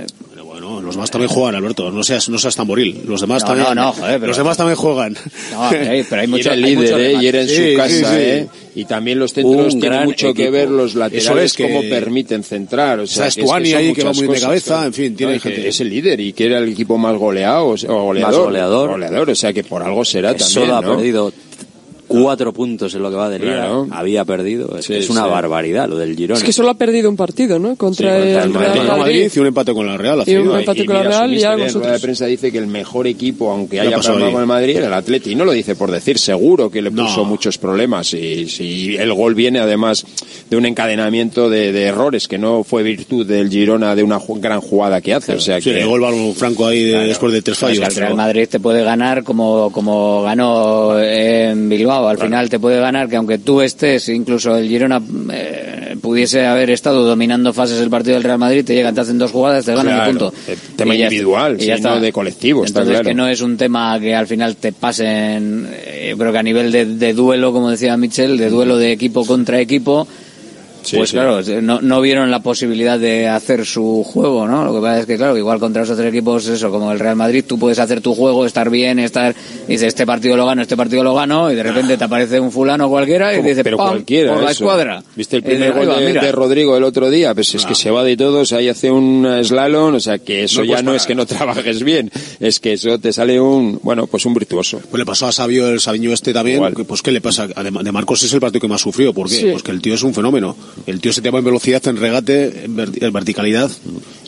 los 0.92 0.96
demás 0.96 1.10
también 1.10 1.30
juegan, 1.30 1.54
Alberto. 1.54 1.90
No 1.90 2.02
seas, 2.02 2.28
no 2.28 2.38
seas. 2.38 2.56
Los 2.58 3.20
demás 3.20 3.42
no, 3.42 3.48
también. 3.48 4.26
Los 4.26 4.36
demás 4.36 4.56
también 4.56 4.76
juegan. 4.76 5.16
Pero 5.70 6.20
hay. 6.20 6.26
Y 8.74 8.84
también 8.84 9.18
los 9.18 9.32
centros 9.32 9.78
tienen 9.78 10.04
mucho 10.04 10.32
que 10.32 10.50
ver 10.50 10.70
los 10.70 10.94
laterales, 10.94 11.54
es 11.54 11.56
cómo 11.56 11.80
permiten 11.82 12.42
centrar. 12.42 13.00
O 13.00 13.06
sea, 13.06 13.26
es 13.26 13.38
ahí 13.38 13.92
que 13.92 15.68
Es 15.68 15.80
el 15.80 15.90
líder 15.90 16.20
y 16.20 16.32
que 16.32 16.46
era 16.46 16.58
el 16.58 16.68
equipo 16.68 16.98
más 16.98 17.16
goleado, 17.16 17.68
o 17.68 18.04
goleador. 18.04 18.32
Más 18.32 18.36
goleador. 18.36 19.30
o 19.30 19.34
sea 19.34 19.52
que 19.52 19.64
por 19.64 19.82
algo 19.82 20.04
será 20.04 20.34
también. 20.34 20.70
Ha 20.70 20.80
perdido 20.80 21.32
cuatro 22.12 22.52
puntos 22.52 22.94
en 22.94 23.02
lo 23.02 23.10
que 23.10 23.16
va 23.16 23.28
de 23.28 23.38
liga 23.38 23.68
había 23.90 24.24
perdido. 24.24 24.76
Es, 24.78 25.10
una 25.10 25.26
barbaridad 25.26 25.88
lo 25.88 25.96
del 25.96 26.16
Girona. 26.16 26.38
Es 26.38 26.44
que 26.44 26.52
solo 26.52 26.70
ha 26.70 26.74
perdido 26.74 27.08
un 27.08 27.16
partido, 27.16 27.58
¿no? 27.58 27.76
Contra, 27.76 28.18
el, 28.18 28.52
Real 28.52 28.98
Madrid. 28.98 29.30
Y 29.34 29.38
un 29.38 29.46
empate 29.46 29.72
con 29.72 29.86
la 29.86 29.96
Real. 29.96 30.20
Ha 30.20 30.30
y 30.30 30.36
un 30.36 30.58
empate 30.58 30.84
con 30.84 30.96
la 30.96 31.02
Real 31.02 31.34
y 31.34 31.42
algo. 31.42 31.80
La 31.80 31.98
prensa 31.98 32.26
dice 32.26 32.52
que 32.52 32.58
el 32.58 32.66
mejor 32.66 33.06
equipo, 33.06 33.50
aunque 33.50 33.80
haya 33.80 33.98
problema 33.98 34.32
con 34.32 34.40
el 34.40 34.46
Madrid, 34.46 34.76
era 34.76 34.86
el 34.86 34.94
Atleti. 34.94 35.34
No 35.34 35.44
lo 35.44 35.52
dice 35.52 35.74
por 35.74 35.90
decir, 35.90 36.18
seguro 36.18 36.70
que 36.70 36.82
le 36.82 36.90
puso 36.90 37.24
muchos 37.24 37.58
problemas. 37.58 38.12
Y 38.14 38.48
si 38.48 38.96
el 38.96 39.12
gol 39.14 39.34
viene 39.34 39.58
además 39.58 40.04
de 40.50 40.56
un 40.56 40.66
encadenamiento 40.66 41.48
de, 41.48 41.82
errores 41.82 42.28
que 42.28 42.38
no 42.38 42.62
fue 42.62 42.82
virtud 42.82 43.26
del 43.26 43.50
Girona 43.50 43.94
de 43.96 44.02
una 44.02 44.20
gran 44.36 44.60
jugada 44.60 45.00
que 45.00 45.14
hace. 45.14 45.26
Claro. 45.26 45.38
O 45.38 45.42
sea 45.42 45.60
que... 45.60 45.80
el 45.80 45.86
gol 45.86 46.04
va 46.04 46.10
un 46.10 46.34
franco 46.34 46.66
ahí 46.66 46.82
después 46.82 47.32
de 47.32 47.42
tres 47.42 47.58
fallos. 47.58 47.86
el 47.88 47.94
Real 47.94 48.14
Madrid 48.14 48.46
te 48.48 48.60
puede 48.60 48.84
ganar 48.84 49.24
como, 49.24 49.70
como 49.72 50.22
ganó 50.22 50.98
en 51.00 51.68
Bilbao 51.68 52.01
al 52.08 52.18
final 52.18 52.48
te 52.48 52.58
puede 52.58 52.78
ganar 52.80 53.08
que 53.08 53.16
aunque 53.16 53.38
tú 53.38 53.60
estés, 53.60 54.08
incluso 54.08 54.56
el 54.56 54.68
Girona 54.68 55.00
eh, 55.32 55.96
pudiese 56.00 56.46
haber 56.46 56.70
estado 56.70 57.04
dominando 57.04 57.52
fases 57.52 57.80
el 57.80 57.90
partido 57.90 58.14
del 58.14 58.22
Real 58.24 58.38
Madrid, 58.38 58.64
te 58.64 58.74
llegan, 58.74 58.94
te 58.94 59.00
hacen 59.02 59.18
dos 59.18 59.30
jugadas, 59.30 59.64
te 59.64 59.72
ganan 59.74 59.94
Claro, 59.94 60.10
el 60.10 60.16
punto. 60.18 60.34
eh, 60.48 60.56
tema 60.76 60.94
Y 60.94 61.02
individual, 61.02 61.56
Y 61.60 61.66
ya 61.66 61.74
está. 61.74 61.98
de 62.00 62.12
colectivo, 62.12 62.64
está 62.64 62.80
Entonces, 62.80 63.00
claro. 63.00 63.08
que 63.08 63.14
no 63.14 63.28
es 63.28 63.40
un 63.40 63.56
tema 63.56 63.98
que 64.00 64.14
al 64.14 64.26
final 64.26 64.56
te 64.56 64.72
pasen, 64.72 65.68
eh, 65.70 66.08
yo 66.10 66.18
creo 66.18 66.32
que 66.32 66.38
a 66.38 66.42
nivel 66.42 66.72
de, 66.72 66.86
de 66.86 67.12
duelo, 67.14 67.52
como 67.52 67.70
decía 67.70 67.96
Michel, 67.96 68.36
de 68.38 68.48
duelo 68.50 68.76
de 68.76 68.92
equipo 68.92 69.24
contra 69.26 69.60
equipo, 69.60 70.06
Sí, 70.82 70.96
pues 70.96 71.10
sí. 71.10 71.16
claro, 71.16 71.40
no, 71.62 71.80
no 71.80 72.00
vieron 72.00 72.30
la 72.30 72.40
posibilidad 72.40 72.98
de 72.98 73.28
hacer 73.28 73.64
su 73.66 74.02
juego, 74.04 74.46
¿no? 74.48 74.64
Lo 74.64 74.74
que 74.74 74.80
pasa 74.80 75.00
es 75.00 75.06
que, 75.06 75.16
claro, 75.16 75.36
igual 75.38 75.58
contra 75.58 75.82
los 75.82 75.90
otros 75.90 76.06
equipos, 76.06 76.46
eso, 76.48 76.70
como 76.70 76.92
el 76.92 76.98
Real 76.98 77.16
Madrid, 77.16 77.44
tú 77.46 77.58
puedes 77.58 77.78
hacer 77.78 78.00
tu 78.00 78.14
juego, 78.14 78.44
estar 78.46 78.68
bien, 78.70 78.98
estar, 78.98 79.34
dices, 79.68 79.88
este 79.88 80.06
partido 80.06 80.36
lo 80.36 80.46
gano, 80.46 80.62
este 80.62 80.76
partido 80.76 81.02
lo 81.04 81.14
gano, 81.14 81.50
y 81.50 81.54
de 81.54 81.62
repente 81.62 81.96
te 81.96 82.04
aparece 82.04 82.40
un 82.40 82.50
fulano 82.52 82.88
cualquiera 82.88 83.32
y 83.32 83.36
Como- 83.36 83.48
dice, 83.48 83.62
pero 83.64 83.76
¡pam! 83.76 83.88
cualquiera, 83.88 84.32
por 84.34 84.42
la 84.42 84.50
eso. 84.50 84.64
escuadra. 84.64 85.02
¿Viste 85.16 85.36
el 85.36 85.42
primer 85.42 85.72
dices, 85.72 85.74
gol 85.74 85.82
"Ahí 85.82 85.94
va, 85.94 86.00
de, 86.00 86.06
mira". 86.08 86.22
de 86.24 86.32
Rodrigo 86.32 86.76
el 86.76 86.84
otro 86.84 87.10
día? 87.10 87.34
Pues 87.34 87.54
es 87.54 87.64
que 87.66 87.74
se 87.74 87.90
va 87.90 88.02
de 88.04 88.16
todos, 88.16 88.52
ahí 88.52 88.68
hace 88.68 88.90
un 88.90 89.26
slalom, 89.42 89.94
o 89.94 90.00
sea 90.00 90.18
que 90.18 90.44
eso 90.44 90.60
No 90.60 90.64
ya 90.66 90.76
no 90.78 90.86
parar. 90.86 90.96
es 90.96 91.06
que 91.06 91.14
no 91.14 91.26
trabajes 91.26 91.82
bien, 91.84 92.10
es 92.40 92.60
que 92.60 92.72
eso 92.72 92.98
te 92.98 93.12
sale 93.12 93.40
un, 93.40 93.78
bueno, 93.82 94.06
pues 94.06 94.26
un 94.26 94.34
virtuoso. 94.34 94.80
Pues 94.90 94.98
le 94.98 95.06
pasó 95.06 95.26
a 95.26 95.32
Sabio 95.32 95.68
el 95.68 95.80
Sabiño 95.80 96.12
este 96.12 96.32
también. 96.32 96.60
Pues 96.86 97.02
¿qué 97.02 97.12
le 97.12 97.20
pasa? 97.20 97.46
Además, 97.54 97.84
de 97.84 97.92
Marcos 97.92 98.22
es 98.22 98.32
el 98.32 98.40
partido 98.40 98.60
que 98.62 98.68
más 98.68 98.80
sufrió. 98.80 99.12
¿Por 99.12 99.28
qué? 99.28 99.34
Sí. 99.36 99.46
Pues 99.50 99.62
que 99.62 99.70
el 99.70 99.80
tío 99.80 99.94
es 99.94 100.02
un 100.02 100.14
fenómeno. 100.14 100.56
El 100.86 101.00
tío 101.00 101.12
se 101.12 101.20
te 101.22 101.30
va 101.30 101.38
en 101.38 101.44
velocidad, 101.44 101.86
en 101.88 101.96
regate, 101.96 102.64
en, 102.64 102.76
ver- 102.76 102.90
en 103.04 103.12
verticalidad. 103.12 103.70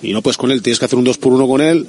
Y 0.02 0.12
no 0.12 0.22
puedes 0.22 0.36
con 0.36 0.50
él. 0.50 0.62
Tienes 0.62 0.78
que 0.78 0.84
hacer 0.84 0.98
un 0.98 1.04
2 1.04 1.18
por 1.18 1.32
1 1.32 1.46
con 1.48 1.60
él. 1.60 1.86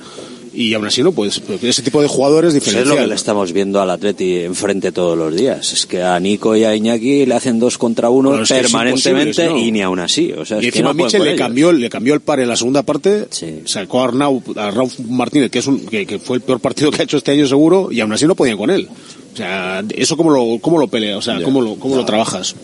Y 0.58 0.74
aún 0.74 0.86
así 0.86 1.04
no 1.04 1.12
puedes. 1.12 1.38
Porque 1.42 1.68
Ese 1.68 1.82
tipo 1.82 2.02
de 2.02 2.08
jugadores 2.08 2.54
Pues 2.54 2.68
es 2.68 2.68
lo 2.68 2.72
diferencial. 2.72 3.04
que 3.04 3.10
le 3.10 3.16
estamos 3.16 3.52
viendo 3.52 3.82
al 3.82 3.90
Atleti 3.90 4.38
enfrente 4.38 4.94
todos 4.94 5.18
los 5.18 5.36
días. 5.36 5.74
Es 5.74 5.86
que 5.86 6.02
a 6.02 6.18
Nico 6.18 6.56
y 6.56 6.64
a 6.64 6.74
Iñaki 6.74 7.26
le 7.26 7.36
hacen 7.36 7.60
dos 7.60 7.78
contra 7.78 8.10
uno 8.10 8.30
Bueno, 8.30 8.46
permanentemente 8.48 9.52
y 9.52 9.72
ni 9.74 9.82
aún 9.82 10.00
así. 10.00 10.32
O 10.32 10.46
sea, 10.46 10.60
es 10.60 10.64
y 10.64 10.72
que 10.72 10.78
encima 10.80 10.94
no 10.94 11.04
Michel 11.04 11.24
le 11.26 11.32
ellos. 11.32 11.40
cambió, 11.42 11.72
le 11.74 11.90
cambió 11.90 12.14
el 12.14 12.22
par 12.22 12.40
en 12.40 12.48
la 12.48 12.56
segunda 12.56 12.84
parte, 12.84 13.28
sacó 13.66 14.00
a 14.00 14.06
Arnau, 14.06 14.42
a 14.56 14.72
Raúl 14.72 14.90
Martínez, 15.10 15.52
que 15.52 15.60
es 15.60 15.68
un, 15.68 15.80
que, 15.88 16.06
que 16.06 16.20
fue 16.20 16.38
el 16.38 16.42
peor 16.42 16.62
partido 16.62 16.90
que 16.90 17.02
ha 17.02 17.04
hecho 17.04 17.18
este 17.18 17.32
año 17.32 17.46
seguro, 17.48 17.92
y 17.92 18.00
aún 18.00 18.14
así 18.14 18.26
no 18.26 18.36
podían 18.36 18.56
con 18.58 18.70
él. 18.70 18.88
O 19.34 19.36
sea, 19.38 19.84
eso 19.94 20.16
cómo 20.16 20.30
lo, 20.30 20.60
cómo 20.62 20.78
lo 20.78 20.88
pelea, 20.88 21.18
o 21.18 21.22
sea, 21.22 21.42
cómo 21.44 21.60
lo, 21.62 21.76
cómo 21.76 21.98
lo 21.98 22.06
trabajas. 22.06 22.56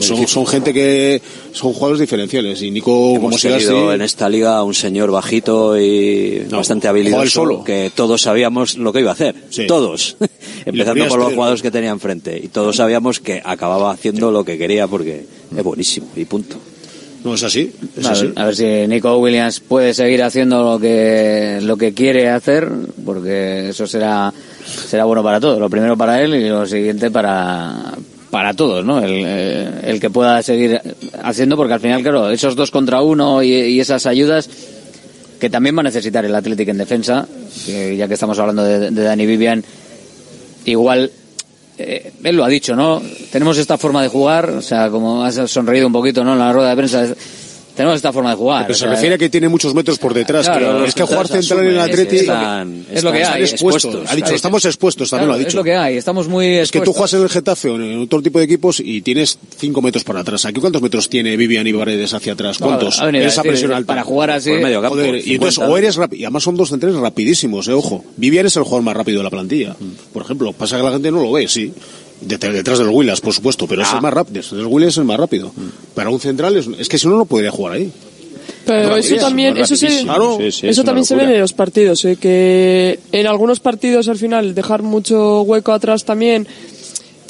Son, 0.00 0.26
son 0.26 0.46
gente 0.46 0.72
que 0.72 1.20
son 1.52 1.72
jugadores 1.72 2.00
diferenciales 2.00 2.62
y 2.62 2.70
Nico 2.70 2.90
como 2.90 3.28
Hemos 3.28 3.40
siga 3.40 3.56
así, 3.56 3.66
tenido 3.66 3.92
en 3.92 4.02
esta 4.02 4.28
liga 4.28 4.62
un 4.62 4.74
señor 4.74 5.10
bajito 5.10 5.78
y 5.78 6.46
bastante 6.50 6.88
juega 6.88 7.00
él 7.00 7.06
habilidoso 7.06 7.30
solo. 7.30 7.64
que 7.64 7.92
todos 7.94 8.22
sabíamos 8.22 8.76
lo 8.76 8.92
que 8.92 9.00
iba 9.00 9.10
a 9.10 9.14
hacer. 9.14 9.34
Sí. 9.50 9.66
Todos. 9.66 10.16
Empezando 10.64 11.06
por 11.08 11.18
los 11.20 11.34
jugadores 11.34 11.62
que 11.62 11.70
tenía 11.70 11.90
enfrente. 11.90 12.40
Y 12.42 12.48
todos 12.48 12.76
sabíamos 12.76 13.20
que 13.20 13.42
acababa 13.44 13.90
haciendo 13.92 14.30
lo 14.30 14.44
que 14.44 14.58
quería 14.58 14.86
porque 14.86 15.26
es 15.56 15.62
buenísimo 15.64 16.08
y 16.16 16.24
punto. 16.24 16.56
No 17.22 17.34
es 17.34 17.42
así, 17.42 17.70
es 17.98 18.06
a, 18.06 18.12
así. 18.12 18.26
ver, 18.28 18.38
a 18.38 18.44
ver 18.46 18.56
si 18.56 18.64
Nico 18.88 19.18
Williams 19.18 19.60
puede 19.60 19.92
seguir 19.92 20.22
haciendo 20.22 20.62
lo 20.62 20.78
que 20.78 21.58
lo 21.60 21.76
que 21.76 21.92
quiere 21.92 22.30
hacer, 22.30 22.66
porque 23.04 23.68
eso 23.68 23.86
será 23.86 24.32
será 24.64 25.04
bueno 25.04 25.22
para 25.22 25.38
todos. 25.38 25.58
Lo 25.58 25.68
primero 25.68 25.98
para 25.98 26.22
él 26.22 26.34
y 26.34 26.48
lo 26.48 26.64
siguiente 26.66 27.10
para 27.10 27.92
para 28.30 28.54
todos, 28.54 28.84
¿no? 28.84 29.00
El, 29.00 29.24
eh, 29.26 29.68
el 29.84 30.00
que 30.00 30.10
pueda 30.10 30.42
seguir 30.42 30.80
haciendo, 31.22 31.56
porque 31.56 31.74
al 31.74 31.80
final, 31.80 32.02
claro, 32.02 32.30
esos 32.30 32.54
dos 32.54 32.70
contra 32.70 33.02
uno 33.02 33.42
y, 33.42 33.80
esas 33.80 34.06
ayudas 34.06 34.48
que 35.38 35.50
también 35.50 35.76
va 35.76 35.80
a 35.80 35.84
necesitar 35.84 36.24
el 36.24 36.34
Atlético 36.34 36.70
en 36.70 36.78
defensa, 36.78 37.26
que 37.66 37.96
ya 37.96 38.06
que 38.06 38.14
estamos 38.14 38.38
hablando 38.38 38.62
de, 38.62 38.90
Dani 38.90 39.26
Vivian, 39.26 39.64
igual 40.66 41.10
eh, 41.78 42.12
él 42.22 42.36
lo 42.36 42.44
ha 42.44 42.48
dicho, 42.48 42.76
¿no? 42.76 43.02
Tenemos 43.32 43.56
esta 43.56 43.78
forma 43.78 44.02
de 44.02 44.08
jugar, 44.08 44.50
o 44.50 44.62
sea, 44.62 44.90
como 44.90 45.24
has 45.24 45.36
sonreído 45.50 45.86
un 45.86 45.92
poquito, 45.92 46.22
¿no? 46.22 46.34
En 46.34 46.38
la 46.38 46.52
rueda 46.52 46.70
de 46.70 46.76
prensa, 46.76 47.06
tenemos 47.74 47.96
esta 47.96 48.12
forma 48.12 48.30
de 48.30 48.36
jugar. 48.36 48.66
Pero 48.66 48.74
se 48.74 48.80
sea, 48.84 48.90
refiere 48.90 49.14
a 49.14 49.18
que 49.18 49.28
tiene 49.30 49.48
muchos 49.48 49.74
metros 49.74 49.98
por 49.98 50.12
detrás. 50.14 50.46
Claro, 50.46 50.82
que 50.82 50.88
es 50.88 50.94
que 50.94 51.02
jugar 51.02 51.28
central 51.28 51.60
en 51.60 51.66
el 51.72 51.80
Atleti 51.80 52.16
están- 52.16 52.84
es 52.92 53.02
lo 53.04 53.12
que 53.12 53.20
están 53.22 53.36
hay, 53.36 53.42
expuestos. 53.42 53.84
expuestos. 53.84 54.12
Ha 54.12 54.16
dicho, 54.16 54.34
estamos 54.34 54.64
expuestos, 54.64 55.10
también 55.10 55.26
claro, 55.28 55.38
lo 55.38 55.38
ha 55.38 55.40
Es 55.40 55.46
dicho. 55.46 55.56
lo 55.58 55.64
que 55.64 55.74
hay, 55.76 55.96
estamos 55.96 56.28
muy 56.28 56.46
Es 56.46 56.70
que 56.70 56.78
tú 56.80 56.90
expuestos. 56.90 56.96
juegas 56.96 57.14
en 57.14 57.22
el 57.22 57.28
Getafe 57.28 57.68
o 57.70 57.76
en 57.76 58.00
otro 58.02 58.22
tipo 58.22 58.38
de 58.38 58.44
equipos 58.44 58.80
y 58.80 59.02
tienes 59.02 59.38
5 59.58 59.82
metros 59.82 60.04
para 60.04 60.20
atrás. 60.20 60.44
¿Aquí 60.44 60.60
cuántos 60.60 60.82
metros 60.82 61.08
tiene 61.08 61.36
Vivian 61.36 61.66
y 61.66 61.72
Paredes 61.72 62.12
hacia 62.14 62.32
atrás? 62.34 62.60
No, 62.60 62.66
¿Cuántos? 62.66 63.00
a 63.00 63.08
esa 63.10 63.20
decir, 63.20 63.42
presión 63.42 63.72
alta. 63.72 63.86
para 63.86 64.02
jugar 64.04 64.30
así- 64.32 64.50
Por 64.50 64.60
medio 64.60 64.80
campo. 64.80 64.96
Joder, 64.96 65.14
y 65.16 65.34
entonces, 65.34 65.54
50. 65.54 65.72
o 65.72 65.76
eres 65.78 65.96
rápido. 65.96 66.20
Y 66.20 66.24
además 66.24 66.42
son 66.42 66.56
dos 66.56 66.68
centrales 66.68 66.98
rapidísimos, 66.98 67.68
eh, 67.68 67.72
ojo. 67.72 68.04
Vivian 68.16 68.46
es 68.46 68.56
el 68.56 68.62
jugador 68.64 68.82
más 68.82 68.96
rápido 68.96 69.18
de 69.18 69.24
la 69.24 69.30
plantilla. 69.30 69.76
Por 70.12 70.22
ejemplo, 70.22 70.52
pasa 70.52 70.76
que 70.76 70.82
la 70.82 70.92
gente 70.92 71.10
no 71.10 71.22
lo 71.22 71.32
ve, 71.32 71.48
sí. 71.48 71.72
Det- 72.20 72.38
Detrás 72.52 72.78
del 72.78 72.88
Willas, 72.88 73.20
por 73.20 73.32
supuesto, 73.32 73.66
pero 73.66 73.82
es 73.82 73.88
Ah. 73.92 73.96
el 73.96 74.02
más 74.02 74.12
rápido. 74.12 74.34
Detrás 74.42 74.50
del 74.58 74.66
Willas 74.66 74.90
es 74.90 74.98
el 74.98 75.04
más 75.04 75.18
rápido. 75.18 75.52
Para 75.94 76.10
un 76.10 76.20
central 76.20 76.56
es, 76.56 76.66
es 76.78 76.88
que 76.88 76.98
si 76.98 77.06
no, 77.08 77.16
no 77.16 77.24
podría 77.24 77.50
jugar 77.50 77.74
ahí. 77.74 77.90
Pero 78.66 78.96
eso 78.96 79.16
también, 79.16 79.56
eso, 79.56 79.74
se, 79.76 79.86
rapidísimo. 79.86 80.12
Claro. 80.12 80.36
Sí, 80.38 80.52
sí, 80.52 80.66
es 80.66 80.72
eso 80.72 80.80
una 80.82 80.86
también 80.86 81.04
se 81.04 81.14
ve 81.16 81.24
en 81.24 81.40
los 81.40 81.52
partidos, 81.52 82.04
¿eh? 82.04 82.16
que 82.16 82.98
en 83.12 83.26
algunos 83.26 83.58
partidos 83.60 84.08
al 84.08 84.16
final 84.18 84.54
dejar 84.54 84.82
mucho 84.82 85.42
hueco 85.42 85.72
atrás 85.72 86.04
también 86.04 86.46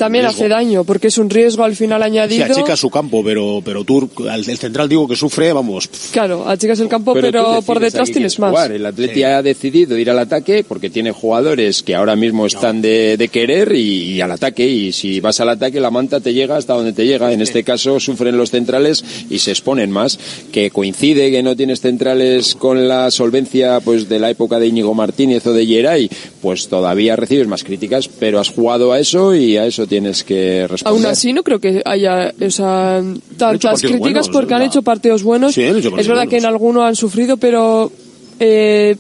también 0.01 0.25
Riesgo. 0.25 0.41
hace 0.45 0.49
daño, 0.49 0.85
porque 0.85 1.07
es 1.09 1.19
un 1.19 1.31
riesgo 1.31 1.63
al 1.63 1.77
final 1.77 2.01
Sí, 2.01 2.07
añadido. 2.07 2.45
achica 2.47 2.77
su 2.77 2.91
campo, 2.91 3.23
pero, 3.23 3.61
pero 3.65 3.85
tú, 3.85 4.11
al- 4.29 4.49
el 4.49 4.59
central 4.59 4.89
digo 4.89 5.07
que 5.07 5.15
sufre, 5.15 5.53
vamos. 5.53 5.89
Claro, 6.13 6.49
achicas 6.49 6.81
el 6.81 6.89
campo, 6.89 7.13
pero, 7.15 7.31
decides 7.43 7.65
por 7.65 7.77
a 7.77 7.81
detrás 7.81 8.11
tienes 8.11 8.39
más. 8.39 8.51
jugar. 8.51 8.73
El 8.73 8.85
Atleti 8.87 9.23
ha 9.23 9.43
decidido 9.43 9.97
ir 9.97 10.11
al 10.11 10.19
ataque 10.19 10.65
porque 10.67 10.91
tiene 10.91 11.13
jugadores 11.13 11.83
que 11.83 11.95
ahora 11.95 12.17
mismo 12.17 12.47
están 12.47 12.81
de, 12.83 13.17
de 13.17 13.29
querer 13.29 13.73
y, 13.73 14.15
y 14.15 14.21
al 14.21 14.33
ataque. 14.33 14.67
Y 14.67 14.93
si 14.93 15.21
vas 15.21 15.39
al 15.41 15.51
ataque, 15.51 15.79
la 15.81 15.91
manta 15.91 16.21
te 16.21 16.33
llega 16.33 16.57
hasta 16.57 16.75
donde 16.75 16.93
te 16.93 17.07
llega. 17.07 17.33
En 17.33 17.41
este 17.43 17.63
caso, 17.63 18.01
sufren 18.01 18.37
los 18.37 18.51
centrales 18.51 19.05
y 19.31 19.39
se 19.39 19.51
exponen 19.51 19.91
más. 19.91 20.19
Que 20.53 20.71
coincide 20.71 21.31
que 21.31 21.43
no 21.43 21.55
tienes 21.55 21.81
centrales 21.81 22.55
con 22.55 22.89
la 22.89 23.11
solvencia 23.11 23.81
pues 23.81 24.09
de 24.09 24.19
la 24.19 24.31
época 24.31 24.59
de 24.59 24.67
Íñigo 24.69 24.95
Martínez 24.95 25.47
o 25.47 25.53
de 25.53 25.67
Geray, 25.67 26.09
pues 26.41 26.69
todavía 26.69 27.17
recibes 27.17 27.47
más 27.47 27.63
críticas, 27.63 28.09
pero 28.09 28.41
has 28.41 28.49
jugado 28.49 28.93
a 28.93 28.99
eso 28.99 29.35
y 29.35 29.57
a 29.57 29.67
eso 29.67 29.87
tienes 29.91 30.25
que 30.25 30.67
responder. 30.69 31.03
Aún 31.05 31.05
así, 31.13 31.35
no 31.35 31.43
creo 31.43 31.61
que 31.61 31.83
haya 31.85 32.33
o 32.41 32.51
sea, 32.51 33.03
tantas 33.37 33.81
críticas 33.83 33.99
buenos, 34.01 34.29
porque 34.31 34.55
han 34.55 34.63
hecho 34.63 34.81
partidos 34.83 35.23
buenos. 35.23 35.53
Sí, 35.55 35.65
han 35.65 35.77
hecho 35.77 35.95
es 35.99 36.09
verdad 36.09 36.27
que 36.29 36.39
en 36.39 36.47
alguno 36.47 36.83
han 36.85 36.97
sufrido, 36.97 37.37
pero 37.37 37.93
eh, 38.39 38.97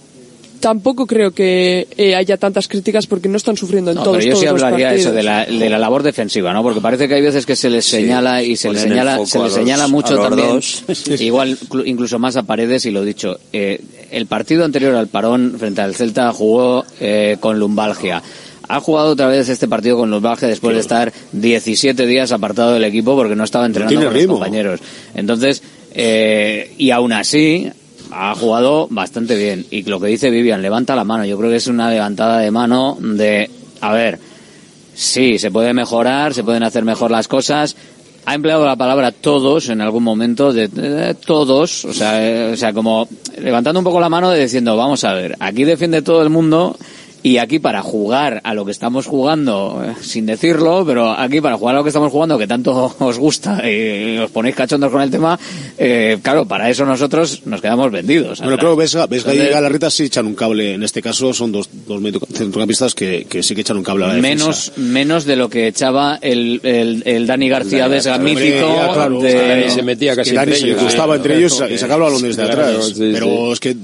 tampoco 0.60 1.06
creo 1.06 1.30
que 1.30 1.86
eh, 1.96 2.14
haya 2.14 2.36
tantas 2.36 2.68
críticas 2.68 3.06
porque 3.06 3.28
no 3.30 3.38
están 3.38 3.56
sufriendo 3.56 3.92
en 3.92 3.96
No, 3.96 4.02
todos, 4.02 4.18
pero 4.18 4.30
yo 4.30 4.36
sí 4.36 4.44
todos 4.44 4.54
los 4.60 4.62
hablaría 4.64 4.88
partidos. 4.88 5.06
eso 5.06 5.14
de 5.16 5.22
la, 5.22 5.46
de 5.46 5.70
la 5.70 5.78
labor 5.78 6.02
defensiva, 6.02 6.52
¿no? 6.52 6.62
Porque 6.62 6.80
parece 6.82 7.08
que 7.08 7.14
hay 7.14 7.22
veces 7.22 7.46
que 7.46 7.56
se 7.56 7.70
les 7.70 7.86
señala 7.86 8.42
y 8.42 8.56
se 8.56 8.70
les 8.70 8.82
señala, 8.82 9.24
se 9.24 9.38
les 9.38 9.56
los- 9.56 9.90
mucho 9.90 10.16
los 10.16 10.28
también, 10.28 10.48
dos. 10.50 10.84
igual 11.20 11.56
clu- 11.58 11.84
incluso 11.86 12.18
más 12.18 12.36
a 12.36 12.42
Paredes 12.42 12.84
y 12.84 12.90
lo 12.90 13.02
dicho. 13.04 13.38
eh, 13.54 13.80
el 14.10 14.26
partido 14.26 14.64
anterior 14.64 14.94
al 14.96 15.06
parón 15.06 15.54
frente 15.58 15.80
al 15.80 15.94
Celta 15.94 16.30
jugó 16.32 16.84
eh, 17.00 17.36
con 17.40 17.58
lumbalgia. 17.58 18.22
Ha 18.72 18.80
jugado 18.80 19.08
otra 19.10 19.26
vez 19.26 19.48
este 19.48 19.66
partido 19.66 19.96
con 19.96 20.10
lumbalgia 20.10 20.46
después 20.46 20.74
de 20.74 20.80
estar 20.80 21.12
17 21.32 22.06
días 22.06 22.30
apartado 22.30 22.72
del 22.74 22.84
equipo 22.84 23.16
porque 23.16 23.34
no 23.34 23.42
estaba 23.44 23.66
entrenando 23.66 23.90
tiene 23.90 24.04
con 24.04 24.12
los 24.14 24.20
ritmo. 24.22 24.34
compañeros. 24.34 24.80
Entonces, 25.14 25.62
eh, 25.92 26.72
y 26.78 26.90
aún 26.92 27.12
así, 27.12 27.68
ha 28.12 28.34
jugado 28.36 28.86
bastante 28.90 29.34
bien. 29.36 29.66
Y 29.70 29.82
lo 29.82 29.98
que 29.98 30.06
dice 30.06 30.30
Vivian, 30.30 30.62
levanta 30.62 30.94
la 30.94 31.02
mano. 31.04 31.24
Yo 31.24 31.36
creo 31.36 31.50
que 31.50 31.56
es 31.56 31.66
una 31.66 31.90
levantada 31.90 32.38
de 32.38 32.50
mano 32.52 32.96
de, 33.00 33.50
a 33.80 33.92
ver, 33.92 34.18
sí, 34.94 35.38
se 35.38 35.50
puede 35.50 35.72
mejorar, 35.74 36.34
se 36.34 36.44
pueden 36.44 36.62
hacer 36.62 36.84
mejor 36.84 37.10
las 37.10 37.26
cosas. 37.28 37.76
Ha 38.26 38.34
empleado 38.34 38.66
la 38.66 38.76
palabra 38.76 39.12
todos 39.12 39.68
en 39.70 39.80
algún 39.80 40.04
momento, 40.04 40.52
de, 40.52 40.68
de- 40.68 41.14
todos, 41.14 41.86
o 41.86 41.92
sea, 41.92 42.24
eh, 42.24 42.52
o 42.52 42.56
sea, 42.56 42.72
como 42.72 43.08
levantando 43.38 43.80
un 43.80 43.84
poco 43.84 43.98
la 43.98 44.10
mano 44.10 44.30
de 44.30 44.42
diciendo, 44.42 44.76
vamos 44.76 45.02
a 45.04 45.14
ver, 45.14 45.36
aquí 45.40 45.64
defiende 45.64 46.02
todo 46.02 46.22
el 46.22 46.28
mundo 46.28 46.76
y 47.22 47.36
aquí 47.38 47.58
para 47.58 47.82
jugar 47.82 48.40
a 48.44 48.54
lo 48.54 48.64
que 48.64 48.70
estamos 48.72 49.06
jugando, 49.06 49.82
sin 50.00 50.26
decirlo, 50.26 50.84
pero 50.86 51.10
aquí 51.10 51.40
para 51.40 51.56
jugar 51.56 51.74
a 51.74 51.78
lo 51.78 51.84
que 51.84 51.90
estamos 51.90 52.10
jugando, 52.12 52.38
que 52.38 52.46
tanto 52.46 52.94
os 52.98 53.18
gusta 53.18 53.62
y 53.70 54.18
os 54.18 54.30
ponéis 54.30 54.54
cachondos 54.56 54.90
con 54.90 55.02
el 55.02 55.10
tema, 55.10 55.38
eh, 55.78 56.18
claro, 56.22 56.46
para 56.46 56.70
eso 56.70 56.84
nosotros 56.84 57.42
nos 57.46 57.60
quedamos 57.60 57.90
vendidos. 57.90 58.40
Bueno, 58.40 58.56
que 58.56 58.66
ves, 58.66 58.94
ves 58.94 59.06
que 59.08 59.14
entonces, 59.16 59.40
ahí 59.42 59.48
Galarreta 59.50 59.90
sí 59.90 60.04
echan 60.04 60.26
un 60.26 60.34
cable. 60.34 60.74
En 60.74 60.82
este 60.82 61.02
caso 61.02 61.32
son 61.34 61.52
dos, 61.52 61.68
dos 61.86 62.00
centrocampistas 62.32 62.94
que, 62.94 63.26
que 63.28 63.42
sí 63.42 63.54
que 63.54 63.60
echan 63.62 63.76
un 63.76 63.82
cable 63.84 64.04
a 64.04 64.08
la 64.08 64.14
defensa. 64.14 64.44
menos 64.46 64.72
menos 64.76 65.24
de 65.24 65.36
lo 65.36 65.48
que 65.48 65.66
echaba 65.66 66.18
el, 66.22 66.60
el, 66.62 67.02
el 67.06 67.26
Dani 67.26 67.48
García 67.48 67.88
García, 67.88 68.18
mítico 68.18 68.66
claro, 68.94 69.20
de- 69.20 69.34
Dani 69.48 69.70
se 69.70 69.82
metía 69.82 70.16
casi 70.16 70.30
que 70.30 70.36
Dani 70.36 70.52
entre 70.52 70.60
se 70.60 70.66
ellos, 70.70 70.82
gustaba 70.84 71.14
sí. 71.14 71.16
entre 71.18 71.36
ellos 71.38 71.62
y 71.70 71.78
sacaba 71.78 72.10
desde 72.10 72.34
Claro, 72.34 72.52
atrás. 72.62 72.86
sí, 72.94 73.10
pero 73.12 73.26
sí. 73.26 73.52
es 73.52 73.60
que 73.60 73.76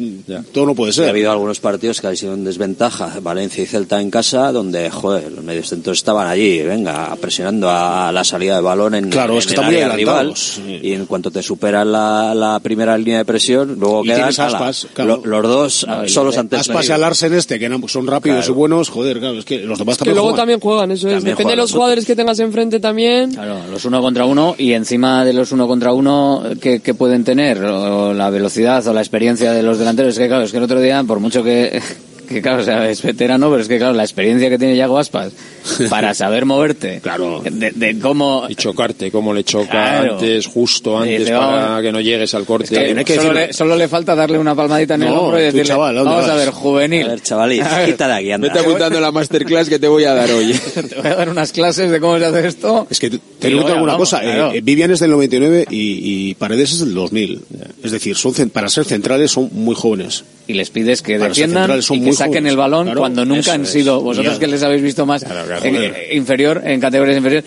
todo 0.52 0.66
no 0.66 0.74
puede 0.74 0.90
Y 0.90 0.92
ha 0.92 0.94
ser. 0.94 1.08
habido 1.10 1.30
algunos 1.32 1.60
partidos 1.60 2.00
que 2.00 2.06
ha 2.06 2.16
sido 2.16 2.34
en 2.34 2.44
desventaja. 2.44 3.12
Valencia 3.26 3.62
y 3.62 3.66
Celta 3.66 4.00
en 4.00 4.10
casa, 4.10 4.52
donde, 4.52 4.88
joder, 4.90 5.32
los 5.32 5.44
mediocentros 5.44 5.98
estaban 5.98 6.28
allí, 6.28 6.62
venga, 6.62 7.14
presionando 7.20 7.68
a 7.68 8.10
la 8.12 8.22
salida 8.24 8.54
de 8.56 8.62
balón 8.62 8.94
en, 8.94 9.10
Claro, 9.10 9.32
en 9.34 9.38
es 9.40 9.46
que 9.46 9.54
el 9.54 9.60
área 9.60 9.88
rival. 9.88 10.14
adelantados. 10.30 10.60
Y 10.82 10.92
en 10.92 11.06
cuanto 11.06 11.30
te 11.30 11.42
superan 11.42 11.90
la, 11.92 12.34
la 12.34 12.60
primera 12.60 12.96
línea 12.96 13.18
de 13.18 13.24
presión, 13.24 13.76
luego 13.78 14.04
Y 14.04 14.10
Aspas, 14.12 14.86
claro. 14.94 15.20
lo- 15.24 15.40
los 15.40 15.42
dos 15.42 15.86
ah, 15.88 16.04
solos 16.06 16.38
ante 16.38 16.56
el 16.56 16.60
Aspas 16.60 16.88
y 16.88 17.34
este, 17.34 17.58
que 17.58 17.68
no- 17.68 17.86
son 17.88 18.06
rápidos 18.06 18.38
Claro. 18.38 18.52
y 18.52 18.54
buenos, 18.56 18.88
joder, 18.90 19.18
claro, 19.18 19.38
es 19.38 19.44
que 19.44 19.58
los 19.60 19.78
demás 19.78 19.96
Que 19.96 20.04
también 20.04 20.14
luego 20.16 20.28
juegan. 20.30 20.40
también 20.42 20.60
juegan, 20.60 20.90
eso 20.92 21.08
es. 21.08 21.24
Depende 21.24 21.52
de 21.52 21.56
los 21.56 21.72
jugadores 21.72 22.04
que 22.06 22.14
tengas 22.16 22.38
enfrente 22.38 22.80
también. 22.80 23.32
Claro, 23.32 23.58
los 23.70 23.84
uno 23.84 24.00
contra 24.00 24.24
uno 24.24 24.54
y 24.56 24.72
encima 24.72 25.24
de 25.24 25.32
los 25.32 25.52
uno 25.52 25.66
contra 25.66 25.92
uno 25.92 26.42
que, 26.60 26.80
que 26.80 26.94
pueden 26.94 27.24
tener 27.24 27.62
o 27.64 28.14
la 28.14 28.30
velocidad 28.30 28.86
o 28.86 28.92
la 28.92 29.00
experiencia 29.00 29.52
de 29.52 29.62
los 29.62 29.78
delanteros. 29.78 30.14
Es 30.14 30.18
que 30.18 30.28
claro, 30.28 30.44
es 30.44 30.50
que 30.52 30.58
el 30.58 30.62
otro 30.64 30.80
día, 30.80 31.02
por 31.04 31.18
mucho 31.20 31.42
que, 31.42 31.80
que 32.26 32.42
claro, 32.42 32.60
o 32.62 32.64
sea, 32.64 32.88
es 32.88 33.02
veterano, 33.02 33.48
pero 33.50 33.62
es 33.62 33.68
que 33.68 33.78
claro, 33.78 33.92
la 33.94 34.02
experiencia 34.04 34.48
que 34.50 34.58
tiene 34.58 34.76
Yago 34.76 34.98
Aspas 34.98 35.32
para 35.90 36.14
saber 36.14 36.44
moverte, 36.44 37.00
claro. 37.02 37.42
de, 37.44 37.70
de 37.70 37.98
cómo 37.98 38.46
Y 38.48 38.54
chocarte, 38.54 39.10
como 39.10 39.32
le 39.34 39.44
choca 39.44 39.70
Claro. 39.70 40.14
antes, 40.14 40.46
justo 40.46 40.98
antes, 40.98 41.28
para 41.30 41.80
que 41.82 41.92
no 41.92 42.00
llegues 42.00 42.34
al 42.34 42.44
corte. 42.44 42.90
Es 42.98 43.04
que 43.04 43.16
solo, 43.16 43.32
le, 43.32 43.52
solo 43.52 43.76
le 43.76 43.88
falta 43.88 44.14
darle 44.14 44.38
una 44.38 44.54
palmadita 44.54 44.94
en 44.94 45.02
el 45.04 45.08
No, 45.10 45.20
hombro 45.22 45.38
y 45.38 45.42
decirle, 45.44 45.64
chaval, 45.66 45.94
¿dónde 45.94 46.10
vamos 46.10 46.24
a 46.28 46.34
vas? 46.34 46.44
ver, 46.44 46.50
juvenil. 46.50 47.06
A 47.06 47.08
ver, 47.10 47.20
chavalín, 47.22 47.62
A 47.66 47.78
ver, 47.78 47.86
quita 47.90 48.08
de 48.08 48.14
aquí, 48.14 48.30
anda. 48.32 48.48
Vete 48.48 48.58
apuntando 48.60 49.00
la 49.00 49.12
masterclass 49.12 49.68
que 49.68 49.78
te 49.78 49.88
voy 49.88 50.04
a 50.04 50.14
dar 50.14 50.30
hoy. 50.30 50.52
Te 50.74 50.94
voy 50.96 51.06
a 51.06 51.14
dar 51.16 51.28
unas 51.28 51.52
clases 51.52 51.90
de 51.90 52.00
cómo 52.00 52.18
se 52.18 52.24
hace 52.26 52.46
esto. 52.46 52.86
Es 52.90 52.98
que 53.00 53.10
te 53.10 53.20
ya 53.50 53.56
alguna 53.56 53.74
vamos, 53.92 53.96
cosa. 54.10 54.18
eh, 54.22 54.24
claro. 54.34 54.52
eh, 54.52 54.60
Vivian 54.62 54.90
es 54.90 55.00
del 55.00 55.10
99 55.10 55.66
y, 55.70 56.28
y 56.30 56.34
Paredes 56.34 56.72
es 56.72 56.80
del 56.80 56.94
2000. 56.94 57.40
Es 57.82 57.92
decir, 57.92 58.16
son 58.16 58.32
para 58.50 58.68
ser 58.68 58.84
centrales 58.84 59.30
son 59.30 59.48
muy 59.52 59.74
jóvenes. 59.74 60.24
Y 60.48 60.54
les 60.54 60.70
pides 60.70 61.02
que 61.02 61.18
defiendan 61.18 61.70
y 61.90 62.00
que 62.02 62.12
saquen 62.12 62.46
el 62.46 62.56
balón 62.56 62.84
Claro, 62.86 63.00
cuando 63.00 63.24
nunca 63.24 63.52
han 63.52 63.66
sido 63.66 64.00
vosotros 64.00 64.38
que 64.38 64.46
les 64.46 64.62
habéis 64.62 64.82
visto 64.82 65.04
más 65.06 65.24
claro, 65.24 65.64
en- 65.64 65.92
inferior 66.12 66.62
en 66.64 66.80
categorías 66.80 67.16
inferiores 67.16 67.44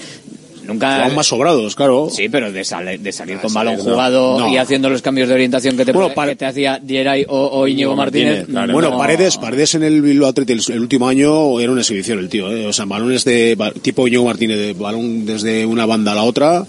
nunca 0.70 1.00
Van 1.00 1.16
más 1.16 1.28
sobrados, 1.28 1.76
claro. 1.76 2.10
sí 2.12 2.30
pero 2.30 2.52
de, 2.52 2.64
sale- 2.64 2.98
de 2.98 3.12
salir 3.12 3.38
con 3.40 3.50
salir, 3.50 3.72
balón 3.74 3.86
no. 3.86 3.92
jugado 3.92 4.40
No. 4.40 4.54
y 4.54 4.58
haciendo 4.58 4.90
los 4.90 5.02
cambios 5.02 5.28
de 5.28 5.34
orientación 5.36 5.76
que 5.76 5.86
te, 5.86 5.92
Bueno, 5.92 6.14
que 6.14 6.36
te 6.36 6.46
hacía 6.46 6.80
Geray 6.86 7.26
o, 7.28 7.48
o 7.52 7.68
Íñigo 7.68 7.96
Martínez, 7.96 8.46
Bueno, 8.48 8.92
no. 8.92 8.98
Paredes, 8.98 9.38
Paredes 9.38 9.76
en 9.76 9.84
el 9.84 10.02
Bilbao 10.02 10.34
el, 10.36 10.62
el 10.70 10.80
último 10.80 11.08
año 11.08 11.60
era 11.60 11.72
una 11.72 11.82
exhibición 11.82 12.20
el 12.20 12.30
tío, 12.30 12.52
¿eh? 12.52 12.66
o 12.68 12.74
sea, 12.74 12.86
balones 12.86 13.26
de 13.26 13.58
tipo 13.82 14.08
Íñigo 14.08 14.26
Martínez, 14.26 14.58
de 14.58 14.74
balón 14.74 15.26
desde 15.26 15.66
una 15.66 15.86
banda 15.86 16.14
a 16.14 16.16
la 16.16 16.24
otra, 16.24 16.66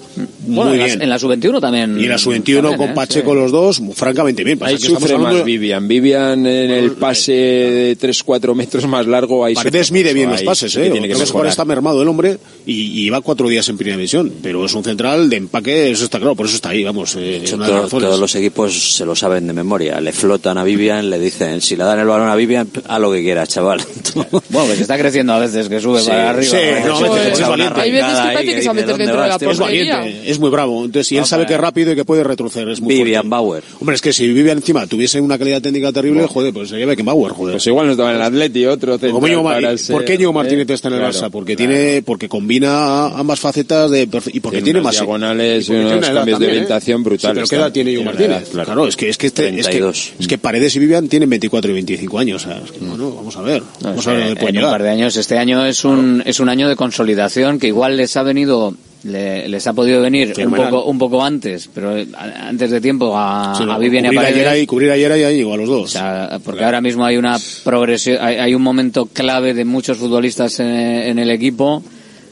Bueno, 0.47 0.71
muy 0.71 0.73
en 0.75 0.79
la- 0.81 0.85
bien. 0.87 1.03
en 1.03 1.09
la 1.09 1.19
sub-21 1.19 1.61
también 1.61 2.01
y 2.01 2.05
en 2.05 2.09
la 2.11 2.19
sub-21 2.19 2.55
también, 2.63 2.77
con 2.77 2.91
¿eh? 2.91 2.93
Pacheco 2.95 3.35
los 3.35 3.53
dos, 3.53 3.81
francamente 3.95 4.43
bien. 4.45 4.59
Pasa 4.59 4.71
Ahí 4.73 4.77
que 4.79 4.87
sufre 4.87 5.15
hablando 5.15 5.39
más 5.39 5.45
Vivian. 5.45 5.87
Vivian 5.87 6.47
en 6.47 6.71
el 6.71 6.93
pase 6.93 7.33
de 7.33 7.99
3-4 7.99 8.55
metros 8.55 8.87
más 8.87 9.07
largo. 9.07 9.45
Ahí 9.45 9.55
Paredes 9.55 9.93
mide 9.93 10.13
bien 10.13 10.31
los 10.31 10.43
pases, 10.43 10.73
sí 10.73 10.81
¿eh? 10.81 10.91
tiene 10.91 11.09
que 11.09 11.15
está 11.51 11.65
mermado 11.65 12.03
el 12.03 12.09
hombre 12.09 12.39
y, 12.67 13.03
y 13.07 13.11
va 13.11 13.21
cuatro 13.21 13.49
días 13.49 13.69
en 13.69 13.77
primera 13.77 13.89
división, 13.97 14.32
pero 14.43 14.64
es 14.64 14.74
un 14.74 14.84
central 14.84 15.28
de 15.28 15.36
empaque, 15.36 15.91
eso 15.91 16.05
está 16.05 16.18
claro, 16.18 16.34
por 16.34 16.47
eso 16.47 16.57
está 16.57 16.70
ahí, 16.70 16.84
vamos. 16.84 17.16
Eh, 17.16 17.36
hecho, 17.36 17.59
todos 17.59 18.18
los 18.20 18.34
equipos 18.34 18.95
se 18.97 19.05
lo 19.05 19.14
saben 19.14 19.47
de 19.47 19.53
memoria. 19.53 20.01
Le 20.01 20.12
flotan 20.12 20.59
a 20.59 20.64
Vivian, 20.64 21.09
le 21.11 21.18
dicen, 21.18 21.61
si 21.61 21.76
le 21.76 21.84
dan 21.84 21.99
el 21.99 22.07
balón 22.07 22.28
a 22.28 22.36
Vivian, 22.36 22.68
a 22.88 22.99
lo 22.99 23.12
que 23.12 23.22
quieras, 23.22 23.49
chaval. 23.49 23.80
bueno 24.14 24.66
pues 24.66 24.80
está 24.80 24.99
creciendo 24.99 25.32
a 25.32 25.38
veces 25.38 25.68
que 25.68 25.80
sube 25.80 26.01
Sí, 26.01 26.09
para 26.09 26.30
arriba 26.30 26.51
sí, 26.51 26.86
no, 26.86 27.01
veces 27.12 27.41
es 27.41 27.49
valiente. 27.49 27.80
Hay 27.80 27.93
veces 27.93 28.11
que 28.11 28.32
parece 28.32 28.55
que 28.55 28.61
se 28.62 28.66
va 28.66 28.70
a 28.70 28.74
meter 28.74 28.97
dentro 28.97 29.22
de 29.22 29.28
la 29.28 29.36
Es 29.36 29.59
valiente, 29.59 30.30
es 30.30 30.38
muy 30.38 30.51
bravo. 30.51 30.84
Entonces, 30.84 31.12
y 31.12 31.16
él 31.18 31.24
sabe 31.24 31.43
pues. 31.45 31.49
que 31.49 31.55
es 31.55 31.61
rápido 31.61 31.93
y 31.93 31.97
que 31.97 32.05
puede 32.05 32.24
retroceder. 32.24 32.68
Es 32.68 32.80
muy 32.80 32.95
Vivian 32.95 33.22
fuerte. 33.22 33.28
Bauer. 33.28 33.64
Hombre, 33.80 33.97
es 33.97 34.03
que 34.03 34.12
si 34.12 34.28
Vivian 34.28 34.59
encima 34.59 34.86
tuviese 34.86 35.20
una 35.20 35.38
calidad 35.38 35.62
técnica 35.62 35.93
terrible, 35.93 36.26
joder, 36.26 36.53
pues 36.53 36.68
sería 36.68 36.86
Beckenbauer, 36.86 37.32
joder. 37.32 37.55
Pues 37.55 37.66
igual 37.66 37.86
no 37.86 37.93
estaba 37.93 38.11
en 38.11 38.16
el 38.16 38.22
Atleti, 38.22 38.66
otro 38.66 38.93
central 38.99 39.12
Como 39.12 39.43
Mar- 39.43 39.61
para 39.62 39.72
¿y 39.72 39.78
ser, 39.78 39.95
¿Por 39.95 40.05
qué 40.05 40.14
Íñigo 40.14 40.30
eh, 40.30 40.34
Martínez 40.34 40.70
está 40.70 40.88
en 40.88 40.95
el 40.95 41.03
Barça? 41.03 41.30
Porque 41.30 41.57
tiene, 41.57 42.03
porque 42.03 42.28
combina 42.28 43.07
ambas 43.07 43.41
facetas 43.41 43.80
de 43.89 44.09
y 44.33 44.41
porque 44.41 44.62
Tiene 44.62 44.81
más 44.81 44.95
diagonales 44.97 45.64
y 45.64 45.72
porque 45.72 45.83
y 45.83 45.85
unos 45.93 46.09
cambios 46.11 46.39
de 46.39 46.47
¿eh? 46.47 46.49
orientación 46.51 47.03
brutales. 47.05 47.35
Sí, 47.35 47.35
pero 47.35 47.47
¿qué 47.49 47.57
edad 47.57 47.72
tiene 47.72 48.05
Martínez? 48.05 48.31
edad, 48.43 48.49
claro. 48.51 48.66
Claro, 48.66 48.87
es 48.89 48.97
que 48.97 49.09
es 49.09 49.16
que 49.18 49.26
este, 49.28 49.49
es 49.49 49.55
que, 49.55 49.62
32. 49.78 50.12
es 50.20 50.28
que 50.28 50.39
Paredes 50.39 50.76
y 50.76 50.78
Vivian 50.81 51.09
tienen 51.09 51.31
24 51.31 51.70
y 51.70 51.74
25 51.74 52.18
años. 52.18 52.45
o 52.45 52.49
sea, 52.49 52.59
es 52.64 52.72
que, 52.72 52.78
bueno, 52.81 53.12
vamos 53.14 53.37
a 53.37 53.43
ver. 53.43 53.62
No, 53.62 53.89
Vamos 53.91 54.05
sé, 54.05 54.11
a 54.11 54.12
ver 54.14 54.22
dónde 54.26 54.41
pueden 54.41 54.57
en 54.57 54.64
un 54.64 54.70
par 54.70 54.83
de 54.83 54.91
años. 54.91 55.16
Este 55.16 55.39
año 55.39 55.64
es 55.64 55.85
un, 55.85 56.22
es 56.26 56.41
un 56.41 56.49
año 56.49 56.68
de 56.68 56.76
consolidación 56.76 57.59
que 57.59 57.68
igual 57.68 57.97
les 57.97 58.16
ha 58.16 58.22
venido, 58.22 58.74
le- 59.05 59.49
les 59.49 59.66
ha 59.66 59.72
podido 59.72 60.01
venir 60.03 60.33
un 60.45 60.53
poco, 60.53 60.85
un 60.85 60.99
poco 60.99 61.24
antes, 61.24 61.68
pero 61.74 61.97
eh, 61.97 62.07
antes 62.14 62.70
de 62.70 62.81
tiempo 62.81 63.14
a, 63.16 63.55
Sí, 63.57 63.64
no, 63.64 63.72
a 63.72 63.78
Vivian 63.78 64.05
y 64.05 64.09
a 64.09 64.11
cubrir 64.11 64.22
Paredes. 64.22 64.47
ayer 64.49 64.62
y 64.62 64.66
cubrir 64.66 64.91
ayer 64.91 65.11
y 65.18 65.24
ahí 65.24 65.41
a 65.53 65.57
los 65.57 65.68
dos. 65.68 65.85
O 65.85 65.89
sea, 65.89 66.39
porque 66.45 66.64
ahora 66.64 66.81
mismo 66.81 67.05
hay 67.05 67.16
una 67.16 67.39
progresión, 67.64 68.18
hay, 68.20 68.37
hay 68.37 68.55
un 68.55 68.62
momento 68.62 69.07
clave 69.07 69.55
de 69.55 69.64
muchos 69.64 69.97
futbolistas 69.99 70.61
en, 70.61 70.66
en 70.68 71.18
el 71.18 71.31
equipo, 71.31 71.83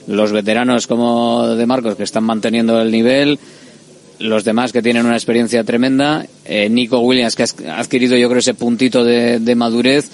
los 0.09 0.33
veteranos 0.33 0.87
como 0.87 1.47
de 1.47 1.67
Marcos 1.67 1.95
que 1.95 2.03
están 2.03 2.25
manteniendo 2.25 2.81
el 2.81 2.91
nivel, 2.91 3.39
los 4.19 4.43
demás 4.43 4.73
que 4.73 4.83
tienen 4.83 5.07
una 5.07 5.15
experiencia 5.15 5.63
tremenda, 5.63 6.27
eh, 6.45 6.69
Nico 6.69 6.99
Williams 7.01 7.37
que 7.37 7.45
ha 7.69 7.79
adquirido 7.79 8.17
yo 8.17 8.29
creo 8.29 8.41
ese 8.41 8.55
puntito 8.55 9.05
de, 9.05 9.39
de 9.39 9.55
madurez 9.55 10.11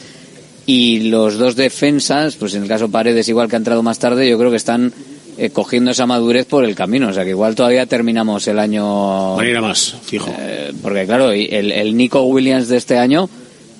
y 0.66 1.08
los 1.10 1.38
dos 1.38 1.56
defensas, 1.56 2.36
pues 2.36 2.54
en 2.54 2.62
el 2.64 2.68
caso 2.68 2.90
Paredes 2.90 3.28
igual 3.28 3.48
que 3.48 3.56
ha 3.56 3.58
entrado 3.58 3.82
más 3.82 3.98
tarde, 3.98 4.28
yo 4.28 4.36
creo 4.38 4.50
que 4.50 4.56
están 4.56 4.92
eh, 5.38 5.50
cogiendo 5.50 5.90
esa 5.90 6.06
madurez 6.06 6.46
por 6.46 6.64
el 6.64 6.74
camino, 6.74 7.08
o 7.08 7.12
sea 7.12 7.24
que 7.24 7.30
igual 7.30 7.54
todavía 7.54 7.86
terminamos 7.86 8.46
el 8.48 8.58
año 8.58 9.36
Van 9.36 9.46
a 9.46 9.50
ir 9.50 9.56
a 9.56 9.60
más, 9.62 9.96
fijo. 10.04 10.30
eh, 10.38 10.72
porque 10.82 11.06
claro, 11.06 11.30
el, 11.32 11.72
el 11.72 11.96
Nico 11.96 12.22
Williams 12.24 12.68
de 12.68 12.76
este 12.76 12.98
año 12.98 13.28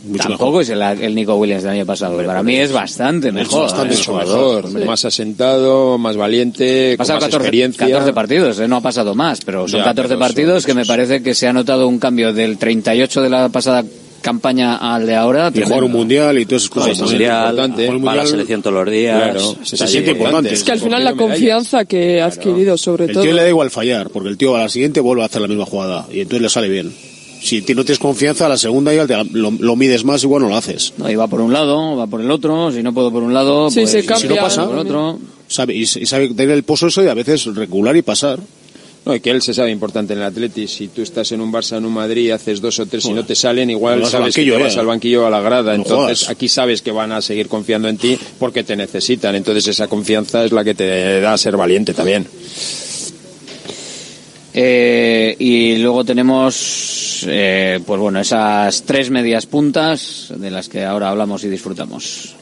Mucho 0.04 0.28
tampoco 0.28 0.60
es 0.60 0.68
el, 0.68 0.82
el 0.82 1.14
Nico 1.14 1.34
Williams 1.36 1.62
del 1.62 1.72
año 1.72 1.86
pasado. 1.86 2.16
Para 2.24 2.42
mí 2.42 2.56
es 2.56 2.72
bastante 2.72 3.32
mejor. 3.32 3.62
bastante 3.62 3.94
¿eh? 3.94 3.98
jugador, 4.04 4.84
más 4.84 5.04
asentado, 5.04 5.98
más 5.98 6.16
valiente, 6.16 6.96
con 6.96 7.06
más 7.06 7.14
14, 7.14 7.36
experiencia. 7.36 7.86
14 7.86 8.12
partidos, 8.12 8.58
¿eh? 8.60 8.68
no 8.68 8.76
ha 8.76 8.80
pasado 8.80 9.14
más, 9.14 9.40
pero 9.44 9.66
son 9.66 9.80
Ya, 9.80 9.84
14 9.86 10.08
pero 10.08 10.20
partidos 10.20 10.62
son 10.62 10.68
que 10.70 10.74
me 10.74 10.84
parece 10.84 11.22
que 11.22 11.34
se 11.34 11.46
ha 11.48 11.52
notado 11.52 11.88
un 11.88 11.98
cambio 11.98 12.32
del 12.32 12.58
38 12.58 13.22
de 13.22 13.30
la 13.30 13.48
pasada 13.48 13.84
campaña 14.24 14.76
al 14.76 15.06
de 15.06 15.14
ahora. 15.14 15.52
Y 15.54 15.60
jugar 15.62 15.84
un 15.84 15.92
mundial 15.92 16.38
y 16.38 16.42
eso. 16.50 16.68
Juega 16.72 16.88
cosas. 16.88 17.10
mundial, 17.10 17.50
Importante. 17.50 17.98
va 17.98 18.12
a 18.12 18.16
la 18.16 18.26
selección 18.26 18.62
todos 18.62 18.84
los 18.84 18.92
días. 18.92 19.22
Claro, 19.22 19.56
se 19.62 19.86
siente 19.86 20.12
importante. 20.12 20.52
Es 20.54 20.64
que 20.64 20.72
al 20.72 20.80
final 20.80 21.04
la 21.04 21.14
confianza 21.14 21.84
que 21.84 22.22
ha 22.22 22.26
adquirido, 22.26 22.76
sobre 22.78 23.04
El 23.04 23.12
todo. 23.12 23.22
tío 23.22 23.32
le 23.32 23.42
da 23.42 23.48
igual 23.48 23.70
fallar, 23.70 24.08
porque 24.10 24.30
el 24.30 24.38
tío 24.38 24.56
a 24.56 24.60
la 24.60 24.68
siguiente 24.68 25.00
vuelve 25.00 25.22
a 25.22 25.26
hacer 25.26 25.42
la 25.42 25.48
misma 25.48 25.66
jugada 25.66 26.06
y 26.10 26.20
entonces 26.20 26.40
le 26.42 26.48
sale 26.48 26.68
bien. 26.68 26.92
Si 27.44 27.60
no 27.60 27.84
tienes 27.84 27.98
confianza, 27.98 28.46
a 28.46 28.48
la 28.48 28.56
segunda 28.56 28.92
ya 28.94 29.06
lo, 29.32 29.50
lo 29.50 29.76
mides 29.76 30.02
más, 30.02 30.22
igual 30.22 30.42
no 30.42 30.48
lo 30.48 30.56
haces. 30.56 30.94
No, 30.96 31.10
y 31.10 31.14
va 31.14 31.26
por 31.28 31.42
un 31.42 31.52
lado, 31.52 31.94
va 31.94 32.06
por 32.06 32.22
el 32.22 32.30
otro, 32.30 32.72
si 32.72 32.82
no 32.82 32.94
puedo 32.94 33.12
por 33.12 33.22
un 33.22 33.34
lado, 33.34 33.70
Sí, 33.70 33.80
pues, 33.80 33.90
se 33.90 34.00
Si 34.00 34.06
no 34.08 34.14
cambia. 34.14 34.40
pasa, 34.40 34.64
por 34.64 34.74
el 34.74 34.78
otro. 34.80 35.18
sabe, 35.46 35.74
y, 35.74 35.82
y 35.82 35.86
sabe 35.86 36.28
tener 36.28 36.50
el 36.56 36.62
pozo 36.62 36.86
eso 36.86 37.04
y 37.04 37.08
a 37.08 37.12
veces 37.14 37.44
regular 37.54 37.94
y 37.96 38.02
pasar. 38.02 38.38
No, 39.04 39.14
y 39.14 39.20
que 39.20 39.28
él 39.30 39.42
se 39.42 39.52
sabe 39.52 39.70
importante 39.70 40.14
en 40.14 40.20
el 40.20 40.24
Atleti. 40.24 40.66
Si 40.66 40.88
tú 40.88 41.02
estás 41.02 41.30
en 41.32 41.42
un 41.42 41.52
Barça, 41.52 41.76
en 41.76 41.84
un 41.84 41.92
Madrid, 41.92 42.30
haces 42.30 42.62
dos 42.62 42.78
o 42.78 42.86
tres 42.86 43.04
y 43.04 43.12
no 43.12 43.22
te 43.26 43.34
salen, 43.34 43.68
igual 43.68 44.00
Vas 44.00 44.14
al 44.14 44.20
sabes 44.22 44.34
que 44.34 44.40
banquillo, 44.40 44.56
te 44.56 44.62
vas 44.62 44.76
eh. 44.76 44.80
al 44.80 44.86
banquillo 44.86 45.26
a 45.26 45.30
la 45.30 45.40
grada. 45.42 45.76
No 45.76 45.82
Entonces, 45.82 46.20
jodas. 46.20 46.30
aquí 46.30 46.48
sabes 46.48 46.80
que 46.80 46.90
van 46.92 47.12
a 47.12 47.20
seguir 47.20 47.48
confiando 47.48 47.88
en 47.88 47.98
ti 47.98 48.16
porque 48.38 48.64
te 48.64 48.74
necesitan. 48.74 49.34
Entonces, 49.34 49.66
esa 49.66 49.88
confianza 49.88 50.42
es 50.46 50.52
la 50.52 50.64
que 50.64 50.74
te 50.74 51.20
da 51.20 51.34
a 51.34 51.36
ser 51.36 51.58
valiente 51.58 51.92
también. 51.92 52.26
Eh, 54.56 55.34
y 55.38 55.78
luego 55.78 56.04
tenemos, 56.04 57.24
eh, 57.28 57.80
pues 57.84 58.00
bueno, 58.00 58.20
esas 58.20 58.84
tres 58.84 59.10
medias 59.10 59.46
puntas 59.46 60.32
de 60.36 60.50
las 60.50 60.68
que 60.68 60.84
ahora 60.84 61.10
hablamos 61.10 61.42
y 61.42 61.48
disfrutamos. 61.48 62.36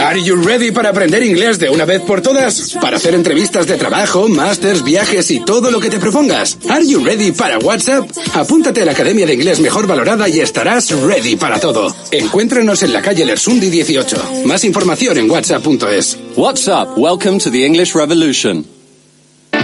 Are 0.00 0.20
you 0.20 0.34
ready 0.36 0.72
para 0.72 0.88
aprender 0.90 1.22
inglés 1.22 1.58
de 1.60 1.70
una 1.70 1.84
vez 1.84 2.02
por 2.02 2.20
todas? 2.20 2.76
Para 2.80 2.96
hacer 2.96 3.14
entrevistas 3.14 3.66
de 3.66 3.76
trabajo, 3.76 4.28
másters, 4.28 4.82
viajes 4.82 5.30
y 5.30 5.40
todo 5.40 5.70
lo 5.70 5.78
que 5.78 5.88
te 5.88 5.98
propongas. 5.98 6.58
Are 6.68 6.84
you 6.84 7.02
ready 7.04 7.30
para 7.30 7.58
WhatsApp? 7.58 8.10
Apúntate 8.34 8.82
a 8.82 8.84
la 8.84 8.92
Academia 8.92 9.26
de 9.26 9.34
Inglés 9.34 9.60
mejor 9.60 9.86
valorada 9.86 10.28
y 10.28 10.40
estarás 10.40 10.90
ready 10.90 11.36
para 11.36 11.60
todo. 11.60 11.94
Encuéntranos 12.10 12.82
en 12.82 12.92
la 12.92 13.02
calle 13.02 13.24
Lersundi 13.24 13.70
18. 13.70 14.42
Más 14.46 14.64
información 14.64 15.16
en 15.16 15.30
whatsapp.es. 15.30 16.18
What's 16.36 16.66
up? 16.66 16.98
Welcome 16.98 17.38
to 17.38 17.50
the 17.52 17.64
English 17.64 17.94
Revolution. 17.94 18.79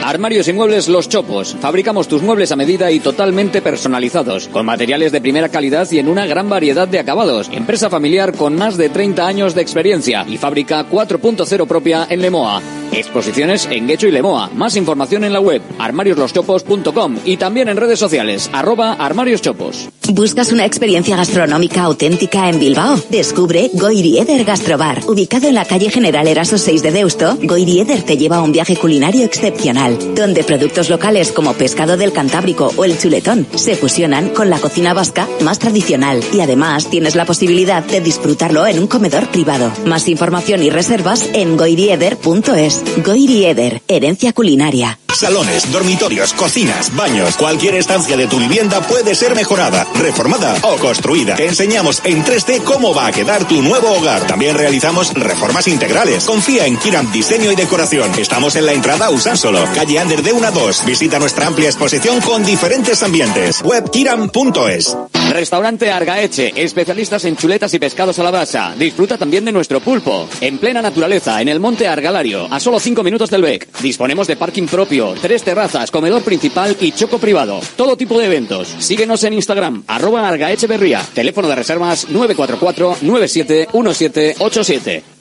Armarios 0.07 0.47
y 0.47 0.53
muebles 0.53 0.87
Los 0.87 1.09
Chopos. 1.09 1.57
Fabricamos 1.61 2.07
tus 2.07 2.23
muebles 2.23 2.53
a 2.53 2.57
medida 2.57 2.93
y 2.93 3.01
totalmente 3.01 3.61
personalizados, 3.61 4.47
con 4.47 4.65
materiales 4.65 5.11
de 5.11 5.21
primera 5.21 5.49
calidad 5.49 5.91
y 5.91 5.99
en 5.99 6.09
una 6.09 6.27
gran 6.27 6.49
variedad 6.49 6.87
de 6.87 7.01
acabados. 7.01 7.51
Empresa 7.53 7.91
familiar 7.91 8.33
con 8.33 8.55
más 8.55 8.77
de 8.77 8.89
30 8.89 9.27
años 9.27 9.57
de 9.57 9.63
experiencia 9.63 10.25
y 10.29 10.37
fábrica 10.37 10.87
4.0 10.89 11.67
propia 11.67 12.07
en 12.09 12.23
Lemoa. 12.23 12.63
Exposiciones 12.93 13.67
en 13.69 13.89
Guecho 13.89 14.07
y 14.07 14.13
Lemoa. 14.13 14.49
Más 14.55 14.77
información 14.77 15.25
en 15.25 15.33
la 15.33 15.41
web 15.41 15.61
armariosloschopos.com 15.77 17.17
y 17.25 17.37
también 17.37 17.69
en 17.69 17.77
redes 17.77 17.99
sociales 17.99 18.49
arroba 18.53 18.93
armarioschopos. 18.93 19.89
¿Buscas 20.13 20.53
una 20.53 20.65
experiencia 20.65 21.17
gastronómica 21.17 21.83
auténtica 21.83 22.49
en 22.49 22.61
Bilbao? 22.61 22.97
Descubre 23.11 23.71
Goirieder 23.73 24.45
Gastrobar. 24.45 25.03
Ubicado 25.09 25.49
en 25.49 25.57
la 25.57 25.65
calle 25.65 25.91
General 25.91 26.29
Eraso 26.29 26.59
6 26.59 26.81
de 26.83 26.93
Deusto, 26.93 27.37
Goirieder 27.43 28.03
te 28.03 28.17
lleva 28.17 28.37
a 28.37 28.43
un 28.43 28.53
viaje 28.53 28.77
culinario 28.77 29.25
excepcional. 29.25 29.96
Donde 30.15 30.45
productos 30.45 30.91
locales 30.91 31.33
como 31.33 31.55
pescado 31.55 31.97
del 31.97 32.13
Cantábrico 32.13 32.73
o 32.77 32.85
el 32.85 32.99
chuletón 32.99 33.47
se 33.55 33.77
fusionan 33.77 34.31
con 34.31 34.51
la 34.51 34.59
cocina 34.59 34.95
vasca 34.95 35.29
más 35.43 35.59
tradicional 35.59 36.23
y 36.33 36.41
además 36.41 36.89
tienes 36.91 37.15
la 37.15 37.25
posibilidad 37.25 37.85
de 37.85 38.01
disfrutarlo 38.01 38.67
en 38.67 38.79
un 38.79 38.87
comedor 38.87 39.29
privado. 39.29 39.73
Más 39.85 40.09
información 40.09 40.63
y 40.63 40.71
reservas 40.71 41.29
en 41.33 41.57
goirieder.es. 41.57 42.85
Goirieder, 43.05 43.83
herencia 43.89 44.33
culinaria. 44.33 44.99
Salones, 45.17 45.73
dormitorios, 45.73 46.35
cocinas, 46.35 46.95
baños, 46.95 47.39
cualquier 47.39 47.75
estancia 47.77 48.19
de 48.19 48.27
tu 48.27 48.39
vivienda 48.39 48.83
puede 48.83 49.15
ser 49.15 49.35
mejorada, 49.35 49.87
reformada 49.95 50.55
o 50.63 50.77
construida. 50.77 51.37
Te 51.37 51.47
enseñamos 51.47 52.03
en 52.05 52.23
3D 52.23 52.63
cómo 52.63 52.95
va 52.95 53.07
a 53.07 53.13
quedar 53.13 53.49
tu 53.49 53.63
nuevo 53.63 53.93
hogar. 53.93 54.27
También 54.27 54.57
realizamos 54.57 55.15
reformas 55.15 55.69
integrales. 55.69 56.25
Confía 56.25 56.67
en 56.67 56.77
Kiram 56.77 57.11
Diseño 57.13 57.51
y 57.51 57.57
Decoración. 57.57 58.11
Estamos 58.19 58.57
en 58.57 58.67
la 58.67 58.75
entrada 58.75 59.09
Usánsolo, 59.09 59.65
calle 59.75 59.99
Ander 59.99 60.23
de 60.23 60.33
1 60.33 60.47
a 60.47 60.51
2. 60.51 60.85
Visita 60.85 61.19
nuestra 61.19 61.47
amplia 61.47 61.69
exposición 61.69 62.21
con 62.21 62.45
diferentes 62.45 63.03
ambientes. 63.03 63.63
Webkiram.es. 63.65 64.97
Restaurante 65.31 65.91
Argaeche, 65.91 66.53
especialistas 66.57 67.25
en 67.25 67.37
chuletas 67.37 67.75
y 67.75 67.79
pescados 67.79 68.19
a 68.19 68.23
la 68.23 68.31
brasa. 68.31 68.75
Disfruta 68.79 69.19
también 69.19 69.45
de 69.45 69.53
nuestro 69.53 69.81
pulpo. 69.81 70.29
En 70.41 70.59
plena 70.59 70.81
naturaleza, 70.81 71.41
en 71.43 71.49
el 71.49 71.61
monte 71.61 71.89
Argalario, 71.89 72.47
a 72.51 72.61
solo 72.61 72.79
5 72.79 73.03
minutos 73.03 73.29
del 73.31 73.43
BEC. 73.43 73.81
Disponemos 73.81 74.27
de 74.29 74.37
parking 74.37 74.67
propio, 74.67 75.06
tres 75.15 75.43
terrazas, 75.43 75.91
comedor 75.91 76.23
principal 76.23 76.77
y 76.81 76.93
choco 76.93 77.19
privado. 77.19 77.61
Todo 77.77 77.97
tipo 77.97 78.19
de 78.19 78.27
eventos. 78.27 78.69
Síguenos 78.79 79.25
en 79.25 79.33
Instagram, 79.35 79.85
arroba 79.87 80.29
Argaeche 80.29 80.67
Berría. 80.67 81.03
Teléfono 81.15 81.49
de 81.49 81.57
reservas 81.57 82.09
944 82.11 82.99
971787. 83.03 85.16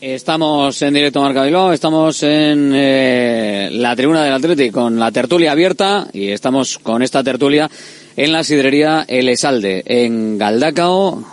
Estamos 0.00 0.80
en 0.82 0.94
directo 0.94 1.20
Marca 1.20 1.42
Bilbao, 1.42 1.72
estamos 1.72 2.22
en 2.22 2.70
eh, 2.72 3.68
la 3.72 3.96
tribuna 3.96 4.22
del 4.22 4.32
Atlético 4.32 4.82
con 4.82 4.96
la 4.96 5.10
tertulia 5.10 5.50
abierta 5.50 6.06
y 6.12 6.28
estamos 6.28 6.78
con 6.78 7.02
esta 7.02 7.24
tertulia 7.24 7.68
en 8.16 8.30
la 8.30 8.44
sidrería 8.44 9.04
El 9.08 9.28
Esalde, 9.28 9.82
en 9.84 10.38
Galdacao, 10.38 11.24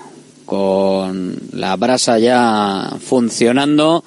con 0.46 1.38
la 1.52 1.76
brasa 1.76 2.18
ya 2.18 2.90
funcionando. 3.00 4.04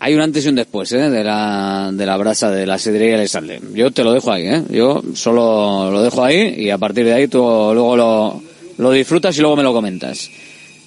Hay 0.00 0.14
un 0.16 0.22
antes 0.22 0.44
y 0.44 0.48
un 0.48 0.56
después 0.56 0.90
¿eh? 0.90 1.10
de, 1.10 1.22
la, 1.22 1.90
de 1.92 2.06
la 2.06 2.16
brasa 2.16 2.50
de 2.50 2.66
la 2.66 2.76
sidrería 2.76 3.14
El 3.14 3.20
Esalde. 3.20 3.60
Yo 3.72 3.92
te 3.92 4.02
lo 4.02 4.12
dejo 4.12 4.32
ahí, 4.32 4.48
¿eh? 4.48 4.64
yo 4.68 5.00
solo 5.14 5.92
lo 5.92 6.02
dejo 6.02 6.24
ahí 6.24 6.56
y 6.56 6.70
a 6.70 6.78
partir 6.78 7.04
de 7.04 7.12
ahí 7.12 7.28
tú 7.28 7.38
luego 7.38 7.96
lo, 7.96 8.42
lo 8.78 8.90
disfrutas 8.90 9.38
y 9.38 9.42
luego 9.42 9.54
me 9.54 9.62
lo 9.62 9.72
comentas. 9.72 10.28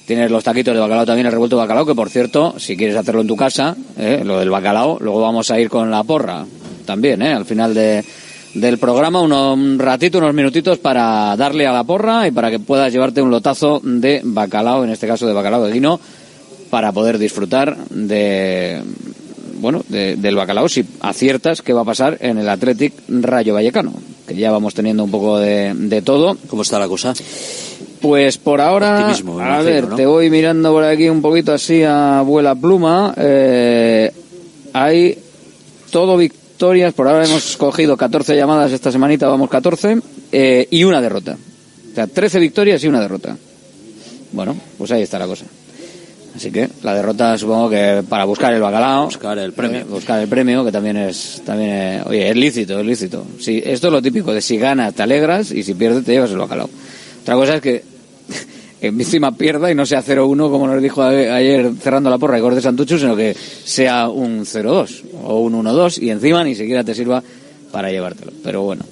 Tienes 0.05 0.29
los 0.29 0.43
taquitos 0.43 0.73
de 0.73 0.79
bacalao 0.81 1.05
también, 1.05 1.27
el 1.27 1.31
revuelto 1.31 1.55
de 1.55 1.61
bacalao, 1.61 1.85
que 1.85 1.95
por 1.95 2.09
cierto, 2.09 2.55
si 2.57 2.75
quieres 2.75 2.95
hacerlo 2.97 3.21
en 3.21 3.27
tu 3.27 3.35
casa, 3.37 3.75
¿eh? 3.97 4.21
lo 4.25 4.37
del 4.39 4.49
bacalao, 4.49 4.97
luego 4.99 5.21
vamos 5.21 5.49
a 5.49 5.59
ir 5.59 5.69
con 5.69 5.89
la 5.89 6.03
porra 6.03 6.45
también, 6.85 7.21
¿eh? 7.21 7.31
al 7.31 7.45
final 7.45 7.73
de, 7.73 8.03
del 8.53 8.77
programa, 8.79 9.21
uno, 9.21 9.53
un 9.53 9.79
ratito, 9.79 10.17
unos 10.17 10.33
minutitos 10.33 10.77
para 10.79 11.33
darle 11.37 11.65
a 11.67 11.71
la 11.71 11.85
porra 11.85 12.27
y 12.27 12.31
para 12.31 12.51
que 12.51 12.59
puedas 12.59 12.91
llevarte 12.91 13.21
un 13.21 13.31
lotazo 13.31 13.79
de 13.81 14.19
bacalao, 14.25 14.83
en 14.83 14.89
este 14.89 15.07
caso 15.07 15.25
de 15.25 15.31
bacalao 15.33 15.63
de 15.63 15.71
guino, 15.71 15.99
para 16.69 16.91
poder 16.91 17.17
disfrutar 17.17 17.77
de 17.89 18.81
bueno 19.61 19.83
de- 19.87 20.17
del 20.17 20.35
bacalao 20.35 20.67
si 20.67 20.83
aciertas 20.99 21.61
qué 21.61 21.71
va 21.71 21.81
a 21.81 21.85
pasar 21.85 22.17
en 22.19 22.37
el 22.39 22.49
Athletic 22.49 22.93
Rayo 23.07 23.53
Vallecano 23.53 23.93
que 24.27 24.35
ya 24.35 24.51
vamos 24.51 24.73
teniendo 24.73 25.03
un 25.05 25.11
poco 25.11 25.37
de, 25.39 25.73
de 25.73 26.01
todo 26.01 26.35
¿Cómo 26.49 26.63
está 26.63 26.79
la 26.79 26.87
cosa? 26.89 27.13
Pues 28.03 28.37
por 28.37 28.59
ahora, 28.61 28.99
Optimismo, 28.99 29.39
a 29.39 29.45
imagino, 29.45 29.63
ver, 29.63 29.87
¿no? 29.87 29.95
te 29.95 30.05
voy 30.05 30.29
mirando 30.29 30.71
por 30.73 30.83
aquí 30.83 31.07
un 31.09 31.21
poquito 31.21 31.53
así 31.53 31.81
a 31.83 32.21
vuela 32.21 32.53
pluma. 32.53 33.13
Eh, 33.17 34.11
hay 34.73 35.17
todo 35.89 36.17
victorias, 36.17 36.93
por 36.93 37.07
ahora 37.07 37.25
hemos 37.25 37.55
cogido 37.57 37.95
14 37.97 38.35
llamadas 38.35 38.71
esta 38.73 38.91
semanita, 38.91 39.27
vamos 39.27 39.49
14, 39.49 39.99
eh, 40.31 40.67
y 40.69 40.83
una 40.83 40.99
derrota. 41.01 41.37
O 41.91 41.95
sea, 41.95 42.05
13 42.07 42.39
victorias 42.39 42.83
y 42.83 42.87
una 42.87 42.99
derrota. 42.99 43.37
Bueno, 44.33 44.55
pues 44.77 44.91
ahí 44.91 45.01
está 45.03 45.17
la 45.17 45.27
cosa. 45.27 45.45
Así 46.35 46.51
que 46.51 46.67
la 46.81 46.95
derrota 46.95 47.37
supongo 47.37 47.69
que 47.69 48.03
para 48.09 48.25
buscar 48.25 48.51
el 48.53 48.59
bacalao. 48.61 49.05
Buscar 49.05 49.37
el 49.37 49.53
premio. 49.53 49.85
buscar 49.85 50.19
el 50.19 50.27
premio, 50.27 50.65
que 50.65 50.71
también 50.71 50.97
es, 50.97 51.41
también 51.45 51.69
es- 51.71 52.05
oye, 52.07 52.29
es 52.31 52.35
lícito, 52.35 52.79
es 52.79 52.85
lícito. 52.85 53.23
Si, 53.39 53.61
esto 53.63 53.87
es 53.87 53.93
lo 53.93 54.01
típico 54.01 54.33
de 54.33 54.41
si 54.41 54.57
ganas 54.57 54.93
te 54.95 55.03
alegras 55.03 55.51
y 55.51 55.61
si 55.63 55.75
pierdes 55.75 56.03
te 56.03 56.11
llevas 56.11 56.31
el 56.31 56.39
bacalao. 56.39 56.69
Otra 57.21 57.35
cosa 57.35 57.55
es 57.55 57.61
que 57.61 57.83
encima 58.87 59.35
pierda 59.35 59.71
y 59.71 59.75
no 59.75 59.85
sea 59.85 60.03
0-1 60.03 60.49
como 60.49 60.67
nos 60.67 60.81
dijo 60.81 61.01
ayer 61.03 61.71
cerrando 61.81 62.09
la 62.09 62.17
porra 62.17 62.37
Igor 62.37 62.55
de 62.55 62.61
Santucho, 62.61 62.97
sino 62.97 63.15
que 63.15 63.35
sea 63.63 64.09
un 64.09 64.45
0-2 64.45 65.01
o 65.23 65.39
un 65.39 65.53
1-2 65.53 66.01
y 66.01 66.09
encima 66.09 66.43
ni 66.43 66.55
siquiera 66.55 66.83
te 66.83 66.93
sirva 66.93 67.23
para 67.71 67.91
llevártelo. 67.91 68.31
Pero 68.43 68.61
bueno. 68.63 68.83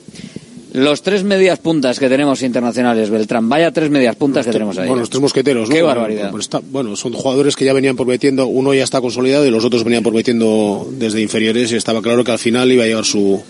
Los 0.73 1.01
tres 1.01 1.25
medias 1.25 1.59
puntas 1.59 1.99
que 1.99 2.07
tenemos 2.07 2.41
internacionales, 2.43 3.09
Beltrán, 3.09 3.49
vaya 3.49 3.71
tres 3.71 3.89
medias 3.89 4.15
puntas 4.15 4.45
que 4.45 4.53
tenemos 4.53 4.77
ahí. 4.77 4.87
Bueno, 4.87 5.01
los 5.01 5.09
tres 5.09 5.19
mosqueteros, 5.21 5.67
¿no? 5.67 5.75
Qué 5.75 5.81
barbaridad. 5.81 6.31
pues 6.31 6.49
bueno, 6.71 6.95
son 6.95 7.11
jugadores 7.11 7.57
que 7.57 7.65
ya 7.65 7.73
venían 7.73 7.97
prometiendo, 7.97 8.47
uno 8.47 8.73
ya 8.73 8.85
está 8.85 9.01
consolidado 9.01 9.45
y 9.45 9.51
los 9.51 9.65
otros 9.65 9.83
venían 9.83 10.01
prometiendo 10.01 10.87
desde 10.93 11.21
inferiores 11.21 11.73
y 11.73 11.75
estaba 11.75 12.01
claro 12.01 12.23
que 12.23 12.31
al 12.31 12.39
final 12.39 12.71
iba 12.71 12.85
a 12.85 12.87
llegar 12.87 13.03
su, 13.03 13.41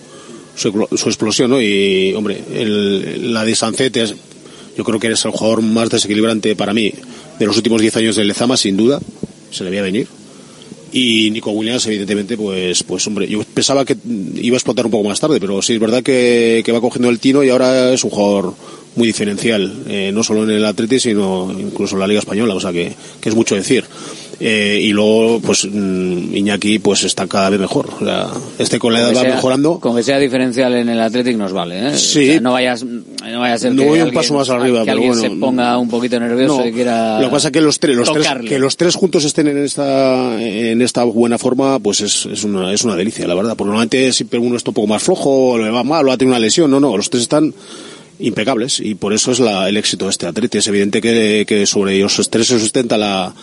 su, 0.56 0.70
explosión, 0.90 1.52
¿no? 1.52 1.62
Y, 1.62 2.12
hombre, 2.16 2.42
el- 2.56 3.32
la 3.32 3.46
de 3.46 3.54
Sancet 3.54 3.96
es, 3.98 4.16
yo 4.77 4.84
creo 4.84 4.99
que 4.99 5.07
eres 5.07 5.23
el 5.26 5.31
jugador 5.31 5.61
más 5.61 5.89
desequilibrante 5.89 6.56
para 6.56 6.73
mí 6.73 6.93
de 7.39 7.45
los 7.45 7.57
últimos 7.57 7.81
10 7.81 7.98
años 7.98 8.15
del 8.15 8.27
Lezama, 8.27 8.57
sin 8.57 8.77
duda, 8.77 8.99
se 9.52 9.64
le 9.64 9.69
veía 9.69 9.81
venir. 9.81 10.07
Y 10.93 11.31
Nico 11.31 11.52
Williams, 11.52 11.85
evidentemente, 11.88 12.35
pues, 12.35 12.84
pues 12.84 13.07
hombre, 13.07 13.27
yo 13.27 13.41
pensaba 13.43 13.85
que 13.85 13.95
iba 14.35 14.56
a 14.56 14.57
explotar 14.57 14.85
un 14.85 14.91
poco 14.91 15.07
más 15.07 15.19
tarde, 15.19 15.39
pero 15.39 15.61
sí 15.61 15.73
es 15.73 15.80
verdad 15.80 16.03
que, 16.03 16.61
que 16.65 16.72
va 16.72 16.81
cogiendo 16.81 17.10
el 17.10 17.19
tino 17.19 17.43
y 17.43 17.49
ahora 17.49 17.93
es 17.93 18.03
un 18.03 18.10
jugador 18.10 18.53
muy 18.95 19.07
diferencial, 19.07 19.84
eh, 19.88 20.11
no 20.14 20.22
solo 20.22 20.43
en 20.43 20.49
el 20.49 20.65
Atleti, 20.65 20.99
sino 20.99 21.49
incluso 21.57 21.95
en 21.95 22.02
la 22.02 22.07
Liga 22.07 22.19
Española, 22.19 22.56
o 22.56 22.60
sea 22.60 22.73
que, 22.73 22.93
que 23.22 23.30
es 23.30 23.35
mucho 23.35 23.56
decir. 23.56 23.85
Eh, 24.44 24.80
y 24.82 24.90
luego, 24.92 25.40
pues 25.40 25.68
mm, 25.72 26.36
Iñaki, 26.36 26.80
pues 26.80 27.04
está 27.04 27.28
cada 27.28 27.52
vez 27.52 27.60
mejor. 27.60 27.90
O 28.02 28.04
sea, 28.04 28.28
este 28.58 28.80
con 28.80 28.92
la 28.92 29.02
edad 29.02 29.16
va 29.16 29.22
sea- 29.22 29.36
mejorando. 29.36 29.80
Con 29.80 29.96
que 29.96 30.02
sea 30.02 30.18
diferencial 30.18 30.74
en 30.74 30.90
el 30.90 31.00
Athletic 31.00 31.38
nos 31.38 31.54
vale, 31.54 31.90
¿eh? 31.90 31.98
Sí. 31.98 32.22
O 32.30 32.32
sea, 32.32 32.42
no 32.42 32.54
vayas, 32.54 32.84
no 32.84 33.40
vaya 33.40 33.54
a 33.54 33.58
ser 33.60 33.76
No 33.76 33.84
que 33.84 33.88
voy 33.90 34.02
un 34.02 34.12
paso 34.12 34.34
más 34.34 34.50
arriba, 34.50 34.80
que 34.80 34.86
pero 34.86 34.94
alguien 34.94 35.14
bueno, 35.14 35.22
se 35.36 35.40
ponga 35.40 35.78
un 35.78 35.90
poquito 35.90 36.20
nervioso 36.20 36.58
No, 36.60 36.68
y 36.68 36.74
quiera 36.74 37.20
Lo 37.20 37.28
que 37.28 37.32
pasa 37.34 37.50
es 37.50 37.52
que 37.52 37.62
los 37.62 37.80
tres, 37.80 37.96
los 37.96 38.12
tres, 38.12 38.28
que 38.50 38.58
los 38.58 38.78
tres 38.78 38.96
juntos 38.96 39.26
estén 39.26 39.48
en 39.48 39.64
esta, 39.64 40.42
en 40.42 40.82
esta 40.82 41.04
buena 41.04 41.38
forma, 41.38 41.78
pues 41.78 42.02
es, 42.02 42.26
es 42.26 42.44
una, 42.44 42.74
es 42.74 42.84
una 42.84 42.96
delicia, 42.96 43.28
la 43.28 43.36
verdad. 43.36 43.56
Porque 43.56 43.68
normalmente 43.68 44.12
siempre 44.12 44.40
uno 44.40 44.58
está 44.58 44.72
un 44.72 44.74
poco 44.74 44.88
más 44.88 45.04
flojo, 45.04 45.60
le 45.60 45.70
va 45.70 45.84
mal, 45.84 46.08
o 46.08 46.12
ha 46.12 46.18
tenido 46.18 46.36
una 46.36 46.40
lesión. 46.44 46.72
No, 46.72 46.80
no, 46.80 46.98
los 46.98 47.12
tres 47.12 47.22
están 47.22 47.54
impecables 48.20 48.80
y 48.80 48.96
por 48.96 49.14
eso 49.14 49.32
es 49.32 49.40
la, 49.40 49.68
el 49.70 49.78
éxito 49.78 50.06
de 50.06 50.12
este 50.12 50.26
atleta. 50.26 50.58
Es 50.58 50.68
evidente 50.68 51.00
que, 51.02 51.46
que 51.48 51.66
sobre 51.68 51.96
ellos 51.96 52.28
tres 52.30 52.48
se 52.48 52.60
sustenta 52.60 52.98
la, 52.98 53.34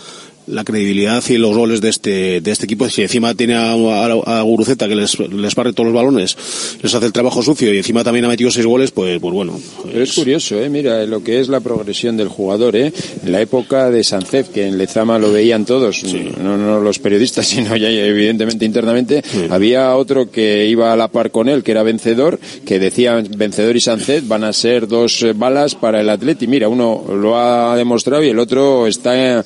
la 0.49 0.65
credibilidad 0.65 1.23
y 1.29 1.39
los 1.39 1.57
goles 1.57 1.81
de 1.81 1.89
este, 1.89 2.41
de 2.41 2.51
este 2.51 2.65
equipo. 2.65 2.89
Si 2.89 3.03
encima 3.03 3.35
tiene 3.35 3.55
a, 3.55 3.73
a, 3.73 4.39
a 4.39 4.43
Guruceta 4.43 4.89
que 4.89 4.97
les, 4.97 5.19
les 5.19 5.55
barre 5.55 5.73
todos 5.73 5.87
los 5.87 5.95
balones, 5.95 6.37
les 6.83 6.95
hace 6.95 7.07
el 7.07 7.13
trabajo 7.13 7.43
sucio 7.43 7.73
y 7.73 7.79
encima 7.79 8.05
también 8.05 8.25
ha 8.25 8.29
metido 8.29 8.51
seis 8.51 8.67
goles, 8.67 8.91
pues, 8.91 9.21
pues 9.21 9.35
bueno. 9.35 9.59
Pero 9.85 10.03
es 10.03 10.13
curioso, 10.13 10.61
¿eh? 10.61 10.69
mira 10.69 11.05
lo 11.07 11.23
que 11.23 11.41
es 11.41 11.49
la 11.49 11.61
progresión 11.61 12.17
del 12.17 12.29
jugador. 12.29 12.77
¿eh? 12.77 12.93
En 13.25 13.33
la 13.33 13.41
época 13.41 13.91
de 13.91 14.05
Sancet, 14.05 14.51
que 14.51 14.67
en 14.67 14.79
Lezama 14.79 15.19
lo 15.19 15.33
veían 15.33 15.65
todos, 15.65 16.03
no, 16.05 16.57
no 16.57 16.81
los 16.81 16.99
periodistas, 16.99 17.47
sino 17.49 17.77
ya 17.77 17.91
evidentemente 17.91 18.65
internamente, 18.65 19.23
había 19.51 19.95
otro 19.97 20.31
que 20.31 20.67
iba 20.67 20.93
a 20.93 20.97
la 20.97 21.09
par 21.09 21.31
con 21.31 21.49
él, 21.49 21.63
que 21.63 21.73
era 21.73 21.83
vencedor, 21.83 22.39
que 22.65 22.79
decía 22.79 23.23
vencedor 23.37 23.77
y 23.77 23.81
Sancet 23.81 24.27
van 24.27 24.45
a 24.45 24.53
ser 24.53 24.87
dos 24.87 25.23
eh, 25.23 25.33
balas 25.35 25.75
para 25.75 26.01
el 26.01 26.09
Atleti. 26.09 26.47
Mira, 26.47 26.69
uno 26.69 27.05
lo 27.09 27.39
ha 27.39 27.77
demostrado 27.77 28.23
y 28.23 28.29
el 28.29 28.39
otro 28.39 28.87
está 28.87 29.41
eh, 29.41 29.43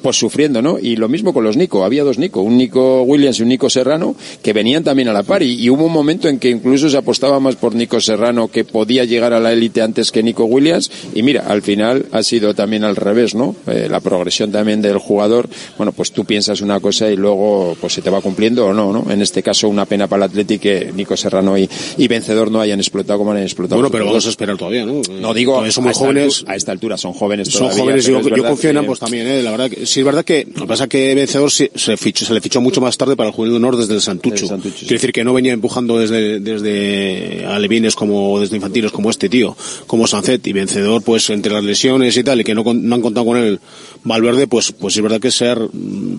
pues 0.00 0.16
sufriendo 0.16 0.41
Y 0.80 0.96
lo 0.96 1.08
mismo 1.08 1.32
con 1.32 1.44
los 1.44 1.56
Nico, 1.56 1.84
había 1.84 2.04
dos 2.04 2.18
Nico, 2.18 2.42
un 2.42 2.56
Nico 2.56 3.02
Williams 3.02 3.38
y 3.38 3.42
un 3.42 3.48
Nico 3.48 3.70
Serrano, 3.70 4.14
que 4.42 4.52
venían 4.52 4.84
también 4.84 5.08
a 5.08 5.12
la 5.12 5.22
par, 5.22 5.42
y, 5.42 5.54
y 5.54 5.70
hubo 5.70 5.86
un 5.86 5.92
momento 5.92 6.28
en 6.28 6.38
que 6.38 6.50
incluso 6.50 6.88
se 6.88 6.96
apostaba 6.96 7.40
más 7.40 7.56
por 7.56 7.74
Nico 7.74 8.00
Serrano, 8.00 8.48
que 8.48 8.64
podía 8.64 9.04
llegar 9.04 9.32
a 9.32 9.40
la 9.40 9.52
élite 9.52 9.82
antes 9.82 10.12
que 10.12 10.22
Nico 10.22 10.44
Williams, 10.44 10.90
y 11.14 11.22
mira, 11.22 11.44
al 11.46 11.62
final 11.62 12.06
ha 12.12 12.22
sido 12.22 12.54
también 12.54 12.84
al 12.84 12.96
revés, 12.96 13.34
¿no? 13.34 13.54
Eh, 13.66 13.88
la 13.90 14.00
progresión 14.00 14.52
también 14.52 14.82
del 14.82 14.98
jugador, 14.98 15.48
bueno, 15.76 15.92
pues 15.92 16.12
tú 16.12 16.24
piensas 16.24 16.60
una 16.60 16.80
cosa 16.80 17.10
y 17.10 17.16
luego 17.16 17.76
pues 17.80 17.92
se 17.92 18.02
te 18.02 18.10
va 18.10 18.20
cumpliendo 18.20 18.66
o 18.66 18.72
no, 18.72 18.92
¿no? 18.92 19.10
En 19.10 19.22
este 19.22 19.42
caso 19.42 19.68
una 19.68 19.86
pena 19.86 20.06
para 20.06 20.24
el 20.24 20.30
Atlético 20.30 20.62
que 20.62 20.92
Nico 20.94 21.16
Serrano 21.16 21.58
y, 21.58 21.68
y 21.96 22.08
Vencedor 22.08 22.50
no 22.50 22.60
hayan 22.60 22.78
explotado 22.78 23.18
como 23.18 23.32
han 23.32 23.38
explotado. 23.38 23.80
Bueno, 23.80 23.90
pero 23.90 24.06
vamos 24.06 24.26
a 24.26 24.28
esperar 24.28 24.56
todavía, 24.56 24.84
¿no? 24.84 25.02
No 25.20 25.34
digo, 25.34 25.68
son 25.70 25.84
muy 25.84 25.94
jóvenes. 25.94 26.44
a 26.46 26.56
esta 26.56 26.72
altura 26.72 26.96
son 26.96 27.12
jóvenes 27.12 27.48
Son 27.48 27.62
todavía, 27.62 27.82
jóvenes 27.82 28.08
y 28.08 28.12
pero 28.12 28.28
yo, 28.28 28.36
yo 28.36 28.44
confío 28.44 28.70
en 28.70 28.76
ambos 28.78 28.98
también, 28.98 29.26
¿eh? 29.26 29.42
La 29.42 29.50
verdad 29.50 29.70
que, 29.70 29.86
sí 29.86 30.00
es 30.00 30.06
verdad 30.06 30.24
que 30.24 30.31
lo 30.54 30.62
que 30.62 30.66
pasa 30.68 30.84
es 30.84 30.90
que 30.90 31.14
Vencedor 31.14 31.50
se, 31.50 31.70
fichó- 31.96 32.24
se 32.24 32.34
le 32.34 32.40
fichó 32.40 32.60
mucho 32.60 32.80
más 32.80 32.96
tarde 32.96 33.16
para 33.16 33.28
el 33.30 33.34
Juvenil 33.34 33.52
de 33.54 33.56
Honor 33.58 33.76
desde 33.76 33.94
el 33.94 34.00
Santucho. 34.00 34.46
Quiere 34.80 34.94
decir 34.94 35.12
que 35.12 35.24
no 35.24 35.32
venía 35.34 35.52
empujando 35.52 35.98
desde, 35.98 36.40
desde 36.40 37.44
alevines 37.46 37.94
como 37.94 38.40
desde 38.40 38.56
infantiles 38.56 38.92
como 38.92 39.10
este 39.10 39.28
tío, 39.28 39.56
como 39.86 40.06
Sancet 40.06 40.46
y 40.46 40.52
Vencedor, 40.52 41.02
pues 41.02 41.28
entre 41.30 41.52
las 41.52 41.64
lesiones 41.64 42.16
y 42.16 42.24
tal, 42.24 42.40
y 42.40 42.44
que 42.44 42.54
no, 42.54 42.62
no 42.74 42.94
han 42.94 43.00
contado 43.02 43.26
con 43.26 43.36
él 43.38 43.60
Valverde, 44.04 44.48
pues, 44.48 44.72
pues 44.72 44.96
es 44.96 45.02
verdad 45.02 45.20
que 45.20 45.30
se 45.30 45.48
ha, 45.48 45.56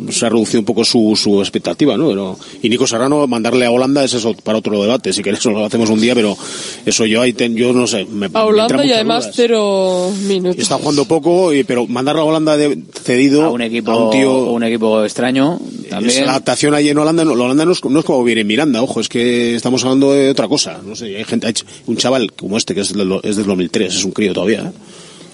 se 0.10 0.26
ha 0.26 0.30
reducido 0.30 0.60
un 0.60 0.66
poco 0.66 0.86
su, 0.86 1.18
su 1.22 1.42
expectativa, 1.42 1.98
¿no? 1.98 2.08
Pero, 2.08 2.38
y 2.62 2.70
Nico 2.70 2.88
Serrano, 2.88 3.28
mandarle 3.28 3.66
a 3.66 3.72
Holanda 3.72 4.04
es 4.06 4.14
eso 4.14 4.34
para 4.42 4.58
otro 4.60 4.82
debate, 4.82 5.12
si 5.12 5.22
querés 5.22 5.44
lo 5.46 5.66
hacemos 5.66 5.90
un 5.90 6.00
día, 6.00 6.16
pero 6.16 6.38
eso 6.86 7.06
yo 7.06 7.22
ahí 7.22 7.34
ten- 7.34 7.56
yo 7.56 7.74
no 7.74 7.86
sé, 7.86 8.06
me, 8.06 8.28
A 8.34 8.46
Holanda 8.46 8.86
y 8.86 8.92
además 8.94 9.24
dudas. 9.26 9.36
cero 9.36 10.12
minutos. 10.28 10.60
Está 10.62 10.76
jugando 10.76 11.04
poco, 11.06 11.54
y, 11.54 11.64
pero 11.66 11.86
mandarlo 11.88 12.22
a 12.22 12.26
Holanda 12.26 12.56
de, 12.56 12.78
cedido 13.04 13.44
a 13.44 13.50
un 13.50 13.62
equipo, 13.62 13.94
un 13.96 14.12
tío 14.12 14.46
un 14.52 14.64
equipo 14.64 15.04
extraño 15.04 15.60
también. 15.90 16.20
es 16.20 16.26
la 16.26 16.32
adaptación 16.32 16.74
ahí 16.74 16.88
en 16.90 16.98
Holanda, 16.98 17.26
no, 17.26 17.36
la 17.36 17.44
Holanda 17.44 17.66
no 17.66 17.74
es, 17.74 17.84
no 17.84 18.00
es 18.00 18.06
como 18.06 18.24
vivir 18.24 18.40
en 18.40 18.48
Miranda, 18.48 18.82
ojo, 18.82 19.02
es 19.02 19.10
que 19.10 19.56
estamos 19.56 19.84
hablando 19.84 20.14
de 20.14 20.30
otra 20.30 20.48
cosa. 20.48 20.80
No 20.86 20.96
sé, 20.96 21.18
hay 21.18 21.26
gente, 21.26 21.48
hay 21.48 21.54
un 21.88 21.98
chaval 21.98 22.32
como 22.32 22.58
este 22.58 22.74
que 22.74 22.82
es 22.82 22.94
del, 22.94 23.20
es 23.24 23.36
del 23.36 23.46
2003, 23.46 23.94
es 23.94 24.06
un 24.06 24.12
crío 24.12 24.34
todavía. 24.34 24.62
¿eh? 24.62 24.72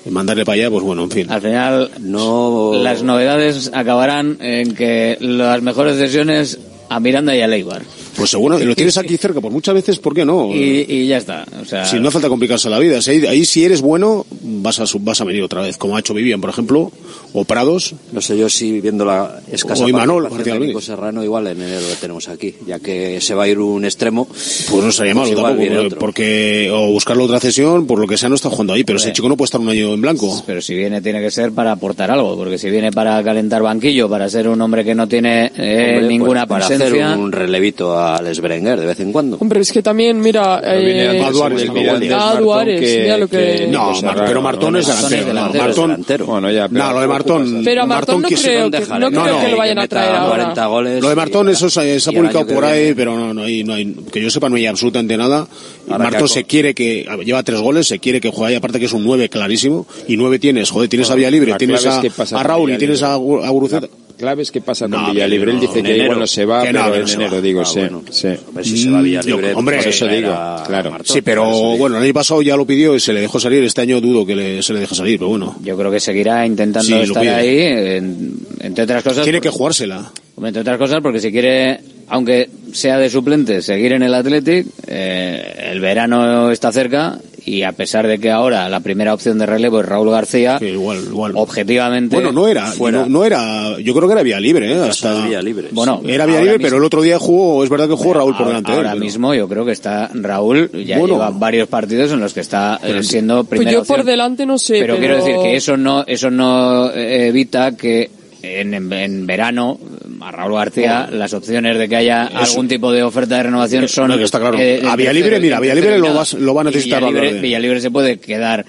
Mandarle 0.10 0.46
para 0.46 0.56
allá, 0.56 0.70
pues 0.72 0.84
bueno, 0.84 1.04
en 1.04 1.12
fin. 1.12 1.30
Al 1.32 1.42
final, 1.42 1.92
no. 2.00 2.74
las 2.74 3.04
novedades 3.04 3.72
acabarán 3.74 4.38
en 4.40 4.74
que 4.74 5.18
las 5.20 5.62
mejores 5.62 5.98
decisiones 5.98 6.60
a 6.90 7.00
Miranda 7.00 7.36
y 7.36 7.42
a 7.42 7.48
Leibar. 7.48 7.84
Pues 8.16 8.32
seguro, 8.32 8.58
lo 8.58 8.76
tienes 8.76 8.98
aquí 8.98 9.16
cerca, 9.18 9.40
pues 9.40 9.54
muchas 9.54 9.76
veces, 9.76 10.00
¿por 10.00 10.14
qué 10.16 10.26
no? 10.26 10.54
Y, 10.54 10.86
y 10.90 11.08
ya 11.08 11.18
está. 11.18 11.46
O 11.62 11.66
sea, 11.66 11.86
Si 11.86 12.00
no 12.00 12.08
hace 12.08 12.14
falta 12.14 12.30
complicarse 12.30 12.70
la 12.70 12.80
vida. 12.80 13.02
Si 13.02 13.12
ahí, 13.12 13.26
ahí 13.26 13.46
si 13.46 13.64
eres 13.64 13.82
bueno, 13.82 14.26
vas 14.42 14.80
a, 14.80 14.86
vas 15.00 15.22
a 15.22 15.24
venir 15.24 15.44
otra 15.44 15.62
vez, 15.62 15.78
como 15.78 15.96
ha 15.96 16.00
hecho 16.00 16.14
Vivian, 16.14 16.42
por 16.42 16.50
ejemplo, 16.50 16.92
o 17.34 17.44
Prados. 17.46 17.96
No 18.12 18.22
sé 18.22 18.38
yo 18.38 18.50
si 18.50 18.82
viendo 18.82 19.06
la 19.06 19.40
escasa 19.52 19.84
O 19.86 19.90
Imanol, 19.90 20.30
de. 20.44 20.60
Nico 20.60 20.82
Serrano, 20.82 21.24
igual 21.24 21.48
en 21.48 21.62
enero 21.62 21.82
lo 21.88 21.96
tenemos 21.96 22.28
aquí, 22.30 22.56
ya 22.68 22.80
que 22.80 23.22
se 23.22 23.34
va 23.36 23.44
a 23.44 23.48
ir 23.48 23.60
un 23.60 23.86
extremo. 23.86 24.28
Pues 24.28 24.84
no 24.84 24.92
sería 24.92 25.16
malo 25.16 25.28
igual 25.30 25.44
tampoco, 25.54 25.60
viene 25.62 25.76
porque- 25.76 25.88
otro. 25.88 26.00
porque, 26.00 26.70
o 26.74 26.88
buscarle 26.92 27.24
otra 27.24 27.40
cesión, 27.40 27.86
por 27.88 28.00
lo 28.00 28.08
que 28.08 28.18
sea, 28.18 28.30
no 28.30 28.36
está 28.36 28.50
jugando 28.50 28.74
ahí, 28.74 28.84
pero 28.84 28.98
ese 28.98 29.14
chico 29.14 29.30
no 29.30 29.38
puede 29.38 29.46
estar 29.46 29.62
un 29.62 29.70
año 29.70 29.94
en 29.94 30.02
blanco. 30.02 30.44
Pero 30.46 30.62
si 30.62 30.76
viene 30.76 31.02
tiene 31.02 31.22
que 31.22 31.32
ser 31.32 31.52
para 31.52 31.72
aportar 31.72 32.12
algo, 32.12 32.36
porque 32.36 32.58
si 32.58 32.70
viene 32.70 32.92
para 32.92 33.24
calentar 33.24 33.62
banquillo, 33.62 34.10
para 34.10 34.30
ser 34.30 34.48
un 34.48 34.62
hombre 34.62 34.84
que 34.84 34.96
no 34.96 35.08
tiene 35.08 35.52
eh, 35.56 35.94
Hombre, 35.96 36.08
ninguna 36.08 36.46
pues, 36.48 36.64
para 36.64 36.76
hacer 36.76 36.94
un 37.18 37.32
relevito 37.32 37.98
a 37.98 38.18
Alex 38.18 38.40
Berenguer 38.42 38.80
de 38.80 38.86
vez 38.86 39.00
en 39.00 39.12
cuando. 39.12 39.38
Hombre, 39.40 39.62
es 39.62 39.72
que 39.72 39.82
también, 39.82 40.20
mira... 40.20 40.62
Eh, 40.64 41.22
a 41.26 41.32
Duárez, 41.32 41.60
del 41.62 41.70
a 41.70 41.74
Mirandés, 41.74 42.10
Duárez. 42.10 42.22
Ah, 42.36 42.40
Duárez, 42.40 43.00
mira 43.02 43.18
lo 43.18 43.28
que- 43.28 43.38
que- 43.38 43.68
No, 43.68 43.94
que 43.94 44.06
Mar- 44.06 44.24
pero 44.26 44.42
Martón 44.42 44.76
es 44.78 44.88
Martón 44.88 45.14
es 45.14 45.26
delantero. 45.26 45.26
no, 45.28 45.34
delantero, 45.34 45.64
Martón, 45.66 45.90
delantero. 45.90 46.26
Bueno, 46.26 46.52
ya, 46.52 46.68
pero 46.70 46.84
no, 46.86 46.94
lo 46.94 47.02
de 47.02 47.08
Martón. 47.20 47.62
Pero 47.64 47.82
a 47.82 47.86
Martón 47.86 48.22
no 48.22 48.28
creo, 48.28 48.70
que, 48.72 48.78
déjale, 48.78 49.00
no 49.00 49.12
no, 49.12 49.22
creo 49.24 49.34
no, 49.36 49.40
que 49.40 49.48
lo 49.48 49.50
que 49.50 49.60
vayan 49.60 49.80
a 49.80 49.88
traer 49.88 50.16
ahora. 50.16 50.44
40 50.44 50.66
goles. 50.66 51.02
Lo 51.02 51.10
de 51.10 51.16
Martón, 51.16 51.50
y- 51.50 51.52
eso 51.52 51.70
se, 51.70 52.00
se 52.00 52.10
ha 52.10 52.14
y 52.14 52.16
publicado 52.16 52.48
por 52.48 52.66
ahí, 52.66 52.94
pero 52.94 53.18
no, 53.18 53.34
no 53.34 53.44
hay, 53.44 53.64
no 53.64 53.74
hay, 53.74 53.94
que 54.12 54.22
yo 54.22 54.30
sepa 54.30 54.50
no 54.50 54.56
hay 54.56 54.66
absolutamente 54.66 55.18
nada. 55.18 55.48
Ahora 55.90 56.04
Martón 56.06 56.30
se 56.30 56.44
quiere 56.44 56.74
que, 56.74 57.06
lleva 57.26 57.44
tres 57.44 57.60
goles, 57.60 57.88
se 57.88 58.00
quiere 58.00 58.22
que 58.22 58.30
juegue 58.30 58.54
ahí, 58.54 58.56
aparte 58.58 58.80
que 58.80 58.86
es 58.86 58.94
un 58.94 59.04
nueve 59.04 59.30
clarísimo, 59.30 59.86
y 60.08 60.18
nueve 60.18 60.40
tienes, 60.40 60.70
joder, 60.70 60.90
tienes 60.90 61.10
a 61.12 61.16
Vía 61.16 61.30
Libre, 61.32 61.56
tienes 61.56 61.86
a, 61.86 62.44
Raúl 62.44 62.72
y 62.74 62.78
tienes 62.78 63.04
a, 63.04 63.14
a 63.14 63.18
Guruceta. 63.18 63.88
Clave 64.20 64.44
es 64.44 64.52
que 64.52 64.60
pasa 64.62 64.90
con 64.90 65.02
No, 65.02 65.12
Villalibre. 65.14 65.52
Él 65.54 65.60
dice 65.62 65.80
en 65.80 65.86
que 65.86 65.90
enero. 65.92 66.04
igual 66.04 66.20
no 66.20 66.28
se 66.28 66.44
va, 66.46 66.62
Que 66.64 66.74
no, 66.74 66.84
pero 66.92 67.04
en 67.06 67.10
enero, 67.10 67.36
va. 67.36 67.42
digo, 67.42 67.62
Ah, 67.62 67.66
sí. 67.66 67.80
bueno. 67.80 68.04
sí. 68.12 68.28
A 68.28 68.38
ver 68.54 68.66
si 68.66 68.78
se 68.78 68.90
va 68.90 69.02
Villa 69.02 69.22
Yo- 69.22 69.36
Libre, 69.38 69.54
hombre, 69.54 69.78
Por 69.78 69.88
eso 69.88 70.08
digo, 70.08 70.28
claro. 70.68 70.92
Martón. 70.92 71.16
Sí, 71.16 71.22
pero 71.22 71.46
bueno, 71.78 71.98
el 71.98 72.04
año 72.04 72.14
pasado 72.14 72.42
ya 72.42 72.58
lo 72.58 72.66
pidió 72.68 72.96
y 72.96 73.00
se 73.00 73.14
le 73.14 73.22
dejó 73.22 73.40
salir. 73.40 73.64
Este 73.64 73.82
año 73.82 74.02
dudo 74.02 74.26
que 74.26 74.36
le- 74.36 74.62
se 74.62 74.74
le 74.74 74.82
deje 74.82 74.94
salir, 74.94 75.18
pero 75.18 75.30
bueno. 75.30 75.56
yo 75.64 75.78
creo 75.78 75.90
que 75.90 76.00
seguirá 76.02 76.46
intentando 76.46 76.98
estar 76.98 77.26
ahí, 77.28 77.60
en- 77.62 78.34
entre 78.60 78.84
otras 78.84 79.04
cosas. 79.04 79.24
Tiene 79.24 79.40
que 79.40 79.50
jugársela. 79.50 80.12
Entre 80.42 80.62
otras 80.62 80.78
cosas, 80.78 81.00
porque 81.02 81.20
si 81.20 81.32
quiere, 81.32 81.80
aunque 82.10 82.50
sea 82.74 82.98
de 82.98 83.10
suplente, 83.10 83.62
seguir 83.62 83.94
en 83.94 84.04
el 84.04 84.14
Athletic, 84.14 84.68
eh, 84.88 85.70
el 85.72 85.80
verano 85.80 86.52
está 86.52 86.72
cerca 86.72 87.20
y 87.46 87.64
a 87.64 87.72
pesar 87.72 88.08
de 88.08 88.20
que 88.20 88.30
ahora 88.32 88.68
la 88.70 88.80
primera 88.82 89.14
opción 89.14 89.38
de 89.40 89.46
relevo 89.46 89.80
es 89.82 89.86
Raúl 89.86 90.10
García, 90.12 90.58
igual, 90.62 91.00
igual. 91.04 91.32
objetivamente. 91.36 92.16
Bueno, 92.16 92.32
no 92.32 92.48
era, 92.48 92.68
fuera. 92.68 93.00
no, 93.00 93.06
no 93.10 93.26
era, 93.26 93.80
yo 93.80 93.94
creo 93.94 94.08
que 94.08 94.14
era 94.14 94.24
Vía 94.24 94.40
Libre, 94.40 94.72
¿eh? 94.72 94.80
Hasta, 94.90 95.26
Vía 95.28 95.42
Libre. 95.42 95.70
Bueno, 95.72 96.02
era 96.06 96.26
Vía 96.26 96.40
Libre, 96.40 96.54
mismo- 96.58 96.64
pero 96.66 96.78
el 96.78 96.84
otro 96.84 97.02
día 97.02 97.18
jugó, 97.20 97.64
es 97.64 97.70
verdad 97.70 97.88
que 97.88 97.94
jugó 97.96 98.14
Raúl 98.14 98.36
por 98.36 98.48
delante 98.48 98.72
de 98.72 98.78
él, 98.78 98.86
ahora 98.86 98.92
pero- 98.94 99.04
mismo 99.06 99.34
yo 99.34 99.48
creo 99.48 99.66
que 99.66 99.72
está 99.72 100.10
Raúl, 100.14 100.70
ya 100.86 100.98
Bueno. 101.00 101.16
lleva 101.16 101.30
varios 101.32 101.68
partidos 101.68 102.12
en 102.12 102.20
los 102.20 102.34
que 102.34 102.42
está 102.42 102.80
eh, 102.84 103.04
siendo 103.04 103.44
Pues 103.44 103.60
primera 103.60 103.72
yo 103.72 103.80
opción. 103.82 103.98
por 103.98 104.06
delante 104.06 104.46
no 104.46 104.58
sé, 104.58 104.80
pero, 104.80 104.96
pero... 104.96 105.00
quiero 105.00 105.16
decir 105.18 105.36
que 105.42 105.56
eso 105.56 105.78
no 105.78 106.04
eso 106.08 106.30
no 106.32 106.90
eh, 106.92 107.28
evita 107.28 107.76
que 107.76 108.10
en, 108.42 108.74
en- 108.74 108.94
en 108.94 109.26
verano 109.28 109.78
a 110.22 110.32
Raúl 110.32 110.54
García 110.56 111.08
las 111.12 111.34
opciones 111.34 111.78
de 111.78 111.88
que 111.90 111.96
haya 111.96 112.26
algún 112.28 112.68
tipo 112.68 112.92
de 112.92 113.04
oferta 113.04 113.38
de 113.38 113.44
renovación 113.44 113.88
son 113.88 114.10
No, 114.10 114.18
que 114.18 114.24
está 114.24 114.40
claro. 114.40 114.58
eh, 114.60 114.82
A 114.86 114.96
tercero- 114.96 115.14
Libre, 115.14 115.40
mira, 115.40 115.60
tercero 115.60 115.76
Libre 115.76 116.00
lo 116.00 116.14
vas- 116.14 116.34
lo 116.34 116.54
va 116.54 116.62
a 116.62 116.64
necesitar 116.66 117.04
Villalibre. 117.04 117.40
Villalibre 117.42 117.82
se 117.82 117.92
puede 117.92 118.20
quedar 118.20 118.66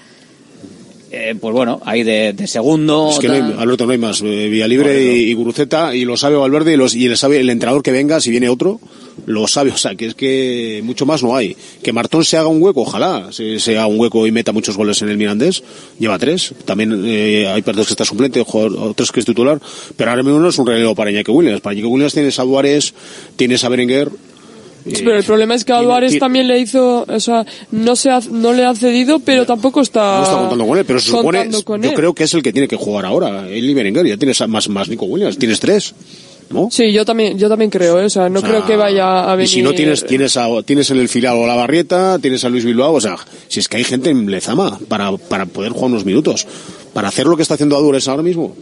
eh, 1.11 1.35
pues 1.39 1.53
bueno 1.53 1.81
ahí 1.85 2.03
de, 2.03 2.33
de 2.33 2.47
segundo 2.47 3.09
Es 3.11 3.19
que 3.19 3.27
no 3.27 3.33
hay. 3.33 3.41
Alberto, 3.57 3.85
no 3.85 3.91
hay 3.91 3.97
más. 3.97 4.21
Eh, 4.21 4.47
Villalibre 4.49 5.03
y, 5.15 5.29
y 5.29 5.33
Guruceta, 5.33 5.93
y 5.95 6.05
lo 6.05 6.17
sabe 6.17 6.35
Valverde, 6.37 6.73
y, 6.73 6.77
los, 6.77 6.95
y 6.95 7.07
le 7.09 7.17
sabe 7.17 7.39
el 7.39 7.49
entrenador 7.49 7.83
que 7.83 7.91
venga, 7.91 8.19
si 8.21 8.31
viene 8.31 8.49
otro, 8.49 8.79
lo 9.25 9.47
sabe. 9.47 9.71
O 9.71 9.77
sea, 9.77 9.95
que 9.95 10.07
es 10.07 10.15
que 10.15 10.81
mucho 10.83 11.05
más 11.05 11.21
no 11.23 11.35
hay. 11.35 11.55
Que 11.83 11.91
Martón 11.93 12.23
se 12.25 12.37
haga 12.37 12.47
un 12.47 12.61
hueco, 12.61 12.81
ojalá 12.81 13.27
se, 13.31 13.59
se 13.59 13.77
haga 13.77 13.87
un 13.87 13.99
hueco 13.99 14.25
y 14.27 14.31
meta 14.31 14.51
muchos 14.51 14.77
goles 14.77 15.01
en 15.01 15.09
el 15.09 15.17
Mirandés. 15.17 15.63
Lleva 15.99 16.17
tres. 16.17 16.53
También 16.65 17.03
eh, 17.05 17.47
hay 17.47 17.61
partidos 17.61 17.87
que 17.87 17.93
está 17.93 18.05
suplente, 18.05 18.41
jugador- 18.43 18.77
otros 18.79 19.11
que 19.11 19.19
es 19.19 19.25
titular. 19.25 19.59
Pero 19.97 20.09
ahora 20.11 20.23
mismo 20.23 20.39
no 20.39 20.49
es 20.49 20.57
un 20.57 20.65
relevo 20.67 20.95
para 20.95 21.11
Iñaki 21.11 21.31
Williams. 21.31 21.61
Para 21.61 21.73
Iñaki 21.73 21.87
Williams 21.87 22.13
tienes 22.13 22.39
a 22.39 22.43
Duárez, 22.43 22.93
tienes 23.35 23.63
a 23.63 23.69
Berenguer. 23.69 24.09
Sí, 24.85 25.03
pero 25.03 25.17
el 25.17 25.23
problema 25.23 25.53
es 25.53 25.63
que 25.63 25.73
a 25.73 25.81
Duárez 25.81 26.17
también 26.17 26.47
le 26.47 26.57
hizo, 26.59 27.05
o 27.07 27.19
sea, 27.19 27.45
no 27.71 27.95
se 27.95 28.09
ha, 28.09 28.19
no 28.31 28.51
le 28.51 28.65
ha 28.65 28.73
cedido, 28.73 29.19
pero 29.19 29.45
tampoco 29.45 29.81
está, 29.81 30.17
No 30.17 30.23
está 30.23 30.37
contando 30.37 30.65
con 30.67 30.77
él, 30.79 30.85
pero 30.85 30.99
se 30.99 31.11
supone, 31.11 31.47
yo 31.51 31.89
él. 31.89 31.93
creo 31.95 32.13
que 32.15 32.23
es 32.23 32.33
el 32.33 32.41
que 32.41 32.51
tiene 32.51 32.67
que 32.67 32.77
jugar 32.77 33.05
ahora. 33.05 33.47
Él 33.47 33.69
y 33.69 33.73
Berenguer, 33.75 34.07
ya 34.07 34.17
tienes 34.17 34.41
más, 34.47 34.67
más 34.69 34.89
Nico 34.89 35.05
Williams, 35.05 35.37
tienes 35.37 35.59
tres. 35.59 35.93
¿No? 36.49 36.67
Sí, 36.69 36.91
yo 36.91 37.05
también, 37.05 37.37
yo 37.37 37.47
también 37.47 37.69
creo, 37.71 38.01
¿eh? 38.01 38.05
o 38.05 38.09
sea, 38.09 38.27
no 38.27 38.39
O 38.39 38.41
sea, 38.41 38.49
creo 38.49 38.65
que 38.65 38.75
vaya 38.75 39.31
a 39.31 39.35
venir. 39.37 39.49
Y 39.49 39.53
si 39.53 39.61
no 39.61 39.71
tienes, 39.71 40.05
tienes, 40.05 40.35
a- 40.35 40.49
tienes 40.65 40.89
en 40.91 40.97
el 40.97 41.07
filial 41.07 41.37
o 41.37 41.47
la 41.47 41.55
Barrieta, 41.55 42.19
tienes 42.19 42.43
a 42.43 42.49
Luis 42.49 42.65
Bilbao, 42.65 42.91
o 42.93 42.99
sea, 42.99 43.15
si 43.47 43.61
es 43.61 43.69
que 43.69 43.77
hay 43.77 43.85
gente 43.85 44.09
en 44.09 44.29
Lezama 44.29 44.77
para, 44.89 45.15
para 45.15 45.45
poder 45.45 45.71
jugar 45.71 45.91
unos 45.91 46.03
minutos, 46.03 46.45
para 46.91 47.07
hacer 47.07 47.25
lo 47.25 47.37
que 47.37 47.43
está 47.43 47.53
haciendo 47.53 47.77
Adures 47.77 48.05
ahora 48.09 48.21
mismo. 48.23 48.53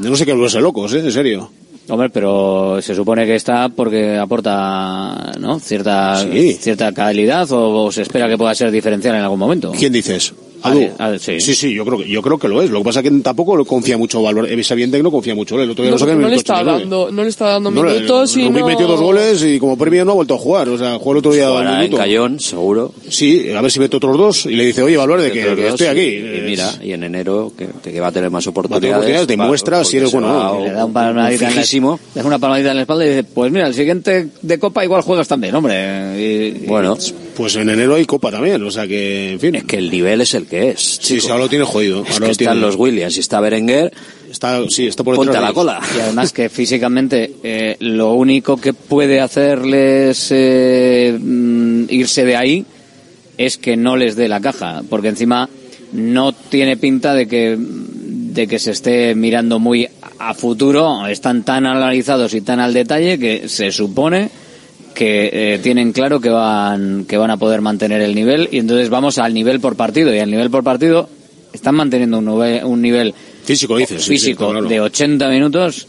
Yo 0.00 0.10
no 0.10 0.16
sé 0.16 0.26
qué 0.26 0.32
volverse 0.32 0.60
locos, 0.60 0.92
¿eh? 0.94 0.98
En 1.00 1.12
serio. 1.12 1.50
Hombre, 1.88 2.10
pero 2.10 2.80
se 2.82 2.94
supone 2.94 3.24
que 3.26 3.36
está 3.36 3.68
porque 3.68 4.16
aporta 4.16 5.32
¿no? 5.38 5.58
cierta 5.58 6.16
cierta 6.58 6.92
calidad 6.92 7.50
o, 7.52 7.84
o 7.84 7.92
se 7.92 8.02
espera 8.02 8.28
que 8.28 8.36
pueda 8.36 8.54
ser 8.54 8.70
diferencial 8.70 9.16
en 9.16 9.22
algún 9.22 9.38
momento. 9.38 9.72
¿Quién 9.72 9.92
dices? 9.92 10.34
Adu. 10.62 10.80
Adu. 10.82 10.92
Adu, 10.98 11.18
sí. 11.18 11.40
sí, 11.40 11.54
sí, 11.54 11.72
yo 11.74 11.84
creo 11.84 11.98
que 11.98 12.08
yo 12.08 12.22
creo 12.22 12.38
que 12.38 12.48
lo 12.48 12.62
es. 12.62 12.70
Lo 12.70 12.78
que 12.80 12.84
pasa 12.84 13.00
es 13.00 13.10
que 13.10 13.18
tampoco 13.20 13.56
lo 13.56 13.64
confía 13.64 13.96
mucho 13.98 14.22
Valverde. 14.22 14.58
Es 14.58 14.70
evidente 14.70 14.96
que 14.96 15.02
no 15.02 15.10
confía 15.10 15.34
mucho. 15.34 15.60
El 15.60 15.70
otro 15.70 15.82
día 15.84 15.92
No, 15.92 15.98
no 15.98 16.26
el 16.26 16.30
le 16.30 16.36
está 16.36 16.54
89. 16.60 16.80
dando, 16.80 17.10
no 17.12 17.22
le 17.22 17.28
está 17.28 17.46
dando 17.48 17.70
No, 17.70 17.84
le- 17.84 17.94
minutos 17.94 18.36
y 18.36 18.50
no... 18.50 18.66
metió 18.66 18.86
dos 18.86 19.00
goles 19.00 19.42
y 19.42 19.58
como 19.58 19.76
premio 19.78 20.04
no 20.04 20.12
ha 20.12 20.14
vuelto 20.14 20.34
a 20.34 20.38
jugar. 20.38 20.68
O 20.68 20.78
sea, 20.78 20.94
jugó 20.98 21.12
el 21.12 21.18
otro 21.18 21.32
día 21.32 21.50
un 21.50 21.66
en. 21.66 21.92
Cayón, 21.96 22.40
seguro. 22.40 22.92
Sí, 23.08 23.50
a 23.50 23.60
ver 23.60 23.70
si 23.70 23.80
mete 23.80 23.96
otros 23.96 24.16
dos 24.16 24.46
y 24.46 24.50
le 24.56 24.64
dice, 24.66 24.82
oye, 24.82 24.96
Valverde, 24.96 25.30
que, 25.32 25.42
que 25.42 25.54
dos, 25.62 25.80
estoy 25.80 25.86
aquí. 25.88 26.00
Y, 26.00 26.38
y 26.38 26.42
mira, 26.46 26.70
y 26.82 26.92
en 26.92 27.04
enero 27.04 27.52
que, 27.56 27.68
que 27.82 28.00
va 28.00 28.08
a 28.08 28.12
tener 28.12 28.30
más 28.30 28.46
a 28.46 28.50
oportunidades. 28.50 28.92
oportunidades, 28.94 29.26
demuestra 29.28 29.84
si 29.84 29.96
eres 29.98 30.12
bueno 30.12 30.28
va 30.28 30.52
o 30.52 30.58
no. 30.60 30.64
Le 30.66 30.72
da 30.72 30.84
un 30.84 30.92
palmadita 30.92 31.44
en 31.48 31.54
la, 31.54 31.60
fijísimo. 31.62 32.00
le 32.14 32.20
da 32.22 32.26
una 32.26 32.38
palmadita 32.38 32.70
en 32.70 32.76
la 32.76 32.82
espalda 32.82 33.04
y 33.06 33.08
dice, 33.10 33.24
pues 33.24 33.52
mira, 33.52 33.66
el 33.66 33.74
siguiente 33.74 34.28
de 34.42 34.58
Copa 34.58 34.84
igual 34.84 35.02
juegas 35.02 35.28
también, 35.28 35.54
hombre. 35.54 36.18
Y- 36.18 36.64
y- 36.64 36.66
Bueno, 36.66 36.96
Pues 37.36 37.54
en 37.56 37.68
enero 37.70 37.94
hay 37.94 38.04
Copa 38.04 38.30
también, 38.30 38.62
o 38.62 38.70
sea 38.70 38.86
que, 38.86 39.32
en 39.32 39.40
fin. 39.40 39.54
es 39.54 39.64
que 39.64 39.76
el 39.76 39.90
nivel 39.90 40.20
es 40.20 40.34
el 40.34 40.46
que 40.48 40.70
es. 40.70 40.80
Sí, 40.80 40.98
chico. 41.00 41.20
sí, 41.22 41.30
ahora 41.30 41.44
lo 41.44 41.48
tiene 41.48 41.64
jodido. 41.64 42.02
Es 42.02 42.12
Ahora 42.12 42.26
que 42.26 42.32
lo 42.32 42.36
tiene. 42.36 42.52
están 42.52 42.60
los 42.60 42.76
Williams 42.76 43.16
y 43.16 43.20
está 43.20 43.40
Berenguer. 43.40 43.92
Está, 44.30 44.60
sí, 44.68 44.86
está 44.86 45.04
por 45.04 45.16
Ponte 45.16 45.30
detrás 45.30 45.44
a 45.44 45.48
la 45.48 45.54
cola. 45.54 45.80
Y 45.96 46.00
además 46.00 46.32
que 46.32 46.48
físicamente 46.48 47.34
eh, 47.42 47.76
lo 47.80 48.12
único 48.12 48.56
que 48.58 48.74
puede 48.74 49.20
hacerles 49.20 50.28
eh, 50.30 51.16
mm, 51.18 51.84
irse 51.88 52.24
de 52.24 52.36
ahí 52.36 52.66
es 53.38 53.56
que 53.56 53.76
no 53.76 53.96
les 53.96 54.16
dé 54.16 54.28
la 54.28 54.40
caja, 54.40 54.82
porque 54.88 55.08
encima 55.08 55.48
no 55.92 56.32
tiene 56.32 56.76
pinta 56.76 57.14
de 57.14 57.26
que 57.26 57.56
de 57.58 58.46
que 58.46 58.58
se 58.58 58.72
esté 58.72 59.14
mirando 59.14 59.58
muy 59.58 59.88
a 60.18 60.34
futuro 60.34 61.06
están 61.06 61.44
tan 61.44 61.66
analizados 61.66 62.34
y 62.34 62.40
tan 62.40 62.60
al 62.60 62.74
detalle 62.74 63.18
que 63.18 63.48
se 63.48 63.72
supone 63.72 64.30
que 64.98 65.30
eh, 65.32 65.58
tienen 65.62 65.92
claro 65.92 66.20
que 66.20 66.28
van 66.28 67.04
que 67.08 67.16
van 67.16 67.30
a 67.30 67.36
poder 67.36 67.60
mantener 67.60 68.00
el 68.02 68.16
nivel 68.16 68.48
y 68.50 68.58
entonces 68.58 68.90
vamos 68.90 69.18
al 69.18 69.32
nivel 69.32 69.60
por 69.60 69.76
partido 69.76 70.12
y 70.12 70.18
al 70.18 70.28
nivel 70.28 70.50
por 70.50 70.64
partido 70.64 71.08
están 71.52 71.76
manteniendo 71.76 72.18
un 72.18 72.24
nivel, 72.26 72.64
un 72.64 72.82
nivel 72.82 73.14
Físico, 73.44 73.76
dices. 73.76 74.02
sí, 74.02 74.18
sí, 74.18 74.26
físico 74.26 74.50
claro. 74.50 74.66
de 74.68 74.80
80 74.80 75.28
minutos 75.28 75.86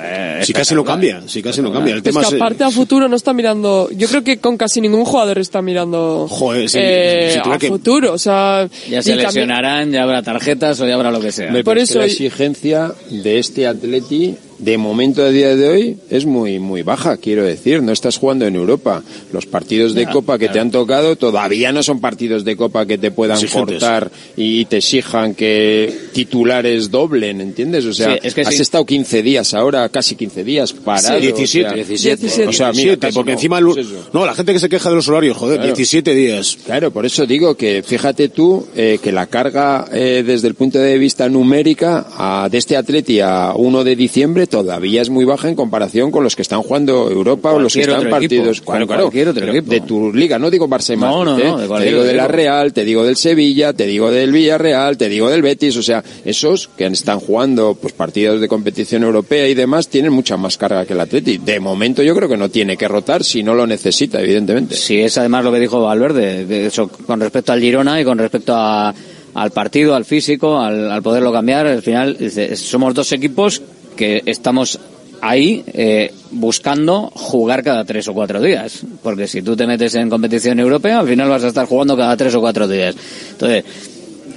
eh, 0.00 0.40
Si 0.44 0.52
casi 0.52 0.74
no 0.74 0.82
espectacular. 0.82 0.86
cambia, 1.16 1.28
si 1.28 1.42
casi 1.42 1.60
no 1.62 1.72
cambia. 1.72 1.94
El 1.94 1.98
Es 1.98 2.04
tema 2.04 2.20
que 2.20 2.26
es, 2.28 2.32
eh, 2.34 2.36
aparte 2.36 2.64
a 2.64 2.70
futuro 2.70 3.08
no 3.08 3.16
está 3.16 3.32
mirando. 3.32 3.88
Yo 3.96 4.06
creo 4.08 4.22
que 4.22 4.38
con 4.38 4.56
casi 4.56 4.80
ningún 4.80 5.04
jugador 5.04 5.38
está 5.38 5.60
mirando 5.60 6.28
Joder, 6.28 6.68
sí, 6.70 6.78
eh, 6.80 7.30
si 7.32 7.38
tuviera 7.40 7.56
a 7.56 7.58
que- 7.58 7.68
futuro. 7.68 8.12
O 8.12 8.18
sea, 8.18 8.68
ya 8.88 9.02
se 9.02 9.10
también- 9.10 9.26
lesionarán 9.26 9.90
ya 9.90 10.04
habrá 10.04 10.22
tarjetas 10.22 10.78
o 10.80 10.86
ya 10.86 10.94
habrá 10.94 11.10
lo 11.10 11.18
que 11.20 11.32
sea 11.32 11.50
Por 11.64 11.76
que 11.78 11.82
eso- 11.82 11.98
la 11.98 12.04
exigencia 12.04 12.92
de 13.10 13.38
este 13.40 13.66
atleti 13.66 14.36
de 14.58 14.76
momento 14.78 15.22
a 15.22 15.28
día 15.30 15.54
de 15.54 15.68
hoy 15.68 15.96
es 16.10 16.26
muy 16.26 16.58
muy 16.58 16.82
baja, 16.82 17.16
quiero 17.16 17.44
decir, 17.44 17.82
no 17.82 17.92
estás 17.92 18.18
jugando 18.18 18.46
en 18.46 18.56
Europa. 18.56 19.02
Los 19.32 19.46
partidos 19.46 19.94
de 19.94 20.06
copa 20.06 20.38
que 20.38 20.48
te 20.48 20.58
han 20.60 20.70
tocado 20.70 21.16
todavía 21.16 21.70
no 21.72 21.82
son 21.82 22.00
partidos 22.00 22.44
de 22.44 22.56
copa 22.56 22.84
que 22.86 22.98
te 22.98 23.10
puedan 23.10 23.36
Exigentes. 23.38 23.78
cortar 23.80 24.10
y 24.36 24.64
te 24.66 24.78
exijan 24.78 25.34
que 25.34 25.92
titulares 26.12 26.90
doblen, 26.90 27.40
¿entiendes? 27.40 27.84
O 27.86 27.94
sea, 27.94 28.12
Sí, 28.14 28.18
es 28.22 28.34
que 28.34 28.40
has 28.42 28.54
sí. 28.54 28.62
estado 28.62 28.84
15 28.84 29.22
días 29.22 29.54
ahora, 29.54 29.88
casi 29.88 30.14
15 30.16 30.42
días 30.44 30.72
parado. 30.72 31.18
Sí, 31.20 31.26
17, 31.26 31.66
o 31.66 31.70
sea, 31.70 31.84
17. 31.84 32.46
O 32.48 32.52
sea, 32.52 32.72
17, 32.72 33.06
mira, 33.06 33.14
porque 33.14 33.30
no, 33.32 33.36
encima... 33.36 33.58
el- 33.58 33.66
no, 34.12 34.26
la 34.26 34.34
gente 34.34 34.52
que 34.52 34.58
se 34.58 34.68
queja 34.68 34.88
de 34.90 34.96
los 34.96 35.08
horarios, 35.08 35.36
joder, 35.36 35.58
Claro. 35.58 35.74
17 35.74 36.14
días. 36.14 36.58
Claro, 36.66 36.90
por 36.90 37.06
eso 37.06 37.26
digo 37.26 37.54
que 37.56 37.82
fíjate 37.86 38.28
tú 38.28 38.66
eh, 38.76 38.98
que 39.02 39.12
la 39.12 39.26
carga 39.26 39.86
eh, 39.92 40.22
desde 40.26 40.48
el 40.48 40.54
punto 40.54 40.78
de 40.78 40.98
vista 40.98 41.28
numérica 41.28 42.06
a, 42.16 42.48
de 42.50 42.58
este 42.58 42.76
atleti 42.76 43.20
a 43.20 43.52
1 43.54 43.84
de 43.84 43.96
diciembre 43.96 44.46
todavía 44.50 45.02
es 45.02 45.10
muy 45.10 45.24
baja 45.24 45.48
en 45.48 45.54
comparación 45.54 46.10
con 46.10 46.24
los 46.24 46.34
que 46.36 46.42
están 46.42 46.62
jugando 46.62 47.10
Europa 47.10 47.52
o 47.52 47.58
los 47.58 47.72
que 47.72 47.80
están 47.80 48.08
partidos. 48.10 48.60
Claro, 48.60 48.86
claro, 48.86 49.10
de 49.10 49.80
tu 49.82 50.12
liga, 50.12 50.38
no 50.38 50.50
digo 50.50 50.66
y 50.66 50.96
No, 50.96 51.24
no, 51.24 51.38
¿eh? 51.38 51.44
no, 51.44 51.58
de 51.58 51.68
te 51.68 51.84
digo 51.86 52.02
de 52.02 52.14
la. 52.14 52.28
Real, 52.28 52.72
te 52.72 52.84
digo 52.84 53.04
del 53.04 53.16
Sevilla, 53.16 53.72
te 53.72 53.86
digo 53.86 54.10
del 54.10 54.32
Villarreal, 54.32 54.96
te 54.96 55.08
digo 55.08 55.28
del 55.30 55.42
Betis, 55.42 55.76
o 55.76 55.82
sea, 55.82 56.02
esos 56.24 56.68
que 56.76 56.86
están 56.86 57.20
jugando 57.20 57.76
pues 57.80 57.92
partidos 57.92 58.40
de 58.40 58.48
competición 58.48 59.02
europea 59.02 59.48
y 59.48 59.54
demás 59.54 59.88
tienen 59.88 60.12
mucha 60.12 60.36
más 60.36 60.56
carga 60.58 60.84
que 60.86 60.92
el 60.92 61.00
Atleti. 61.00 61.38
De 61.38 61.60
momento 61.60 62.02
yo 62.02 62.14
creo 62.14 62.28
que 62.28 62.36
no 62.36 62.48
tiene 62.48 62.76
que 62.76 62.88
rotar 62.88 63.24
si 63.24 63.42
no 63.42 63.54
lo 63.54 63.66
necesita, 63.66 64.20
evidentemente. 64.20 64.74
Sí, 64.76 65.00
es 65.00 65.16
además 65.18 65.44
lo 65.44 65.52
que 65.52 65.60
dijo 65.60 65.80
Valverde, 65.82 66.44
que 66.46 66.66
eso 66.66 66.88
con 66.88 67.20
respecto 67.20 67.52
al 67.52 67.60
Girona 67.60 68.00
y 68.00 68.04
con 68.04 68.18
respecto 68.18 68.54
a- 68.54 68.94
al 69.34 69.50
partido, 69.52 69.94
al 69.94 70.04
físico, 70.04 70.58
al, 70.58 70.90
al 70.90 71.02
poderlo 71.02 71.32
cambiar. 71.32 71.66
Al 71.66 71.82
final, 71.82 72.16
somos 72.54 72.94
dos 72.94 73.12
equipos 73.12 73.62
que 73.98 74.22
estamos 74.24 74.78
ahí 75.20 75.64
eh, 75.66 76.14
buscando 76.30 77.10
jugar 77.12 77.64
cada 77.64 77.84
tres 77.84 78.06
o 78.08 78.14
cuatro 78.14 78.40
días. 78.40 78.82
Porque 79.02 79.26
si 79.26 79.42
tú 79.42 79.56
te 79.56 79.66
metes 79.66 79.94
en 79.96 80.08
competición 80.08 80.60
europea, 80.60 81.00
al 81.00 81.08
final 81.08 81.28
vas 81.28 81.44
a 81.44 81.48
estar 81.48 81.66
jugando 81.66 81.96
cada 81.96 82.16
tres 82.16 82.34
o 82.36 82.40
cuatro 82.40 82.68
días. 82.68 82.94
Entonces, 83.32 83.64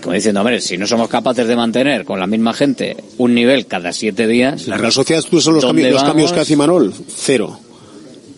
como 0.02 0.16
diciendo, 0.16 0.42
hombre, 0.42 0.60
si 0.60 0.78
no 0.78 0.88
somos 0.88 1.08
capaces 1.08 1.48
de 1.48 1.56
mantener 1.56 2.04
con 2.04 2.20
la 2.20 2.26
misma 2.26 2.54
gente 2.54 2.98
un 3.20 3.36
nivel 3.36 3.68
cada 3.68 3.94
siete 3.94 4.28
días. 4.28 4.68
La 4.68 4.78
Real 4.78 4.92
Sociedad, 4.92 5.24
tú 5.30 5.40
son 5.40 5.54
los, 5.54 5.64
¿dónde 5.64 5.84
cambios, 5.84 6.02
los 6.02 6.10
cambios 6.10 6.34
que 6.34 6.40
hace 6.40 6.54
Imanol, 6.54 6.94
cero. 7.08 7.60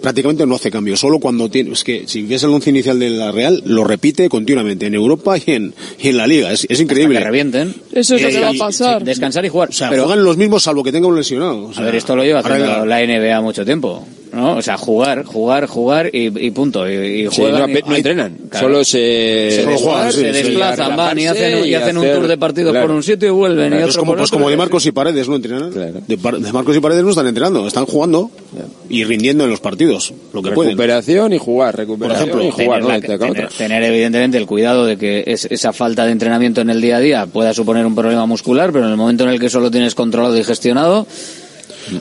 Prácticamente 0.03 0.45
no 0.45 0.55
hace 0.55 0.69
cambios, 0.69 0.99
solo 0.99 1.17
cuando 1.19 1.49
tiene, 1.49 1.71
es 1.71 1.83
que 1.83 2.03
si 2.07 2.23
ves 2.23 2.43
el 2.43 2.49
once 2.49 2.69
inicial 2.69 2.99
de 2.99 3.09
la 3.09 3.31
Real, 3.31 3.63
lo 3.65 3.83
repite 3.85 4.27
continuamente 4.27 4.85
en 4.85 4.95
Europa 4.95 5.37
y 5.37 5.43
en, 5.51 5.73
y 5.97 6.09
en 6.09 6.17
la 6.17 6.27
Liga, 6.27 6.51
es, 6.51 6.67
es 6.69 6.79
increíble. 6.81 7.17
que 7.19 7.23
revienten. 7.23 7.73
Eso 7.93 8.15
es 8.15 8.21
lo 8.21 8.29
que 8.29 8.39
va 8.41 8.49
a 8.49 8.53
pasar. 8.53 9.03
Descansar 9.03 9.45
y 9.45 9.49
jugar. 9.49 9.69
O 9.69 9.71
sea, 9.71 9.89
Pero- 9.89 10.03
juegan 10.05 10.23
los 10.25 10.35
mismos 10.35 10.61
salvo 10.63 10.83
que 10.83 10.91
tenga 10.91 11.07
un 11.07 11.15
lesionado. 11.15 11.67
o 11.67 11.71
A 11.73 11.81
ver, 11.81 11.95
esto 11.95 12.15
lo 12.17 12.23
lleva 12.23 12.41
haciendo 12.41 12.85
la 12.85 12.99
NBA 13.01 13.39
mucho 13.41 13.63
tiempo, 13.65 14.05
¿no? 14.33 14.57
O 14.57 14.61
sea, 14.61 14.77
jugar, 14.77 15.23
jugar, 15.23 15.67
jugar 15.67 16.09
y, 16.13 16.45
y 16.45 16.51
punto. 16.51 16.89
Y, 16.89 16.93
y 17.25 17.29
Sí, 17.31 17.41
no, 17.41 17.67
y- 17.69 17.83
no 17.85 17.95
entrenan, 17.95 18.37
Claro. 18.49 18.67
solo 18.67 18.83
se, 18.83 19.49
se, 19.51 19.61
Solo 19.61 19.71
desplazan, 19.71 19.77
juegan, 19.93 20.11
sí, 20.11 20.17
se 20.19 20.33
sí, 20.33 20.43
desplazan, 20.49 20.95
van 20.97 21.19
y 21.19 21.27
hacen, 21.27 21.65
y 21.65 21.73
hacen 21.73 21.97
un 21.97 22.11
tour 22.11 22.27
de 22.27 22.37
partidos 22.37 22.71
claro. 22.71 22.87
por 22.87 22.95
un 22.95 23.03
sitio 23.03 23.27
y 23.27 23.31
vuelven. 23.31 23.65
y 23.65 23.69
Claro, 23.69 23.83
otro 23.83 23.89
es 23.91 23.97
como, 23.97 24.11
por 24.11 24.17
pues 24.19 24.29
otro. 24.29 24.39
como 24.39 24.49
de 24.49 24.57
Marcos 24.57 24.85
y 24.85 24.91
Paredes 24.91 25.27
no 25.29 25.35
entrenan. 25.35 25.71
De, 26.07 26.17
Par- 26.17 26.39
de 26.39 26.51
Marcos 26.51 26.75
y 26.75 26.79
Paredes 26.79 27.03
no 27.03 27.09
están 27.11 27.27
entrenando, 27.27 27.65
están 27.67 27.85
jugando 27.85 28.31
y 28.89 29.03
rindiendo 29.03 29.43
en 29.43 29.49
los 29.49 29.59
partidos, 29.59 30.13
lo 30.33 30.41
que 30.41 30.51
pueden. 30.51 30.71
recuperación 30.71 31.33
y 31.33 31.37
jugar, 31.37 31.75
recuperación 31.77 32.29
Por 32.29 32.41
ejemplo, 32.41 32.63
y 32.63 32.65
jugar, 32.65 32.81
tener, 32.81 32.97
Y 32.97 33.07
tener- 33.07 33.31
otra. 33.31 33.47
tener, 33.57 33.83
evidentemente 33.83 34.37
el 34.37 34.45
cuidado 34.45 34.85
de 34.85 34.97
que 34.97 35.23
es- 35.27 35.45
esa 35.45 35.73
falta 35.73 36.05
de 36.05 36.11
entrenamiento 36.11 36.61
en 36.61 36.69
el 36.69 36.81
día 36.81 36.97
a 36.97 36.99
día 36.99 37.25
pueda 37.27 37.53
suponer 37.53 37.85
un 37.85 37.95
problema 37.95 38.25
muscular, 38.25 38.71
pero 38.71 38.85
en 38.85 38.91
el 38.91 38.97
momento 38.97 39.23
en 39.23 39.29
el 39.31 39.39
que 39.39 39.47
eso 39.47 39.59
lo 39.59 39.71
tienes 39.71 39.95
controlado 39.95 40.37
y 40.37 40.43
gestionado, 40.43 41.07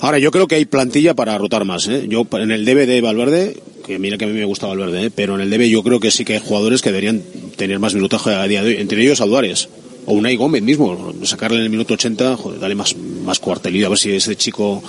Ahora, 0.00 0.18
yo 0.18 0.30
creo 0.30 0.46
que 0.46 0.56
hay 0.56 0.64
plantilla 0.64 1.14
para 1.14 1.36
rotar 1.38 1.64
más. 1.64 1.88
¿eh? 1.88 2.06
Yo, 2.08 2.26
en 2.32 2.50
el 2.50 2.64
DB 2.64 2.86
de 2.86 3.00
Valverde, 3.00 3.56
que 3.84 3.98
mira 3.98 4.18
que 4.18 4.24
a 4.24 4.28
mí 4.28 4.34
me 4.34 4.44
gusta 4.44 4.66
Valverde, 4.66 5.06
¿eh? 5.06 5.10
pero 5.14 5.34
en 5.34 5.40
el 5.40 5.50
DB 5.50 5.68
yo 5.68 5.82
creo 5.82 6.00
que 6.00 6.10
sí 6.10 6.24
que 6.24 6.34
hay 6.34 6.40
jugadores 6.44 6.82
que 6.82 6.90
deberían 6.90 7.22
tener 7.56 7.78
más 7.78 7.94
minutaje 7.94 8.30
a 8.34 8.46
día 8.46 8.62
de 8.62 8.70
hoy, 8.70 8.76
entre 8.80 9.02
ellos 9.02 9.20
Alduares. 9.20 9.68
O 10.04 10.14
Unai 10.14 10.34
Gómez 10.34 10.62
mismo, 10.62 11.14
sacarle 11.22 11.58
en 11.58 11.64
el 11.64 11.70
minuto 11.70 11.94
80, 11.94 12.36
joder, 12.36 12.58
dale 12.58 12.74
más, 12.74 12.96
más 12.96 13.38
cuartelillo, 13.38 13.86
a 13.86 13.90
ver 13.90 13.98
si 13.98 14.10
ese 14.10 14.34
chico 14.34 14.82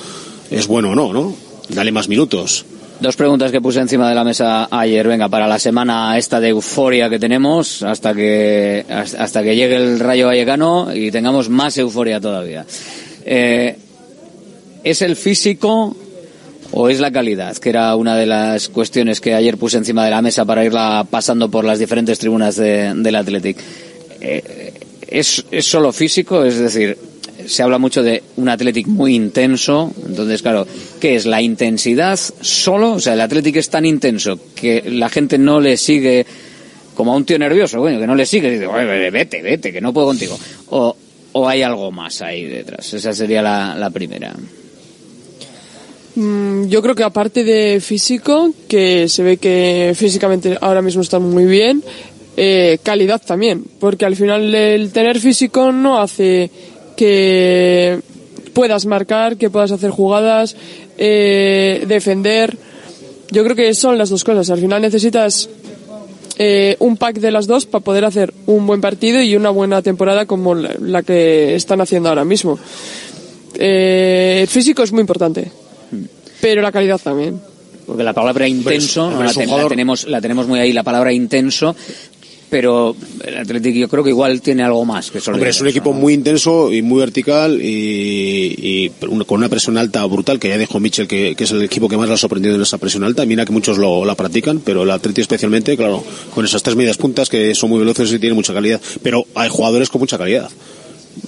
es 0.49 0.65
bueno 0.65 0.89
o 0.89 0.95
no, 0.95 1.13
¿no? 1.13 1.35
Dale 1.69 1.91
más 1.91 2.07
minutos. 2.07 2.65
Dos 2.99 3.15
preguntas 3.15 3.51
que 3.51 3.59
puse 3.59 3.79
encima 3.79 4.07
de 4.07 4.15
la 4.15 4.23
mesa 4.23 4.67
ayer. 4.71 5.07
Venga, 5.07 5.27
para 5.27 5.47
la 5.47 5.59
semana 5.59 6.17
esta 6.17 6.39
de 6.39 6.49
euforia 6.49 7.09
que 7.09 7.19
tenemos, 7.19 7.83
hasta 7.83 8.13
que 8.13 8.85
hasta 8.87 9.43
que 9.43 9.55
llegue 9.55 9.75
el 9.75 9.99
Rayo 9.99 10.27
Vallecano 10.27 10.87
y 10.93 11.11
tengamos 11.11 11.49
más 11.49 11.77
euforia 11.77 12.21
todavía. 12.21 12.65
Eh, 13.25 13.77
¿Es 14.83 15.01
el 15.01 15.15
físico 15.15 15.95
o 16.71 16.89
es 16.89 16.99
la 16.99 17.11
calidad? 17.11 17.55
Que 17.57 17.69
era 17.69 17.95
una 17.95 18.15
de 18.17 18.25
las 18.25 18.69
cuestiones 18.69 19.21
que 19.21 19.33
ayer 19.33 19.57
puse 19.57 19.77
encima 19.77 20.03
de 20.05 20.11
la 20.11 20.21
mesa 20.21 20.45
para 20.45 20.65
irla 20.65 21.05
pasando 21.09 21.49
por 21.49 21.63
las 21.65 21.79
diferentes 21.79 22.19
tribunas 22.19 22.55
de- 22.55 22.93
del 22.95 23.15
Athletic. 23.15 23.57
Eh, 24.21 24.73
¿es, 25.07 25.45
¿Es 25.51 25.65
solo 25.65 25.91
físico? 25.93 26.43
Es 26.43 26.57
decir, 26.57 26.97
se 27.45 27.61
habla 27.63 27.77
mucho 27.77 28.03
de 28.03 28.23
un 28.37 28.49
Athletic 28.49 28.87
muy 28.87 29.15
intenso. 29.15 29.93
Entonces, 30.05 30.41
claro, 30.41 30.65
¿qué 30.99 31.15
es? 31.15 31.25
¿La 31.25 31.41
intensidad 31.41 32.19
solo? 32.41 32.93
O 32.93 32.99
sea, 32.99 33.13
el 33.13 33.21
Athletic 33.21 33.55
es 33.57 33.69
tan 33.69 33.85
intenso 33.85 34.39
que 34.55 34.83
la 34.85 35.09
gente 35.09 35.37
no 35.37 35.59
le 35.61 35.77
sigue 35.77 36.25
como 36.95 37.13
a 37.13 37.15
un 37.15 37.25
tío 37.25 37.39
nervioso, 37.39 37.79
coño, 37.79 37.99
que 37.99 38.07
no 38.07 38.15
le 38.15 38.25
sigue. 38.25 38.51
Dice, 38.51 38.67
"Oye, 38.67 39.09
vete, 39.09 39.41
vete, 39.41 39.71
que 39.71 39.81
no 39.81 39.91
puedo 39.93 40.07
contigo. 40.07 40.37
O, 40.69 40.95
o 41.33 41.49
hay 41.49 41.63
algo 41.63 41.91
más 41.91 42.21
ahí 42.21 42.45
detrás. 42.45 42.93
Esa 42.93 43.13
sería 43.13 43.41
la, 43.41 43.75
la 43.75 43.89
primera. 43.89 44.33
Mm, 46.15 46.67
Yo 46.67 46.81
creo 46.81 46.95
que 46.95 47.03
aparte 47.03 47.43
de 47.43 47.79
físico, 47.81 48.53
que 48.67 49.07
se 49.07 49.23
ve 49.23 49.37
que 49.37 49.93
físicamente 49.95 50.57
ahora 50.61 50.81
mismo 50.81 51.01
están 51.01 51.23
muy 51.23 51.45
bien, 51.45 51.83
eh, 52.37 52.77
calidad 52.83 53.21
también, 53.25 53.63
porque 53.79 54.05
al 54.05 54.15
final 54.15 54.53
el 54.53 54.91
tener 54.91 55.19
físico 55.19 55.71
no 55.71 55.99
hace 55.99 56.49
que 56.95 57.99
puedas 58.53 58.85
marcar, 58.85 59.37
que 59.37 59.49
puedas 59.49 59.71
hacer 59.71 59.89
jugadas, 59.89 60.55
eh, 60.97 61.83
defender. 61.87 62.57
Yo 63.31 63.43
creo 63.43 63.55
que 63.55 63.73
son 63.73 63.97
las 63.97 64.09
dos 64.09 64.23
cosas. 64.23 64.49
Al 64.51 64.59
final 64.59 64.81
necesitas 64.81 65.49
eh, 66.37 66.75
un 66.79 66.97
pack 66.97 67.17
de 67.17 67.31
las 67.31 67.47
dos 67.47 67.65
para 67.65 67.83
poder 67.83 68.05
hacer 68.05 68.31
un 68.45 68.67
buen 68.67 68.81
partido 68.81 69.21
y 69.21 69.35
una 69.35 69.49
buena 69.49 69.81
temporada 69.81 70.27
como 70.27 70.53
la, 70.53 70.75
la 70.79 71.01
que 71.01 71.55
están 71.55 71.81
haciendo 71.81 72.09
ahora 72.09 72.25
mismo. 72.25 72.59
Eh, 73.55 74.39
el 74.41 74.47
físico 74.47 74.83
es 74.83 74.91
muy 74.91 75.01
importante, 75.01 75.51
pero 76.43 76.61
la 76.61 76.73
calidad 76.73 76.99
también. 77.01 77.39
Porque 77.87 78.03
la 78.03 78.11
palabra 78.11 78.45
intenso, 78.47 79.09
no, 79.09 79.23
la, 79.23 79.33
ten- 79.33 79.49
la 79.49 79.65
tenemos, 79.69 80.05
la 80.07 80.19
tenemos 80.19 80.45
muy 80.45 80.59
ahí, 80.59 80.73
la 80.73 80.83
palabra 80.83 81.13
intenso, 81.13 81.73
pero 82.49 82.95
el 83.25 83.37
Atlético 83.37 83.77
yo 83.79 83.87
creo 83.87 84.03
que 84.03 84.09
igual 84.09 84.41
tiene 84.41 84.61
algo 84.63 84.83
más 84.83 85.09
que 85.09 85.19
solo 85.21 85.35
Hombre, 85.37 85.49
es 85.51 85.61
un 85.61 85.67
equipo 85.69 85.91
¿no? 85.93 85.99
muy 85.99 86.13
intenso 86.13 86.71
y 86.73 86.81
muy 86.81 86.99
vertical 86.99 87.59
y, 87.61 88.89
con 89.25 89.37
una 89.39 89.47
presión 89.49 89.77
alta 89.77 90.05
brutal, 90.05 90.37
que 90.37 90.49
ya 90.49 90.57
dijo 90.57 90.79
Mitchell 90.81 91.07
que, 91.07 91.33
que 91.35 91.43
es 91.45 91.51
el 91.51 91.61
equipo 91.63 91.87
que 91.89 91.95
más 91.97 92.07
lo 92.09 92.13
ha 92.15 92.17
sorprendido 92.17 92.55
en 92.55 92.61
esa 92.61 92.77
presión 92.77 93.03
alta. 93.05 93.25
Mira 93.25 93.45
que 93.45 93.53
muchos 93.53 93.77
lo, 93.77 94.03
la 94.05 94.15
practican, 94.15 94.59
pero 94.59 94.83
el 94.83 94.91
Atleti 94.91 95.21
especialmente, 95.21 95.77
claro, 95.77 96.03
con 96.35 96.43
esas 96.45 96.61
tres 96.61 96.75
medias 96.75 96.97
puntas 96.97 97.29
que 97.29 97.55
son 97.55 97.69
muy 97.69 97.79
veloces 97.79 98.11
y 98.11 98.19
tienen 98.19 98.35
mucha 98.35 98.53
calidad. 98.53 98.81
Pero 99.01 99.25
hay 99.35 99.49
jugadores 99.49 99.89
con 99.89 99.99
mucha 99.99 100.17
calidad. 100.17 100.49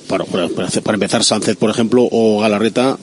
Para, 0.08 0.26
para 0.26 0.96
empezar, 0.96 1.24
Sánchez, 1.24 1.56
por 1.58 1.70
ejemplo, 1.70 2.08
o 2.12 2.40
Galarreta, 2.42 2.98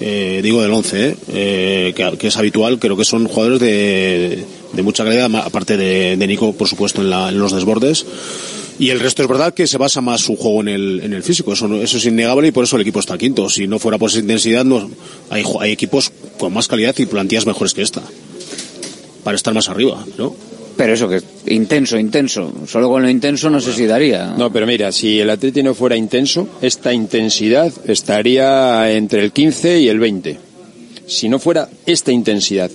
eh, 0.00 0.40
digo 0.42 0.62
del 0.62 0.72
11, 0.72 1.08
¿eh? 1.08 1.16
Eh, 1.28 2.16
que, 2.18 2.26
es 2.26 2.36
habitual, 2.36 2.78
creo 2.78 2.96
que 2.96 3.04
son 3.04 3.26
jugadores 3.28 3.60
de, 3.60 4.44
de 4.72 4.82
mucha 4.82 5.04
calidad, 5.04 5.30
aparte 5.36 5.76
de, 5.76 6.16
de 6.16 6.26
Nico, 6.26 6.52
por 6.54 6.68
supuesto, 6.68 7.02
en, 7.02 7.10
la- 7.10 7.30
los 7.30 7.52
desbordes. 7.52 8.06
Y 8.78 8.88
el 8.88 8.98
resto 9.00 9.20
es 9.22 9.28
verdad 9.28 9.52
que 9.52 9.66
se 9.66 9.76
basa 9.76 10.00
más 10.00 10.22
su 10.22 10.36
juego 10.36 10.62
en 10.62 10.68
el, 10.68 11.00
el 11.12 11.22
físico, 11.22 11.52
eso, 11.52 11.66
eso 11.82 11.98
es 11.98 12.06
innegable 12.06 12.48
y 12.48 12.50
por 12.50 12.64
eso 12.64 12.76
el 12.76 12.82
equipo 12.82 12.98
está 13.00 13.18
quinto. 13.18 13.48
Si 13.50 13.66
no 13.66 13.78
fuera 13.78 13.98
por 13.98 14.08
esa 14.08 14.20
intensidad, 14.20 14.64
no, 14.64 14.90
hay, 15.28 15.44
hay 15.60 15.72
equipos 15.72 16.10
con 16.38 16.54
más 16.54 16.66
calidad 16.66 16.94
y 16.98 17.04
plantillas 17.04 17.44
mejores 17.44 17.74
que 17.74 17.82
esta, 17.82 18.00
para 19.22 19.36
estar 19.36 19.52
más 19.52 19.68
arriba, 19.68 20.02
¿no? 20.16 20.34
Pero 20.80 20.94
eso, 20.94 21.10
que 21.10 21.20
intenso, 21.54 21.98
intenso. 21.98 22.50
Solo 22.66 22.88
con 22.88 23.02
lo 23.02 23.10
intenso 23.10 23.50
no 23.50 23.60
sé 23.60 23.74
si 23.74 23.84
daría. 23.84 24.28
No, 24.38 24.50
pero 24.50 24.66
mira, 24.66 24.90
si 24.92 25.20
el 25.20 25.28
Atleti 25.28 25.62
no 25.62 25.74
fuera 25.74 25.94
intenso, 25.94 26.48
esta 26.62 26.90
intensidad 26.94 27.70
estaría 27.86 28.90
entre 28.90 29.22
el 29.22 29.30
15 29.30 29.78
y 29.80 29.88
el 29.88 29.98
20. 29.98 30.38
Si 31.06 31.28
no 31.28 31.38
fuera 31.38 31.68
esta 31.84 32.12
intensidad, 32.12 32.70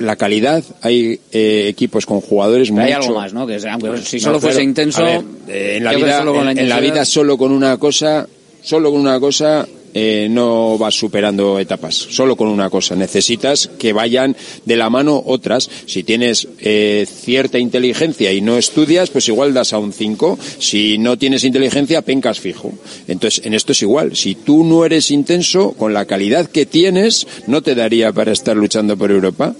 la 0.00 0.16
calidad, 0.16 0.62
hay 0.82 1.18
eh, 1.32 1.66
equipos 1.68 2.04
con 2.04 2.20
jugadores 2.20 2.68
Pero 2.70 2.82
hay 2.82 2.92
mucho- 2.94 3.06
algo 3.08 3.20
más, 3.20 3.32
¿no? 3.32 3.46
Que 3.46 3.58
aunque 3.70 4.02
si 4.02 4.18
No, 4.18 4.22
solo 4.24 4.40
fuese 4.40 4.62
intenso, 4.62 5.02
ver, 5.02 5.22
eh, 5.48 5.74
en 5.78 5.84
la 5.84 5.94
vida, 5.94 6.18
solo 6.18 6.34
con 6.34 6.44
la 6.44 6.52
en- 6.52 6.58
en 6.58 6.68
la 6.68 6.80
vida 6.80 7.04
solo 7.06 7.38
con 7.38 7.52
una 7.52 7.78
cosa, 7.78 8.26
solo 8.62 8.90
con 8.90 9.00
una 9.00 9.18
cosa 9.18 9.66
eh, 9.94 10.28
no 10.30 10.78
vas 10.78 10.94
superando 10.94 11.58
etapas, 11.58 11.94
solo 11.94 12.36
con 12.36 12.48
una 12.48 12.70
cosa. 12.70 12.94
Necesitas 12.96 13.70
que 13.78 13.92
vayan 13.92 14.36
de 14.64 14.76
la 14.76 14.90
mano 14.90 15.22
otras. 15.26 15.70
Si 15.86 16.02
tienes 16.02 16.48
eh, 16.60 17.06
cierta 17.06 17.58
inteligencia 17.58 18.32
y 18.32 18.40
no 18.40 18.56
estudias, 18.56 19.10
pues 19.10 19.28
igual 19.28 19.54
das 19.54 19.72
a 19.72 19.78
un 19.78 19.92
5. 19.92 20.38
Si 20.58 20.98
no 20.98 21.18
tienes 21.18 21.44
inteligencia, 21.44 22.02
pencas 22.02 22.40
fijo. 22.40 22.72
Entonces, 23.08 23.44
en 23.44 23.54
esto 23.54 23.72
es 23.72 23.82
igual. 23.82 24.16
Si 24.16 24.34
tú 24.34 24.64
no 24.64 24.84
eres 24.84 25.10
intenso, 25.10 25.72
con 25.72 25.94
la 25.94 26.04
calidad 26.04 26.48
que 26.48 26.66
tienes, 26.66 27.26
no 27.46 27.62
te 27.62 27.74
daría 27.74 28.12
para 28.12 28.32
estar 28.32 28.56
luchando 28.56 28.96
por 28.96 29.10
Europa. 29.10 29.54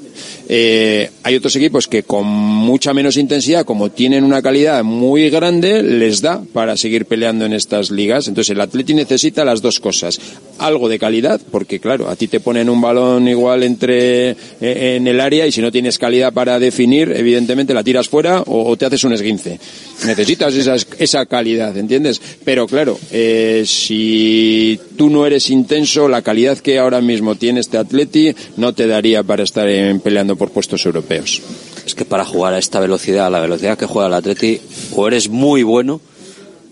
Eh, 0.48 1.10
hay 1.22 1.36
otros 1.36 1.54
equipos 1.56 1.86
que 1.86 2.02
con 2.02 2.26
mucha 2.26 2.92
menos 2.92 3.16
intensidad, 3.16 3.64
como 3.64 3.90
tienen 3.90 4.24
una 4.24 4.42
calidad 4.42 4.82
muy 4.82 5.30
grande, 5.30 5.82
les 5.82 6.20
da 6.22 6.42
para 6.52 6.76
seguir 6.76 7.06
peleando 7.06 7.44
en 7.44 7.52
estas 7.52 7.90
ligas. 7.90 8.26
Entonces 8.28 8.50
el 8.50 8.60
Atleti 8.60 8.94
necesita 8.94 9.44
las 9.44 9.62
dos 9.62 9.78
cosas. 9.78 10.20
Algo 10.58 10.88
de 10.88 10.98
calidad, 10.98 11.40
porque 11.50 11.78
claro, 11.78 12.08
a 12.08 12.16
ti 12.16 12.26
te 12.26 12.40
ponen 12.40 12.68
un 12.68 12.80
balón 12.80 13.28
igual 13.28 13.62
entre 13.62 14.30
eh, 14.30 14.96
en 14.96 15.06
el 15.06 15.20
área 15.20 15.46
y 15.46 15.52
si 15.52 15.60
no 15.60 15.70
tienes 15.70 15.98
calidad 15.98 16.32
para 16.32 16.58
definir, 16.58 17.12
evidentemente 17.14 17.74
la 17.74 17.84
tiras 17.84 18.08
fuera 18.08 18.42
o, 18.46 18.76
te 18.76 18.86
haces 18.86 19.04
un 19.04 19.12
esguince. 19.12 19.58
Necesitas 20.04 20.54
esa, 20.54 20.76
esa 20.98 21.26
calidad, 21.26 21.76
¿entiendes? 21.76 22.20
Pero 22.44 22.66
claro, 22.66 22.98
eh, 23.12 23.64
si 23.66 24.78
tú 24.96 25.10
no 25.10 25.26
eres 25.26 25.50
intenso, 25.50 26.08
la 26.08 26.22
calidad 26.22 26.58
que 26.58 26.78
ahora 26.78 27.00
mismo 27.00 27.34
tiene 27.36 27.60
este 27.60 27.78
Atleti 27.78 28.34
no 28.56 28.72
te 28.72 28.86
daría 28.86 29.22
para 29.22 29.44
estar 29.44 29.68
en- 29.68 30.00
peleando 30.10 30.34
por 30.34 30.50
puestos 30.50 30.84
europeos. 30.86 31.40
Es 31.86 31.94
que 31.94 32.04
para 32.04 32.24
jugar 32.24 32.54
a 32.54 32.58
esta 32.58 32.80
velocidad, 32.80 33.26
a 33.26 33.30
la 33.30 33.38
velocidad 33.38 33.78
que 33.78 33.86
juega 33.86 34.08
el 34.08 34.14
Atleti, 34.14 34.60
o 34.96 35.06
eres 35.06 35.28
muy 35.28 35.62
bueno 35.62 36.00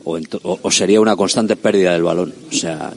o, 0.02 0.18
o 0.42 0.70
sería 0.72 1.00
una 1.00 1.14
constante 1.14 1.54
pérdida 1.54 1.92
del 1.92 2.02
balón. 2.02 2.34
O 2.50 2.52
sea, 2.52 2.92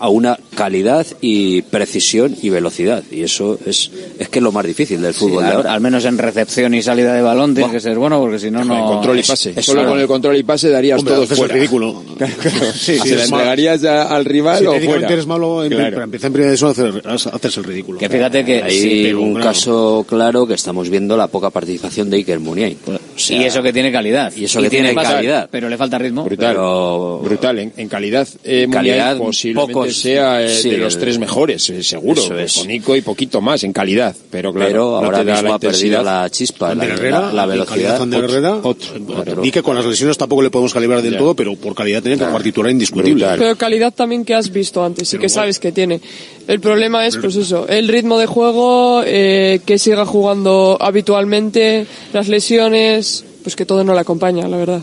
a 0.00 0.08
una 0.08 0.38
calidad 0.56 1.06
y 1.20 1.62
precisión 1.62 2.34
y 2.42 2.48
velocidad. 2.50 3.02
Y 3.10 3.22
eso 3.22 3.58
es, 3.66 3.90
es 4.18 4.28
que 4.28 4.38
es 4.38 4.42
lo 4.42 4.50
más 4.52 4.64
difícil 4.66 5.00
del 5.02 5.14
fútbol 5.14 5.38
Sí, 5.42 5.44
de 5.44 5.50
al, 5.50 5.56
ahora. 5.58 5.72
al 5.74 5.80
menos 5.80 6.04
en 6.06 6.18
recepción 6.18 6.74
y 6.74 6.82
salida 6.82 7.12
de 7.14 7.22
balón 7.22 7.54
tiene 7.54 7.70
que 7.70 7.80
ser 7.80 7.98
bueno 7.98 8.18
porque 8.18 8.38
si 8.38 8.50
no, 8.50 8.64
no... 8.64 8.86
control 8.86 9.18
y 9.18 9.20
es- 9.20 9.28
pase. 9.28 9.52
es 9.54 9.64
Solo 9.64 9.80
claro. 9.80 9.90
con 9.90 10.00
el 10.00 10.06
control 10.06 10.36
y 10.36 10.42
pase 10.42 10.70
darías 10.70 10.98
Hombre, 10.98 11.14
todo 11.14 11.26
fuera. 11.26 11.54
ridículo. 11.54 12.02
Claro, 12.20 12.34
claro. 12.40 12.72
Sí, 12.72 12.98
¿Se 12.98 13.02
sí, 13.02 13.14
la 13.14 13.24
es 13.24 13.30
mal. 13.30 13.40
entregarías 13.40 13.80
ya 13.80 14.02
al 14.02 14.24
rival 14.24 14.58
Si 14.58 14.66
o 14.66 14.80
fuera? 14.80 15.08
eres 15.08 15.26
malo, 15.26 15.64
en, 15.64 15.70
Claro. 15.70 15.90
pero 15.90 16.02
empieza 16.04 16.26
en 16.26 16.32
primera 16.32 16.50
división 16.50 16.68
a 16.68 16.72
hacer, 16.72 17.02
a 17.06 17.14
hacerse 17.36 17.60
el 17.60 17.64
ridículo. 17.66 17.98
Que 17.98 18.08
fíjate 18.08 18.44
que 18.44 18.62
Hay 18.62 18.78
sí, 19.06 19.12
un 19.12 19.34
caso 19.34 20.04
claro 20.08 20.46
que 20.46 20.54
estamos 20.54 20.88
viendo 20.90 21.16
la 21.16 21.26
poca 21.28 21.50
participación 21.50 22.10
de 22.10 22.16
Iker 22.18 22.40
Muniain. 22.40 22.76
O 22.86 23.18
sea, 23.18 23.36
y 23.40 23.44
eso 23.44 23.62
que 23.62 23.72
tiene 23.72 23.90
calidad. 23.92 24.32
Y 24.36 24.44
eso 24.44 24.60
que 24.62 24.70
tiene 24.70 24.94
calidad. 24.94 25.48
Pero 25.50 25.68
le 25.68 25.76
falta 25.76 25.98
ritmo. 25.98 26.24
Brutal. 26.24 26.54
Pero- 26.54 27.20
Brutal. 27.22 27.58
En, 27.58 27.72
en 27.76 27.88
calidad, 27.88 28.26
eh, 28.44 28.66
calidad, 28.70 29.16
posiblemente 29.18 29.72
pocos- 29.72 29.89
sea 29.92 30.42
eh, 30.44 30.48
sí, 30.54 30.70
de 30.70 30.78
los 30.78 30.94
el- 30.94 31.00
tres 31.00 31.18
mejores, 31.18 31.68
eh, 31.70 31.82
seguro. 31.82 32.20
Eso 32.22 32.38
es. 32.38 32.54
Con 32.54 32.68
Nico 32.68 32.96
y 32.96 33.00
poquito 33.02 33.40
más 33.40 33.62
en 33.64 33.72
calidad. 33.72 34.14
Pero 34.30 34.52
claro, 34.52 34.68
Pero 34.68 34.84
no 34.90 34.96
ahora 35.06 35.18
te 35.18 35.24
da 35.24 35.32
mismo 35.34 35.48
la 35.48 35.54
ha 35.54 35.58
perdido 35.58 36.02
la 36.02 36.30
chispa, 36.30 36.74
la- 36.74 36.84
la- 36.86 37.32
la 37.32 37.46
velocidad. 37.46 38.00
Otro, 38.00 38.24
Herrera, 38.24 38.56
otro. 38.62 39.42
Di 39.42 39.50
que 39.50 39.62
con 39.62 39.76
las 39.76 39.84
lesiones 39.86 40.16
tampoco 40.18 40.42
le 40.42 40.50
podemos 40.50 40.72
calibrar 40.72 41.02
del 41.02 41.12
Ya. 41.14 41.18
todo, 41.18 41.34
pero 41.34 41.56
por 41.56 41.74
calidad 41.74 42.02
tiene 42.02 42.16
que 42.18 42.24
jugar 42.24 42.42
titular 42.42 42.70
indiscutible. 42.70 43.26
Pero 43.38 43.56
calidad 43.56 43.92
también 43.92 44.24
que 44.24 44.34
has 44.34 44.50
visto 44.52 44.84
antes 44.84 45.12
y 45.14 45.18
que 45.18 45.28
sabes 45.28 45.58
que 45.58 45.72
tiene. 45.72 46.00
El 46.48 46.60
problema 46.60 47.06
es, 47.06 47.16
pues 47.16 47.36
eso, 47.36 47.68
el 47.68 47.88
ritmo 47.88 48.18
de 48.18 48.26
juego, 48.26 49.02
eh, 49.06 49.60
que 49.64 49.78
siga 49.78 50.04
jugando 50.06 50.76
habitualmente, 50.80 51.86
las 52.12 52.28
lesiones, 52.28 53.24
pues 53.42 53.56
que 53.56 53.64
todo 53.66 53.84
no 53.84 53.94
le 53.94 54.00
acompaña, 54.00 54.48
la 54.48 54.56
verdad. 54.56 54.82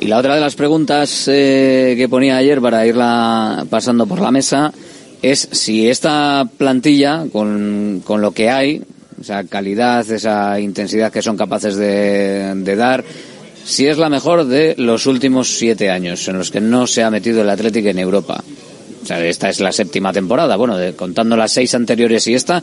Y 0.00 0.06
la 0.06 0.18
otra 0.18 0.34
de 0.34 0.40
las 0.40 0.54
preguntas 0.54 1.28
eh, 1.28 1.94
que 1.96 2.08
ponía 2.08 2.36
ayer 2.36 2.60
para 2.60 2.86
irla 2.86 3.66
pasando 3.70 4.06
por 4.06 4.20
la 4.20 4.30
mesa 4.30 4.72
es 5.22 5.48
si 5.52 5.88
esta 5.88 6.46
plantilla, 6.58 7.24
con, 7.32 8.02
con 8.04 8.20
lo 8.20 8.32
que 8.32 8.50
hay, 8.50 8.82
esa 9.20 9.44
calidad, 9.44 10.08
esa 10.10 10.60
intensidad 10.60 11.10
que 11.10 11.22
son 11.22 11.36
capaces 11.36 11.76
de, 11.76 12.76
dar, 12.76 13.04
si 13.64 13.86
es 13.86 13.96
la 13.96 14.10
mejor 14.10 14.44
de 14.44 14.74
los 14.76 15.06
últimos 15.06 15.56
siete 15.56 15.90
años 15.90 16.28
en 16.28 16.36
los 16.36 16.50
que 16.50 16.60
no 16.60 16.86
se 16.86 17.02
ha 17.02 17.10
metido 17.10 17.40
el 17.40 17.48
Atlético 17.48 17.88
en 17.88 17.98
Europa. 17.98 18.44
O 19.02 19.06
sea, 19.06 19.24
esta 19.24 19.48
es 19.48 19.60
la 19.60 19.72
séptima 19.72 20.12
temporada, 20.12 20.56
bueno, 20.56 20.76
contando 20.96 21.36
las 21.36 21.52
seis 21.52 21.74
anteriores 21.74 22.26
y 22.26 22.34
esta, 22.34 22.62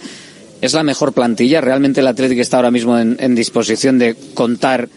¿es 0.61 0.73
la 0.73 0.83
mejor 0.83 1.13
plantilla? 1.13 1.61
¿Realmente 1.61 2.01
el 2.01 2.07
Atlético 2.07 2.41
está 2.41 2.57
ahora 2.57 2.71
mismo 2.71 2.97
en 2.99 3.35
disposición 3.35 3.97
de 3.97 4.15
contar 4.33 4.87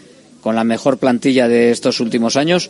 con 0.45 0.55
la 0.55 0.63
mejor 0.63 0.99
plantilla 0.99 1.47
de 1.47 1.71
estos 1.71 1.99
últimos 1.99 2.35
años? 2.35 2.69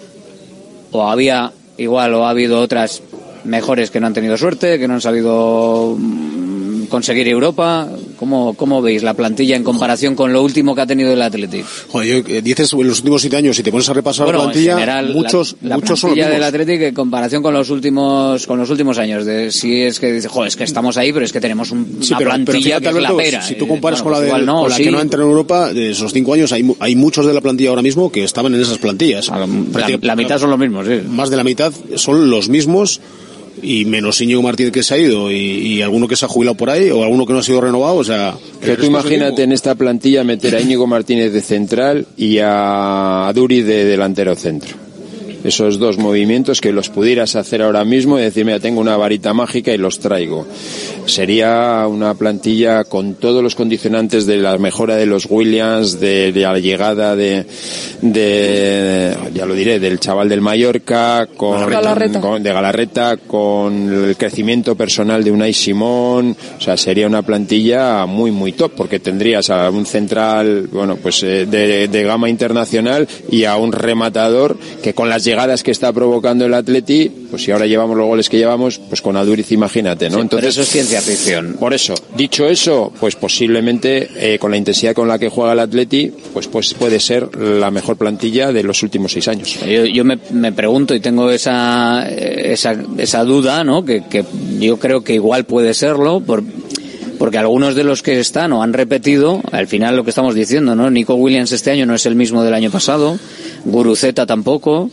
¿O 0.93 1.09
había 1.09 1.51
igual 1.75 2.13
o 2.13 2.25
ha 2.25 2.29
habido 2.29 2.61
otras 2.61 3.03
mejores 3.43 3.91
que 3.91 3.99
no 3.99 4.07
han 4.07 4.13
tenido 4.13 4.37
suerte, 4.37 4.79
que 4.79 4.87
no 4.87 4.93
han 4.93 5.01
sabido 5.01 5.97
mm, 5.99 6.85
conseguir 6.85 7.27
Europa? 7.27 7.89
¿Cómo, 8.15 8.53
¿Cómo 8.55 8.81
veis 8.81 9.03
la 9.03 9.13
plantilla 9.13 9.55
en 9.55 9.63
comparación 9.63 10.15
con 10.15 10.31
lo 10.33 10.41
último 10.43 10.73
que 10.75 10.81
ha 10.81 10.87
tenido 10.87 11.11
el 11.13 11.21
Atlético? 11.21 11.67
Joder, 11.89 12.07
yo, 12.25 12.33
eh, 12.35 12.41
dices 12.41 12.71
en 12.73 12.87
los 12.87 12.99
últimos 12.99 13.21
siete 13.21 13.37
años, 13.37 13.55
si 13.57 13.63
te 13.63 13.71
pones 13.71 13.87
a 13.89 13.93
repasar 13.93 14.25
Bueno, 14.25 14.39
la 14.39 14.43
plantilla, 14.45 14.71
en 14.73 14.77
general, 14.79 15.13
muchos, 15.13 15.55
la, 15.61 15.69
la 15.69 15.75
muchos 15.75 15.99
son 15.99 16.09
los 16.11 16.15
plantilla 16.17 16.33
del. 16.33 16.43
Atlético 16.43 16.83
en 16.85 16.93
comparación 16.95 17.43
con 17.43 17.53
los 17.53 17.69
últimos 17.69 18.45
con 18.47 18.57
los 18.59 18.69
últimos 18.69 18.97
años 18.97 19.25
de 19.25 19.51
si 19.51 19.81
es 19.81 19.99
que 19.99 20.11
dice, 20.11 20.27
joder, 20.27 20.47
es 20.47 20.55
que 20.55 20.63
estamos 20.63 20.97
ahí, 20.97 21.11
pero 21.13 21.25
es 21.25 21.31
que 21.33 21.41
tenemos 21.41 21.71
un- 21.71 21.97
Sí, 22.01 22.13
una 22.13 22.17
pero, 22.17 22.31
pero 22.31 22.45
plantilla 22.45 22.63
fíjate, 22.79 22.83
que 22.83 22.89
es 22.89 22.95
la 23.03 23.15
pera. 23.15 23.41
si 23.41 23.55
tú 23.55 23.67
comparas 23.67 24.01
bueno, 24.03 24.03
con, 24.03 24.11
pues 24.11 24.19
la, 24.19 24.21
de- 24.21 24.27
igual 24.27 24.45
no, 24.45 24.61
con 24.61 24.69
la 24.69 24.75
sí. 24.77 24.83
que 24.83 24.91
no 24.91 25.01
entra 25.01 25.21
en 25.21 25.27
Europa, 25.29 25.73
de 25.73 25.91
esos 25.91 26.13
cinco 26.13 26.33
años, 26.33 26.51
hay, 26.51 26.65
hay 26.79 26.95
muchos 26.95 27.25
de 27.25 27.33
la 27.33 27.41
plantilla 27.41 27.69
ahora 27.69 27.81
mismo 27.81 28.11
que 28.11 28.23
estaban 28.23 28.53
en 28.53 28.61
esas 28.61 28.77
plantillas. 28.77 29.27
la, 29.29 29.47
la 30.01 30.15
mitad 30.15 30.39
son 30.39 30.49
los 30.49 30.59
mismos, 30.59 30.85
sí. 30.87 31.01
Más 31.09 31.29
de 31.29 31.37
la 31.37 31.43
mitad 31.43 31.73
son 31.95 32.29
los 32.29 32.49
mismos 32.49 33.01
y 33.61 33.85
menos 33.85 34.21
Íñigo 34.21 34.41
Martínez 34.41 34.71
que 34.71 34.83
se 34.83 34.93
ha 34.93 34.97
ido 34.97 35.31
y, 35.31 35.35
y 35.35 35.81
alguno 35.81 36.07
que 36.07 36.15
se 36.15 36.25
ha 36.25 36.27
jubilado 36.27 36.55
por 36.55 36.69
ahí 36.69 36.89
o 36.89 37.03
alguno 37.03 37.25
que 37.25 37.33
no 37.33 37.39
ha 37.39 37.43
sido 37.43 37.61
renovado, 37.61 37.95
o 37.95 38.03
sea... 38.03 38.35
Pero 38.61 38.77
tú 38.77 38.85
imagínate 38.85 39.43
en 39.43 39.51
esta 39.51 39.75
plantilla 39.75 40.23
meter 40.23 40.55
a 40.55 40.61
Íñigo 40.61 40.87
Martínez 40.87 41.33
de 41.33 41.41
central 41.41 42.07
y 42.17 42.39
a 42.41 43.31
Duri 43.33 43.61
de 43.61 43.85
delantero 43.85 44.35
centro. 44.35 44.84
Esos 45.45 45.77
dos 45.79 45.97
movimientos 45.99 46.59
que 46.59 46.71
los 46.73 46.89
pudieras 46.89 47.35
hacer 47.35 47.61
ahora 47.61 47.85
mismo 47.85 48.17
y 48.17 48.23
decir, 48.23 48.43
mira, 48.45 48.59
tengo 48.59 48.81
una 48.81 48.97
varita 48.97 49.31
mágica 49.33 49.71
y 49.71 49.77
los 49.77 49.99
traigo. 49.99 50.45
Sería 51.05 51.85
una 51.87 52.15
plantilla 52.15 52.83
con 52.83 53.13
todos 53.13 53.43
los 53.43 53.53
condicionantes 53.53 54.25
de 54.25 54.37
la 54.37 54.57
mejora 54.57 54.95
de 54.95 55.05
los 55.05 55.27
Williams, 55.29 55.99
de, 55.99 56.31
de 56.31 56.41
la 56.41 56.57
llegada 56.57 57.15
de, 57.15 57.45
de, 58.01 59.15
ya 59.33 59.45
lo 59.45 59.53
diré, 59.53 59.79
del 59.79 59.99
chaval 59.99 60.29
del 60.29 60.41
Mallorca, 60.41 61.27
con, 61.37 61.69
Galarreta. 61.69 62.21
con- 62.21 62.41
de 62.41 62.51
Galarreta, 62.53 63.17
con 63.17 63.93
el 64.09 64.17
crecimiento 64.17 64.75
personal 64.75 65.23
de 65.23 65.31
Unai 65.31 65.53
Simón, 65.53 66.35
o 66.57 66.61
sea, 66.61 66.77
sería 66.77 67.07
una 67.07 67.21
plantilla 67.21 68.05
muy, 68.05 68.31
muy 68.31 68.53
top, 68.53 68.71
porque 68.75 68.99
tendrías 68.99 69.49
a 69.49 69.69
un 69.69 69.85
central, 69.85 70.67
bueno, 70.71 70.95
pues 70.97 71.21
eh, 71.23 71.45
de, 71.45 71.87
de 71.87 72.03
gama 72.03 72.29
internacional 72.29 73.07
y 73.29 73.43
a 73.43 73.57
un 73.57 73.71
rematador 73.71 74.57
que 74.81 74.93
con 74.93 75.07
las 75.09 75.23
llegadas 75.23 75.34
que 75.63 75.71
está 75.71 75.91
provocando 75.91 76.45
el 76.45 76.53
Atleti, 76.53 77.09
pues 77.29 77.43
si 77.43 77.51
ahora 77.51 77.65
llevamos 77.65 77.97
los 77.97 78.07
goles 78.07 78.29
que 78.29 78.37
llevamos, 78.37 78.79
pues 78.79 79.01
con 79.01 79.17
Aduriz 79.17 79.51
imagínate, 79.51 80.09
¿no? 80.09 80.15
Sí, 80.15 80.21
Entonces, 80.21 80.49
eso 80.49 80.61
es 80.61 80.69
ciencia 80.69 81.01
ficción. 81.01 81.57
por 81.59 81.73
eso, 81.73 81.93
dicho 82.15 82.47
eso, 82.47 82.91
pues 82.99 83.15
posiblemente 83.15 84.09
eh, 84.15 84.39
con 84.39 84.51
la 84.51 84.57
intensidad 84.57 84.93
con 84.93 85.07
la 85.07 85.19
que 85.19 85.29
juega 85.29 85.53
el 85.53 85.59
Atleti, 85.59 86.11
pues, 86.33 86.47
pues 86.47 86.73
puede 86.73 86.99
ser 86.99 87.35
la 87.35 87.69
mejor 87.71 87.97
plantilla 87.97 88.51
de 88.51 88.63
los 88.63 88.81
últimos 88.83 89.11
seis 89.11 89.27
años. 89.27 89.57
Yo, 89.65 89.85
yo 89.85 90.03
me, 90.03 90.17
me 90.31 90.51
pregunto 90.51 90.95
y 90.95 90.99
tengo 90.99 91.29
esa, 91.29 92.07
esa, 92.09 92.75
esa 92.97 93.23
duda, 93.23 93.63
¿no? 93.63 93.83
Que, 93.83 94.03
que 94.09 94.23
yo 94.59 94.77
creo 94.77 95.03
que 95.03 95.13
igual 95.13 95.45
puede 95.45 95.73
serlo, 95.73 96.21
por, 96.21 96.43
porque 97.17 97.37
algunos 97.37 97.75
de 97.75 97.83
los 97.83 98.01
que 98.01 98.19
están 98.19 98.53
o 98.53 98.61
han 98.63 98.73
repetido, 98.73 99.41
al 99.51 99.67
final 99.67 99.95
lo 99.95 100.03
que 100.03 100.09
estamos 100.09 100.35
diciendo, 100.35 100.75
¿no? 100.75 100.89
Nico 100.89 101.15
Williams 101.15 101.51
este 101.51 101.71
año 101.71 101.85
no 101.85 101.95
es 101.95 102.05
el 102.05 102.15
mismo 102.15 102.43
del 102.43 102.53
año 102.53 102.71
pasado, 102.71 103.17
Guruceta 103.65 104.25
tampoco, 104.25 104.89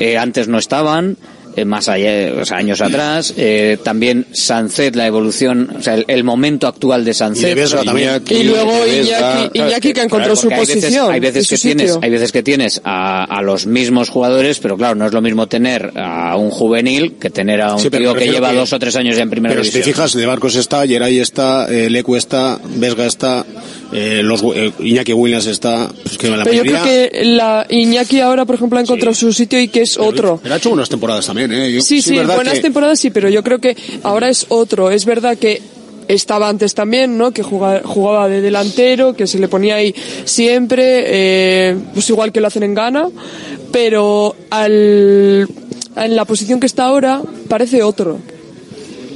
eh, 0.00 0.16
antes 0.18 0.48
no 0.48 0.58
estaban, 0.58 1.16
eh, 1.56 1.64
más 1.64 1.88
allá, 1.88 2.34
o 2.38 2.44
sea, 2.44 2.58
años 2.58 2.82
atrás, 2.82 3.32
eh, 3.38 3.78
también 3.82 4.26
Sancet, 4.32 4.94
la 4.94 5.06
evolución, 5.06 5.70
o 5.78 5.82
sea, 5.82 5.94
el, 5.94 6.04
el 6.06 6.22
momento 6.22 6.66
actual 6.66 7.02
de 7.02 7.14
Sancet. 7.14 7.56
Y 8.28 8.42
luego 8.42 8.72
Iñaki, 8.86 9.58
Iñaki 9.58 9.92
que 9.94 10.02
encontró 10.02 10.34
Claro, 10.34 10.36
su 10.36 10.50
hay 10.50 10.60
veces- 10.60 10.76
posición. 10.76 11.12
Hay 11.12 11.20
veces, 11.20 11.48
que 11.48 11.56
tienes, 11.56 11.86
sitio. 11.92 12.00
hay 12.02 12.10
veces 12.10 12.32
que 12.32 12.42
tienes 12.42 12.80
a, 12.84 13.24
a 13.24 13.40
los 13.40 13.64
mismos 13.66 14.10
jugadores, 14.10 14.58
pero 14.58 14.76
claro, 14.76 14.96
no 14.96 15.06
es 15.06 15.12
lo 15.14 15.22
mismo 15.22 15.46
tener 15.46 15.92
a 15.96 16.36
un 16.36 16.50
juvenil 16.50 17.14
que 17.18 17.30
tener 17.30 17.62
a 17.62 17.72
un 17.74 17.80
Sí, 17.80 17.88
tío 17.88 18.14
que 18.14 18.28
lleva 18.28 18.50
que- 18.50 18.56
dos 18.56 18.72
o 18.74 18.78
tres 18.78 18.94
años 18.96 19.16
ya 19.16 19.22
en 19.22 19.30
primera 19.30 19.54
Pero 19.54 19.64
si 19.64 19.70
te 19.70 19.78
división. 19.78 19.94
fijas, 19.94 20.12
De 20.14 20.26
Barcos 20.26 20.56
está, 20.56 20.86
Geray 20.86 21.18
está, 21.20 21.68
eh, 21.72 21.88
Lecu 21.88 22.16
está, 22.16 22.58
Vesga 22.76 23.06
está, 23.06 23.46
eh, 23.92 24.20
los, 24.22 24.42
eh, 24.54 24.72
Iñaki 24.80 25.12
Williams 25.12 25.46
está, 25.46 25.88
pues 26.02 26.12
Es 26.12 26.18
que 26.18 26.28
la 26.30 26.44
Pero 26.44 26.56
yo 26.56 26.62
creo 26.64 26.84
que 26.84 27.24
la 27.24 27.66
Iñaki 27.68 28.20
ahora, 28.20 28.44
por 28.44 28.56
ejemplo, 28.56 28.78
ha 28.78 28.82
encontrado 28.82 29.14
su 29.14 29.32
sitio 29.32 29.60
y 29.60 29.68
que 29.68 29.82
es 29.82 29.96
otro. 29.98 30.38
Pero 30.42 30.54
ha 30.54 30.58
hecho 30.58 30.70
unas 30.70 30.88
temporadas 30.88 31.26
también, 31.26 31.52
¿eh? 31.52 31.72
Yo- 31.72 31.80
Sí, 31.80 32.02
sí, 32.02 32.16
verdad 32.16 32.34
buenas 32.34 32.54
que- 32.54 32.60
temporadas 32.60 32.98
sí, 32.98 33.10
pero 33.10 33.28
yo 33.28 33.42
creo 33.42 33.58
que 33.60 33.76
ahora 34.02 34.28
es 34.28 34.46
otro. 34.48 34.90
Es 34.90 35.04
verdad 35.04 35.38
que 35.38 35.62
estaba 36.08 36.48
antes 36.48 36.74
también, 36.74 37.18
¿no? 37.18 37.32
Que 37.32 37.42
jugaba, 37.42 37.80
jugaba 37.84 38.28
de 38.28 38.40
delantero, 38.40 39.14
que 39.14 39.26
se 39.26 39.38
le 39.38 39.48
ponía 39.48 39.76
ahí 39.76 39.94
siempre, 40.24 41.04
eh, 41.06 41.76
pues 41.94 42.08
igual 42.10 42.30
que 42.32 42.40
lo 42.40 42.46
hacen 42.48 42.62
en 42.62 42.74
Ghana, 42.74 43.08
pero 43.72 44.34
al, 44.50 45.48
en 45.96 46.16
la 46.16 46.24
posición 46.24 46.60
que 46.60 46.66
está 46.66 46.84
ahora 46.84 47.22
parece 47.48 47.82
otro. 47.82 48.18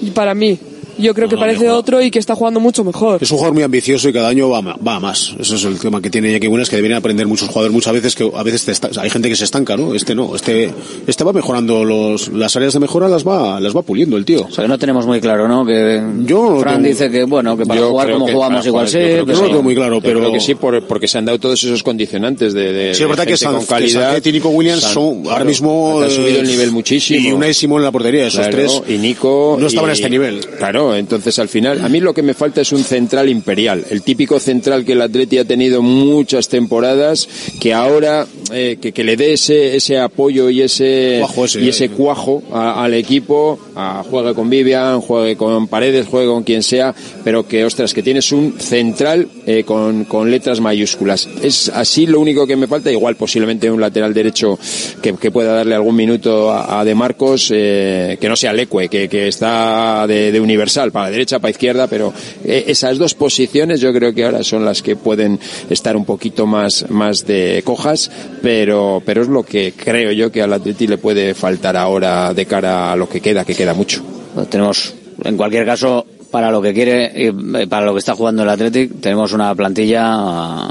Y 0.03 0.11
Para 0.11 0.35
mí. 0.35 0.59
Yo 1.01 1.15
creo 1.15 1.29
que 1.29 1.35
No, 1.37 1.41
parece 1.41 1.71
otro 1.71 2.01
y 2.03 2.11
que 2.11 2.19
está 2.19 2.35
jugando 2.35 2.61
mucho 2.61 2.85
mejor. 2.85 3.23
Es 3.23 3.31
un 3.31 3.39
jugador 3.39 3.55
muy 3.55 3.63
ambicioso 3.63 4.09
y 4.09 4.13
cada 4.13 4.29
año 4.29 4.49
va, 4.49 4.61
va 4.61 4.95
a 4.97 5.01
más. 5.01 5.35
Ese 5.39 5.55
es 5.57 5.65
el 5.65 5.79
tema 5.79 6.01
que 6.01 6.11
tiene 6.11 6.31
Iñaki 6.31 6.47
Buenas, 6.47 6.69
que 6.69 6.77
deberían 6.77 6.99
aprender 6.99 7.27
muchos 7.27 7.49
jugadores 7.49 7.73
muchas 7.73 7.93
veces, 7.93 8.15
que 8.15 8.31
a 8.35 8.43
veces 8.43 8.65
te 8.65 8.73
esta- 8.73 8.91
hay 9.01 9.11
gente 9.11 9.29
que 9.29 9.37
se 9.37 9.45
estanca, 9.45 9.77
¿no? 9.77 9.95
Este 9.95 10.15
no, 10.15 10.35
este, 10.37 10.71
este 11.07 11.25
va 11.25 11.33
mejorando 11.33 11.85
los, 11.85 12.29
las 12.29 12.55
áreas 12.57 12.73
de 12.75 12.81
mejora, 12.81 13.09
las 13.09 13.27
va, 13.27 13.61
las 13.61 13.75
va 13.77 13.83
puliendo 13.83 14.17
el 14.17 14.25
tío. 14.25 14.43
O 14.49 14.51
sea, 14.51 14.65
que 14.65 14.69
no 14.69 14.79
tenemos 14.79 15.07
muy 15.07 15.21
claro, 15.21 15.49
¿no? 15.49 15.65
Que 15.65 16.01
Yo 16.25 16.51
no 16.51 16.61
Fran 16.61 16.77
tengo- 16.77 16.89
dice 16.89 17.11
que, 17.11 17.25
bueno, 17.25 17.57
que 17.57 17.65
para 17.67 17.81
Yo 17.81 17.91
jugar 17.91 18.13
como 18.13 18.29
jugamos 18.29 18.67
igual 18.67 18.89
sí. 18.89 18.99
yo 18.99 19.05
creo 19.05 19.27
que 19.27 19.33
que 19.33 19.39
sí. 19.39 19.45
sí. 19.47 19.63
muy 19.63 19.75
claro, 19.75 19.95
Yo 19.97 20.01
pero- 20.03 20.21
creo 20.21 20.33
que 20.33 20.41
sí, 20.41 20.55
por- 20.55 20.87
porque 20.87 21.09
se 21.09 21.19
han 21.19 21.25
dado 21.25 21.39
todos 21.39 21.63
esos 21.63 21.83
condicionantes 21.83 22.53
de, 22.55 22.73
de, 22.73 22.95
Sí, 22.95 23.03
es 23.03 23.09
verdad 23.09 23.25
de 23.25 23.31
que, 23.33 23.37
San, 23.37 23.55
con 23.55 23.67
calidad. 23.67 24.21
que 24.21 24.29
y 24.29 24.33
Nico 24.33 24.49
Williams 24.51 24.83
San- 24.83 24.95
son 24.95 25.21
claro, 25.23 25.33
ahora 25.33 25.45
mismo. 25.45 26.01
han 26.03 26.11
subido 26.11 26.41
el 26.41 26.47
eh, 26.47 26.51
nivel 26.53 26.71
muchísimo. 26.73 27.21
Y 27.21 27.33
una 27.33 27.49
y 27.49 27.55
Simón 27.55 27.81
en 27.81 27.85
la 27.85 27.93
portería, 27.93 28.27
esos 28.27 28.47
Claro, 28.49 28.57
tres. 28.57 28.83
y 28.89 28.99
Nico 28.99 29.57
no 29.59 29.67
estaban 29.67 29.89
y- 29.89 29.91
a 29.91 29.95
este 29.95 30.11
nivel. 30.11 30.41
Claro, 30.59 30.90
entonces 30.97 31.39
al 31.39 31.49
final 31.49 31.85
a 31.85 31.89
mí 31.89 32.01
lo 32.01 32.15
que 32.15 32.23
me 32.23 32.35
falta 32.35 32.61
es 32.61 32.73
un 32.73 32.85
central 32.85 33.29
imperial, 33.29 33.85
el 33.91 34.03
típico 34.03 34.39
central 34.41 34.85
que 34.85 34.93
el 34.93 35.03
Atleti 35.03 35.39
ha 35.39 35.45
tenido 35.45 35.83
muchas 35.83 36.49
temporadas, 36.49 37.29
que 37.61 37.75
ahora 37.75 38.27
eh, 38.53 38.79
que, 38.81 38.93
que 38.93 39.05
le 39.05 39.17
dé 39.17 39.33
ese 39.35 39.77
ese 39.77 39.99
apoyo 39.99 40.49
y 40.51 40.63
ese 40.63 41.23
y 41.61 41.69
ese 41.69 41.85
eh. 41.87 41.91
cuajo 41.91 42.43
a- 42.53 42.83
al 42.85 42.95
equipo, 42.95 43.59
a, 43.75 44.03
juegue 44.09 44.35
con 44.35 44.49
Vivian, 44.49 45.01
juegue 45.01 45.37
con 45.37 45.69
Paredes, 45.69 46.07
juegue 46.07 46.27
con 46.29 46.43
quien 46.45 46.63
sea, 46.63 46.95
pero 47.25 47.47
que 47.47 47.65
ostras 47.65 47.93
que 47.93 48.03
tienes 48.03 48.33
un 48.33 48.55
central 48.59 49.29
eh, 49.47 49.65
con, 49.65 50.05
con 50.05 50.31
letras 50.31 50.61
mayúsculas. 50.61 51.29
Es 51.43 51.69
así 51.69 52.07
lo 52.07 52.21
único 52.21 52.47
que 52.47 52.57
me 52.57 52.67
falta, 52.67 52.91
igual 52.91 53.17
posiblemente 53.17 53.71
un 53.71 53.81
lateral 53.81 54.15
derecho 54.15 54.59
que, 55.03 55.15
que 55.15 55.31
pueda 55.31 55.53
darle 55.53 55.75
algún 55.75 55.97
minuto 55.97 56.51
a, 56.51 56.81
a 56.81 56.85
De 56.85 56.95
Marcos, 56.95 57.51
eh, 57.53 58.17
que 58.21 58.29
no 58.29 58.37
sea 58.37 58.53
Leque, 58.53 58.89
que, 58.89 59.09
que 59.09 59.29
está 59.29 60.07
de, 60.07 60.33
de 60.33 60.41
universal, 60.41 60.80
para 60.91 61.07
la 61.07 61.11
derecha, 61.11 61.39
para 61.39 61.49
la 61.49 61.51
izquierda, 61.51 61.87
pero 61.87 62.13
eh, 62.45 62.65
esas 62.69 62.99
dos 62.99 63.15
posiciones 63.15 63.81
yo 63.81 63.93
creo 63.93 64.15
que 64.15 64.25
ahora 64.25 64.43
son 64.43 64.65
las 64.65 64.83
que 64.83 64.97
pueden 64.97 65.39
estar 65.69 65.97
un 65.97 66.05
poquito 66.05 66.47
más, 66.47 66.87
más 66.91 67.27
de 67.27 67.63
cojas, 67.65 68.11
pero, 68.43 69.03
pero 69.05 69.23
es 69.23 69.29
lo 69.29 69.43
que 69.43 69.75
creo 69.77 70.13
yo 70.13 70.33
que 70.33 70.43
al 70.43 70.53
Atleti 70.53 70.87
le 70.87 70.99
puede 70.99 71.35
faltar 71.35 71.77
ahora 71.77 72.33
de 72.33 72.47
cara 72.47 72.93
a 72.93 72.97
lo 72.97 73.09
que 73.09 73.21
queda, 73.21 73.45
que 73.45 73.55
queda 73.55 73.75
mucho. 73.75 74.03
Pues 74.35 74.49
tenemos, 74.49 74.95
en 75.25 75.37
cualquier 75.37 75.67
caso, 75.67 76.07
para 76.31 76.51
lo 76.51 76.63
que 76.63 76.73
quiere 76.73 77.27
eh, 77.27 77.33
para 77.69 77.85
lo 77.85 77.93
que 77.93 77.99
está 77.99 78.15
jugando 78.15 78.43
el 78.43 78.49
Athletic, 78.49 79.01
tenemos 79.01 79.33
una 79.33 79.55
plantilla 79.55 80.71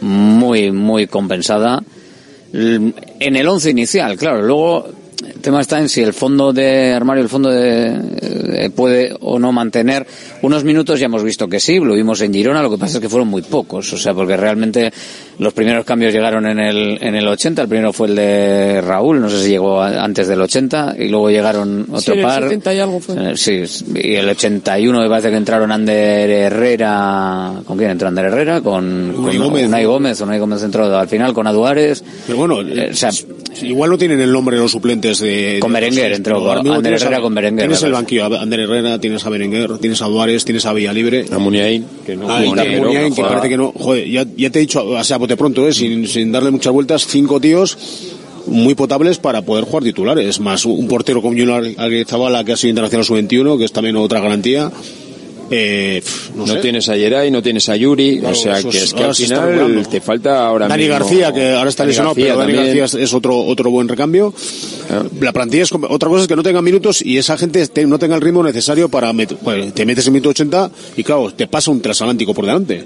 muy, 0.00 0.70
muy 0.70 1.06
compensada. 1.06 1.82
En 2.52 3.36
el 3.36 3.48
once 3.48 3.70
inicial, 3.70 4.16
claro. 4.16 4.42
Luego, 4.42 4.88
el 5.24 5.40
tema 5.40 5.60
está 5.60 5.78
en 5.78 5.88
si 5.88 6.02
el 6.02 6.12
fondo 6.12 6.52
de 6.52 6.92
armario, 6.92 7.22
el 7.22 7.28
fondo 7.28 7.50
de, 7.50 7.94
eh, 8.20 8.70
puede 8.74 9.14
o 9.20 9.38
no 9.38 9.52
mantener 9.52 10.06
unos 10.42 10.64
minutos. 10.64 11.00
Ya 11.00 11.06
hemos 11.06 11.22
visto 11.22 11.48
que 11.48 11.58
sí, 11.60 11.78
lo 11.78 11.94
vimos 11.94 12.20
en 12.20 12.32
Girona. 12.34 12.62
Lo 12.62 12.70
que 12.70 12.78
pasa 12.78 12.98
es 12.98 13.00
que 13.00 13.08
fueron 13.08 13.28
muy 13.28 13.42
pocos. 13.42 13.92
O 13.92 13.96
sea, 13.98 14.12
porque 14.14 14.36
realmente 14.36 14.92
los 15.38 15.52
primeros 15.52 15.84
cambios 15.84 16.12
llegaron 16.12 16.46
en 16.46 16.58
el, 16.58 16.98
en 17.00 17.14
el 17.14 17.26
80. 17.28 17.62
El 17.62 17.68
primero 17.68 17.92
fue 17.92 18.08
el 18.08 18.16
de 18.16 18.80
Raúl, 18.82 19.20
no 19.20 19.30
sé 19.30 19.42
si 19.42 19.50
llegó 19.50 19.80
a- 19.80 20.02
antes 20.04 20.28
del 20.28 20.40
80. 20.40 20.94
Y 20.98 21.08
luego 21.08 21.30
llegaron 21.30 21.82
otro 21.88 22.00
Sí, 22.00 22.12
en 22.12 22.18
el 22.18 22.24
par. 22.24 22.42
70 22.42 22.74
y 22.74 22.78
algo 22.80 23.00
fue. 23.00 23.14
Eh, 23.32 23.36
Sí, 23.36 23.62
y 23.94 24.14
el 24.14 24.28
81 24.28 25.00
me 25.00 25.08
parece 25.08 25.30
que 25.30 25.36
entraron 25.36 25.72
Ander 25.72 26.28
Herrera. 26.30 27.62
¿Con 27.64 27.78
quién 27.78 27.90
entró 27.90 28.08
Ander 28.08 28.26
Herrera? 28.26 28.60
Con, 28.60 29.14
Unai 29.16 29.36
con 29.38 29.46
Gómez, 29.48 29.66
Unai 29.68 29.82
¿no? 29.84 29.90
Gómez. 29.90 30.20
Unai 30.20 30.38
Gómez 30.38 30.62
entró 30.62 30.84
al 30.98 31.08
final 31.08 31.32
con 31.32 31.46
Aduares. 31.46 32.04
Pero 32.26 32.38
bueno, 32.38 32.60
Eh, 32.60 32.90
o 32.92 32.94
sea, 32.96 33.10
igual 33.62 33.90
no 33.90 33.98
tienen 33.98 34.20
el 34.20 34.32
nombre 34.32 34.56
de 34.56 34.62
los 34.62 34.72
suplentes 34.72 35.05
de. 35.14 35.58
Con 35.60 35.72
de- 35.72 35.80
Berenguer 35.80 36.04
pero 36.04 36.16
entró, 36.16 36.50
Ander 36.52 36.82
tienes 36.82 37.02
a- 37.02 37.04
Herrera 37.06 37.20
con 37.22 37.34
Berenguer, 37.34 37.64
Tienes 37.64 37.82
me 37.82 37.86
el 37.88 37.92
banquillo, 37.94 38.24
a 38.24 38.40
Ander 38.42 38.60
Herrera, 38.60 38.98
tienes 39.00 39.24
a 39.26 39.30
Berenguer, 39.30 39.78
tienes 39.78 40.02
a 40.02 40.06
Duárez, 40.06 40.44
tienes 40.44 40.66
a 40.66 40.72
Villalibre. 40.72 41.24
A 41.32 41.38
Muniain, 41.38 41.84
que 42.04 42.16
no 42.16 42.30
Ah, 42.30 42.44
y 42.44 42.48
Muniain, 42.48 43.10
que 43.10 43.14
juega- 43.14 43.28
parece 43.28 43.48
que 43.48 43.56
no. 43.56 43.72
Joder, 43.72 44.08
ya, 44.08 44.26
ya 44.36 44.50
te 44.50 44.58
he 44.58 44.62
dicho, 44.62 44.84
o 44.84 45.04
sea, 45.04 45.16
bote 45.18 45.36
pronto, 45.36 45.66
¿eh? 45.68 45.72
sin, 45.72 46.06
sin 46.06 46.32
darle 46.32 46.50
muchas 46.50 46.72
vueltas, 46.72 47.06
cinco 47.06 47.40
tíos 47.40 47.76
muy 48.46 48.74
potables 48.76 49.18
para 49.18 49.42
poder 49.42 49.64
jugar 49.64 49.82
titulares. 49.82 50.38
Más 50.40 50.64
un 50.66 50.86
portero 50.86 51.20
como 51.22 51.36
Junior 51.36 51.64
Zabala, 52.06 52.44
que 52.44 52.52
ha 52.52 52.56
sido 52.56 52.70
internacional 52.70 53.04
sub-21, 53.04 53.58
que 53.58 53.64
es 53.64 53.72
también 53.72 53.96
otra 53.96 54.20
garantía. 54.20 54.70
Eh, 55.50 56.02
no, 56.34 56.44
No, 56.46 56.54
sé. 56.54 56.58
tienes 56.60 56.88
a 56.88 56.94
Geray, 56.96 57.30
no 57.30 57.40
tienes 57.42 57.68
a 57.68 57.76
Yuri, 57.76 58.18
Claro, 58.18 58.32
o 58.34 58.38
sea 58.38 58.62
que 58.62 58.68
es- 58.78 58.92
que 58.92 59.04
al 59.04 59.14
final 59.14 59.86
te 59.88 60.00
falta 60.00 60.46
ahora 60.46 60.66
Dani 60.66 60.82
mismo- 60.84 60.98
García, 60.98 61.32
que 61.32 61.52
ahora 61.52 61.70
está 61.70 61.84
Dani 61.84 61.90
lesionado, 61.90 62.14
García 62.14 62.24
pero 62.34 62.38
Dani 62.40 62.52
también. 62.54 62.78
García 62.78 63.00
es, 63.04 63.14
otro, 63.14 63.38
otro 63.38 63.70
buen 63.70 63.86
recambio. 63.88 64.34
La 65.20 65.32
plantilla 65.32 65.62
es, 65.64 65.72
otra 65.72 66.08
cosa 66.08 66.22
es 66.22 66.28
que 66.28 66.36
no 66.36 66.42
tenga 66.42 66.62
minutos 66.62 67.00
y 67.02 67.18
esa 67.18 67.36
gente 67.38 67.66
te- 67.68 67.86
no 67.86 67.98
tenga 67.98 68.16
el 68.16 68.20
ritmo 68.22 68.42
necesario 68.42 68.88
para 68.88 69.12
met- 69.12 69.36
pues, 69.36 69.72
te 69.72 69.86
metes 69.86 70.06
en 70.06 70.12
minuto 70.14 70.30
80 70.30 70.70
y 70.96 71.04
claro, 71.04 71.32
te 71.32 71.46
pasa 71.46 71.70
un 71.70 71.80
transatlántico 71.80 72.34
por 72.34 72.44
delante. 72.46 72.84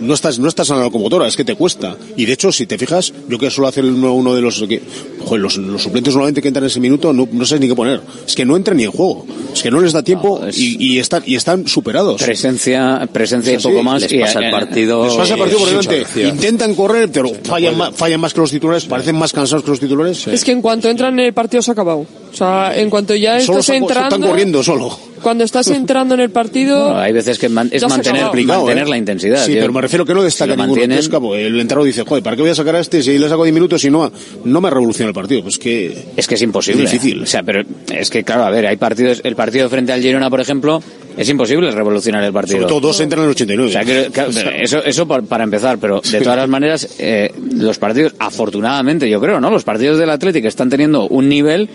No 0.00 0.14
estás, 0.14 0.38
no 0.38 0.48
estás 0.48 0.70
en 0.70 0.76
la 0.78 0.82
locomotora, 0.84 1.26
es 1.26 1.36
que 1.36 1.44
te 1.44 1.54
cuesta. 1.54 1.96
Y 2.16 2.24
de 2.26 2.32
hecho, 2.32 2.52
si 2.52 2.66
te 2.66 2.78
fijas, 2.78 3.12
yo 3.28 3.38
que 3.38 3.50
suelo 3.50 3.68
hacer 3.68 3.84
uno, 3.84 4.14
uno 4.14 4.34
de 4.34 4.40
los, 4.42 4.62
que, 4.68 4.80
joder, 5.24 5.40
los, 5.40 5.56
los 5.58 5.82
suplentes 5.82 6.14
normalmente 6.14 6.40
que 6.42 6.48
entran 6.48 6.64
en 6.64 6.68
ese 6.70 6.80
minuto 6.80 7.12
no, 7.12 7.28
no 7.30 7.44
sé 7.44 7.58
ni 7.58 7.68
qué 7.68 7.74
poner. 7.74 8.00
Es 8.26 8.34
que 8.34 8.44
no 8.44 8.56
entran 8.56 8.76
ni 8.76 8.84
en 8.84 8.90
juego. 8.90 9.26
Es 9.52 9.62
que 9.62 9.70
no 9.70 9.80
les 9.80 9.92
da 9.92 10.02
tiempo 10.02 10.40
y, 10.54 10.76
y 10.94 10.98
están, 10.98 11.22
y 11.26 11.34
están 11.36 11.66
superados. 11.66 12.22
Presencia, 12.22 13.08
presencia 13.12 13.54
y 13.54 13.58
poco 13.58 13.82
más. 13.82 14.02
Les 14.02 14.12
y, 14.12 14.18
pasa 14.20 14.40
el 14.40 14.50
partido- 14.50 15.04
Les 15.06 15.14
pasa 15.14 15.34
el 15.34 15.40
partido 15.40 15.58
por 15.58 15.68
delante. 15.68 16.04
Intentan 16.28 16.74
correr, 16.74 17.10
pero 17.12 17.30
fallan 17.44 17.76
más, 17.76 17.94
fallan 17.94 18.20
más 18.20 18.32
que 18.34 18.40
los 18.40 18.50
titulares, 18.50 18.84
parecen 18.84 19.16
más 19.16 19.32
cansados 19.32 19.64
que 19.64 19.70
los 19.70 19.80
titulares. 19.80 20.26
Es 20.28 20.44
que 20.44 20.52
en 20.52 20.62
cuanto 20.62 20.88
entran 20.88 21.18
en 21.18 21.26
el 21.26 21.32
partido 21.32 21.62
se 21.62 21.70
ha 21.70 21.72
acabado. 21.72 21.98
O 22.32 22.36
sea, 22.36 22.76
en 22.78 22.88
cuanto 22.90 23.14
ya 23.14 23.40
Solo 23.40 23.60
estás 23.60 23.74
entrando... 23.76 24.14
están 24.16 24.28
corriendo 24.30 24.62
solo. 24.62 24.98
Cuando 25.22 25.44
estás 25.44 25.68
entrando 25.70 26.14
en 26.14 26.20
el 26.20 26.30
partido... 26.30 26.84
Bueno, 26.84 26.98
hay 27.00 27.12
veces 27.12 27.38
que 27.38 27.48
man- 27.48 27.68
es 27.72 27.82
mantener, 27.88 28.24
mantener 28.24 28.86
¿eh? 28.86 28.90
la 28.90 28.96
intensidad. 28.96 29.44
Sí, 29.44 29.52
tío. 29.52 29.60
pero 29.60 29.72
me 29.72 29.80
refiero 29.80 30.04
que 30.04 30.14
no 30.14 30.22
destaca 30.22 30.52
Si 30.54 30.60
ninguno. 30.60 31.34
el 31.34 31.60
entrenador 31.60 31.84
dice, 31.84 32.02
joder, 32.04 32.22
¿para 32.22 32.36
qué 32.36 32.42
voy 32.42 32.50
a 32.50 32.54
sacar 32.54 32.76
a 32.76 32.80
este 32.80 33.02
si 33.02 33.18
le 33.18 33.28
saco 33.28 33.44
10 33.44 33.54
minutos 33.54 33.84
y 33.84 33.90
no, 33.90 34.10
no 34.44 34.60
me 34.60 34.70
revoluciona 34.70 35.08
el 35.08 35.14
partido? 35.14 35.42
Pues 35.42 35.58
que... 35.58 36.06
Es 36.16 36.26
que 36.26 36.34
es 36.36 36.42
imposible. 36.42 36.84
Es 36.84 36.92
difícil. 36.92 37.22
O 37.22 37.26
sea, 37.26 37.42
pero 37.42 37.62
es 37.92 38.10
que, 38.10 38.24
claro, 38.24 38.44
a 38.44 38.50
ver, 38.50 38.66
hay 38.66 38.76
partidos. 38.76 39.20
El 39.24 39.36
partido 39.36 39.68
frente 39.68 39.92
al 39.92 40.00
Girona, 40.00 40.30
por 40.30 40.40
ejemplo, 40.40 40.82
es 41.16 41.28
imposible 41.28 41.70
revolucionar 41.70 42.22
el 42.24 42.32
partido. 42.32 42.58
Sobre 42.58 42.68
todo 42.68 42.80
dos 42.80 43.00
entran 43.00 43.20
en 43.22 43.26
el 43.26 43.30
89. 43.32 43.68
O 43.68 43.72
sea, 43.72 43.84
que- 43.84 44.62
eso, 44.62 44.82
eso 44.84 45.06
por- 45.08 45.24
para 45.26 45.44
empezar, 45.44 45.78
pero 45.78 46.00
de 46.00 46.20
todas 46.20 46.36
las 46.38 46.48
maneras, 46.48 46.88
eh, 46.98 47.32
los 47.54 47.78
partidos, 47.78 48.14
afortunadamente, 48.18 49.08
yo 49.08 49.20
creo, 49.20 49.40
¿no? 49.40 49.50
Los 49.50 49.64
partidos 49.64 49.98
del 49.98 50.10
Atlético 50.10 50.48
están 50.48 50.70
teniendo 50.70 51.06
un 51.08 51.28
nivel 51.28 51.68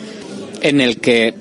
en 0.61 0.80
el 0.82 0.98
que 0.98 1.34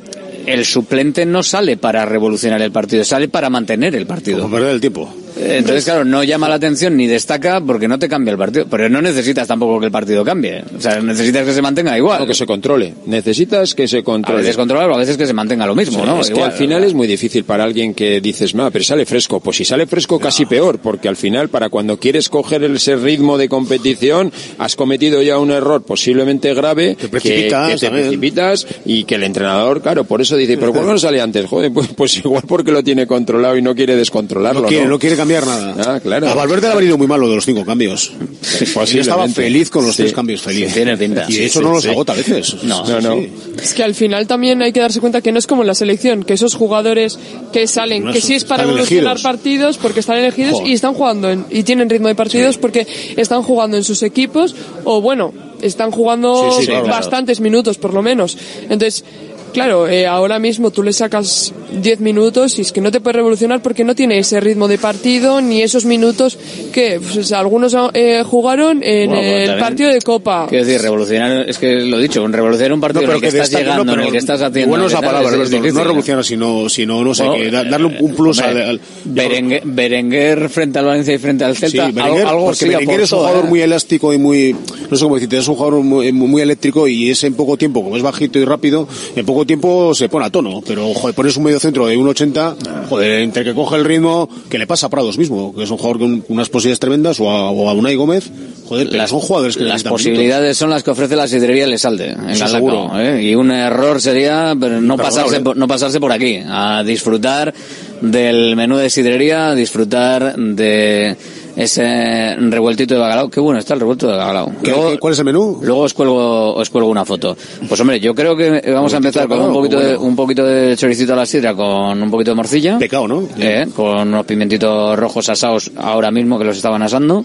el 0.46 0.64
suplente 0.64 1.26
no 1.26 1.42
sale 1.42 1.76
para 1.76 2.04
revolucionar 2.04 2.60
el 2.62 2.72
partido, 2.72 3.04
sale 3.04 3.28
para 3.28 3.50
mantener 3.50 3.94
el 3.94 4.06
partido. 4.06 4.40
Como 4.40 4.54
perder 4.54 4.74
el 4.74 4.80
tiempo. 4.80 5.12
Entonces, 5.36 5.84
claro, 5.84 6.04
no 6.04 6.22
llama 6.24 6.48
la 6.48 6.56
atención 6.56 6.96
ni 6.96 7.06
destaca 7.06 7.60
porque 7.60 7.88
no 7.88 7.98
te 7.98 8.08
cambia 8.08 8.32
el 8.32 8.38
partido. 8.38 8.66
Pero 8.70 8.88
no 8.88 9.00
necesitas 9.02 9.48
tampoco 9.48 9.80
que 9.80 9.86
el 9.86 9.92
partido 9.92 10.24
cambie. 10.24 10.62
O 10.76 10.80
sea, 10.80 11.00
necesitas 11.00 11.44
que 11.46 11.52
se 11.52 11.62
mantenga 11.62 11.96
igual. 11.96 12.22
O 12.22 12.26
que 12.26 12.34
se 12.34 12.46
controle. 12.46 12.94
Necesitas 13.06 13.74
que 13.74 13.88
se 13.88 13.98
A 13.98 14.02
controle. 14.02 14.40
veces 14.42 14.56
controlarlo, 14.56 14.94
a 14.94 14.98
veces 14.98 15.16
que 15.16 15.26
se 15.26 15.32
mantenga 15.32 15.66
lo 15.66 15.74
mismo, 15.74 16.04
¿no? 16.04 16.20
Es 16.20 16.30
que 16.30 16.42
al 16.42 16.52
final 16.52 16.84
es 16.84 16.94
muy 16.94 17.06
difícil 17.06 17.44
para 17.44 17.64
alguien 17.64 17.94
que 17.94 18.20
dices, 18.20 18.54
no, 18.54 18.70
pero 18.70 18.84
sale 18.84 19.06
fresco. 19.06 19.40
Pues 19.40 19.56
si 19.56 19.64
sale 19.64 19.86
fresco, 19.86 20.18
casi 20.18 20.46
peor, 20.46 20.78
porque 20.78 21.08
al 21.08 21.16
final, 21.16 21.48
para 21.48 21.68
cuando 21.68 21.98
quieres 21.98 22.28
coger 22.28 22.64
ese 22.64 22.96
ritmo 22.96 23.38
de 23.38 23.48
competición, 23.48 24.32
has 24.58 24.76
cometido 24.76 25.22
ya 25.22 25.38
un 25.38 25.50
error 25.50 25.82
posiblemente 25.82 26.52
grave, 26.54 26.96
que- 26.96 27.08
precipitas 27.08 27.68
que, 27.70 27.76
te 27.78 27.86
también. 27.86 28.04
precipitas 28.06 28.66
y 28.84 29.04
que 29.04 29.14
el 29.16 29.22
entrenador, 29.24 29.82
claro, 29.82 30.04
por 30.04 30.20
eso 30.20 30.36
dice, 30.36 30.56
pero 30.58 30.72
¿por 30.72 30.84
qué 30.84 30.92
no 30.92 30.98
sale 30.98 31.20
antes? 31.20 31.46
Joder, 31.46 31.72
pues, 31.72 31.88
pues 31.96 32.16
igual 32.18 32.42
porque 32.46 32.72
lo 32.72 32.82
tiene 32.82 33.06
controlado 33.06 33.56
y 33.56 33.62
no 33.62 33.74
quiere 33.74 33.96
descontrolarlo, 33.96 34.62
No 34.62 34.68
quiere, 34.68 34.86
no 34.86 34.98
quiere 34.98 35.16
cambiar 35.22 35.46
nada. 35.46 35.94
Ah, 35.96 36.00
claro. 36.00 36.28
A 36.28 36.34
Valverde 36.34 36.66
le 36.68 36.72
ha 36.72 36.76
venido 36.76 36.98
muy 36.98 37.06
malo 37.06 37.28
de 37.28 37.34
los 37.36 37.44
cinco 37.44 37.64
cambios. 37.64 38.12
Él 38.60 38.98
estaba 38.98 39.28
feliz 39.28 39.70
con 39.70 39.84
los 39.86 39.94
Sí. 39.96 40.02
tres 40.02 40.12
cambios, 40.12 40.42
feliz. 40.42 40.68
Sí, 40.68 40.74
tiene 40.74 40.96
pinta. 40.96 41.24
Y 41.28 41.48
sí, 41.48 41.58
no 41.60 41.72
los 41.72 41.86
agota 41.86 42.12
a 42.12 42.16
veces. 42.16 42.56
No, 42.62 42.84
Sí, 42.86 42.92
no, 42.92 43.00
no. 43.00 43.14
sí. 43.16 43.32
Es 43.62 43.74
que 43.74 43.82
al 43.84 43.94
final 43.94 44.26
también 44.26 44.62
hay 44.62 44.72
que 44.72 44.80
darse 44.80 45.00
cuenta 45.00 45.20
que 45.20 45.32
no 45.32 45.38
es 45.38 45.46
como 45.46 45.62
en 45.62 45.68
la 45.68 45.74
selección, 45.74 46.22
que 46.24 46.34
esos 46.34 46.54
jugadores 46.54 47.18
que 47.52 47.66
salen, 47.66 48.04
No, 48.04 48.12
que 48.12 48.18
eso- 48.18 48.26
sí 48.28 48.34
es 48.34 48.44
para 48.44 48.62
evolucionar 48.64 49.12
elegidos. 49.12 49.22
partidos 49.22 49.78
porque 49.78 50.00
están 50.00 50.18
elegidos 50.18 50.54
Joder. 50.54 50.68
y 50.68 50.72
están 50.72 50.94
jugando 50.94 51.30
en- 51.30 51.44
y 51.50 51.62
tienen 51.62 51.88
ritmo 51.90 52.08
de 52.08 52.14
partidos 52.14 52.58
porque 52.58 52.86
están 53.16 53.42
jugando 53.42 53.76
en 53.76 53.84
sus 53.84 54.02
equipos 54.02 54.54
o 54.84 55.00
bueno, 55.00 55.32
están 55.60 55.90
jugando 55.92 56.50
Sí, 56.58 56.62
sí, 56.62 56.66
claro. 56.68 56.86
bastantes 56.88 57.40
minutos 57.40 57.78
por 57.78 57.94
lo 57.94 58.02
menos. 58.02 58.36
Entonces, 58.62 59.04
claro, 59.52 59.88
eh, 59.88 60.06
ahora 60.06 60.38
mismo 60.38 60.70
tú 60.70 60.82
le 60.82 60.92
sacas 60.92 61.52
10 61.80 62.00
minutos 62.00 62.58
y 62.58 62.62
es 62.62 62.72
que 62.72 62.80
no 62.80 62.90
te 62.90 63.00
puedes 63.00 63.16
revolucionar 63.16 63.62
porque 63.62 63.84
no 63.84 63.94
tiene 63.94 64.18
ese 64.18 64.40
ritmo 64.40 64.68
de 64.68 64.78
partido 64.78 65.40
ni 65.40 65.62
esos 65.62 65.84
minutos 65.84 66.38
que 66.72 67.00
pues, 67.00 67.32
algunos 67.32 67.74
eh, 67.94 68.22
jugaron 68.24 68.82
en 68.82 69.10
Bueno, 69.10 69.22
pues 69.22 69.48
el 69.48 69.58
partido 69.58 69.90
de 69.90 70.00
Copa. 70.00 70.46
Quiero 70.48 70.64
decir, 70.64 70.80
revolucionar, 70.82 71.48
es 71.48 71.58
que 71.58 71.74
lo 71.76 71.98
he 71.98 72.02
dicho, 72.02 72.22
un 72.22 72.32
revolucionar 72.32 72.72
un 72.72 72.80
partido 72.80 73.02
No, 73.02 73.08
en 73.10 73.14
el 73.16 73.20
que, 73.20 73.28
estás 73.28 73.40
destaque, 73.50 73.64
llegando, 73.64 73.84
no, 73.84 73.90
pero 73.92 74.02
en 74.02 74.06
el 74.06 74.12
que 74.12 74.18
estás 74.18 74.42
haciendo. 74.42 74.68
Bueno 74.70 74.86
es 74.86 74.92
que 74.94 75.00
tal, 75.00 75.06
palabra, 75.10 75.36
es- 75.36 75.42
es 75.42 75.50
difícil, 75.50 75.74
no 75.74 75.84
revolucionar, 75.84 76.24
sino, 76.24 76.68
sino, 76.68 77.04
no 77.04 77.14
sé, 77.14 77.24
Bueno, 77.24 77.44
que 77.44 77.50
da- 77.50 77.64
darle 77.64 77.86
un, 77.86 77.96
un 78.00 78.14
plus 78.14 78.38
hombre, 78.40 78.62
al, 78.62 78.68
al- 78.70 78.80
Berenguer, 79.04 79.62
Berenguer 79.64 80.48
frente 80.48 80.78
al 80.78 80.84
Valencia 80.86 81.14
y 81.14 81.18
frente 81.18 81.44
al 81.44 81.54
Sí, 81.56 81.60
Celta, 81.62 81.90
Berenguer, 81.90 82.26
algo, 82.26 82.44
porque 82.46 82.58
sí 82.58 82.68
Berenguer 82.68 83.00
es 83.02 83.12
un 83.12 83.18
jugador 83.18 83.44
¿eh? 83.44 83.48
muy 83.48 83.60
elástico 83.60 84.12
y 84.14 84.18
muy, 84.18 84.56
no 84.90 84.96
sé 84.96 85.02
cómo 85.04 85.14
decirte, 85.16 85.38
es 85.38 85.48
un 85.48 85.54
jugador 85.56 85.82
muy, 85.82 86.12
muy 86.12 86.42
eléctrico 86.42 86.88
y 86.88 87.10
ese 87.10 87.26
en 87.26 87.34
poco 87.34 87.56
tiempo, 87.56 87.82
como 87.82 87.96
es 87.96 88.02
bajito 88.02 88.38
y 88.38 88.44
rápido, 88.44 88.88
en 89.16 89.26
poco 89.26 89.41
tiempo 89.44 89.94
se 89.94 90.08
pone 90.08 90.26
a 90.26 90.30
tono, 90.30 90.62
pero 90.66 90.92
joder, 90.94 91.14
pones 91.14 91.36
un 91.36 91.44
medio 91.44 91.60
centro 91.60 91.86
de 91.86 91.96
1.80, 91.96 92.86
joder, 92.88 93.20
entre 93.20 93.44
que 93.44 93.54
coge 93.54 93.76
el 93.76 93.84
ritmo, 93.84 94.28
que 94.48 94.58
le 94.58 94.66
pasa 94.66 94.86
a 94.86 94.90
Prados 94.90 95.18
mismo, 95.18 95.54
que 95.54 95.64
es 95.64 95.70
un 95.70 95.78
jugador 95.78 96.00
con 96.00 96.24
unas 96.28 96.48
posibilidades 96.48 96.80
tremendas, 96.80 97.20
o 97.20 97.30
a, 97.30 97.50
o 97.50 97.68
a 97.68 97.72
Unai 97.72 97.94
Gómez, 97.94 98.30
joder, 98.68 98.88
pero 98.90 99.06
son 99.08 99.20
jugadores 99.20 99.56
que 99.56 99.64
Las 99.64 99.82
posibilidades 99.82 100.56
son 100.56 100.70
las 100.70 100.82
que 100.82 100.90
ofrece 100.90 101.16
la 101.16 101.28
sidrería 101.28 101.66
Lesalde 101.66 102.10
en 102.10 102.30
Eso 102.30 102.48
seguro. 102.48 102.90
¿eh? 102.98 103.22
Y 103.22 103.34
un 103.34 103.50
error 103.50 104.00
sería 104.00 104.54
no 104.54 104.96
pasarse, 104.96 105.40
por, 105.40 105.56
no 105.56 105.68
pasarse 105.68 106.00
por 106.00 106.12
aquí, 106.12 106.40
a 106.46 106.82
disfrutar 106.84 107.52
del 108.00 108.56
menú 108.56 108.76
de 108.76 108.90
sidrería, 108.90 109.50
a 109.50 109.54
disfrutar 109.54 110.36
de 110.36 111.16
ese 111.56 112.34
revueltito 112.36 112.94
de 112.94 113.00
bacalao. 113.00 113.28
Qué 113.30 113.40
bueno 113.40 113.58
está 113.58 113.74
el 113.74 113.80
revuelto 113.80 114.06
de 114.08 114.16
bacalao. 114.16 114.52
¿Qué- 114.62 114.72
qué- 114.72 114.98
¿Cuál 114.98 115.12
es 115.12 115.18
el 115.18 115.24
menú? 115.24 115.58
Luego 115.62 115.82
os 115.82 115.94
cuelgo, 115.94 116.54
os 116.54 116.70
cuelgo 116.70 116.90
una 116.90 117.04
foto. 117.04 117.36
Pues 117.68 117.80
hombre, 117.80 118.00
yo 118.00 118.14
creo 118.14 118.36
que 118.36 118.62
vamos 118.72 118.92
a 118.94 118.96
empezar 118.98 119.28
con 119.28 119.40
un 119.40 119.52
poquito, 119.52 119.78
de, 119.80 119.96
un 119.96 120.16
poquito 120.16 120.44
de 120.44 120.76
choricito 120.76 121.12
a 121.12 121.16
la 121.16 121.26
sidra 121.26 121.54
con 121.54 122.02
un 122.02 122.10
poquito 122.10 122.30
de 122.30 122.34
morcilla. 122.36 122.78
Pecado, 122.78 123.06
¿no? 123.08 123.22
Eh, 123.38 123.66
con 123.74 124.08
unos 124.08 124.24
pimentitos 124.26 124.98
rojos 124.98 125.28
asados 125.28 125.70
ahora 125.76 126.10
mismo 126.10 126.38
que 126.38 126.44
los 126.44 126.56
estaban 126.56 126.82
asando. 126.82 127.24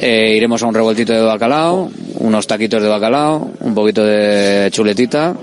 Eh, 0.00 0.34
iremos 0.36 0.62
a 0.62 0.66
un 0.66 0.74
revueltito 0.74 1.12
de 1.12 1.22
bacalao, 1.22 1.88
unos 2.18 2.46
taquitos 2.46 2.82
de 2.82 2.88
bacalao, 2.88 3.50
un 3.60 3.74
poquito 3.74 4.04
de 4.04 4.68
chuletita 4.72 5.34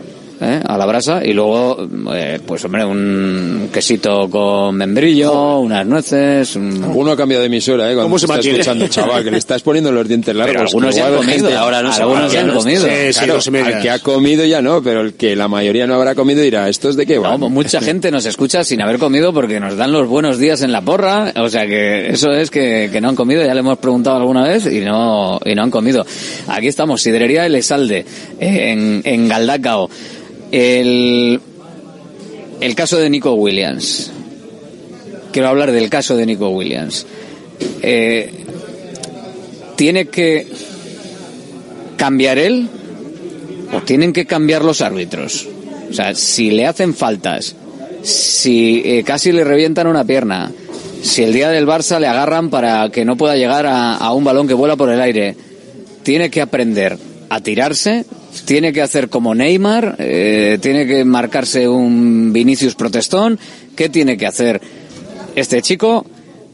eh, 0.41 0.59
a 0.65 0.77
la 0.77 0.85
brasa 0.85 1.23
y 1.23 1.33
luego, 1.33 1.87
eh, 2.13 2.39
pues 2.45 2.65
hombre, 2.65 2.83
un 2.83 3.69
quesito 3.71 4.29
con 4.29 4.75
membrillo, 4.75 5.59
unas 5.59 5.85
nueces. 5.85 6.55
un- 6.55 6.83
Uno 6.83 7.11
ha 7.11 7.17
cambiado 7.17 7.41
de 7.41 7.47
emisora, 7.47 7.85
¿eh? 7.85 7.93
Cuando 7.93 8.03
¿Cómo 8.03 8.19
se 8.19 8.25
está 8.25 8.33
mantiene? 8.35 8.59
escuchando, 8.59 8.87
chaval, 8.87 9.23
que 9.23 9.31
le 9.31 9.37
estás 9.37 9.61
poniendo 9.61 9.91
los 9.91 10.07
dientes 10.07 10.35
largos. 10.35 10.51
Pero 10.53 10.61
algunos 10.67 10.95
ya 10.95 11.07
han 11.07 11.15
comido, 11.15 11.33
gente- 11.33 11.55
ahora 11.55 11.81
no 11.81 11.91
algunos 11.93 12.31
ya 12.31 12.41
han 12.41 12.49
comido. 12.49 12.83
Sí, 12.85 12.89
sí, 13.13 13.19
Claro, 13.23 13.39
al 13.65 13.81
que 13.81 13.89
ha 13.89 13.99
comido 13.99 14.45
ya 14.45 14.61
no, 14.61 14.81
pero 14.81 15.01
el 15.01 15.13
que 15.13 15.35
la 15.35 15.47
mayoría 15.47 15.85
no 15.87 15.95
habrá 15.95 16.15
comido 16.15 16.41
dirá, 16.41 16.67
¿estos 16.69 16.95
de 16.95 17.05
qué 17.05 17.15
No, 17.15 17.21
van? 17.37 17.39
mucha 17.51 17.79
gente 17.81 18.09
nos 18.11 18.25
escucha 18.25 18.63
sin 18.63 18.81
haber 18.81 18.97
comido 18.97 19.33
porque 19.33 19.59
nos 19.59 19.77
dan 19.77 19.91
los 19.91 20.07
buenos 20.07 20.37
días 20.39 20.61
en 20.63 20.71
la 20.71 20.81
porra, 20.81 21.33
o 21.37 21.49
sea 21.49 21.65
que 21.67 22.09
eso 22.09 22.31
es 22.31 22.49
que, 22.49 22.89
que 22.91 22.99
no 23.01 23.09
han 23.09 23.15
comido, 23.15 23.43
ya 23.45 23.53
le 23.53 23.59
hemos 23.59 23.77
preguntado 23.77 24.17
alguna 24.17 24.43
vez 24.43 24.65
y 24.65 24.79
no, 24.81 25.39
y 25.45 25.53
no 25.55 25.63
han 25.63 25.71
comido. 25.71 26.05
Aquí 26.47 26.67
estamos, 26.67 27.01
Sidrería 27.01 27.45
El 27.45 27.55
Esalde, 27.55 28.05
en, 28.39 29.01
en 29.05 29.27
Galdacao. 29.27 29.89
El, 30.51 31.39
el 32.59 32.75
caso 32.75 32.97
de 32.97 33.09
Nico 33.09 33.33
Williams. 33.33 34.11
Quiero 35.31 35.47
hablar 35.47 35.71
del 35.71 35.89
caso 35.89 36.17
de 36.17 36.25
Nico 36.25 36.49
Williams. 36.49 37.05
Eh, 37.81 38.31
¿Tiene 39.75 40.07
que 40.07 40.47
cambiar 41.97 42.37
él 42.37 42.67
o 43.73 43.81
tienen 43.81 44.13
que 44.13 44.25
cambiar 44.25 44.63
los 44.63 44.81
árbitros? 44.81 45.47
O 45.89 45.93
sea, 45.93 46.13
si 46.15 46.51
le 46.51 46.67
hacen 46.67 46.93
faltas, 46.93 47.55
si 48.03 48.81
eh, 48.85 49.03
casi 49.03 49.31
le 49.31 49.43
revientan 49.43 49.87
una 49.87 50.03
pierna, 50.03 50.51
si 51.01 51.23
el 51.23 51.33
día 51.33 51.49
del 51.49 51.65
Barça 51.65 51.99
le 51.99 52.07
agarran 52.07 52.49
para 52.49 52.89
que 52.89 53.05
no 53.05 53.17
pueda 53.17 53.35
llegar 53.35 53.65
a, 53.65 53.95
a 53.95 54.13
un 54.13 54.23
balón 54.23 54.47
que 54.47 54.53
vuela 54.53 54.75
por 54.75 54.89
el 54.89 55.01
aire, 55.01 55.35
tiene 56.03 56.29
que 56.29 56.41
aprender 56.41 56.97
a 57.29 57.39
tirarse, 57.39 58.05
tiene 58.45 58.73
que 58.73 58.81
hacer 58.81 59.09
como 59.09 59.35
Neymar, 59.35 59.95
eh, 59.99 60.57
tiene 60.61 60.85
que 60.85 61.03
marcarse 61.03 61.67
un 61.67 62.31
Vinicius 62.33 62.75
protestón, 62.75 63.39
¿qué 63.75 63.89
tiene 63.89 64.17
que 64.17 64.27
hacer 64.27 64.61
este 65.35 65.61
chico? 65.61 66.05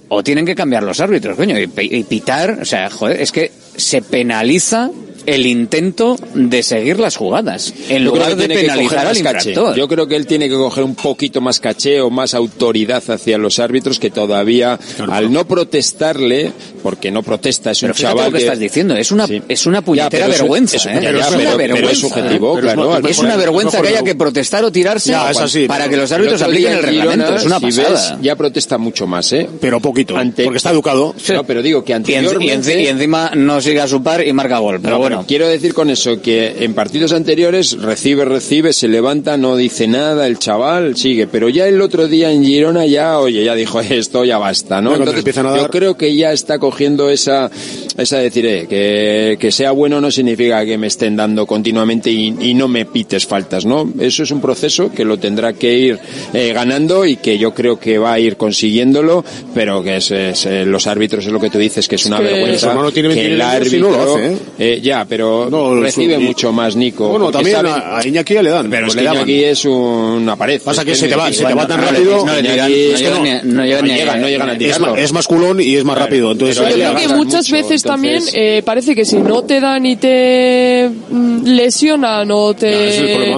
O 0.09 0.23
tienen 0.23 0.45
que 0.45 0.55
cambiar 0.55 0.83
los 0.83 0.99
árbitros, 0.99 1.35
coño, 1.35 1.57
y, 1.59 1.69
y 1.75 2.03
pitar, 2.03 2.59
o 2.61 2.65
sea, 2.65 2.89
joder, 2.89 3.21
es 3.21 3.31
que 3.31 3.51
se 3.75 4.01
penaliza 4.01 4.89
el 5.27 5.45
intento 5.45 6.15
de 6.33 6.63
seguir 6.63 6.99
las 6.99 7.15
jugadas, 7.17 7.73
en 7.89 8.03
Yo 8.05 8.11
lugar 8.11 8.29
que 8.29 8.35
de 8.35 8.47
tiene 8.47 8.55
que 8.55 8.61
penalizar 8.61 8.95
coger 8.95 9.07
al 9.07 9.17
infractor. 9.17 9.75
Yo 9.75 9.87
creo 9.87 10.07
que 10.07 10.15
él 10.15 10.25
tiene 10.25 10.49
que 10.49 10.55
coger 10.55 10.83
un 10.83 10.95
poquito 10.95 11.41
más 11.41 11.59
caché 11.59 12.01
o 12.01 12.09
más 12.09 12.33
autoridad 12.33 13.03
hacia 13.09 13.37
los 13.37 13.59
árbitros 13.59 13.99
que 13.99 14.09
todavía, 14.09 14.79
al 15.11 15.31
no 15.31 15.45
protestarle, 15.45 16.51
porque 16.81 17.11
no 17.11 17.23
protesta, 17.23 17.71
es 17.71 17.79
Pero 17.81 17.93
un 17.93 17.97
chaval 17.99 18.25
lo 18.27 18.31
que 18.37 18.43
estás 18.43 18.57
diciendo, 18.59 18.95
es 18.95 19.11
una, 19.11 19.27
es 19.47 19.65
una 19.65 19.81
puñetera 19.81 20.27
vergüenza, 20.27 20.77
eso- 20.77 20.89
¿eh? 20.89 20.99
ya, 21.01 21.09
es 21.11 21.29
ya, 21.29 21.37
una 21.37 21.57
pero- 21.57 21.89
es 21.89 21.97
subjetivo, 21.99 22.57
claro, 22.59 22.93
al 22.93 22.99
Es 23.05 23.09
mejor- 23.09 23.25
una 23.25 23.35
vergüenza 23.35 23.81
que 23.81 23.87
haya 23.89 24.03
que 24.03 24.15
protestar 24.15 24.63
o 24.63 24.71
tirarse 24.71 25.11
Ya, 25.11 25.29
es 25.29 25.37
así, 25.37 25.67
para 25.67 25.83
pero 25.85 25.91
que 25.91 25.97
los 25.97 26.11
árbitros 26.11 26.41
apliquen 26.41 26.71
el 26.73 26.79
Girona, 26.85 27.01
reglamento. 27.01 27.35
Es 27.35 27.45
una 27.45 27.59
si 27.59 27.65
pasada. 27.65 27.89
ves, 27.89 28.13
ya 28.21 28.35
protesta 28.37 28.77
mucho 28.77 29.05
más, 29.07 29.31
¿eh? 29.33 29.47
Pero 29.59 29.79
poquito, 29.81 30.15
Ante- 30.15 30.45
porque 30.45 30.57
está 30.57 30.71
educado. 30.71 31.13
No, 31.33 31.43
pero 31.43 31.61
digo 31.61 31.83
que 31.83 31.91
Y, 31.91 31.95
anteriormente... 31.95 32.89
encima 32.89 33.31
no 33.35 33.59
sigue 33.61 33.81
a 33.81 33.87
su 33.87 34.01
par 34.01 34.25
y 34.25 34.31
marca 34.33 34.57
gol. 34.59 34.79
Pero 34.81 34.97
No, 35.09 35.16
bueno, 35.17 35.27
quiero 35.27 35.47
decir 35.47 35.73
con 35.73 35.89
eso 35.89 36.21
que 36.21 36.57
en 36.59 36.75
partidos 36.75 37.11
anteriores 37.11 37.77
recibe, 37.79 38.23
recibe, 38.23 38.71
se 38.71 38.87
levanta, 38.87 39.35
no 39.35 39.55
dice 39.55 39.87
nada, 39.87 40.27
el 40.27 40.37
chaval 40.37 40.95
sigue, 40.95 41.25
pero 41.25 41.49
ya 41.49 41.67
el 41.67 41.81
otro 41.81 42.07
día 42.07 42.31
en 42.31 42.43
Girona 42.43 42.85
ya, 42.85 43.19
oye, 43.19 43.43
ya 43.43 43.55
dijo 43.55 43.79
esto, 43.89 44.25
ya 44.25 44.37
basta, 44.37 44.79
¿no? 44.79 44.95
Entonces, 44.95 45.37
a 45.37 45.57
yo 45.57 45.69
creo 45.69 45.97
que 45.97 46.15
ya 46.15 46.31
está 46.31 46.59
cogiendo 46.59 47.09
esa, 47.09 47.49
esa 47.97 48.19
decir, 48.19 48.45
eh, 48.45 48.67
que, 48.69 49.37
que 49.39 49.51
sea 49.51 49.71
bueno 49.71 49.99
no 49.99 50.11
significa 50.11 50.63
que 50.65 50.77
me 50.77 50.87
estén 50.87 51.15
dando 51.15 51.47
continuamente 51.47 52.11
y, 52.11 52.35
y 52.39 52.53
no 52.53 52.67
me 52.67 52.85
pites 52.85 53.25
faltas, 53.25 53.65
¿no? 53.65 53.91
Eso 53.99 54.23
es 54.23 54.31
un 54.31 54.41
proceso 54.41 54.91
que 54.91 55.03
lo 55.03 55.17
tendrá 55.17 55.53
que 55.53 55.77
ir 55.77 55.99
eh, 56.33 56.51
ganando 56.53 57.05
y 57.05 57.15
que 57.15 57.39
yo 57.39 57.55
creo 57.55 57.79
que 57.79 57.97
va 57.97 58.13
a 58.13 58.19
ir 58.19 58.37
consiguiéndolo, 58.37 59.25
pero 59.55 59.81
que 59.81 59.97
es, 59.97 60.11
es, 60.11 60.45
eh, 60.45 60.65
los 60.65 60.85
árbitros 60.85 61.25
es 61.25 61.31
lo 61.31 61.39
que 61.39 61.49
tú 61.49 61.57
dices, 61.57 61.87
que 61.87 61.95
es 61.95 62.05
una 62.05 62.19
vergüenza 62.19 62.75
que 62.93 62.99
el 62.99 63.07
23 63.07 63.37
y 63.37 63.41
árbitro, 63.41 63.79
no 63.79 63.97
lo 63.97 64.15
hace, 64.15 64.33
¿eh? 64.33 64.37
eh, 64.59 64.81
ya, 64.81 65.06
pero 65.07 65.47
No, 65.49 65.75
recibe 65.81 66.15
su- 66.15 66.21
mucho 66.21 66.51
más 66.51 66.75
Nico. 66.75 67.07
Bueno, 67.09 67.31
también 67.31 67.57
saben- 67.57 67.71
a, 67.71 67.97
a 67.97 68.07
Iñaki 68.07 68.33
ya 68.33 68.41
le 68.43 68.49
dan. 68.49 68.69
pero 68.69 68.87
pues 68.87 68.95
es 68.97 69.03
le 69.03 69.09
que. 69.09 69.15
Iñaki 69.15 69.43
es 69.43 69.65
una 69.65 70.35
pared. 70.35 70.61
Pasa 70.61 70.83
que 70.85 70.91
Es 70.91 70.99
se 70.99 71.07
te 71.07 71.15
va, 71.15 71.31
se 71.31 71.45
te 71.45 71.53
va 71.53 71.67
tan 71.67 71.81
le- 71.81 71.87
rápido. 71.87 72.25
no 72.25 72.33
le 72.35 72.41
llegan 72.41 72.71
no 72.71 73.61
a- 73.61 73.65
llegan, 73.65 74.21
no 74.21 74.27
llegan 74.27 74.49
a 74.49 74.53
es, 74.53 74.57
tirarlo. 74.59 74.95
es 74.95 75.13
más 75.13 75.27
culón 75.27 75.61
y 75.61 75.75
es 75.75 75.83
más 75.83 75.97
rápido. 75.97 76.31
Entonces, 76.31 76.57
Pero 76.57 76.67
a 76.67 76.71
él 76.71 76.77
le 76.79 76.83
Yo 76.85 76.89
creo 76.91 76.97
que 76.99 77.03
agarran 77.05 77.17
muchas 77.25 77.49
mucho, 77.49 77.53
veces 77.63 77.83
también 77.83 78.23
eh, 78.33 78.61
parece 78.65 78.95
que 78.95 79.05
si 79.05 79.17
no 79.17 79.43
te 79.43 79.59
dan 79.59 79.85
y 79.85 79.95
te 79.95 80.89
mm, 81.09 81.43
lesionan 81.45 82.29
o 82.31 82.53
te... 82.53 83.35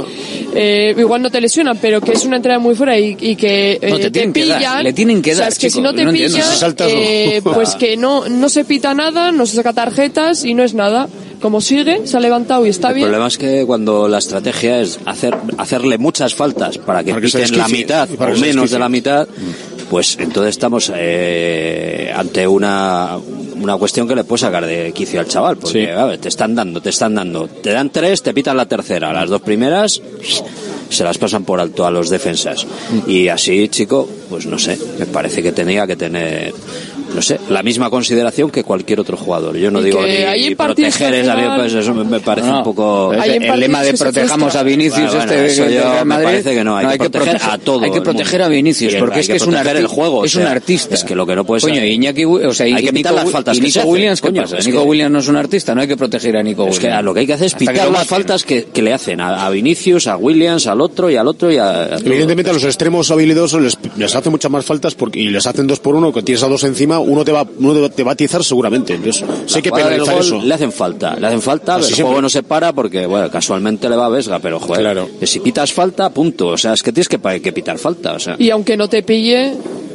Eh, 0.52 0.96
igual 0.98 1.22
no 1.22 1.30
te 1.30 1.40
lesionan, 1.40 1.78
pero 1.80 2.02
que 2.02 2.14
es 2.14 2.26
una 2.26 2.38
entrada 2.38 2.58
muy 2.58 2.74
fuera 2.74 2.98
y, 2.98 3.16
y 3.22 3.36
que 3.36 3.74
eh, 3.74 3.90
No, 3.90 4.00
te 4.00 4.10
dar, 4.10 4.32
pillan. 4.34 4.84
le 4.84 4.94
tienen 4.94 5.22
que 5.22 5.32
o 5.34 5.36
sea, 5.36 5.44
dar, 5.44 5.52
es 5.52 5.60
que 5.60 5.68
chico, 5.68 5.78
si 5.78 5.82
no 5.84 5.94
te 5.94 6.04
no 6.04 6.12
pillan, 6.12 6.42
eh, 6.88 7.42
pues 7.44 7.76
que 7.76 7.96
no, 7.98 8.28
no 8.28 8.50
se 8.50 8.66
pita 8.66 8.96
nada, 8.96 9.32
no 9.32 9.46
se 9.46 9.56
saca 9.58 9.74
tarjetas 9.74 10.44
y 10.46 10.56
no 10.56 10.64
es 10.64 10.74
nada. 10.74 11.08
Como 11.42 11.62
sigue, 11.62 12.06
se 12.06 12.18
ha 12.18 12.20
levantado 12.20 12.66
y 12.66 12.70
está 12.70 12.90
El 12.90 12.96
bien. 12.96 13.06
problema 13.08 13.28
es 13.28 13.38
que 13.38 13.66
cuando 13.66 14.08
la 14.08 14.18
estrategia 14.18 14.82
es 14.82 15.00
hacer, 15.06 15.36
hacerle 15.58 15.98
muchas 15.98 16.36
faltas 16.36 16.78
para 16.78 17.04
que 17.04 17.12
Para 17.12 17.22
que 17.22 17.28
piten 17.28 17.58
la 17.58 17.68
mitad 17.68 18.10
o 18.12 18.38
menos 18.38 18.72
de 18.72 18.80
la 18.80 18.90
mitad, 18.90 19.28
pues 19.90 20.18
entonces 20.20 20.50
estamos 20.52 20.92
eh, 20.96 22.12
ante 22.16 22.46
una, 22.48 23.18
una 23.56 23.78
cuestión 23.78 24.08
que 24.08 24.16
le 24.16 24.24
puede 24.26 24.42
sacar 24.42 24.66
de 24.66 24.92
quicio 24.92 25.20
al 25.20 25.28
chaval, 25.28 25.58
porque 25.58 25.86
Sí. 25.86 25.90
a 25.90 26.06
ver, 26.06 26.20
te 26.20 26.28
están 26.28 26.56
dando, 26.56 26.82
te 26.82 26.90
están 26.90 27.16
dando, 27.16 27.48
te 27.48 27.72
dan 27.72 27.90
tres, 27.90 28.22
te 28.22 28.34
pitan 28.34 28.58
la 28.58 28.66
tercera, 28.68 29.14
las 29.14 29.30
dos 29.30 29.42
primeras 29.42 30.02
se 30.90 31.04
las 31.04 31.18
pasan 31.20 31.44
por 31.46 31.60
alto 31.60 31.86
a 31.86 31.92
los 31.92 32.10
defensas. 32.10 32.66
Y 33.08 33.28
así, 33.28 33.70
chico, 33.70 34.10
pues 34.30 34.46
no 34.48 34.58
sé, 34.58 34.78
me 34.98 35.06
parece 35.06 35.42
que 35.44 35.52
tenía 35.52 35.86
que 35.86 35.96
tener, 35.96 36.52
no 37.14 37.22
sé, 37.22 37.40
la 37.50 37.64
misma 37.64 37.90
consideración 37.90 38.50
que 38.52 38.64
cualquier 38.64 39.00
otro 39.00 39.18
jugador. 39.18 39.58
Yo 39.58 39.72
no 39.72 39.82
Y 39.82 39.86
digo 39.86 40.02
ni 40.06 40.56
proteger, 40.56 41.14
es, 41.14 41.28
a 41.28 41.36
mí, 41.36 41.42
al 41.42 41.48
final- 41.48 41.60
pues 41.60 41.74
eso 41.74 41.94
me, 41.94 42.04
me 42.04 42.20
parece 42.20 42.48
No, 42.48 42.58
un 42.60 42.64
poco... 42.64 43.14
es 43.14 43.26
el 43.26 43.60
lema 43.60 43.84
de 43.84 43.94
protejamos 43.94 44.56
a 44.56 44.64
Vinicius 44.64 45.14
Bueno, 45.14 45.32
este 45.34 45.62
bueno, 45.62 45.72
yo 45.74 45.82
Real 45.82 45.98
me 46.00 46.06
Madrid. 46.06 46.26
parece 46.26 46.54
que 46.56 46.64
no, 46.64 46.78
hay 46.78 46.98
que 46.98 47.10
proteger 47.10 47.42
a 47.42 47.58
todo 47.58 47.84
Hay 47.84 47.92
que 47.92 48.02
proteger 48.02 48.42
a 48.42 48.48
Vinicius 48.48 48.96
porque 48.96 49.16
hay 49.16 49.22
es 49.22 49.28
que 49.28 49.36
es 49.36 49.42
un 49.44 49.54
proteger 49.54 49.78
el 49.78 49.86
arti- 49.86 49.90
juego, 49.90 50.18
o 50.20 50.26
es 50.26 50.36
un 50.36 50.44
artista. 50.44 50.96
es 50.96 51.04
que 51.04 51.16
lo 51.16 51.26
que 51.26 51.36
no 51.36 51.46
puede 51.46 51.62
Coño, 51.62 51.76
ser- 51.76 51.86
Iñaki, 51.86 52.26
o 52.26 52.54
sea, 52.54 52.66
Hay 52.66 52.84
que 52.86 52.94
pitar 52.94 53.14
las 53.14 53.30
faltas 53.30 53.58
y 53.58 53.62
que 53.62 53.68
Nico 53.68 53.82
Williams, 53.88 54.22
¿qué 54.22 54.32
pasa? 54.32 54.58
es 54.58 54.68
Nico 54.68 54.84
Williams 54.84 55.12
no 55.12 55.20
es 55.20 55.28
un 55.28 55.36
artista, 55.36 55.76
no 55.76 55.82
hay 55.82 55.88
que 55.88 55.98
proteger 55.98 56.38
a 56.38 56.44
Nico 56.44 56.68
Es 56.68 56.78
Williams. 56.78 56.98
que 56.98 57.04
lo 57.04 57.14
que 57.14 57.20
hay 57.22 57.28
que 57.28 57.34
hacer 57.34 57.48
es 57.48 57.56
pitar 57.56 57.92
las 57.92 58.08
faltas 58.08 58.44
que, 58.44 58.68
le 58.82 58.94
hacen 58.94 59.20
a, 59.22 59.50
Vinicius, 59.50 60.08
a 60.08 60.16
Williams, 60.18 60.68
al 60.68 60.80
otro 60.82 61.10
y 61.10 61.16
al 61.18 61.28
otro 61.28 61.52
y 61.52 61.58
a... 61.58 61.98
Evidentemente 61.98 62.50
a 62.52 62.54
los 62.54 62.64
extremos 62.64 63.10
habilidosos 63.12 63.78
les, 63.98 64.16
hacen 64.16 64.32
muchas 64.32 64.50
más 64.52 64.64
faltas 64.66 64.96
porque, 64.96 65.20
y 65.20 65.30
les 65.30 65.46
hacen 65.48 65.68
dos 65.68 65.80
por 65.80 65.96
uno, 65.96 66.14
que 66.14 66.22
tienes 66.22 66.44
a 66.44 66.48
dos 66.48 66.64
encima 66.64 66.99
uno 67.02 67.24
te 67.26 67.32
va, 67.32 67.46
uno 67.60 67.90
te 67.90 68.04
va 68.04 68.12
a 68.12 68.14
atizar 68.14 68.44
seguramente. 68.44 68.94
Entonces, 68.94 69.26
sí 69.46 69.56
hay 69.56 69.62
que 69.62 69.72
penalizar 69.72 70.18
eso. 70.18 70.42
Le 70.42 70.54
hacen 70.54 70.72
falta, 70.72 71.16
le 71.16 71.28
hacen 71.28 71.42
falta, 71.42 71.76
Así 71.76 71.90
el 71.90 71.96
siempre. 71.96 72.06
juego 72.06 72.22
no 72.22 72.30
se 72.30 72.44
para 72.44 72.74
porque, 72.74 73.06
bueno, 73.06 73.30
casualmente 73.30 73.90
le 73.90 73.96
va 73.96 74.06
a 74.06 74.10
Vesga, 74.10 74.40
pero 74.40 74.60
joder, 74.60 75.08
que 75.20 75.28
si 75.28 75.40
pitas 75.40 75.72
falta, 75.74 76.10
punto. 76.10 76.48
O 76.48 76.58
sea, 76.58 76.74
es 76.74 76.84
que 76.84 76.92
tienes 76.92 77.10
que, 77.10 77.20
que 77.42 77.54
pitar 77.54 77.78
falta, 77.78 78.14
o 78.14 78.20
sea. 78.20 78.36
Y 78.40 78.50
aunque 78.50 78.78
no 78.78 78.88
te 78.88 79.04
pille, 79.04 79.54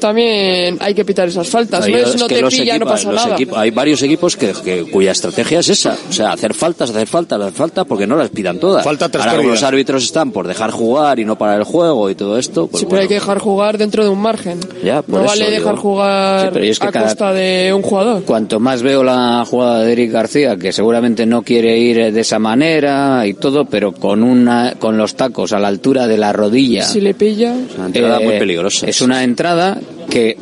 también 0.08 0.76
hay 0.80 0.94
que 0.94 1.04
pitar 1.04 1.28
esas 1.28 1.48
faltas. 1.48 1.84
Ahí 1.84 1.92
No 1.92 1.98
es 1.98 2.14
es 2.14 2.20
no 2.20 2.26
que 2.28 2.34
te 2.36 2.42
los 2.42 2.54
pilla, 2.54 2.78
no 2.78 2.86
pasa 2.86 3.10
los 3.10 3.22
nada. 3.24 3.34
equipos- 3.36 3.58
hay 3.58 3.70
varios 3.70 4.02
equipos 4.02 4.36
que, 4.36 4.52
que- 4.64 4.84
cuya 4.90 5.12
estrategia 5.12 5.60
es 5.60 5.68
esa, 5.70 5.96
o 6.08 6.12
sea, 6.12 6.32
hacer 6.32 6.52
faltas, 6.54 6.90
hacer 6.90 7.06
faltas, 7.06 7.40
hacer 7.40 7.52
faltas, 7.54 7.86
porque 7.86 8.06
no 8.06 8.16
las 8.16 8.28
pidan 8.28 8.58
todas. 8.58 8.84
Falta 8.84 9.08
tras 9.08 9.26
Ahora 9.26 9.42
los 9.42 9.62
árbitros 9.62 10.04
están 10.04 10.30
por 10.30 10.46
dejar 10.46 10.70
jugar 10.70 11.18
y 11.20 11.24
no 11.24 11.38
parar 11.38 11.58
el 11.58 11.64
juego 11.64 12.10
y 12.10 12.14
todo 12.14 12.38
esto, 12.38 12.66
pues 12.66 12.80
Sí, 12.80 12.86
pero 12.88 13.02
hay 13.02 13.08
que 13.08 13.14
dejar 13.14 13.38
jugar 13.38 13.78
dentro 13.78 14.04
de 14.04 14.10
un 14.10 14.20
margen. 14.20 14.60
ya, 14.84 15.00
por 15.02 15.20
No 15.20 15.24
eso 15.24 15.28
vale 15.30 15.44
digo. 15.46 15.58
dejar 15.60 15.76
jugar 15.76 16.40
Sí, 16.40 16.48
pero 16.52 16.64
es 16.66 16.78
que 16.78 16.86
a 16.86 16.92
cada- 16.92 17.06
costa 17.06 17.32
de 17.32 17.72
un 17.74 17.82
jugador. 17.82 18.22
Cuanto 18.24 18.60
más 18.60 18.82
veo 18.82 19.02
la 19.02 19.44
jugada 19.48 19.80
de 19.80 19.92
Eric 19.92 20.12
García, 20.12 20.56
que 20.56 20.72
seguramente 20.72 21.24
no 21.26 21.42
quiere 21.42 21.78
ir 21.78 22.12
de 22.12 22.20
esa 22.20 22.38
manera 22.38 23.26
y 23.26 23.34
todo, 23.34 23.64
pero 23.64 23.92
con 23.92 24.22
una, 24.22 24.74
con 24.78 24.98
los 24.98 25.14
tacos 25.14 25.52
a 25.52 25.58
la 25.58 25.68
altura 25.68 26.06
de 26.06 26.18
la 26.18 26.32
rodilla. 26.32 26.84
Si 26.84 27.00
le 27.00 27.14
pilla. 27.14 27.54
Una 27.76 27.86
entrada 27.86 28.20
Eh, 28.20 28.24
muy 28.24 28.38
peligrosa. 28.38 28.86
Es 28.86 29.00
una 29.00 29.22
entrada 29.24 29.78
que, 30.10 30.36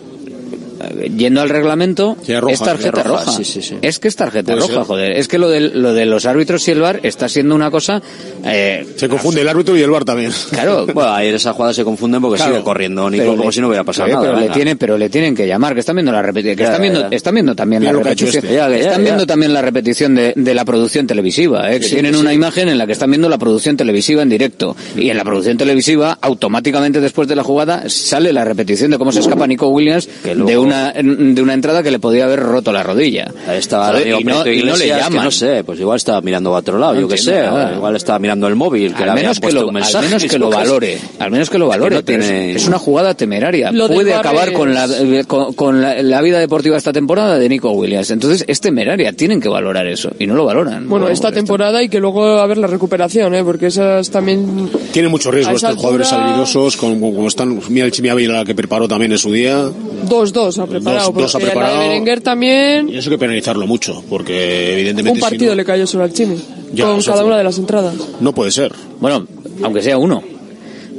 yendo 1.17 1.41
al 1.41 1.49
reglamento, 1.49 2.17
roja, 2.29 2.53
es 2.53 2.61
tarjeta 2.61 3.03
roja, 3.03 3.25
roja. 3.25 3.33
sí, 3.33 3.45
sí, 3.45 3.63
sí. 3.63 3.77
Es 3.83 3.99
que 3.99 4.09
es 4.09 4.17
tarjeta 4.17 4.55
roja, 4.55 4.67
ser. 4.75 4.83
joder. 4.85 5.13
Es 5.13 5.29
que 5.29 5.39
lo 5.39 5.49
de, 5.49 5.61
lo 5.61 5.93
de 5.95 6.07
los 6.07 6.27
árbitros 6.27 6.67
y 6.69 6.71
el 6.73 6.81
VAR 6.81 7.01
está 7.03 7.29
siendo 7.29 7.55
una 7.55 7.71
cosa... 7.71 8.03
eh, 8.45 8.87
Se 8.97 9.09
confunde 9.09 9.41
el 9.43 9.49
árbitro 9.49 9.77
y 9.77 9.83
el 9.83 9.91
bar 9.91 10.05
también. 10.05 10.33
Claro, 10.51 10.87
Bueno, 10.95 11.19
en 11.21 11.35
esa 11.35 11.53
jugada 11.53 11.73
se 11.75 11.85
confunden 11.85 12.21
porque 12.21 12.37
Claro. 12.37 12.53
sigue 12.53 12.65
corriendo 12.65 13.09
Nico 13.11 13.23
Pero 13.23 13.37
como 13.37 13.45
le- 13.51 13.53
si 13.53 13.61
no 13.61 13.69
hubiera 13.69 13.85
pasado 13.85 14.07
Oye, 14.07 14.15
nada. 14.15 14.27
Pero 14.29 14.41
le, 14.41 14.49
tienen, 14.51 14.79
pero 14.79 14.99
le 14.99 15.09
tienen 15.11 15.35
que 15.35 15.47
llamar, 15.47 15.75
que 15.75 15.81
están 15.81 15.97
viendo 15.97 16.13
la 16.13 16.23
repetición, 16.23 16.57
que 16.57 16.63
Ya, 16.63 16.69
están 16.71 16.83
viendo, 16.83 17.01
ya. 17.11 17.17
están 17.17 17.35
viendo 17.35 17.55
también 17.57 17.85
la 17.85 17.93
repetición, 17.93 18.45
este. 18.45 18.81
Están 18.81 19.03
viendo 19.05 19.27
también 19.27 19.53
la 19.53 19.63
repetición 19.63 20.15
de, 20.15 20.33
de 20.37 20.55
la 20.55 20.65
producción 20.65 21.07
televisiva, 21.07 21.73
¿eh? 21.73 21.81
que 21.81 21.89
tienen 21.89 22.17
una 22.17 22.33
imagen 22.33 22.69
en 22.69 22.79
la 22.79 22.87
que 22.87 22.93
están 22.93 23.11
viendo 23.11 23.29
la 23.29 23.39
producción 23.39 23.77
televisiva 23.77 24.23
en 24.23 24.29
directo 24.29 24.77
y 24.97 25.11
en 25.11 25.17
la 25.17 25.25
producción 25.25 25.57
televisiva 25.57 26.19
automáticamente 26.21 27.01
después 27.01 27.29
de 27.29 27.37
la 27.37 27.43
jugada 27.45 27.85
sale 27.89 28.33
la 28.33 28.45
repetición 28.45 28.91
de 28.91 28.99
cómo 28.99 29.13
se 29.13 29.21
escapa 29.21 29.47
Nico 29.47 29.69
Williams 29.69 30.09
de 30.25 30.57
una 30.73 30.93
de 30.93 31.43
una 31.43 31.55
entrada 31.55 31.83
que 31.83 31.91
le 31.91 31.99
podía 31.99 32.25
haber 32.25 32.41
roto 32.41 32.73
la 32.73 32.83
rodilla. 32.83 33.31
Ahí 33.47 33.59
estaba 33.59 34.01
y, 34.01 34.11
no, 34.25 34.47
y 34.47 34.63
no 34.63 34.77
le 34.77 34.85
que 34.85 34.89
llaman. 34.89 35.25
no 35.25 35.31
sé, 35.31 35.63
pues 35.65 35.79
igual 35.81 35.97
estaba 35.97 36.21
mirando 36.21 36.55
a 36.55 36.59
otro 36.59 36.79
lado, 36.79 36.95
No 36.95 37.01
yo 37.03 37.09
que 37.09 37.15
entiendo 37.17 37.41
sé, 37.43 37.47
nada. 37.47 37.75
igual 37.77 37.97
estaba 37.97 38.19
mirando 38.19 38.49
el 38.49 38.57
móvil, 38.57 38.95
que 38.95 39.05
al 39.05 39.15
menos 39.15 39.39
que, 39.41 39.53
lo, 39.53 39.63
un 39.63 39.69
al 39.69 39.73
mensaje. 39.75 40.07
menos 40.07 40.25
que 40.25 40.39
lo 40.39 40.51
valore, 40.51 40.99
al 41.19 41.31
menos 41.31 41.51
que 41.51 41.59
lo 41.59 41.69
valore. 41.69 41.97
no 41.97 42.03
pero 42.03 42.23
es- 42.23 42.29
tiene- 42.29 42.53
es, 42.55 42.67
una 42.67 42.79
jugada 42.79 43.15
temeraria. 43.15 43.71
Lo 43.73 43.89
Puede 43.89 44.15
acabar 44.15 44.49
es- 44.51 44.55
con 44.57 44.73
la 44.75 44.87
eh, 44.87 45.25
con, 45.27 45.53
con 45.55 45.81
la, 45.83 46.03
la 46.03 46.21
vida 46.23 46.39
deportiva 46.39 46.77
esta 46.77 46.93
temporada 46.93 47.39
de 47.39 47.49
Nico 47.49 47.71
Williams. 47.73 48.11
Entonces 48.11 48.45
es 48.49 48.61
temeraria. 48.61 49.13
Tienen 49.13 49.41
que 49.41 49.49
valorar 49.49 49.87
eso 49.87 50.11
y 50.19 50.27
no 50.27 50.35
lo 50.35 50.45
valoran. 50.45 50.89
Bueno, 50.89 51.09
esta 51.09 51.31
temporada 51.33 51.83
y 51.83 51.89
que 51.89 52.01
luego 52.01 52.25
a 52.41 52.47
ver 52.47 52.59
la 52.59 52.67
recuperación, 52.67 53.35
¿eh? 53.35 53.45
porque 53.45 53.67
esas 53.67 54.11
también. 54.11 54.71
Tiene 54.93 55.09
mucho 55.09 55.31
riesgo 55.31 55.55
estos 55.55 55.77
jugadores 55.77 56.09
altura- 56.13 56.29
habilidosos, 56.29 56.77
como, 56.77 57.15
como 57.15 57.29
están. 57.29 57.61
Mira 57.69 57.87
el 57.87 57.93
Chimiavila 57.93 58.45
que 58.45 58.55
preparó 58.55 58.89
también 58.89 59.13
en 59.13 59.19
su 59.19 59.31
día. 59.33 59.65
2-2 60.09 60.62
ha 60.63 60.67
preparado. 60.67 61.13
Dos- 61.13 61.23
dos 61.23 61.35
ha 61.35 61.39
la 61.39 61.45
preparado. 61.47 61.81
de 61.81 61.89
Berenguer 61.89 62.21
también. 62.21 62.89
Y 62.89 62.97
eso 62.99 63.09
hay 63.11 63.17
que 63.17 63.19
penalizarlo 63.21 63.67
mucho, 63.67 64.03
porque 64.09 64.73
evidentemente. 64.75 65.11
Un 65.11 65.17
si 65.17 65.21
partido 65.23 65.53
no- 65.53 65.57
le 65.57 65.65
cayó 65.65 65.87
solo 65.87 66.05
al 66.05 66.13
Chimi. 66.13 66.37
Ya, 66.75 66.87
con 66.87 67.03
cada 67.03 67.19
fue. 67.19 67.27
una 67.27 67.39
de 67.39 67.45
las 67.45 67.59
entradas. 67.59 67.95
No 68.21 68.33
puede 68.35 68.51
ser. 68.51 68.73
Bueno, 69.01 69.27
aunque 69.63 69.83
sea 69.83 69.99
uno. 69.99 70.23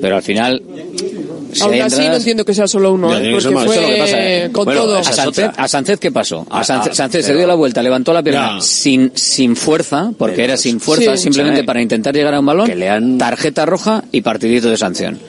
Pero 0.02 0.15
al 0.18 0.22
final. 0.23 0.61
si 1.53 1.61
Aún 1.64 1.81
así 1.81 2.02
no 2.07 2.15
entiendo 2.15 2.44
que 2.44 2.53
sea 2.56 2.68
solo 2.68 2.91
uno, 2.94 3.15
¿eh? 3.15 3.22
que 3.22 3.31
porque 3.31 3.65
fue 3.68 3.76
lo 3.81 3.88
que 3.88 3.95
pasa, 3.99 4.18
¿eh? 4.19 4.49
con 4.52 4.65
Bueno, 4.65 4.81
todo. 4.81 4.98
A 4.98 5.03
Sánchez, 5.03 5.52
a 5.56 5.68
Sánchez, 5.68 5.99
¿qué 5.99 6.11
pasó? 6.11 6.45
A 6.49 6.60
Ah, 6.61 6.64
Sánchez, 6.64 6.91
ah, 6.94 6.95
Sánchez 6.95 7.26
se 7.27 7.35
dio 7.35 7.45
la 7.45 7.53
vuelta, 7.53 7.81
levantó 7.84 8.11
la 8.11 8.23
pierna 8.23 8.60
sin, 8.60 9.11
sin 9.14 9.56
fuerza, 9.56 10.11
porque 10.18 10.44
era 10.44 10.57
sin 10.57 10.80
fuerza, 10.80 11.15
Sí. 11.15 11.23
simplemente 11.23 11.61
Sí. 11.61 11.65
para 11.68 11.80
intentar 11.81 12.14
llegar 12.15 12.34
a 12.34 12.40
un 12.40 12.45
balón. 12.48 12.72
Tarjeta 13.19 13.65
roja 13.68 14.03
y 14.11 14.22
partidito 14.22 14.68
de 14.69 14.77
sanción. 14.77 15.19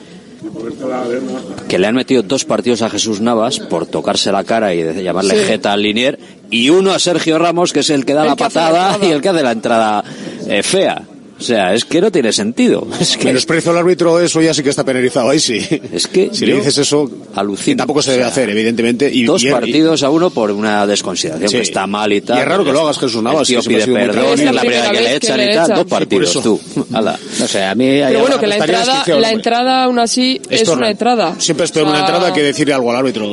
Que 1.67 1.79
le 1.79 1.87
han 1.87 1.95
metido 1.95 2.23
dos 2.23 2.45
partidos 2.45 2.81
a 2.81 2.89
Jesús 2.89 3.21
Navas 3.21 3.59
por 3.59 3.85
tocarse 3.85 4.31
la 4.31 4.43
cara 4.43 4.73
y 4.73 4.83
llamarle 5.03 5.35
Sí. 5.39 5.45
jeta 5.47 5.73
al 5.73 5.81
linier 5.81 6.19
y 6.49 6.69
uno 6.69 6.91
a 6.91 6.99
Sergio 6.99 7.37
Ramos 7.39 7.73
que 7.73 7.79
es 7.81 7.89
el 7.89 8.05
que 8.05 8.13
da 8.13 8.23
El 8.23 8.27
la 8.29 8.35
que 8.35 8.43
hace 8.45 8.59
la 8.59 8.65
patada 8.71 9.05
y 9.07 9.11
el 9.11 9.21
que 9.21 9.29
hace 9.29 9.43
la 9.43 9.51
entrada 9.51 10.03
eh, 10.47 10.63
fea. 10.63 11.01
O 11.37 11.43
sea, 11.43 11.73
es 11.73 11.83
que 11.85 11.99
no 12.01 12.11
tiene 12.11 12.31
sentido. 12.31 12.87
Es 12.99 13.17
que 13.17 13.25
Menosprecio 13.25 13.71
al 13.71 13.77
árbitro, 13.77 14.19
eso 14.21 14.41
ya 14.41 14.53
sí 14.53 14.63
que 14.63 14.69
está 14.69 14.83
penalizado, 14.83 15.29
ahí 15.29 15.39
sí. 15.39 15.59
Es 15.91 16.07
que 16.07 16.29
si 16.31 16.45
le 16.45 16.55
dices 16.55 16.77
eso, 16.77 17.09
alucino. 17.35 17.77
tampoco 17.77 18.01
se 18.01 18.11
debe 18.11 18.23
O 18.23 18.25
sea, 18.27 18.31
hacer, 18.31 18.49
evidentemente. 18.49 19.11
Y, 19.13 19.25
dos 19.25 19.43
y- 19.43 19.49
partidos 19.49 20.01
a 20.03 20.09
uno 20.09 20.29
por 20.29 20.51
una 20.51 20.87
desconsideración 20.87 21.49
Sí. 21.49 21.57
que 21.57 21.61
está 21.63 21.85
mal 21.87 22.11
y 22.13 22.21
tal. 22.21 22.37
Y 22.37 22.41
es 22.41 22.47
raro 22.47 22.63
que 22.63 22.71
lo 22.71 22.81
hagas, 22.81 22.97
Jesús 22.99 23.21
Navas, 23.21 23.49
El 23.49 23.59
tío 23.59 23.63
pide 23.63 23.85
perdón, 23.85 24.39
es 24.39 24.53
la 24.53 24.61
primera 24.61 24.91
que 24.91 25.01
le 25.01 25.15
echan 25.17 25.41
y 25.41 25.53
tal. 25.53 25.67
Dos 25.75 25.85
partidos, 25.85 26.33
tú. 26.41 26.59
Hala. 26.93 27.19
No 27.39 27.47
sé, 27.49 27.63
a 27.63 27.75
mí 27.75 27.85
hay 27.85 28.07
Pero 28.07 28.19
bueno, 28.21 28.35
algo- 28.35 28.39
que 28.39 28.47
la 28.47 28.55
entrada, 28.57 29.03
la 29.19 29.31
entrada 29.31 29.83
aún 29.83 29.99
así 29.99 30.41
es 30.49 30.67
una 30.69 30.89
entrada. 30.89 31.35
Siempre 31.37 31.65
es 31.65 31.71
peor 31.71 31.87
O 31.87 31.89
sea, 31.91 31.99
una 31.99 32.07
entrada 32.07 32.33
que 32.33 32.41
decirle 32.43 32.73
algo 32.73 32.91
al 32.91 32.97
árbitro. 32.97 33.29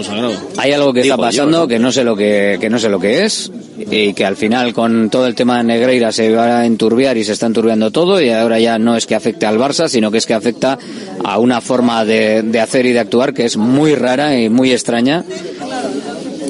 Hay 0.56 0.72
algo 0.72 0.92
que 0.92 1.02
Digo 1.02 1.14
está 1.14 1.26
pasando 1.26 1.68
que 1.68 1.78
no 1.78 1.92
sé 1.92 2.02
lo 2.02 2.16
que, 2.16 2.58
que 2.60 2.68
no 2.68 2.78
sé 2.80 2.88
lo 2.88 2.98
que 2.98 3.24
es 3.24 3.50
y 3.90 4.12
que 4.12 4.24
al 4.24 4.36
final 4.36 4.72
con 4.72 5.08
todo 5.08 5.26
el 5.26 5.34
tema 5.36 5.58
de 5.58 5.64
Negreira 5.64 6.10
se 6.12 6.32
va 6.32 6.60
a 6.60 6.66
enturbiar 6.66 7.16
y 7.16 7.24
se 7.24 7.32
está 7.32 7.46
enturbiando 7.46 7.91
todo 7.92 8.20
y 8.20 8.30
ahora 8.30 8.58
ya 8.58 8.78
no 8.78 8.96
es 8.96 9.06
que 9.06 9.14
afecte 9.14 9.46
al 9.46 9.58
Barça 9.58 9.88
sino 9.88 10.10
que 10.10 10.18
es 10.18 10.26
que 10.26 10.34
afecta 10.34 10.78
a 11.24 11.38
una 11.38 11.60
forma 11.60 12.04
de, 12.04 12.60
hacer 12.60 12.86
y 12.86 12.92
de 12.92 13.00
actuar 13.00 13.32
que 13.34 13.44
es 13.44 13.56
muy 13.56 13.94
rara 13.94 14.38
y 14.38 14.48
muy 14.48 14.72
extraña. 14.72 15.24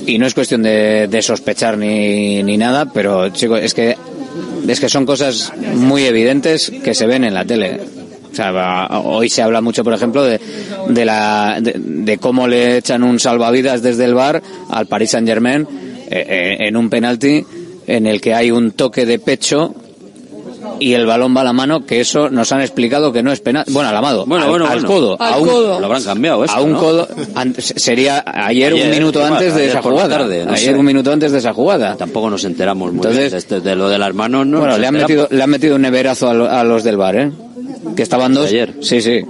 Y 0.04 0.18
no 0.18 0.26
es 0.26 0.34
cuestión 0.34 0.62
de, 0.62 1.18
sospechar 1.22 1.76
ni, 1.76 2.42
ni 2.42 2.56
nada 2.56 2.86
pero 2.92 3.28
chicos 3.30 3.60
es 3.62 3.74
que 3.74 3.96
es 4.66 4.80
que 4.80 4.88
son 4.88 5.04
cosas 5.04 5.52
muy 5.74 6.04
evidentes 6.04 6.72
que 6.82 6.94
se 6.94 7.06
ven 7.06 7.24
en 7.24 7.34
la 7.34 7.44
tele. 7.44 7.80
O 8.30 8.34
sea, 8.34 8.86
hoy 9.04 9.28
se 9.28 9.42
habla 9.42 9.60
mucho, 9.60 9.84
por 9.84 9.92
ejemplo, 9.92 10.24
de, 10.24 10.40
de, 10.88 11.04
la, 11.04 11.58
de, 11.60 12.16
cómo 12.16 12.48
le 12.48 12.78
echan 12.78 13.02
un 13.02 13.20
salvavidas 13.20 13.82
desde 13.82 14.06
el 14.06 14.14
bar 14.14 14.42
al 14.70 14.86
Paris 14.86 15.10
Saint 15.10 15.28
Germain 15.28 15.66
en 16.08 16.76
un 16.76 16.88
penalti 16.88 17.44
en 17.86 18.06
el 18.06 18.20
que 18.20 18.34
hay 18.34 18.50
un 18.50 18.72
toque 18.72 19.04
de 19.04 19.18
pecho 19.18 19.74
y 20.80 20.94
el 20.94 21.06
balón 21.06 21.36
va 21.36 21.42
a 21.42 21.44
la 21.44 21.52
mano, 21.52 21.84
que 21.86 22.00
eso 22.00 22.30
nos 22.30 22.52
han 22.52 22.60
explicado 22.60 23.12
que 23.12 23.22
no 23.22 23.32
es 23.32 23.40
penal. 23.40 23.64
Bueno, 23.68 23.88
al 23.90 23.96
amado, 23.96 24.24
Bueno, 24.26 24.44
al, 24.44 24.50
bueno, 24.50 24.66
al 24.66 24.84
codo. 24.84 25.16
Al 25.20 25.34
a 25.34 25.38
un, 25.38 25.48
codo. 25.48 25.80
Lo 25.80 25.86
habrán 25.86 26.02
cambiado 26.02 26.44
esto, 26.44 26.56
a 26.56 26.60
un 26.60 26.72
¿no? 26.72 26.78
codo. 26.80 27.08
an- 27.34 27.54
sería 27.58 28.22
ayer, 28.26 28.72
Ayer, 28.72 28.84
un 28.86 28.90
minuto 28.90 29.24
antes 29.24 29.54
de 29.54 29.66
esa 29.66 29.74
la 29.76 29.82
jugada. 29.82 30.08
tarde, 30.18 30.44
no 30.46 30.52
ayer 30.52 30.72
sé. 30.74 30.78
un 30.78 30.84
minuto 30.86 31.12
antes 31.12 31.32
de 31.32 31.38
esa 31.38 31.52
jugada. 31.52 31.96
Tampoco 31.96 32.30
nos 32.30 32.44
enteramos 32.44 32.88
muy 32.92 32.96
Entonces- 32.96 33.18
bien 33.20 33.30
de, 33.30 33.38
este- 33.38 33.60
de 33.60 33.76
lo 33.76 33.88
de 33.88 33.98
las 33.98 34.14
manos. 34.14 34.46
No 34.46 34.58
bueno, 34.60 34.78
le 34.78 34.86
han 34.86 34.94
metido, 34.94 35.28
le 35.30 35.42
han 35.42 35.50
metido 35.50 35.76
un 35.76 35.82
neverazo 35.82 36.28
a, 36.28 36.34
lo- 36.34 36.50
a 36.50 36.62
los 36.64 36.84
del 36.84 36.96
bar, 36.96 37.16
¿eh? 37.16 37.30
Que 37.96 38.02
estaban 38.02 38.32
dos. 38.34 38.46
Ayer. 38.46 38.74
Sí, 38.80 39.00
sí. 39.00 39.20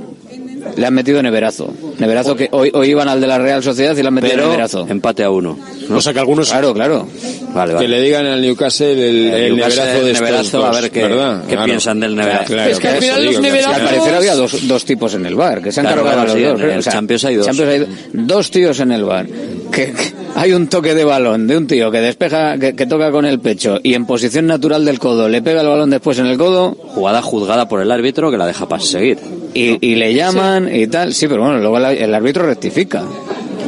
Le 0.77 0.87
han 0.87 0.95
metido 0.95 1.23
neverazo. 1.23 1.73
Neverazo 1.99 2.35
que 2.35 2.49
hoy, 2.53 2.71
hoy 2.73 2.91
iban 2.91 3.09
al 3.09 3.21
de 3.21 3.27
la 3.27 3.39
Real 3.39 3.63
Sociedad 3.63 3.97
y 3.97 4.01
le 4.03 4.09
han 4.09 4.15
metido 4.15 4.33
Pero 4.35 4.47
neverazo. 4.47 4.87
empate 4.89 5.23
a 5.23 5.31
uno. 5.31 5.59
O 5.91 6.01
sea 6.01 6.13
que 6.13 6.19
algunos. 6.21 6.51
Claro, 6.51 6.73
claro. 6.73 7.07
Vale, 7.55 7.77
Que 7.77 7.87
le 7.89 8.01
digan 8.01 8.25
al 8.25 8.41
Newcastle 8.41 8.93
el, 8.93 9.27
el 9.35 9.57
Newcastle, 9.57 9.83
neverazo 9.85 10.05
de 10.07 10.13
neverazo, 10.15 10.59
dos, 10.59 10.67
a 10.77 10.81
ver 10.81 10.91
qué- 10.91 11.47
qué 11.49 11.59
piensan 11.67 12.01
del 12.01 12.17
neverazo. 12.17 12.45
Claro, 12.55 12.71
Es 12.71 12.79
que 12.79 12.89
al 12.89 12.97
final 12.97 13.25
los 13.27 13.41
neverazos- 13.41 13.75
Al 13.75 13.83
parecer 13.85 14.15
había 14.15 14.35
dos, 14.35 14.69
dos 14.69 14.85
tipos 14.87 15.15
en 15.15 15.27
el 15.27 15.35
bar, 15.35 15.63
que 15.63 15.71
se 15.71 15.81
han 15.81 15.87
Claro, 15.87 16.05
cargado 16.05 16.25
los 16.25 16.33
sí, 16.35 16.43
dos. 16.43 16.61
en 16.63 16.71
el 16.71 16.83
Champions 16.83 17.25
hay 17.27 17.35
dos. 17.37 17.49
hay 17.49 17.87
dos 18.15 18.51
tíos 18.51 18.81
en 18.81 18.93
el 18.93 19.05
bar. 19.05 19.27
Que, 19.71 19.93
que 19.93 20.13
hay 20.35 20.53
un 20.53 20.69
toque 20.69 20.95
de 20.95 21.05
balón 21.05 21.47
de 21.47 21.57
un 21.59 21.67
tío 21.67 21.91
que 21.91 21.99
despeja, 22.01 22.57
que, 22.59 22.75
que 22.75 22.87
toca 22.87 23.11
con 23.11 23.27
el 23.27 23.39
pecho 23.41 23.79
y 23.83 23.93
en 23.95 24.07
posición 24.07 24.47
natural 24.47 24.85
del 24.87 24.99
codo 24.99 25.29
le 25.29 25.43
pega 25.43 25.61
el 25.61 25.67
balón 25.69 25.91
después 25.91 26.19
en 26.19 26.27
el 26.27 26.39
codo 26.39 26.73
Jugada 26.95 27.21
juzgada 27.23 27.69
por 27.69 27.81
el 27.83 27.91
árbitro 27.91 28.31
que 28.31 28.37
la 28.39 28.47
deja 28.47 28.67
para 28.69 28.83
seguir. 28.83 29.19
Y, 29.55 29.79
y 29.87 29.95
le 29.97 30.15
llaman 30.15 30.75
y 30.75 30.87
tal. 30.87 31.13
Sí, 31.15 31.29
pero 31.29 31.43
bueno, 31.43 31.59
luego 31.59 31.79
el, 31.79 32.15
árbitro 32.15 32.45
rectifica. 32.47 33.03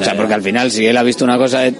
O 0.00 0.02
sea, 0.04 0.16
porque 0.16 0.34
al 0.34 0.42
final 0.42 0.70
si 0.70 0.84
él 0.86 0.96
ha 0.96 1.02
visto 1.02 1.24
una 1.24 1.38
cosa... 1.38 1.66
eh, 1.66 1.74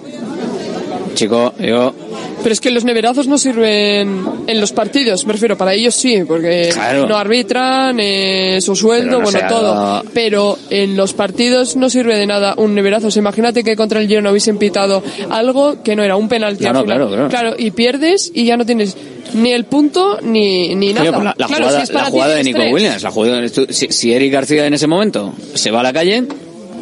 Chico, 1.15 1.55
yo... 1.61 1.95
Pero 2.43 2.53
es 2.53 2.61
que 2.61 2.71
los 2.71 2.85
neverazos 2.85 3.27
no 3.27 3.39
sirven 3.39 4.23
en 4.47 4.61
los 4.61 4.73
partidos, 4.73 5.25
me 5.27 5.33
refiero, 5.33 5.57
para 5.57 5.73
ellos 5.73 5.95
sí, 5.95 6.25
porque 6.27 6.69
Claro. 6.75 7.07
no 7.07 7.17
arbitran, 7.17 7.99
eh, 8.01 8.59
su 8.61 8.77
sueldo, 8.77 9.13
no 9.19 9.23
bueno, 9.23 9.39
sea 9.39 9.49
todo. 9.49 10.03
Pero 10.13 10.59
en 10.69 10.95
los 10.95 11.15
partidos 11.15 11.75
no 11.77 11.89
sirve 11.89 12.17
de 12.19 12.27
nada 12.27 12.55
un 12.59 12.75
neverazo. 12.75 13.07
O 13.07 13.11
sea, 13.11 13.21
imagínate 13.21 13.65
que 13.65 13.77
contra 13.77 13.99
el 14.01 14.09
Girona 14.09 14.31
hubiesen 14.31 14.59
pitado 14.59 15.03
algo 15.31 15.83
que 15.83 15.97
no 15.97 16.03
era 16.03 16.17
un 16.17 16.29
penalti 16.29 16.65
No, 16.65 16.71
al 16.71 16.77
final. 16.85 17.09
claro, 17.09 17.29
claro. 17.31 17.55
y 17.57 17.71
pierdes 17.71 18.31
y 18.35 18.45
ya 18.45 18.59
no 18.59 18.67
tienes 18.67 18.95
ni 19.35 19.53
el 19.53 19.65
punto 19.65 20.19
ni, 20.23 20.75
ni 20.75 20.93
nada. 20.93 21.11
Pues 21.13 21.25
la, 21.25 21.35
la 21.37 21.47
Claro, 21.47 21.65
jugada, 21.65 21.79
si 21.79 21.83
es 21.85 21.91
para 21.91 22.05
la 22.05 22.11
jugada 22.11 22.35
de 22.37 22.45
Nico 22.45 22.59
tres. 22.59 22.73
Williams, 22.73 23.03
la 23.03 23.11
jugada, 23.11 23.49
si, 23.49 23.87
si 23.91 24.13
Eric 24.13 24.33
García 24.33 24.67
en 24.67 24.75
ese 24.75 24.87
momento 24.87 25.33
se 25.55 25.71
va 25.71 25.81
a 25.81 25.83
la 25.83 25.93
calle, 25.93 26.25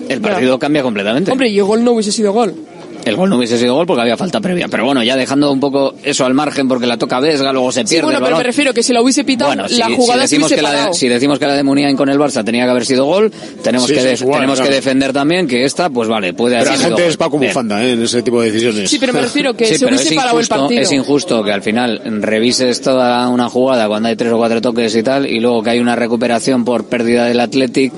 el 0.08 0.20
partido 0.20 0.58
cambia 0.58 0.82
completamente. 0.82 1.30
Hombre, 1.30 1.48
y 1.48 1.58
el 1.58 1.64
gol 1.64 1.82
no 1.84 1.92
hubiese 1.92 2.12
sido 2.12 2.32
gol. 2.32 2.54
El 3.04 3.16
gol 3.16 3.30
no 3.30 3.36
hubiese 3.36 3.58
sido 3.58 3.74
gol 3.74 3.86
porque 3.86 4.02
había 4.02 4.16
falta 4.16 4.40
previa. 4.40 4.68
Pero 4.68 4.84
bueno, 4.84 5.02
ya 5.02 5.16
dejando 5.16 5.50
un 5.52 5.60
poco 5.60 5.94
eso 6.02 6.24
al 6.24 6.34
margen 6.34 6.68
porque 6.68 6.86
la 6.86 6.96
toca 6.96 7.20
Vesga, 7.20 7.52
luego 7.52 7.72
se 7.72 7.80
Sí, 7.80 7.86
pierde 7.94 8.04
bueno, 8.04 8.18
el 8.18 8.24
pero 8.24 8.36
me 8.36 8.42
refiero 8.42 8.72
que 8.74 8.82
si 8.82 8.92
la 8.92 9.02
hubiese 9.02 9.24
pitado, 9.24 9.48
Bueno, 9.50 9.68
si, 9.68 9.76
la 9.78 9.86
si 9.86 9.94
jugada 9.96 10.14
se 10.14 10.22
decimos 10.36 10.46
hubiese 10.50 10.56
que 10.56 10.62
la 10.62 10.86
de, 10.88 10.94
si 10.94 11.08
decimos 11.08 11.38
que 11.38 11.46
la 11.46 11.54
de 11.54 11.62
Muniain 11.62 11.96
con 11.96 12.08
el 12.08 12.18
Barça 12.18 12.44
tenía 12.44 12.64
que 12.64 12.70
haber 12.70 12.86
sido 12.86 13.04
gol, 13.06 13.30
tenemos, 13.62 13.86
Sí, 13.88 13.94
que, 13.94 14.00
sí, 14.00 14.06
de- 14.06 14.14
igual, 14.14 14.34
tenemos 14.40 14.58
claro. 14.58 14.70
que 14.70 14.74
defender 14.76 15.12
también 15.12 15.46
que 15.46 15.64
esta, 15.64 15.90
pues 15.90 16.08
vale, 16.08 16.32
puede 16.34 16.56
Pero 16.56 16.70
haber 16.70 16.72
la 16.72 16.76
sido 16.78 16.88
gente 16.88 17.02
gol. 17.02 17.10
es 17.10 17.16
Paco. 17.16 17.38
Bufanda 17.38 17.84
¿eh? 17.84 17.92
en 17.92 18.02
ese 18.02 18.22
tipo 18.22 18.40
de 18.40 18.50
decisiones. 18.50 18.90
Sí, 18.90 18.98
pero 18.98 19.12
me 19.12 19.20
refiero 19.22 19.54
que 19.54 19.66
Sí, 19.72 19.74
se 19.76 19.84
pero 19.84 19.96
hubiese 19.96 20.10
es 20.10 20.14
parado 20.16 20.36
el 20.38 20.44
injusto, 20.44 20.56
partido. 20.60 20.80
es 20.82 20.92
injusto 20.92 21.42
que 21.44 21.52
al 21.52 21.62
final 21.62 22.00
revises 22.20 22.80
toda 22.80 23.28
una 23.28 23.48
jugada 23.48 23.88
cuando 23.88 24.08
hay 24.08 24.16
tres 24.16 24.32
o 24.32 24.36
cuatro 24.36 24.60
toques 24.60 24.94
y 24.94 25.02
tal, 25.02 25.26
y 25.26 25.40
luego 25.40 25.62
que 25.62 25.70
hay 25.70 25.80
una 25.80 25.96
recuperación 25.96 26.64
por 26.64 26.84
pérdida 26.84 27.26
del 27.26 27.40
Athletic 27.40 27.92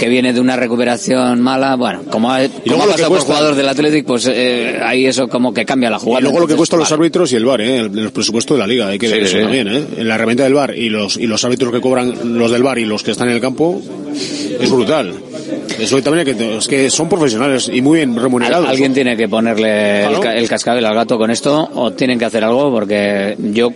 que 0.00 0.08
viene 0.08 0.32
de 0.32 0.40
una 0.40 0.56
recuperación 0.56 1.40
mala, 1.42 1.76
bueno, 1.76 2.00
como 2.10 2.32
ha, 2.32 2.40
como 2.66 2.82
ha 2.84 2.86
pasado 2.86 3.08
por 3.08 3.18
cuesta- 3.18 3.26
jugador 3.34 3.54
del 3.54 3.68
Athletic, 3.68 4.06
pues 4.06 4.26
eh, 4.32 4.78
ahí 4.82 5.04
eso 5.06 5.28
como 5.28 5.52
que 5.52 5.64
cambia 5.66 5.90
la 5.90 5.98
jugada. 5.98 6.20
Y 6.20 6.22
luego 6.22 6.40
lo 6.40 6.46
que 6.46 6.54
cuesta 6.56 6.76
los 6.78 6.90
árbitros 6.90 7.30
y 7.32 7.36
el 7.36 7.44
VAR, 7.44 7.60
¿eh? 7.60 7.76
el, 7.80 7.98
el 7.98 8.10
presupuesto 8.10 8.54
de 8.54 8.60
la 8.60 8.66
liga, 8.66 8.88
hay 8.88 8.98
que 8.98 9.08
ver 9.08 9.22
eso 9.24 9.36
sí. 9.36 9.42
también. 9.42 9.68
¿eh? 9.68 9.84
En 9.98 10.08
la 10.08 10.14
herramienta 10.14 10.44
del 10.44 10.54
VAR 10.54 10.74
y 10.76 10.88
los, 10.88 11.18
y 11.18 11.26
los 11.26 11.44
árbitros 11.44 11.70
que 11.72 11.80
cobran 11.82 12.14
los 12.38 12.50
del 12.50 12.62
VAR 12.62 12.78
y 12.78 12.86
los 12.86 13.02
que 13.02 13.10
están 13.10 13.28
en 13.28 13.34
el 13.34 13.40
campo 13.42 13.80
es 14.58 14.70
brutal. 14.70 15.12
Eso 15.78 16.00
también 16.02 16.26
hay 16.26 16.34
que, 16.34 16.56
es 16.58 16.66
que 16.66 16.90
son 16.90 17.08
profesionales 17.08 17.70
y 17.72 17.80
muy 17.82 17.98
bien 17.98 18.16
remunerados. 18.16 18.64
Al- 18.66 18.70
alguien 18.72 18.92
tiene 18.94 19.16
que 19.16 19.28
ponerle 19.28 20.00
el, 20.02 20.06
Claro. 20.08 20.20
ca- 20.22 20.34
el 20.36 20.48
cascabel 20.48 20.84
al 20.86 20.94
gato 20.94 21.18
con 21.18 21.30
esto 21.30 21.68
o 21.74 21.92
tienen 21.92 22.18
que 22.18 22.24
hacer 22.24 22.42
algo 22.44 22.70
porque 22.70 23.36
yo 23.38 23.70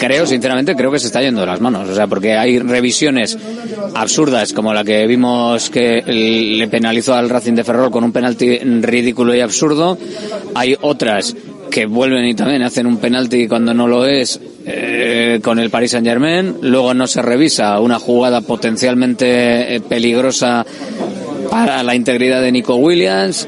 creo, 0.00 0.26
sinceramente, 0.26 0.74
creo 0.74 0.90
que 0.90 0.98
se 0.98 1.06
está 1.06 1.20
yendo 1.20 1.42
de 1.42 1.46
las 1.46 1.60
manos. 1.60 1.88
O 1.88 1.94
sea, 1.94 2.06
porque 2.06 2.32
hay 2.32 2.58
revisiones 2.58 3.36
absurdas 3.94 4.54
como 4.54 4.72
la 4.72 4.82
que 4.82 5.06
vimos 5.06 5.68
que 5.68 6.02
le 6.02 6.66
penalizó 6.68 7.14
al 7.14 7.28
Racing 7.28 7.52
de 7.52 7.64
Ferrol 7.64 7.90
con 7.90 8.02
un 8.02 8.10
penalti 8.10 8.58
ridículo 8.58 9.34
y 9.34 9.40
absurdo. 9.40 9.98
Hay 10.54 10.74
otras 10.80 11.36
que 11.70 11.86
vuelven 11.86 12.24
y 12.24 12.34
también 12.34 12.62
hacen 12.62 12.86
un 12.86 12.96
penalti 12.96 13.46
cuando 13.46 13.74
no 13.74 13.86
lo 13.86 14.06
es 14.06 14.40
eh, 14.66 15.38
con 15.42 15.58
el 15.58 15.68
Paris 15.68 15.90
Saint 15.92 16.06
Germain. 16.06 16.56
Luego 16.62 16.94
no 16.94 17.06
se 17.06 17.20
revisa 17.20 17.78
una 17.78 17.98
jugada 17.98 18.40
potencialmente 18.40 19.76
eh, 19.76 19.80
peligrosa 19.80 20.64
para 21.50 21.82
la 21.82 21.94
integridad 21.94 22.40
de 22.40 22.52
Nico 22.52 22.76
Williams, 22.76 23.46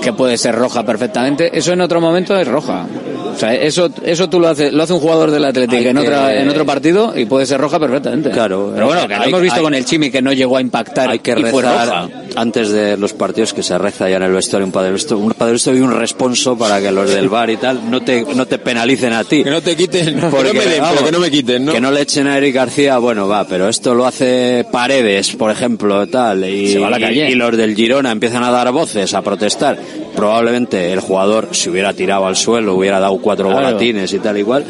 que 0.00 0.12
puede 0.12 0.38
ser 0.38 0.54
roja 0.54 0.84
perfectamente. 0.84 1.50
Eso 1.58 1.72
en 1.72 1.80
otro 1.80 2.00
momento 2.00 2.38
es 2.38 2.46
roja. 2.46 2.86
O 3.34 3.38
sea, 3.38 3.54
eso, 3.54 3.90
eso 4.04 4.28
tú 4.28 4.38
lo 4.40 4.48
haces, 4.48 4.72
lo 4.72 4.82
hace 4.82 4.92
un 4.92 5.00
jugador 5.00 5.30
del 5.30 5.44
Atlético 5.44 5.82
en, 5.82 5.96
que- 5.96 6.02
otra, 6.02 6.34
en 6.40 6.48
otro 6.48 6.64
partido 6.66 7.12
y 7.16 7.24
puede 7.24 7.46
ser 7.46 7.60
roja 7.60 7.78
perfectamente. 7.80 8.30
Claro. 8.30 8.70
Pero 8.74 8.86
bueno, 8.86 9.06
que 9.08 9.16
lo 9.16 9.24
hemos 9.24 9.40
visto 9.40 9.56
hay- 9.58 9.62
con 9.62 9.74
el 9.74 9.84
Chimi 9.84 10.10
que 10.10 10.22
no 10.22 10.32
llegó 10.32 10.56
a 10.56 10.60
impactar 10.60 11.10
Hay 11.10 11.18
que 11.20 11.32
y 11.32 11.42
fue 11.44 11.62
rezar 11.62 11.86
roja. 11.88 12.08
antes 12.36 12.70
de 12.70 12.96
los 12.96 13.12
partidos 13.12 13.52
que 13.52 13.62
se 13.62 13.76
reza 13.78 14.08
ya 14.08 14.16
en 14.16 14.22
el 14.24 14.32
vestuario 14.32 14.66
un 14.66 14.72
padre 14.72 14.90
Nuestro- 14.90 15.18
un 15.18 15.32
padre 15.32 15.52
Nuestro 15.52 15.74
y 15.76 15.80
un 15.80 15.92
responso 15.92 16.56
para 16.56 16.80
que 16.80 16.90
los 16.92 17.10
del 17.10 17.28
bar 17.28 17.50
y 17.50 17.56
tal 17.56 17.90
no 17.90 18.00
te 18.02 18.22
no 18.34 18.46
te 18.46 18.58
penalicen 18.58 19.12
a 19.12 19.24
ti. 19.24 19.42
Que 19.42 19.50
no 19.50 19.60
te 19.60 19.76
quiten, 19.76 20.14
que 20.20 20.26
Porque, 20.26 20.48
no 20.48 20.54
me 20.54 20.66
den, 20.66 20.80
vamos, 20.80 20.96
pero 20.98 21.06
que 21.06 21.12
no 21.12 21.18
me 21.20 21.30
quiten, 21.30 21.64
¿no? 21.64 21.72
Que 21.72 21.80
no 21.80 21.90
le 21.90 22.00
echen 22.02 22.26
a 22.26 22.36
Eric 22.38 22.54
García, 22.54 22.98
bueno, 22.98 23.28
va, 23.28 23.46
pero 23.46 23.68
esto 23.68 23.94
lo 23.94 24.06
hace 24.06 24.64
Paredes, 24.70 25.34
por 25.36 25.50
ejemplo, 25.50 26.06
tal, 26.08 26.44
y, 26.48 26.72
Se 26.72 26.78
va 26.78 26.88
a 26.88 26.90
la 26.98 27.12
y- 27.12 27.20
y 27.32 27.34
los 27.34 27.56
del 27.56 27.74
Girona 27.74 28.10
empiezan 28.10 28.42
a 28.44 28.50
dar 28.50 28.70
voces, 28.72 29.12
a 29.14 29.22
protestar. 29.22 29.78
Probablemente 30.14 30.92
el 30.92 31.00
jugador 31.00 31.48
se 31.52 31.70
hubiera 31.70 31.92
tirado 31.94 32.26
al 32.26 32.36
suelo, 32.36 32.74
hubiera 32.74 33.00
dado 33.00 33.18
cuatro 33.18 33.48
Claro. 33.50 33.78
y 33.82 34.18
tal 34.18 34.36
igual. 34.38 34.64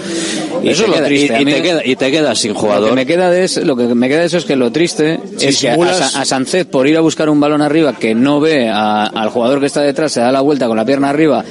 Y 0.63 0.69
Eso 0.69 0.85
te 0.85 0.85
es 0.85 0.89
lo 0.89 0.95
queda- 0.97 1.07
triste. 1.07 1.37
y- 1.39 1.43
y 1.43 1.45
te 1.45 1.63
queda- 1.63 1.83
y 1.85 1.97
te 1.97 2.11
quedas 2.11 2.39
sin 2.39 2.53
Lo 2.53 2.59
jugador. 2.61 2.89
que 2.91 2.95
me 2.95 3.07
queda 3.07 3.31
de 3.31 3.45
es, 3.45 3.57
lo 3.59 3.77
que 3.77 3.85
me 3.95 4.09
queda 4.09 4.21
de 4.21 4.27
eso 4.27 4.39
es 4.39 4.45
que 4.45 4.57
lo 4.57 4.71
triste 4.71 5.21
Si 5.37 5.47
es 5.47 5.61
que 5.61 5.71
a, 5.71 5.75
a 5.75 6.25
Sánchez 6.25 6.67
por 6.67 6.87
ir 6.87 6.97
a 6.97 7.01
buscar 7.01 7.29
un 7.29 7.41
balón 7.41 7.61
arriba 7.63 7.95
que 7.95 8.15
no 8.15 8.41
ve 8.41 8.69
a- 8.69 9.07
al 9.07 9.29
jugador 9.31 9.61
que 9.61 9.67
está 9.67 9.81
detrás, 9.83 10.13
se 10.13 10.21
da 10.21 10.31
la 10.33 10.41
vuelta 10.41 10.67
con 10.69 10.77
la 10.77 10.85
pierna 10.85 11.11
arriba, 11.11 11.45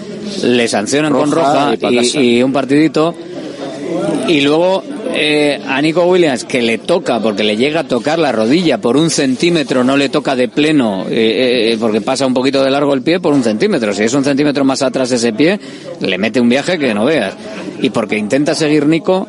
le 0.43 0.67
sancionan 0.67 1.11
con 1.11 1.31
Roja 1.31 1.73
y 1.79 1.99
y, 2.17 2.37
y 2.37 2.43
un 2.43 2.53
partidito. 2.53 3.13
Y 4.27 4.41
luego 4.41 4.83
eh, 5.13 5.59
a 5.67 5.81
Nico 5.81 6.05
Williams 6.05 6.45
que 6.45 6.61
le 6.61 6.77
toca 6.77 7.19
porque 7.19 7.43
le 7.43 7.57
llega 7.57 7.81
a 7.81 7.83
tocar 7.87 8.17
la 8.17 8.31
rodilla 8.31 8.79
por 8.79 8.95
un 8.95 9.09
centímetro, 9.09 9.83
no 9.83 9.97
le 9.97 10.09
toca 10.09 10.35
de 10.35 10.47
pleno 10.47 11.05
eh, 11.09 11.73
eh, 11.73 11.77
porque 11.79 12.01
pasa 12.01 12.25
un 12.25 12.33
poquito 12.33 12.63
de 12.63 12.71
largo 12.71 12.93
el 12.93 13.01
pie 13.01 13.19
por 13.19 13.33
un 13.33 13.43
centímetro. 13.43 13.93
Si 13.93 14.03
es 14.03 14.13
un 14.13 14.23
centímetro 14.23 14.63
más 14.63 14.81
atrás 14.81 15.11
ese 15.11 15.33
pie, 15.33 15.59
le 15.99 16.17
mete 16.17 16.39
un 16.39 16.49
viaje 16.49 16.77
que 16.79 16.93
no 16.93 17.05
veas. 17.05 17.33
Y 17.81 17.89
porque 17.89 18.17
intenta 18.17 18.55
seguir 18.55 18.85
Nico, 18.85 19.27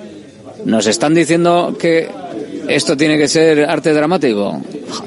nos 0.64 0.86
están 0.86 1.14
diciendo 1.14 1.76
que 1.78 2.08
esto 2.68 2.96
tiene 2.96 3.18
que 3.18 3.28
ser 3.28 3.64
arte 3.68 3.92
dramático. 3.92 4.60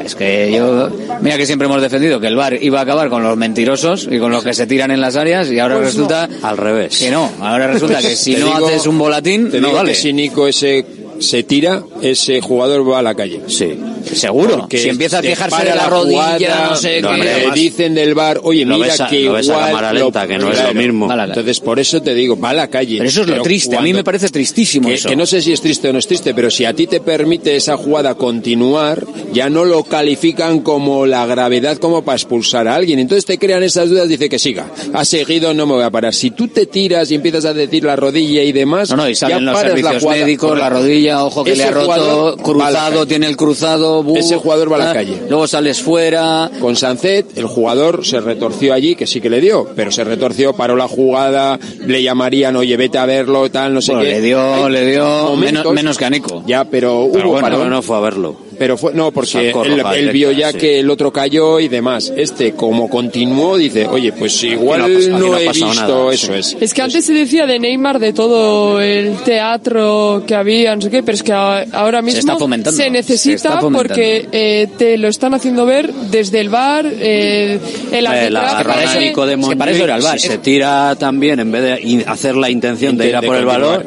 Es 0.04 0.16
que 0.16 0.52
yo, 0.56 0.90
mira 1.22 1.38
que 1.38 1.46
siempre 1.46 1.68
hemos 1.68 1.82
defendido 1.82 2.20
que 2.20 2.28
el 2.28 2.36
bar 2.36 2.58
iba 2.62 2.80
a 2.80 2.84
acabar 2.84 3.10
con 3.10 3.24
los 3.24 3.38
mentirosos 3.38 4.08
y 4.10 4.20
con 4.20 4.32
los 4.32 4.44
que 4.44 4.54
se 4.54 4.66
tiran 4.68 4.92
en 4.92 5.02
las 5.02 5.16
áreas 5.16 5.50
y 5.52 5.60
ahora 5.60 5.76
Pues 5.76 5.88
resulta 5.88 6.28
al 6.42 6.58
revés. 6.58 6.98
que 6.98 7.12
no. 7.12 7.30
Ahora 7.40 7.68
resulta 7.68 8.00
que 8.02 8.16
si 8.16 8.34
Te 8.34 8.40
no 8.42 8.48
digo- 8.56 8.68
haces 8.68 8.88
un 8.88 8.98
volatín, 8.98 9.52
te 9.52 9.60
no 9.62 9.68
digo 9.68 9.78
vale. 9.80 9.92
que 9.92 9.96
si 9.96 10.12
Nico 10.14 10.48
ese 10.48 10.86
se 11.20 11.44
tira, 11.44 11.84
ese 12.02 12.42
jugador 12.42 12.90
va 12.90 13.00
a 13.00 13.02
la 13.02 13.16
calle. 13.16 13.42
Sí. 13.48 13.78
Seguro. 14.14 14.60
Porque 14.60 14.78
Si 14.78 14.90
empieza 14.90 15.20
a 15.20 15.22
se 15.22 15.30
quejarse 15.30 15.56
para 15.58 15.72
de 15.72 15.76
la 15.76 15.88
rodilla, 15.90 16.68
no 16.70 16.76
sé 16.76 17.02
no, 17.02 17.12
qué. 17.14 17.18
le 17.24 17.52
dicen 17.54 17.96
del 17.96 18.14
bar, 18.14 18.40
oye, 18.44 18.64
Lo 18.66 18.76
mira 18.76 18.88
ves 18.88 19.02
a- 19.02 19.08
que 19.08 19.22
lo 19.22 19.34
ves 19.34 19.50
a 19.50 19.52
igual 19.54 19.66
cámara 19.68 19.94
lenta, 19.94 20.28
que 20.28 20.38
no 20.38 20.52
es 20.52 20.64
lo 20.64 20.74
mismo. 20.74 21.08
La. 21.16 21.26
Entonces, 21.26 21.60
por 21.60 21.80
eso 21.80 22.02
te 22.02 22.14
digo, 22.14 22.40
va 22.40 22.52
a 22.52 22.54
la 22.54 22.68
calle. 22.70 22.98
Pero 22.98 23.10
eso 23.10 23.22
es 23.22 23.28
lo 23.28 23.42
triste. 23.42 23.76
A 23.78 23.82
mí 23.82 23.94
me 23.94 24.04
parece 24.04 24.30
tristísimo 24.30 24.88
que, 24.90 24.96
eso. 24.96 25.10
que 25.10 25.16
no 25.16 25.26
sé 25.26 25.42
si 25.42 25.52
es 25.54 25.62
triste 25.62 25.90
o 25.90 25.94
no 25.94 26.00
es 26.00 26.08
triste, 26.08 26.34
pero 26.34 26.52
si 26.52 26.66
a 26.66 26.74
ti 26.74 26.86
te 26.88 27.00
permite 27.00 27.56
esa 27.56 27.78
jugada 27.78 28.16
continuar, 28.16 29.04
ya 29.34 29.50
no 29.50 29.66
lo 29.66 29.84
califican 29.84 30.60
como 30.60 31.06
la 31.06 31.26
gravedad 31.26 31.78
como 31.78 32.04
para 32.04 32.16
expulsar 32.18 32.68
a 32.68 32.76
alguien. 32.76 33.00
Entonces 33.00 33.26
te 33.26 33.38
crean 33.40 33.64
esas 33.64 33.90
dudas, 33.90 34.08
dice 34.08 34.30
que 34.30 34.38
siga. 34.40 34.68
Ha 34.94 35.04
seguido, 35.06 35.54
no 35.54 35.66
me 35.66 35.74
voy 35.74 35.84
a 35.84 35.90
parar. 35.90 36.14
Si 36.14 36.32
tú 36.32 36.48
te 36.48 36.66
tiras 36.68 37.10
y 37.12 37.16
empiezas 37.16 37.46
a 37.46 37.54
decir 37.54 37.84
la 37.84 37.96
rodilla 37.96 38.44
y 38.44 38.52
demás, 38.52 38.90
No, 38.92 38.98
no, 38.98 39.10
y 39.10 39.14
ya 39.14 39.20
salen 39.28 39.46
los 39.46 39.56
paras 39.56 39.72
la 39.72 39.76
servicios 39.78 40.04
jugada. 40.04 40.22
médicos, 40.26 40.58
la 40.58 40.70
rodilla, 40.70 41.05
ojo 41.14 41.44
que 41.44 41.52
Ese 41.52 41.64
le 41.64 41.68
ha 41.68 41.72
roto, 41.72 41.86
jugador 41.86 42.08
va 42.10 42.28
a 42.34 42.36
la 42.36 42.44
cruzado, 42.44 42.94
calle. 42.96 43.06
tiene 43.08 43.26
el 43.28 43.38
cruzado, 43.38 44.04
bu- 44.04 44.18
Ese 44.18 44.38
jugador 44.38 44.72
va 44.72 44.76
a 44.76 44.80
la 44.80 44.92
ah, 44.92 44.94
calle. 44.94 45.22
Luego 45.30 45.48
sales 45.48 45.82
fuera. 45.82 46.50
Con 46.60 46.76
Sancet, 46.76 47.38
el 47.38 47.46
jugador 47.46 48.06
se 48.06 48.20
retorció 48.22 48.74
allí, 48.74 48.96
que 48.96 49.06
sí 49.08 49.22
que 49.22 49.30
le 49.30 49.42
dio, 49.42 49.68
pero 49.76 49.92
se 49.92 50.04
retorció, 50.04 50.54
paró 50.54 50.76
la 50.76 50.88
jugada, 50.88 51.60
le 51.86 52.02
llamarían, 52.04 52.56
oye, 52.56 52.76
vete 52.78 52.98
a 52.98 53.06
verlo, 53.06 53.50
tal, 53.52 53.74
no 53.74 53.82
sé 53.82 53.94
Bueno, 53.94 54.06
qué. 54.08 54.16
le 54.16 54.22
dio, 54.22 54.66
Hay 54.66 54.72
le 54.72 54.92
dio 54.92 55.04
momentos- 55.06 55.40
menos, 55.66 55.74
menos 55.74 55.98
que 55.98 56.06
a 56.06 56.10
Nico. 56.10 56.44
Ya, 56.48 56.66
pero, 56.66 57.08
Pero 57.12 57.26
hubo 57.30 57.34
bueno, 57.34 57.48
parón. 57.50 57.70
no 57.70 57.82
fue 57.82 57.98
a 57.98 58.00
verlo. 58.00 58.36
Pero 58.58 58.78
fue, 58.78 58.94
no, 58.94 59.12
porque 59.12 59.52
Sacó 59.52 59.66
él, 59.66 59.84
él 59.96 60.10
vio 60.12 60.32
ya 60.32 60.52
sí. 60.52 60.58
que 60.58 60.80
el 60.80 60.90
otro 60.90 61.12
cayó 61.12 61.60
y 61.60 61.68
demás. 61.68 62.12
Este, 62.16 62.54
como 62.54 62.90
continuó, 62.90 63.58
dice, 63.58 63.86
oye, 63.88 64.12
pues 64.14 64.42
igual 64.44 64.80
no 64.80 64.86
aquí 64.86 65.08
no, 65.10 65.20
no 65.20 65.34
ha 65.34 65.42
he 65.42 65.46
pasado 65.46 65.72
visto 65.72 65.88
nada, 65.88 66.14
eso 66.14 66.28
sí. 66.28 66.40
es. 66.56 66.58
Es 66.62 66.74
que 66.74 66.82
antes 66.82 67.06
se 67.06 67.14
decía 67.14 67.46
de 67.46 67.60
Neymar 67.60 68.00
de 68.00 68.14
todo 68.14 68.82
el 68.82 69.16
teatro 69.24 70.24
que 70.26 70.36
había, 70.36 70.76
no 70.76 70.82
sé 70.82 70.90
qué, 70.90 71.04
pero 71.04 71.16
es 71.16 71.24
que 71.24 71.34
ahora 71.34 72.02
mismo 72.02 72.20
está 72.20 72.38
fomentando, 72.38 72.78
se 72.78 72.84
se 72.86 72.90
necesita 72.90 73.36
está 73.36 73.50
fomentando. 73.60 73.78
porque 73.80 74.28
eh, 74.32 74.68
te 74.78 74.98
lo 74.98 75.08
están 75.08 75.34
haciendo 75.34 75.66
ver 75.66 75.92
desde 75.94 76.40
el 76.40 76.50
bar, 76.50 76.86
eh, 76.88 77.60
el 77.92 78.06
Eh, 78.06 78.30
la 78.32 78.58
arbitraje. 78.58 79.00
de 79.00 79.38
que 79.50 79.56
para 79.56 79.72
eso 79.72 79.84
era 79.84 79.96
el 79.98 80.02
VAR. 80.04 80.20
si 80.20 80.28
se 80.28 80.38
tira 80.38 80.96
también 80.96 81.40
en 81.40 81.52
vez 81.52 81.62
de 81.62 81.82
in- 81.82 82.04
hacer 82.08 82.36
la 82.36 82.50
intención 82.50 82.98
de 82.98 83.10
ir 83.10 83.16
a 83.16 83.22
por 83.22 83.36
el 83.36 83.46
continuar. 83.46 83.86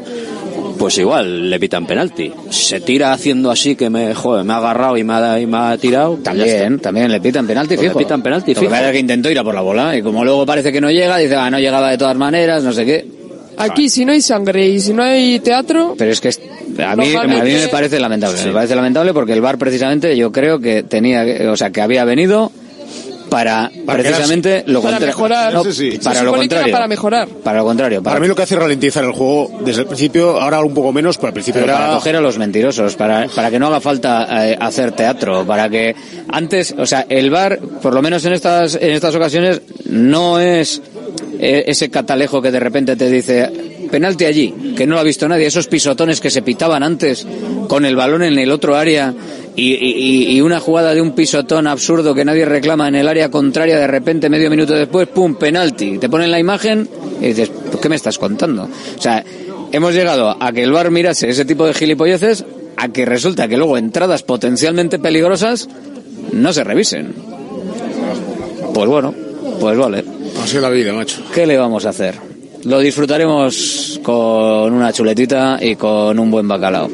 Pues 0.78 0.96
igual 0.98 1.50
le 1.50 1.59
pitan 1.60 1.86
penalti 1.86 2.32
se 2.50 2.80
tira 2.80 3.12
haciendo 3.12 3.50
así 3.50 3.74
que 3.76 3.90
me 3.90 4.14
joder, 4.14 4.44
me 4.44 4.52
ha 4.52 4.56
agarrado 4.59 4.96
y 4.96 5.05
me 5.05 5.12
ha, 5.14 5.40
y 5.40 5.46
me 5.46 5.56
ha 5.59 5.76
tirado 5.76 6.12
pues 6.14 6.22
También, 6.24 6.78
también 6.78 7.10
le 7.10 7.20
pitan 7.20 7.46
penalti 7.46 7.74
Pues 7.74 7.82
le 7.84 7.88
fijo. 7.90 7.98
pitan 7.98 8.22
penalti 8.22 8.55
Lo 8.55 8.60
que 8.60 8.66
fijo. 8.68 8.80
es 8.80 8.92
que 8.92 8.98
intentó 8.98 9.30
ir 9.30 9.38
a 9.38 9.44
por 9.44 9.55
la 9.55 9.60
bola 9.60 9.96
y 9.96 10.02
como 10.02 10.24
luego 10.24 10.46
parece 10.46 10.72
que 10.72 10.80
no 10.80 10.90
llega, 10.90 11.16
dice, 11.18 11.34
ah, 11.36 11.50
no 11.50 11.59
llegaba 11.59 11.90
de 11.90 11.98
todas 11.98 12.16
maneras, 12.16 12.62
no 12.62 12.72
sé 12.72 12.84
qué. 12.86 13.06
Aquí 13.56 13.88
si 13.88 14.05
no 14.05 14.12
hay 14.12 14.20
sangre 14.22 14.68
y 14.68 14.78
si 14.78 14.92
no 14.94 15.02
hay 15.02 15.40
teatro, 15.40 15.94
Pero 15.98 16.12
es 16.12 16.20
que 16.20 16.28
es- 16.28 16.40
a 16.78 16.94
mí, 16.94 17.12
a 17.16 17.24
mí 17.24 17.52
me 17.52 17.68
parece 17.68 17.98
lamentable. 17.98 18.38
Me 18.44 18.52
parece 18.52 18.76
lamentable 18.76 19.12
porque 19.12 19.32
el 19.32 19.40
VAR 19.40 19.59
precisamente 19.59 20.16
yo 20.16 20.30
creo 20.30 20.60
que 20.60 20.84
tenía, 20.84 21.24
o 21.50 21.56
sea, 21.56 21.70
que 21.70 21.80
había 21.80 22.05
venido 22.05 22.52
para, 23.28 23.70
Para 23.86 24.02
precisamente 24.02 24.64
lo 24.66 24.80
para 24.80 24.98
contrario. 24.98 25.06
mejorar. 25.06 25.52
No, 25.55 25.62
Para 26.02 26.22
lo 26.22 26.32
contrario. 26.34 26.72
para 26.72 26.88
mejorar. 26.88 27.28
Para 27.28 27.59
lo 27.59 27.64
contrario. 27.64 28.02
Para, 28.02 28.14
Para 28.14 28.20
mí 28.20 28.28
lo 28.28 28.34
que 28.34 28.42
hace 28.42 28.55
es 28.55 28.60
ralentizar 28.60 29.05
el 29.05 29.12
juego 29.12 29.60
desde 29.64 29.82
el 29.82 29.86
principio, 29.86 30.40
ahora 30.40 30.60
un 30.60 30.74
poco 30.74 30.92
menos, 30.92 31.16
pero 31.16 31.28
al 31.28 31.32
principio 31.34 31.60
pero 31.62 31.72
era... 31.72 31.80
para 31.80 31.94
coger 31.94 32.16
a 32.16 32.20
los 32.20 32.38
mentirosos, 32.38 32.96
para, 32.96 33.26
para 33.28 33.50
que 33.50 33.59
no 33.59 33.66
haga 33.68 33.80
falta 33.80 34.48
eh, 34.48 34.56
hacer 34.59 34.92
teatro, 34.92 35.46
para 35.46 35.68
que 35.68 35.94
antes, 36.30 36.74
o 36.76 36.86
sea, 36.86 37.06
el 37.09 37.30
VAR, 37.30 37.59
por 37.82 37.94
lo 37.94 38.02
menos 38.02 38.24
en 38.24 38.32
estas, 38.32 38.74
en 38.74 38.90
estas 38.90 39.14
ocasiones, 39.14 39.62
no 39.86 40.40
es 40.40 40.80
eh, 41.38 41.64
ese 41.66 41.90
catalejo 41.90 42.42
que 42.42 42.50
de 42.50 42.60
repente 42.60 42.96
te 42.96 43.10
dice 43.10 43.50
penalti 43.89 44.24
allí, 44.24 44.55
que 44.77 44.86
no 44.86 44.94
lo 44.94 45.01
ha 45.01 45.05
visto 45.05 45.28
nadie, 45.28 45.47
esos 45.47 45.66
pisotones 45.66 46.20
que 46.20 46.31
se 46.31 46.43
pitaban 46.43 46.82
antes 46.82 47.27
con 47.69 47.85
el 47.85 47.97
balón 47.97 48.23
en 48.23 48.39
el 48.39 48.51
otro 48.51 48.77
área 48.77 49.12
y, 49.56 49.74
y- 49.74 50.31
y 50.36 50.40
una 50.40 50.60
jugada 50.60 50.94
de 50.94 51.01
un 51.02 51.12
pisotón 51.12 51.66
absurdo 51.66 52.15
que 52.15 52.24
nadie 52.24 52.44
reclama 52.44 52.86
en 52.89 52.94
el 52.94 53.09
área 53.09 53.31
contraria, 53.31 53.78
de 53.78 53.86
repente 53.86 54.28
medio 54.28 54.51
minuto 54.51 54.73
después, 54.74 55.09
pum, 55.09 55.35
penalti, 55.35 55.98
te 55.98 56.09
ponen 56.09 56.31
la 56.31 56.39
imagen 56.39 56.89
y 57.20 57.27
dices, 57.27 57.51
"¿Pero 57.66 57.81
¿qué 57.81 57.89
me 57.89 57.97
estás 57.97 58.19
contando? 58.19 58.65
O 58.65 59.01
sea, 59.02 59.24
hemos 59.73 59.93
llegado 59.94 60.36
a 60.40 60.52
que 60.52 60.62
el 60.62 60.70
VAR 60.73 60.90
mirase 60.90 61.28
ese 61.28 61.44
tipo 61.44 61.66
de 61.66 61.74
gilipolleces, 61.74 62.44
a 62.77 62.89
que 62.90 63.05
resulta 63.05 63.48
que 63.48 63.56
luego 63.56 63.77
entradas 63.77 64.23
potencialmente 64.23 64.98
peligrosas 65.01 65.69
no 66.32 66.52
se 66.52 66.62
revisen. 66.62 67.12
Pues 68.73 68.89
bueno, 68.89 69.12
pues 69.60 69.77
vale. 69.77 70.05
Así 70.43 70.56
es 70.56 70.62
la 70.62 70.70
vida, 70.70 70.93
macho. 70.93 71.20
¿Qué 71.35 71.47
le 71.47 71.56
vamos 71.56 71.85
a 71.86 71.89
hacer? 71.89 72.15
Lo 72.68 72.78
disfrutaremos 72.80 73.98
con 74.02 74.72
una 74.72 74.92
chuletita 74.92 75.58
y 75.60 75.74
con 75.76 76.18
un 76.18 76.30
buen 76.30 76.46
bacalao. 76.46 76.88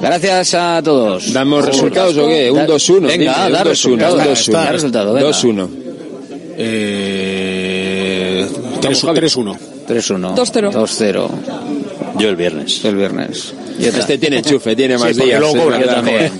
Gracias 0.00 0.54
a 0.54 0.80
todos. 0.82 1.32
¿Damos 1.32 1.64
resultados 1.64 2.16
o 2.18 2.26
qué? 2.26 2.50
Un 2.50 2.58
Da- 2.58 2.66
2-1. 2.66 3.06
Venga, 3.06 3.16
dime, 3.16 3.34
da 3.34 3.46
un 3.46 3.52
2-1. 3.52 3.64
resultados. 3.68 4.14
un 4.14 4.18
Da 4.18 4.24
2-1. 4.64 4.72
resultado, 4.72 5.12
venga. 5.14 5.28
2-1. 5.28 5.68
Eh, 6.56 8.46
3-1. 8.80 9.56
3-1. 9.86 10.34
2-0. 10.34 10.70
2-0. 10.72 11.30
Yo 12.18 12.28
el 12.28 12.36
viernes. 12.36 12.84
El 12.84 12.96
viernes. 12.96 13.54
Este 13.80 14.18
tiene 14.18 14.38
enchufe, 14.42 14.74
tiene 14.76 14.98
más 14.98 15.14
Sí, 15.16 15.22
días. 15.22 15.40
luego. 15.40 15.56
Yo 15.56 15.68
verdad. 15.70 15.94
también. 15.96 16.32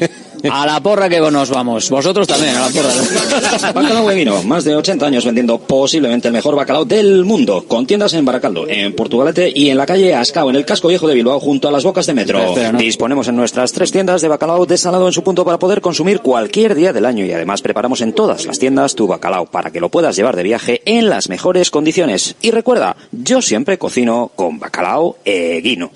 A 0.50 0.66
la 0.66 0.80
porra 0.80 1.08
que 1.08 1.20
nos 1.20 1.50
vamos. 1.50 1.88
Vosotros 1.90 2.26
también, 2.26 2.54
a 2.56 2.60
la 2.60 2.68
porra. 2.68 3.72
Bacalao 3.72 4.10
Eguino, 4.10 4.42
más 4.42 4.64
de 4.64 4.76
80 4.76 5.06
años 5.06 5.24
vendiendo 5.24 5.58
posiblemente 5.58 6.28
el 6.28 6.34
mejor 6.34 6.54
bacalao 6.54 6.84
del 6.84 7.24
mundo. 7.24 7.64
Con 7.66 7.86
tiendas 7.86 8.12
en 8.14 8.24
Baracaldo, 8.24 8.68
en 8.68 8.94
Portugalete 8.94 9.52
y 9.54 9.70
en 9.70 9.78
la 9.78 9.86
calle 9.86 10.14
Ascao, 10.14 10.50
en 10.50 10.56
el 10.56 10.64
casco 10.64 10.88
viejo 10.88 11.08
de 11.08 11.14
Bilbao, 11.14 11.40
junto 11.40 11.68
a 11.68 11.72
las 11.72 11.84
bocas 11.84 12.06
de 12.06 12.14
metro. 12.14 12.38
Espera, 12.38 12.50
espera, 12.52 12.72
¿no? 12.72 12.78
Disponemos 12.78 13.28
en 13.28 13.36
nuestras 13.36 13.72
tres 13.72 13.90
tiendas 13.90 14.20
de 14.20 14.28
bacalao 14.28 14.66
desalado 14.66 15.06
en 15.06 15.12
su 15.12 15.22
punto 15.22 15.44
para 15.44 15.58
poder 15.58 15.80
consumir 15.80 16.20
cualquier 16.20 16.74
día 16.74 16.92
del 16.92 17.06
año 17.06 17.24
y 17.24 17.32
además 17.32 17.62
preparamos 17.62 18.00
en 18.00 18.12
todas 18.12 18.44
las 18.46 18.58
tiendas 18.58 18.94
tu 18.94 19.06
bacalao 19.06 19.46
para 19.46 19.70
que 19.70 19.80
lo 19.80 19.88
puedas 19.88 20.16
llevar 20.16 20.36
de 20.36 20.42
viaje 20.42 20.82
en 20.84 21.08
las 21.08 21.28
mejores 21.28 21.70
condiciones. 21.70 22.36
Y 22.42 22.50
recuerda, 22.50 22.96
yo 23.12 23.40
siempre 23.40 23.78
cocino 23.78 24.30
con 24.34 24.58
bacalao 24.58 25.16
Eguino. 25.24 25.90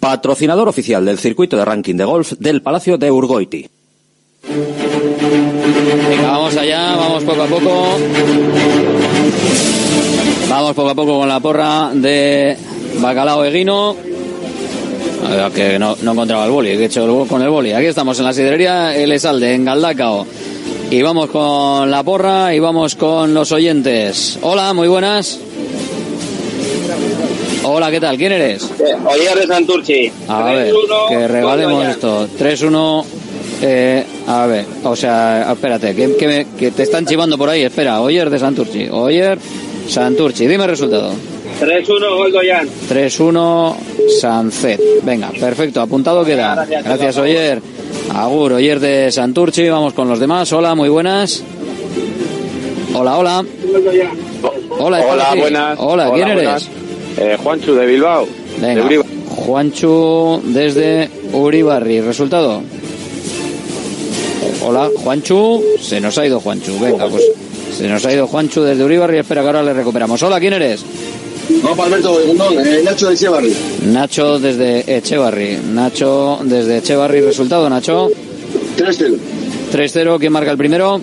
Patrocinador 0.00 0.68
oficial 0.68 1.04
del 1.04 1.18
circuito 1.18 1.56
de 1.56 1.64
ranking 1.74 1.96
de 1.96 2.04
golf 2.04 2.32
del 2.38 2.62
Palacio 2.62 2.96
de 2.96 3.10
Urgoiti. 3.10 3.68
Venga, 6.08 6.30
vamos 6.30 6.56
allá, 6.56 6.94
vamos 6.94 7.24
poco 7.24 7.42
a 7.42 7.46
poco. 7.46 7.86
Vamos 10.48 10.74
poco 10.74 10.90
a 10.90 10.94
poco 10.94 11.18
con 11.18 11.28
la 11.28 11.40
porra 11.40 11.90
de 11.92 12.56
Bacalao 13.00 13.44
Eguino. 13.44 13.96
Que 15.52 15.78
no, 15.78 15.96
encontraba 16.00 16.44
el 16.44 16.52
boli, 16.52 16.76
que 16.76 16.82
he 16.82 16.84
hecho 16.84 17.26
con 17.26 17.42
el 17.42 17.48
boli. 17.48 17.72
Aquí 17.72 17.86
estamos 17.86 18.18
en 18.18 18.26
la 18.26 18.32
sidrería 18.32 18.94
El 18.94 19.10
Esalde, 19.10 19.54
en 19.54 19.64
Galdacao. 19.64 20.26
Y 20.90 21.02
vamos 21.02 21.30
con 21.30 21.90
la 21.90 22.04
porra 22.04 22.54
y 22.54 22.60
vamos 22.60 22.94
con 22.94 23.34
los 23.34 23.50
oyentes. 23.50 24.38
Hola, 24.42 24.72
muy 24.74 24.86
buenas. 24.86 25.40
Hola, 27.66 27.90
¿qué 27.90 28.00
tal? 28.00 28.16
¿Quién 28.16 28.32
eres? 28.32 28.68
Oyer 29.06 29.34
de 29.38 29.46
Santurchi. 29.46 30.12
A 30.28 30.44
ver, 30.52 30.72
3-1, 30.72 31.08
que 31.08 31.28
regalemos 31.28 31.86
esto. 31.86 32.28
3-1. 32.38 33.04
Eh, 33.62 34.04
a 34.26 34.46
ver, 34.46 34.66
o 34.82 34.94
sea, 34.94 35.50
espérate, 35.52 35.94
que, 35.94 36.14
que 36.16 36.26
me- 36.26 36.46
que 36.58 36.70
te 36.72 36.82
están 36.82 37.06
chivando 37.06 37.38
por 37.38 37.48
ahí. 37.48 37.62
Espera, 37.62 38.00
Oyer 38.02 38.28
de 38.28 38.38
Santurchi. 38.38 38.88
Oyer, 38.90 39.38
Santurchi. 39.88 40.46
Dime 40.46 40.64
el 40.64 40.70
resultado. 40.70 41.12
3-1, 41.60 42.16
Goldoyan. 42.16 42.68
3-1, 42.90 43.76
Sancet. 44.20 44.80
Venga, 45.02 45.30
perfecto, 45.30 45.80
apuntado 45.80 46.24
queda. 46.24 46.54
Gracias, 46.54 46.84
Gracias. 46.84 47.16
Oyer. 47.18 47.62
Agur, 48.14 48.52
Oyer 48.54 48.78
de 48.80 49.10
Santurchi. 49.10 49.68
Vamos 49.70 49.94
con 49.94 50.08
los 50.08 50.20
demás. 50.20 50.52
Hola, 50.52 50.74
muy 50.74 50.90
buenas. 50.90 51.42
Hola, 52.92 53.16
hola. 53.16 53.44
Hola, 54.78 55.04
Hola, 55.08 55.34
buenas. 55.36 55.78
Hola, 55.80 56.10
¿quién 56.12 56.28
eres? 56.28 56.42
buenas. 56.44 56.70
Eh, 57.16 57.36
Juanchu 57.42 57.74
de 57.74 57.86
Bilbao. 57.86 58.26
De 58.60 58.66
Venga, 58.66 58.84
Uribe. 58.84 59.04
Juanchu 59.28 60.40
desde 60.44 61.08
Uribarri. 61.32 62.00
¿Resultado? 62.00 62.62
Hola, 64.62 64.90
Juanchu. 64.96 65.62
Se 65.80 66.00
nos 66.00 66.16
ha 66.18 66.26
ido 66.26 66.40
Juanchu. 66.40 66.78
Venga, 66.80 67.08
pues 67.08 67.22
se 67.76 67.88
nos 67.88 68.04
ha 68.06 68.12
ido 68.12 68.26
Juanchu 68.26 68.62
desde 68.62 68.84
Uribarri. 68.84 69.18
Espera 69.18 69.42
que 69.42 69.46
ahora 69.48 69.62
le 69.62 69.72
recuperamos. 69.74 70.22
Hola, 70.22 70.40
¿quién 70.40 70.54
eres? 70.54 70.84
No, 71.62 71.76
Palmerto, 71.76 72.18
Gundón, 72.26 72.54
eh, 72.66 72.80
Nacho 72.82 73.08
de 73.08 73.14
Echevarri. 73.14 73.54
Nacho 73.86 74.38
desde 74.38 74.96
Echevarri. 74.96 75.58
Nacho 75.72 76.38
desde 76.42 76.78
Echevarri. 76.78 77.20
¿Resultado, 77.20 77.68
Nacho? 77.68 78.08
3-0. 78.78 79.18
3-0. 79.72 80.18
¿Quién 80.18 80.32
marca 80.32 80.50
el 80.50 80.56
primero? 80.56 81.00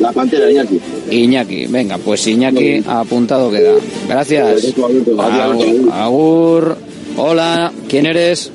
La 0.00 0.12
Pantera, 0.12 0.50
Iñaki. 0.50 0.80
Iñaki. 1.10 1.66
Venga, 1.66 1.98
pues 1.98 2.26
Iñaki 2.26 2.82
apuntado 2.86 3.50
queda. 3.50 3.74
Gracias. 4.08 4.72
Agur. 5.18 5.92
Agur. 5.92 6.76
Hola, 7.16 7.70
¿quién 7.88 8.06
eres? 8.06 8.50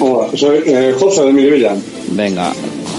Hola, 0.00 0.28
soy 0.36 0.62
eh, 0.66 0.94
José 0.98 1.22
de 1.24 1.32
Miribilla. 1.32 1.74
Venga, 2.10 2.52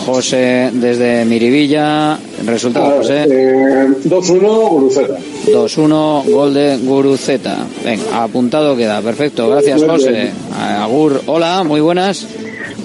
José 0.05 0.71
desde 0.73 1.25
Miribilla. 1.25 2.17
Resultado, 2.45 2.97
José. 2.97 3.25
Eh, 3.29 3.87
2-1, 4.05 4.69
Guruceta. 4.69 5.17
2-1, 5.47 6.31
gol 6.31 6.53
de 6.53 6.77
Guruceta. 6.77 7.67
Venga, 7.83 8.23
apuntado 8.23 8.75
queda. 8.75 9.01
Perfecto, 9.01 9.47
gracias, 9.49 9.83
José. 9.83 10.31
Agur, 10.57 11.21
hola, 11.27 11.63
muy 11.63 11.81
buenas. 11.81 12.25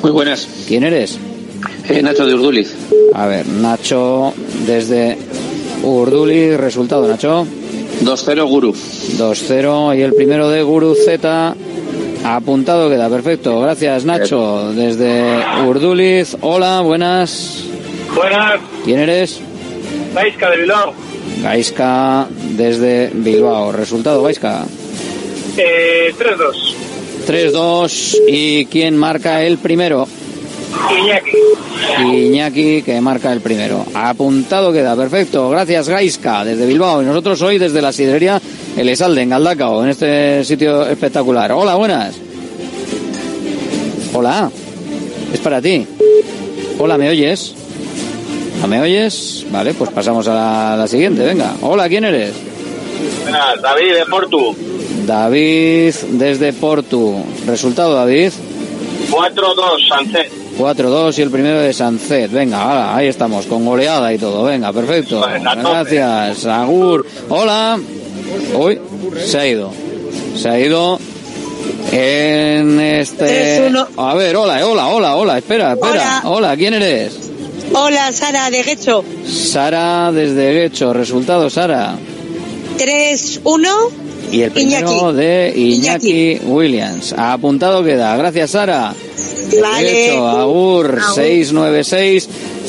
Muy 0.03 0.11
buenas. 0.11 0.47
¿Quién 0.67 0.85
eres? 0.85 1.19
Eh, 1.91 2.03
Nacho 2.03 2.25
de 2.27 2.35
Urduliz. 2.35 2.73
A 3.15 3.27
ver, 3.27 3.47
Nacho 3.47 4.33
desde 4.67 5.19
Urduli. 5.83 6.57
Resultado, 6.57 7.09
Nacho. 7.09 7.47
2-0, 8.03 8.49
Guru. 8.49 8.73
2-0 8.73 9.99
y 9.99 10.03
el 10.03 10.15
primero 10.15 10.49
de 10.49 10.63
Guruceta. 10.63 11.55
Apuntado 12.25 12.89
queda, 12.89 13.09
perfecto. 13.09 13.61
Gracias, 13.61 14.05
Nacho. 14.05 14.73
Desde 14.73 15.43
Urduliz. 15.67 16.37
Hola, 16.43 16.81
buenas. 16.83 17.65
Buenas. 18.15 18.61
¿Quién 18.85 19.01
eres? 19.01 19.41
Paisca 20.15 20.51
de 20.51 20.57
Bilbao. 20.59 20.93
Gaisca 21.43 22.29
desde 22.57 23.11
Bilbao. 23.13 23.73
Resultado, 23.73 24.23
Gaisca. 24.23 24.65
Eh, 25.57 26.15
3-2. 26.17 26.75
3-2. 27.27 28.17
¿Y 28.29 28.67
quién 28.67 28.97
marca 28.97 29.43
el 29.43 29.59
primero? 29.59 30.07
Iñaki. 30.89 32.17
Iñaki, 32.17 32.83
que 32.83 33.01
marca 33.01 33.33
el 33.33 33.41
primero. 33.41 33.85
Apuntado 33.95 34.73
queda, 34.73 34.97
perfecto. 34.97 35.49
Gracias, 35.51 35.89
Gaisca, 35.89 36.45
desde 36.45 36.67
Bilbao. 36.67 37.03
Y 37.03 37.07
nosotros 37.07 37.41
hoy 37.43 37.59
desde 37.59 37.83
la 37.83 37.93
sidrería 37.93 38.41
El 38.77 38.89
Esalde, 38.89 39.23
en 39.23 39.31
Galdacao, 39.31 39.83
en 39.85 39.91
este 39.91 40.45
sitio 40.45 40.87
espectacular. 40.87 41.53
Hola, 41.53 41.75
buenas. 41.77 42.17
Hola. 44.15 44.51
Es 45.33 45.41
para 45.41 45.61
ti. 45.61 45.87
Hola, 46.79 46.99
¿me 46.99 47.09
oyes? 47.09 47.55
¿No 48.61 48.67
me 48.67 48.81
oyes? 48.81 49.47
Vale, 49.51 49.75
pues 49.75 49.91
pasamos 49.91 50.27
a 50.29 50.35
la, 50.35 50.77
la 50.77 50.87
siguiente, 50.89 51.25
venga. 51.25 51.55
Hola, 51.63 51.89
¿quién 51.89 52.05
eres? 52.05 52.33
Buenas, 53.23 53.63
David 53.63 53.95
de 53.95 54.07
Portu. 54.07 54.57
David 55.07 55.95
desde 56.11 56.53
Portu. 56.53 57.23
Resultado, 57.47 57.95
David. 57.95 58.33
4-2, 59.11 59.89
Sánchez. 59.89 60.33
4-2 60.61 61.19
y 61.19 61.23
el 61.23 61.31
primero 61.31 61.59
de 61.59 61.73
Sancet. 61.73 62.31
Venga, 62.31 62.61
ahora, 62.61 62.95
ahí 62.95 63.07
estamos, 63.09 63.47
con 63.47 63.65
goleada 63.65 64.13
y 64.13 64.19
todo. 64.19 64.45
Venga, 64.45 64.71
perfecto. 64.75 65.23
Gracias. 65.23 66.45
Agur. 66.45 67.07
Hola. 67.31 67.81
Uy, 68.55 68.79
se 69.25 69.39
ha 69.39 69.47
ido. 69.47 69.73
Se 70.37 70.51
ha 70.51 70.61
ido 70.61 70.99
en 71.91 72.79
este... 72.79 73.71
3-1. 73.71 73.87
A 73.97 74.15
ver, 74.15 74.37
hola, 74.37 74.67
hola, 74.67 74.89
hola, 74.89 75.17
hola. 75.17 75.39
Espera, 75.39 75.73
espera. 75.73 76.23
Hola, 76.25 76.55
¿quién 76.59 76.75
eres? 76.75 77.19
Hola, 77.73 78.13
Sara 78.13 78.51
de 78.51 78.63
Guecho. 78.63 79.03
Sara 79.27 80.13
desde 80.13 80.53
Guecho. 80.53 80.93
Resultado, 80.93 81.49
Sara. 81.49 81.95
3-1. 82.77 83.69
Y 84.31 84.43
el 84.43 84.51
primero 84.53 85.11
Iñaki. 85.11 85.17
de 85.17 85.53
Iñaki, 85.57 86.41
Williams. 86.45 87.15
Apuntado 87.17 87.83
queda. 87.83 88.15
Gracias, 88.17 88.51
Sara. 88.51 88.95
Vale. 89.61 90.07
Hecho, 90.07 90.29
Agur, 90.29 90.87
Agur. 90.87 91.15
696 91.15 92.29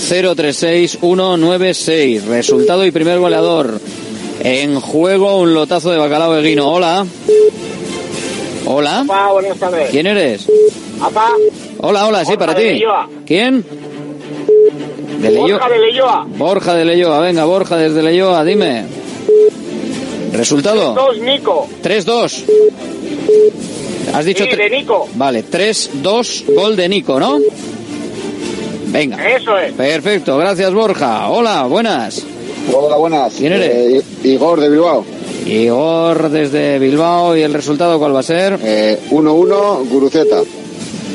036 0.10 0.98
196. 1.00 2.26
Resultado 2.26 2.86
y 2.86 2.92
primer 2.92 3.20
goleador. 3.20 3.80
En 4.44 4.80
juego 4.80 5.38
un 5.38 5.54
lotazo 5.54 5.92
de 5.92 5.98
bacalao 5.98 6.34
de 6.34 6.42
guino. 6.42 6.72
Hola. 6.72 7.06
Hola. 8.66 9.04
Papá, 9.08 9.32
buenas 9.34 9.58
tardes. 9.58 9.90
¿Quién 9.92 10.08
eres? 10.08 10.48
Papá. 11.00 11.30
Hola, 11.80 12.08
hola, 12.08 12.20
sí, 12.20 12.32
Borja 12.32 12.40
para 12.40 12.60
de 12.60 12.74
ti. 12.74 12.84
¿Quién? 13.26 13.66
De 15.20 15.30
Leioa. 15.32 15.48
Borja 15.48 15.70
de 15.70 15.80
Leyoa. 15.80 16.26
Borja 16.28 16.74
de 16.76 16.86
Leyoa, 16.86 17.20
venga, 17.20 17.46
Borja 17.46 17.78
desde 17.78 18.02
Leyoa, 18.02 18.44
dime. 18.44 18.86
Resultado. 20.34 20.94
2, 20.94 21.20
Nico. 21.20 21.68
3-2. 21.84 22.44
Has 24.14 24.26
dicho 24.26 24.44
Sí, 24.44 24.56
de 24.56 24.70
Nico. 24.70 25.08
Vale, 25.16 25.46
3-2, 25.46 26.54
gol 26.54 26.76
de 26.76 26.90
Nico, 26.90 27.20
¿no? 27.20 27.40
Venga. 28.88 29.18
Eso 29.36 29.58
es. 29.58 29.72
Perfecto, 29.74 30.38
gracias 30.38 30.74
Borja. 30.74 31.30
Hola, 31.30 31.64
buenas. 31.64 32.26
Hola, 32.74 32.98
buenas. 32.98 33.34
¿Quién 33.36 33.54
eres? 33.54 34.04
Eh, 34.04 34.04
Igor 34.24 34.60
de 34.60 34.70
Bilbao. 34.70 35.06
Igor 35.46 36.30
desde 36.30 36.78
Bilbao 36.78 37.36
y 37.36 37.42
el 37.42 37.54
resultado 37.54 37.98
cuál 38.00 38.14
va 38.16 38.20
a 38.20 38.24
ser? 38.24 38.60
Eh, 38.64 39.00
1-1, 39.10 39.88
Guruceta. 39.90 40.42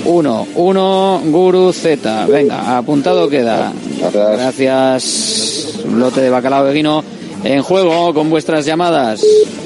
1-1 0.07 1.21
Guru 1.31 1.73
Z. 1.73 2.27
Venga, 2.27 2.79
apuntado 2.79 3.29
queda. 3.29 3.73
Gracias 4.13 5.81
Un 5.85 5.99
lote 5.99 6.21
de 6.21 6.31
bacalao 6.31 6.65
veguino 6.65 7.03
en 7.45 7.63
juego 7.63 8.15
con 8.15 8.31
vuestras 8.31 8.65
llamadas. 8.65 9.21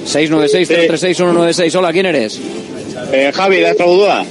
696-036-196. 0.06 1.74
Hola, 1.76 1.92
¿quién 1.92 2.06
eres? 2.06 2.40
Eh, 3.12 3.32
Javi, 3.34 3.56
de 3.56 3.68
Astrabudúa. 3.68 4.24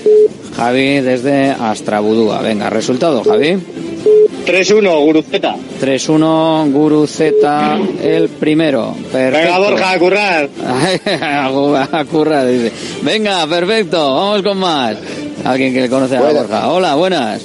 Javi 0.56 1.02
desde 1.02 1.52
Astrabudúa. 1.52 2.42
Venga, 2.42 2.70
resultado, 2.70 3.24
Javi. 3.24 3.58
3-1, 4.46 5.06
Guruceta. 5.06 5.56
3-1, 5.80 6.72
Guru 6.72 7.06
Z, 7.06 7.78
el 8.02 8.30
primero. 8.30 8.96
Perfecto. 9.12 9.38
Venga, 9.38 9.60
Borja, 9.60 9.92
a 9.92 10.00
currar. 10.00 10.50
a 11.92 12.06
currar, 12.06 12.48
dice. 12.48 12.72
Venga, 13.04 13.46
perfecto, 13.48 13.98
vamos 14.16 14.42
con 14.42 14.58
más. 14.58 14.98
Alguien 15.46 15.74
que 15.74 15.82
le 15.82 15.90
conoce 15.90 16.18
a 16.18 16.22
Borja. 16.22 16.70
Hola, 16.70 16.96
buenas. 16.96 17.42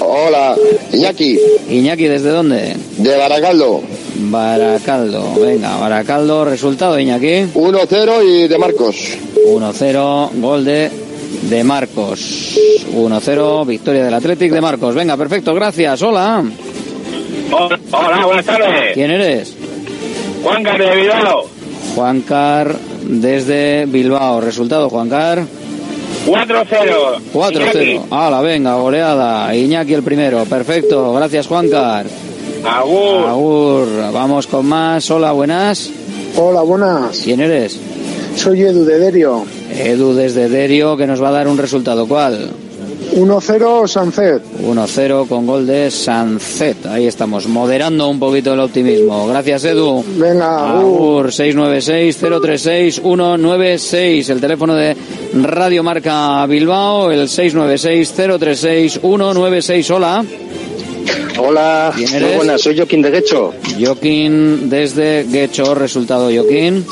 Hola, 0.00 0.54
Iñaki. 0.92 1.38
Iñaki, 1.70 2.04
¿desde 2.04 2.30
dónde? 2.30 2.76
De 2.98 3.16
Baracaldo. 3.16 3.80
Baracaldo, 4.14 5.34
venga, 5.40 5.76
Baracaldo, 5.78 6.44
resultado, 6.44 6.98
Iñaki. 6.98 7.46
1-0 7.54 8.22
y 8.24 8.48
de 8.48 8.58
Marcos. 8.58 9.16
1-0, 9.46 10.30
gol 10.40 10.64
de, 10.64 10.90
de 11.48 11.64
Marcos. 11.64 12.58
1-0, 12.94 13.66
victoria 13.66 14.04
del 14.04 14.14
Athletic 14.14 14.52
de 14.52 14.60
Marcos. 14.60 14.94
Venga, 14.94 15.16
perfecto, 15.16 15.54
gracias, 15.54 16.02
hola. 16.02 16.44
Hola, 17.50 17.78
hola, 17.90 18.26
buenas 18.26 18.46
tardes. 18.46 18.94
¿Quién 18.94 19.10
eres? 19.10 19.54
Juan 20.42 20.62
Carlos 20.62 20.88
de 20.88 20.96
Bilbao. 20.96 21.44
Juancar 21.94 22.74
desde 23.02 23.86
Bilbao. 23.86 24.40
Resultado, 24.40 24.88
Juancar. 24.88 25.44
4-0. 26.26 27.20
4-0. 27.32 28.02
Hala, 28.10 28.40
venga, 28.40 28.74
goleada. 28.76 29.54
Iñaki 29.54 29.94
el 29.94 30.02
primero. 30.02 30.44
Perfecto. 30.44 31.12
Gracias, 31.12 31.46
Juancar. 31.46 32.06
Agur. 32.64 33.28
Agur. 33.28 33.88
Vamos 34.12 34.46
con 34.46 34.66
más. 34.66 35.10
Hola, 35.10 35.32
buenas. 35.32 35.90
Hola, 36.36 36.62
buenas. 36.62 37.20
¿Quién 37.22 37.40
eres? 37.40 37.78
Soy 38.36 38.62
Edu 38.62 38.84
de 38.84 38.98
Derio. 38.98 39.44
Edu 39.74 40.14
desde 40.14 40.48
Derio, 40.48 40.96
que 40.96 41.06
nos 41.06 41.22
va 41.22 41.28
a 41.28 41.32
dar 41.32 41.46
un 41.48 41.58
resultado. 41.58 42.06
¿Cuál? 42.06 42.50
1-0 43.14 43.86
Sancet. 43.88 44.42
1-0 44.64 45.28
con 45.28 45.46
gol 45.46 45.66
de 45.66 45.90
Sancet. 45.90 46.86
Ahí 46.86 47.06
estamos, 47.06 47.46
moderando 47.46 48.08
un 48.08 48.18
poquito 48.18 48.54
el 48.54 48.60
optimismo. 48.60 49.26
Gracias, 49.28 49.64
Edu. 49.66 50.02
Venga, 50.16 50.78
Agur, 50.78 51.26
696-036-196. 51.30 54.30
El 54.30 54.40
teléfono 54.40 54.74
de 54.74 54.96
Radio 55.34 55.82
Marca 55.82 56.46
Bilbao, 56.46 57.10
el 57.10 57.28
696-036-196. 57.28 59.90
Hola. 59.90 60.24
Hola, 61.38 61.92
¿Quién 61.96 62.10
muy 62.10 62.18
eres? 62.18 62.36
buenas, 62.36 62.60
soy 62.60 62.76
Joaquín 62.76 63.00
de 63.02 63.10
Guecho. 63.10 63.52
Joaquín 63.80 64.68
desde 64.70 65.24
Guecho. 65.24 65.74
Resultado, 65.74 66.30
Joaquín. 66.32 66.84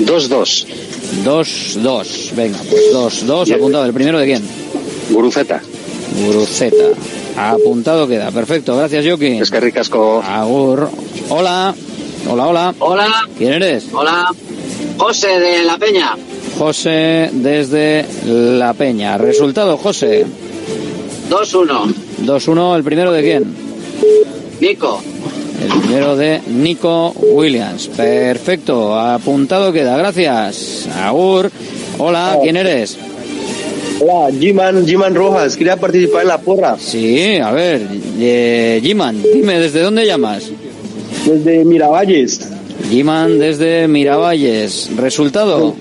2-2. 0.00 0.66
2-2. 1.24 2.34
Venga, 2.34 2.58
pues 2.68 2.92
2-2. 3.26 3.54
Apuntado. 3.54 3.84
¿El 3.84 3.92
primero 3.92 4.18
de 4.18 4.26
quién? 4.26 4.42
Guruceta. 5.10 5.62
Guruceta. 6.24 6.84
Apuntado 7.36 8.06
queda. 8.08 8.30
Perfecto. 8.30 8.76
Gracias, 8.76 9.04
Joaquín. 9.06 9.42
Es 9.42 9.50
que 9.50 9.60
ricasco. 9.60 10.22
Agur. 10.22 10.88
Hola. 11.28 11.74
Hola, 12.28 12.46
hola. 12.46 12.74
Hola. 12.78 13.28
¿Quién 13.36 13.54
eres? 13.54 13.86
Hola. 13.92 14.30
José 14.96 15.40
de 15.40 15.62
La 15.64 15.76
Peña. 15.78 16.16
José 16.58 17.30
desde 17.32 18.06
La 18.24 18.74
Peña. 18.74 19.18
Resultado, 19.18 19.76
José. 19.76 20.24
2-1. 21.30 21.94
2-1. 22.24 22.76
¿El 22.76 22.84
primero 22.84 23.12
de 23.12 23.22
quién? 23.22 23.56
Nico. 24.60 25.02
El 25.64 25.80
primero 25.80 26.14
de 26.14 26.40
Nico 26.46 27.12
Williams. 27.32 27.88
Perfecto. 27.88 28.98
Apuntado 28.98 29.72
queda. 29.72 29.96
Gracias. 29.96 30.86
Agur. 30.94 31.50
Hola. 31.98 32.38
¿Quién 32.42 32.56
eres? 32.56 32.98
Hola, 34.00 34.30
Jiman 34.38 35.14
Rojas, 35.14 35.56
quería 35.56 35.76
participar 35.76 36.22
en 36.22 36.28
la 36.28 36.38
porra. 36.38 36.76
Sí, 36.78 37.36
a 37.36 37.52
ver. 37.52 37.86
Eh, 38.18 38.80
Jiman, 38.82 39.22
dime, 39.22 39.58
¿desde 39.58 39.80
dónde 39.80 40.04
llamas? 40.04 40.50
Desde 41.24 41.64
Miravalles. 41.64 42.40
Jiman 42.90 43.38
desde 43.38 43.88
Miravalles. 43.88 44.90
¿Resultado? 44.96 45.74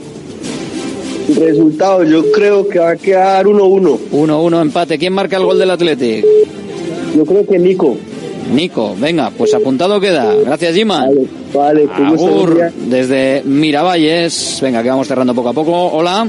Resultado, 1.35 2.03
yo 2.03 2.31
creo 2.31 2.67
que 2.67 2.79
va 2.79 2.91
a 2.91 2.95
quedar 2.95 3.45
1-1. 3.45 3.97
1-1 4.11 4.61
empate. 4.61 4.97
¿Quién 4.97 5.13
marca 5.13 5.37
el 5.37 5.43
gol 5.43 5.59
del 5.59 5.71
Athletic? 5.71 6.25
Yo 7.15 7.25
creo 7.25 7.45
que 7.45 7.59
Nico. 7.59 7.97
Nico, 8.51 8.95
venga, 8.97 9.31
pues 9.35 9.53
apuntado 9.53 9.99
queda. 9.99 10.33
Gracias. 10.45 10.75
Vale, 10.85 11.87
Agur, 11.93 12.55
gracias. 12.55 12.89
desde 12.89 13.41
Miravalles. 13.45 14.59
Venga, 14.61 14.83
que 14.83 14.89
vamos 14.89 15.07
cerrando 15.07 15.33
poco 15.33 15.49
a 15.49 15.53
poco. 15.53 15.87
Hola. 15.87 16.27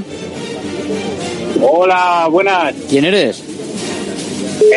Hola, 1.61 2.27
buenas. 2.29 2.73
¿Quién 2.89 3.05
eres? 3.05 3.43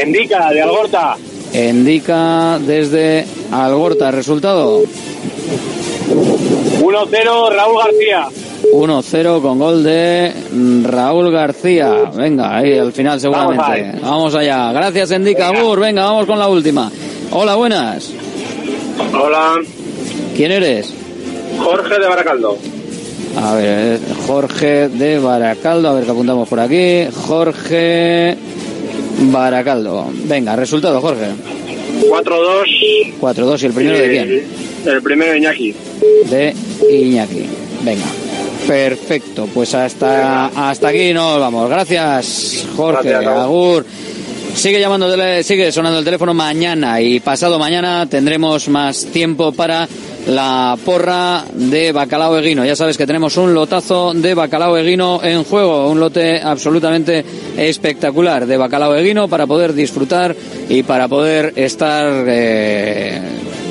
Endica, 0.03 0.51
de 0.51 0.63
Algorta. 0.63 1.17
Indica 1.53 2.59
desde 2.59 3.27
Algorta. 3.51 4.11
¿Resultado? 4.11 4.83
1-0, 6.81 7.53
Raúl 7.55 7.79
García. 7.85 8.29
1-0 8.73 9.43
con 9.43 9.59
gol 9.59 9.83
de 9.83 10.33
Raúl 10.85 11.31
García. 11.31 12.11
Venga, 12.15 12.57
ahí 12.57 12.79
al 12.79 12.93
final 12.93 13.21
seguramente. 13.21 13.99
Vamos, 14.03 14.35
allá. 14.35 14.73
Gracias, 14.73 15.11
Endica. 15.11 15.49
Agur, 15.49 15.81
venga, 15.81 16.05
vamos 16.05 16.27
con 16.27 16.39
la 16.39 16.49
última. 16.49 16.91
Hola, 17.31 17.55
buenas. 17.57 18.11
Hola, 19.13 19.61
¿Quién 20.37 20.51
eres? 20.53 20.93
Jorge 21.59 21.99
de 21.99 22.07
Baracaldo. 22.09 22.59
A 23.37 23.55
ver, 23.55 24.01
Jorge 24.27 24.89
de 24.89 25.19
Baracaldo. 25.19 25.89
A 25.89 25.95
ver 25.95 26.05
qué 26.05 26.11
apuntamos 26.11 26.49
por 26.49 26.61
aquí. 26.61 27.07
Jorge 27.27 28.37
Baracaldo. 29.31 30.07
Venga, 30.25 30.57
resultado, 30.57 31.01
Jorge. 31.01 31.27
4-2. 32.09 33.15
4-2 33.21 33.63
y 33.63 33.67
el 33.67 33.73
primero 33.73 33.99
de 33.99 34.09
quién? 34.09 34.43
El 34.87 35.03
primero 35.03 35.33
de 35.33 35.39
Iñaki. 35.39 35.75
de 36.31 36.55
Iñaki. 36.91 37.47
Venga. 37.83 38.07
Perfecto, 38.67 39.49
pues 39.55 39.75
hasta, 39.75 40.47
hasta 40.47 40.89
aquí 40.89 41.13
nos 41.15 41.41
vamos. 41.41 41.71
Gracias, 41.71 42.67
Jorge. 42.77 43.09
Gracias. 43.09 43.33
Agur. 43.39 43.85
Sigue 44.59 44.81
llamando, 44.81 45.09
sigue 45.45 45.71
sonando 45.71 46.01
el 46.01 46.05
teléfono 46.05 46.35
mañana 46.35 47.01
y 47.01 47.21
pasado 47.21 47.61
mañana 47.61 48.07
tendremos 48.11 48.69
más 48.69 49.05
tiempo 49.05 49.53
para 49.53 49.87
la 50.27 50.77
porra 50.85 51.45
de 51.55 51.93
bacalao 51.93 52.37
eguino. 52.37 52.65
Ya 52.65 52.75
sabes 52.75 52.99
que 52.99 53.07
tenemos 53.07 53.37
un 53.37 53.55
lotazo 53.55 54.13
de 54.15 54.35
bacalao 54.35 54.77
eguino 54.77 55.23
en 55.23 55.45
juego, 55.45 55.89
un 55.89 56.01
lote 56.01 56.41
absolutamente 56.41 57.25
espectacular 57.57 58.47
de 58.47 58.57
bacalao 58.57 58.97
eguino 58.97 59.29
para 59.29 59.47
poder 59.47 59.75
disfrutar 59.75 60.35
y 60.69 60.83
para 60.83 61.07
poder 61.07 61.53
estar 61.55 62.25
eh, 62.27 63.21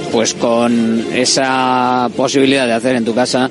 pues 0.10 0.36
con 0.36 1.06
esa 1.14 2.10
posibilidad 2.16 2.66
de 2.66 2.74
hacer 2.74 2.96
en 2.96 3.04
tu 3.04 3.14
casa 3.14 3.50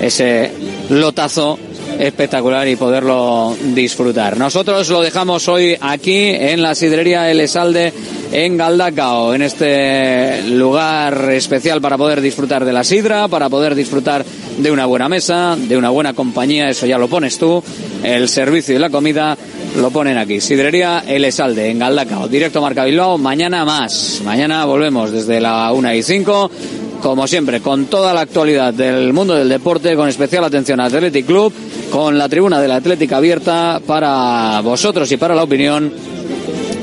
ese 0.00 0.52
lotazo 0.90 1.58
espectacular 1.98 2.66
y 2.68 2.76
poderlo 2.76 3.56
disfrutar. 3.74 4.36
Nosotros 4.36 4.88
lo 4.88 5.02
dejamos 5.02 5.48
hoy 5.48 5.76
aquí 5.80 6.30
en 6.30 6.62
la 6.62 6.74
sidrería 6.74 7.30
El 7.30 7.40
Esalde 7.40 7.92
en 8.32 8.56
Galdacao, 8.56 9.34
en 9.34 9.42
este 9.42 10.42
lugar 10.50 11.30
especial 11.30 11.80
para 11.80 11.96
poder 11.96 12.20
disfrutar 12.20 12.64
de 12.64 12.72
la 12.72 12.84
sidra, 12.84 13.28
para 13.28 13.48
poder 13.48 13.74
disfrutar 13.74 14.24
de 14.58 14.70
una 14.70 14.86
buena 14.86 15.08
mesa, 15.08 15.56
de 15.56 15.76
una 15.76 15.90
buena 15.90 16.14
compañía, 16.14 16.68
eso 16.68 16.86
ya 16.86 16.98
lo 16.98 17.08
pones 17.08 17.38
tú, 17.38 17.62
el 18.02 18.28
servicio 18.28 18.74
y 18.74 18.78
la 18.78 18.90
comida 18.90 19.36
lo 19.76 19.90
ponen 19.90 20.18
aquí. 20.18 20.40
Sidrería 20.40 21.04
El 21.06 21.24
Esalde 21.24 21.70
en 21.70 21.78
Galdacao, 21.78 22.28
directo 22.28 22.60
Marca 22.60 22.84
Bilbao, 22.84 23.18
mañana 23.18 23.64
más. 23.64 24.22
Mañana 24.24 24.64
volvemos 24.64 25.12
desde 25.12 25.40
la 25.40 25.72
1 25.72 25.94
y 25.94 26.02
5 26.02 26.50
como 27.06 27.28
siempre, 27.28 27.60
con 27.60 27.86
toda 27.86 28.12
la 28.12 28.22
actualidad 28.22 28.74
del 28.74 29.12
mundo 29.12 29.36
del 29.36 29.48
deporte, 29.48 29.94
con 29.94 30.08
especial 30.08 30.42
atención 30.42 30.80
al 30.80 30.88
Athletic 30.88 31.24
Club, 31.24 31.52
con 31.88 32.18
la 32.18 32.28
tribuna 32.28 32.60
de 32.60 32.66
la 32.66 32.74
Atlética 32.74 33.18
abierta 33.18 33.80
para 33.86 34.60
vosotros 34.60 35.12
y 35.12 35.16
para 35.16 35.36
la 35.36 35.44
opinión, 35.44 35.92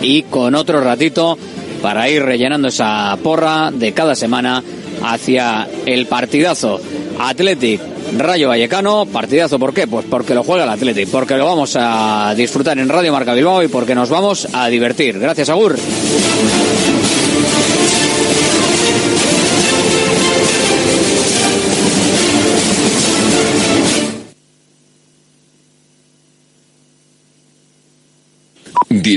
y 0.02 0.24
con 0.24 0.56
otro 0.56 0.80
ratito 0.80 1.38
para 1.82 2.10
ir 2.10 2.24
rellenando 2.24 2.70
esa 2.70 3.18
porra 3.22 3.70
de 3.72 3.92
cada 3.92 4.16
semana 4.16 4.64
hacia 5.04 5.68
el 5.86 6.06
partidazo 6.06 6.80
Athletic 7.20 7.82
Rayo 8.18 8.48
Vallecano, 8.48 9.06
partidazo, 9.06 9.60
¿por 9.60 9.74
qué? 9.74 9.88
Pues 9.88 10.06
porque 10.10 10.34
lo 10.34 10.44
juega 10.44 10.64
el 10.64 10.70
Athletic, 10.70 11.10
porque 11.10 11.36
lo 11.36 11.48
vamos 11.48 11.76
a 11.78 12.34
disfrutar 12.34 12.80
en 12.80 12.88
Radio 12.88 13.12
Marca 13.12 13.34
Bilbao 13.34 13.62
y 13.62 13.68
porque 13.68 13.94
nos 13.94 14.08
vamos 14.08 14.48
a 14.54 14.70
divertir. 14.70 15.20
Gracias, 15.20 15.50
Agur. 15.50 15.76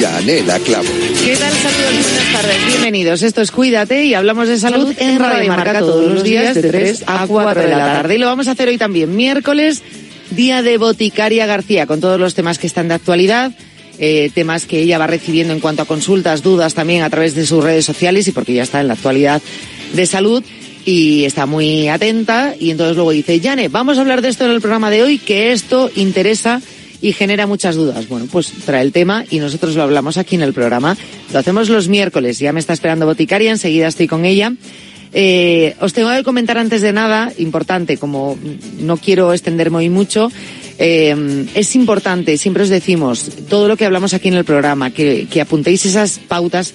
Yanela 0.00 0.58
Clavo. 0.58 0.88
¿Qué 1.24 1.36
tal? 1.36 1.52
Saludos, 1.52 2.02
buenas 2.02 2.32
tardes, 2.32 2.66
bienvenidos. 2.66 3.22
Esto 3.22 3.40
es 3.40 3.50
Cuídate 3.50 4.04
y 4.04 4.14
hablamos 4.14 4.48
de 4.48 4.58
salud 4.58 4.94
en 4.98 5.18
Radio 5.18 5.48
Marca 5.48 5.78
todos 5.78 6.12
los 6.12 6.22
días 6.22 6.54
de 6.54 6.62
3 6.62 7.04
a 7.06 7.26
4 7.26 7.62
de 7.62 7.68
la 7.68 7.78
tarde. 7.78 8.16
Y 8.16 8.18
lo 8.18 8.26
vamos 8.26 8.48
a 8.48 8.52
hacer 8.52 8.68
hoy 8.68 8.76
también, 8.76 9.16
miércoles, 9.16 9.82
día 10.30 10.62
de 10.62 10.76
Boticaria 10.76 11.46
García, 11.46 11.86
con 11.86 12.00
todos 12.00 12.20
los 12.20 12.34
temas 12.34 12.58
que 12.58 12.66
están 12.66 12.88
de 12.88 12.94
actualidad. 12.94 13.52
Eh, 13.98 14.30
temas 14.34 14.66
que 14.66 14.80
ella 14.80 14.98
va 14.98 15.06
recibiendo 15.06 15.54
en 15.54 15.60
cuanto 15.60 15.82
a 15.82 15.86
consultas, 15.86 16.42
dudas 16.42 16.74
también 16.74 17.02
a 17.02 17.08
través 17.08 17.34
de 17.34 17.46
sus 17.46 17.64
redes 17.64 17.86
sociales 17.86 18.28
y 18.28 18.32
porque 18.32 18.52
ya 18.52 18.62
está 18.62 18.82
en 18.82 18.88
la 18.88 18.94
actualidad 18.94 19.40
de 19.94 20.04
salud 20.04 20.44
y 20.84 21.24
está 21.24 21.46
muy 21.46 21.88
atenta 21.88 22.54
y 22.60 22.70
entonces 22.70 22.96
luego 22.96 23.12
dice, 23.12 23.40
Yane, 23.40 23.68
vamos 23.68 23.96
a 23.96 24.02
hablar 24.02 24.20
de 24.20 24.28
esto 24.28 24.44
en 24.44 24.50
el 24.50 24.60
programa 24.60 24.90
de 24.90 25.02
hoy, 25.02 25.18
que 25.18 25.52
esto 25.52 25.90
interesa 25.96 26.60
y 27.00 27.12
genera 27.12 27.46
muchas 27.46 27.76
dudas. 27.76 28.08
Bueno, 28.08 28.26
pues 28.30 28.52
trae 28.64 28.82
el 28.82 28.92
tema 28.92 29.24
y 29.30 29.38
nosotros 29.38 29.74
lo 29.74 29.82
hablamos 29.82 30.16
aquí 30.16 30.36
en 30.36 30.42
el 30.42 30.52
programa. 30.52 30.96
Lo 31.32 31.38
hacemos 31.38 31.68
los 31.68 31.88
miércoles, 31.88 32.38
ya 32.38 32.52
me 32.52 32.60
está 32.60 32.72
esperando 32.72 33.06
Boticaria, 33.06 33.50
enseguida 33.50 33.88
estoy 33.88 34.06
con 34.06 34.24
ella. 34.24 34.52
Eh, 35.12 35.74
os 35.80 35.92
tengo 35.92 36.10
que 36.10 36.22
comentar 36.24 36.58
antes 36.58 36.82
de 36.82 36.92
nada, 36.92 37.32
importante, 37.38 37.96
como 37.96 38.36
no 38.80 38.96
quiero 38.96 39.32
extenderme 39.32 39.78
hoy 39.78 39.88
mucho, 39.88 40.30
eh, 40.78 41.46
es 41.54 41.74
importante, 41.74 42.36
siempre 42.36 42.64
os 42.64 42.68
decimos, 42.68 43.30
todo 43.48 43.68
lo 43.68 43.76
que 43.76 43.86
hablamos 43.86 44.12
aquí 44.14 44.28
en 44.28 44.34
el 44.34 44.44
programa, 44.44 44.90
que, 44.90 45.26
apuntéis 45.40 45.86
esas 45.86 46.18
pautas 46.18 46.74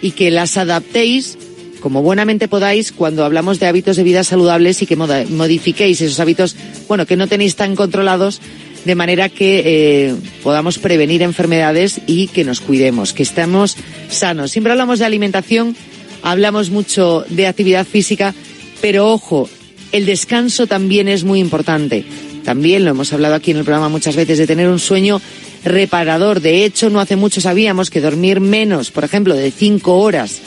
y 0.00 0.12
que 0.12 0.30
las 0.30 0.56
adaptéis 0.56 1.36
como 1.80 2.00
buenamente 2.00 2.46
podáis 2.46 2.92
cuando 2.92 3.24
hablamos 3.24 3.58
de 3.58 3.66
hábitos 3.66 3.96
de 3.96 4.04
vida 4.04 4.22
saludables 4.22 4.80
y 4.82 4.86
que 4.86 4.94
modifiquéis 4.94 6.00
esos 6.00 6.20
hábitos, 6.20 6.56
bueno, 6.86 7.06
que 7.06 7.16
no 7.16 7.26
tenéis 7.26 7.56
tan 7.56 7.74
controlados 7.74 8.40
de 8.84 8.94
manera 8.94 9.28
que 9.28 9.62
eh, 9.64 10.14
podamos 10.42 10.78
prevenir 10.78 11.22
enfermedades 11.22 12.00
y 12.06 12.28
que 12.28 12.44
nos 12.44 12.60
cuidemos, 12.60 13.12
que 13.12 13.22
estemos 13.22 13.76
sanos. 14.08 14.50
Siempre 14.50 14.72
hablamos 14.72 14.98
de 14.98 15.04
alimentación, 15.04 15.76
hablamos 16.22 16.70
mucho 16.70 17.24
de 17.28 17.46
actividad 17.46 17.86
física, 17.86 18.34
pero 18.80 19.10
ojo, 19.12 19.48
el 19.92 20.06
descanso 20.06 20.66
también 20.66 21.08
es 21.08 21.24
muy 21.24 21.38
importante. 21.38 22.04
También 22.44 22.84
lo 22.84 22.90
hemos 22.90 23.12
hablado 23.12 23.36
aquí 23.36 23.52
en 23.52 23.58
el 23.58 23.64
programa 23.64 23.88
muchas 23.88 24.16
veces 24.16 24.38
de 24.38 24.46
tener 24.46 24.68
un 24.68 24.80
sueño 24.80 25.20
reparador. 25.64 26.40
De 26.40 26.64
hecho, 26.64 26.90
no 26.90 27.00
hace 27.00 27.14
mucho 27.14 27.40
sabíamos 27.40 27.90
que 27.90 28.00
dormir 28.00 28.40
menos, 28.40 28.90
por 28.90 29.04
ejemplo, 29.04 29.36
de 29.36 29.50
cinco 29.50 29.98
horas 29.98 30.40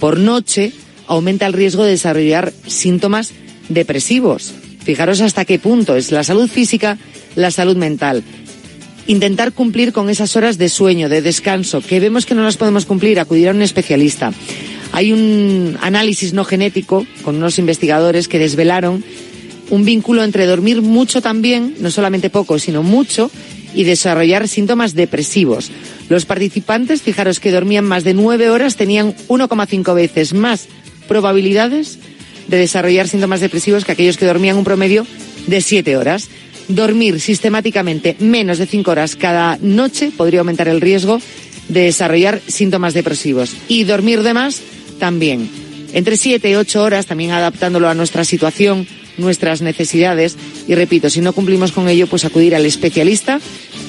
por 0.00 0.18
noche, 0.18 0.72
aumenta 1.06 1.46
el 1.46 1.52
riesgo 1.52 1.84
de 1.84 1.92
desarrollar 1.92 2.52
síntomas 2.66 3.32
depresivos. 3.68 4.54
Fijaros 4.84 5.20
hasta 5.20 5.44
qué 5.44 5.58
punto 5.58 5.96
es 5.96 6.12
la 6.12 6.24
salud 6.24 6.48
física, 6.48 6.98
la 7.36 7.50
salud 7.50 7.76
mental. 7.76 8.22
Intentar 9.06 9.52
cumplir 9.52 9.92
con 9.92 10.10
esas 10.10 10.36
horas 10.36 10.58
de 10.58 10.68
sueño, 10.68 11.08
de 11.08 11.22
descanso, 11.22 11.80
que 11.80 12.00
vemos 12.00 12.26
que 12.26 12.34
no 12.34 12.42
las 12.42 12.56
podemos 12.56 12.86
cumplir, 12.86 13.18
acudir 13.18 13.48
a 13.48 13.52
un 13.52 13.62
especialista. 13.62 14.32
Hay 14.92 15.12
un 15.12 15.76
análisis 15.80 16.32
no 16.32 16.44
genético 16.44 17.06
con 17.22 17.36
unos 17.36 17.58
investigadores 17.58 18.28
que 18.28 18.38
desvelaron 18.38 19.02
un 19.70 19.84
vínculo 19.84 20.22
entre 20.22 20.46
dormir 20.46 20.82
mucho 20.82 21.20
también, 21.20 21.74
no 21.80 21.90
solamente 21.90 22.30
poco, 22.30 22.58
sino 22.58 22.82
mucho, 22.82 23.30
y 23.74 23.84
desarrollar 23.84 24.46
síntomas 24.48 24.94
depresivos. 24.94 25.70
Los 26.08 26.26
participantes, 26.26 27.02
fijaros 27.02 27.40
que 27.40 27.50
dormían 27.50 27.84
más 27.84 28.04
de 28.04 28.14
nueve 28.14 28.50
horas, 28.50 28.76
tenían 28.76 29.14
1,5 29.28 29.94
veces 29.94 30.34
más 30.34 30.68
probabilidades 31.08 31.98
de 32.48 32.58
desarrollar 32.58 33.08
síntomas 33.08 33.40
depresivos 33.40 33.84
que 33.84 33.92
aquellos 33.92 34.16
que 34.16 34.26
dormían 34.26 34.56
un 34.56 34.64
promedio 34.64 35.06
de 35.46 35.60
siete 35.60 35.96
horas. 35.96 36.28
Dormir 36.68 37.20
sistemáticamente 37.20 38.16
menos 38.20 38.58
de 38.58 38.66
cinco 38.66 38.92
horas 38.92 39.16
cada 39.16 39.58
noche 39.60 40.10
podría 40.16 40.40
aumentar 40.40 40.68
el 40.68 40.80
riesgo 40.80 41.20
de 41.68 41.82
desarrollar 41.82 42.40
síntomas 42.46 42.94
depresivos. 42.94 43.54
Y 43.68 43.84
dormir 43.84 44.22
de 44.22 44.34
más 44.34 44.62
también. 44.98 45.48
Entre 45.92 46.16
siete 46.16 46.50
y 46.50 46.54
ocho 46.54 46.82
horas, 46.82 47.06
también 47.06 47.30
adaptándolo 47.30 47.88
a 47.88 47.94
nuestra 47.94 48.24
situación, 48.24 48.86
nuestras 49.18 49.62
necesidades. 49.62 50.36
Y 50.66 50.74
repito, 50.74 51.08
si 51.10 51.20
no 51.20 51.32
cumplimos 51.32 51.72
con 51.72 51.88
ello, 51.88 52.06
pues 52.06 52.24
acudir 52.24 52.54
al 52.54 52.66
especialista 52.66 53.40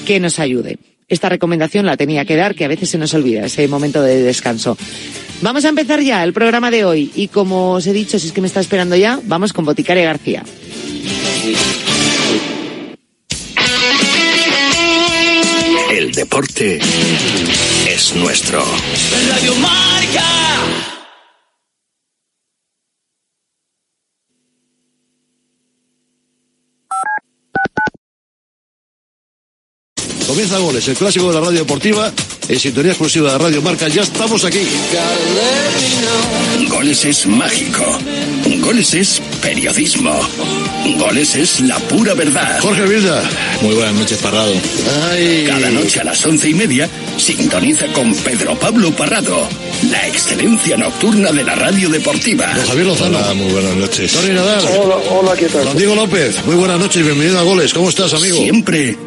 que 0.06 0.20
nos 0.20 0.38
ayude. 0.38 0.78
Esta 1.08 1.28
recomendación 1.28 1.86
la 1.86 1.96
tenía 1.96 2.24
que 2.24 2.34
dar, 2.34 2.56
que 2.56 2.64
a 2.64 2.68
veces 2.68 2.90
se 2.90 2.98
nos 2.98 3.14
olvida 3.14 3.46
ese 3.46 3.68
momento 3.68 4.02
de 4.02 4.22
descanso. 4.22 4.76
Vamos 5.40 5.64
a 5.64 5.68
empezar 5.68 6.00
ya 6.00 6.24
el 6.24 6.32
programa 6.32 6.70
de 6.70 6.84
hoy 6.84 7.12
y 7.14 7.28
como 7.28 7.72
os 7.72 7.86
he 7.86 7.92
dicho, 7.92 8.18
si 8.18 8.26
es 8.26 8.32
que 8.32 8.40
me 8.40 8.48
está 8.48 8.58
esperando 8.58 8.96
ya, 8.96 9.20
vamos 9.24 9.52
con 9.52 9.64
Boticaria 9.64 10.04
García. 10.04 10.42
El 15.92 16.12
deporte 16.12 16.80
es 17.88 18.14
nuestro. 18.16 18.64
Radio 19.30 19.54
Marca. 19.56 20.95
Comienza 30.36 30.58
Goles, 30.58 30.86
el 30.86 30.96
clásico 30.96 31.28
de 31.28 31.34
la 31.34 31.40
radio 31.40 31.60
deportiva, 31.60 32.12
en 32.46 32.60
sintonía 32.60 32.90
exclusiva 32.90 33.32
de 33.32 33.38
Radio 33.38 33.62
Marca. 33.62 33.88
Ya 33.88 34.02
estamos 34.02 34.44
aquí. 34.44 34.60
Goles 36.68 37.06
es 37.06 37.26
mágico. 37.26 37.82
Goles 38.60 38.92
es 38.92 39.22
periodismo. 39.40 40.14
Goles 40.98 41.36
es 41.36 41.60
la 41.60 41.78
pura 41.78 42.12
verdad. 42.12 42.60
Jorge 42.60 42.82
Vilda. 42.82 43.22
Muy 43.62 43.76
buenas 43.76 43.94
noches, 43.94 44.18
Parrado. 44.18 44.52
Cada 45.46 45.70
noche 45.70 46.00
a 46.00 46.04
las 46.04 46.26
once 46.26 46.50
y 46.50 46.54
media 46.54 46.86
sintoniza 47.16 47.86
con 47.94 48.14
Pedro 48.16 48.58
Pablo 48.58 48.90
Parrado. 48.90 49.48
La 49.90 50.06
excelencia 50.06 50.76
nocturna 50.76 51.32
de 51.32 51.44
la 51.44 51.54
radio 51.54 51.88
deportiva. 51.88 52.52
Don 52.54 52.66
Javier 52.66 52.86
Lozano. 52.86 53.16
Hola, 53.16 53.32
muy 53.32 53.52
buenas 53.52 53.74
noches. 53.76 54.12
Tony 54.12 54.34
Nadal. 54.34 54.64
Hola, 54.78 54.96
hola, 54.96 55.34
¿qué 55.34 55.46
tal? 55.46 55.64
Don 55.64 55.78
Diego 55.78 55.94
López. 55.94 56.44
Muy 56.44 56.56
buenas 56.56 56.78
noches 56.78 57.00
y 57.00 57.04
bienvenido 57.04 57.38
a 57.38 57.42
Goles. 57.42 57.72
¿Cómo 57.72 57.88
estás, 57.88 58.12
amigo? 58.12 58.36
Siempre 58.36 58.98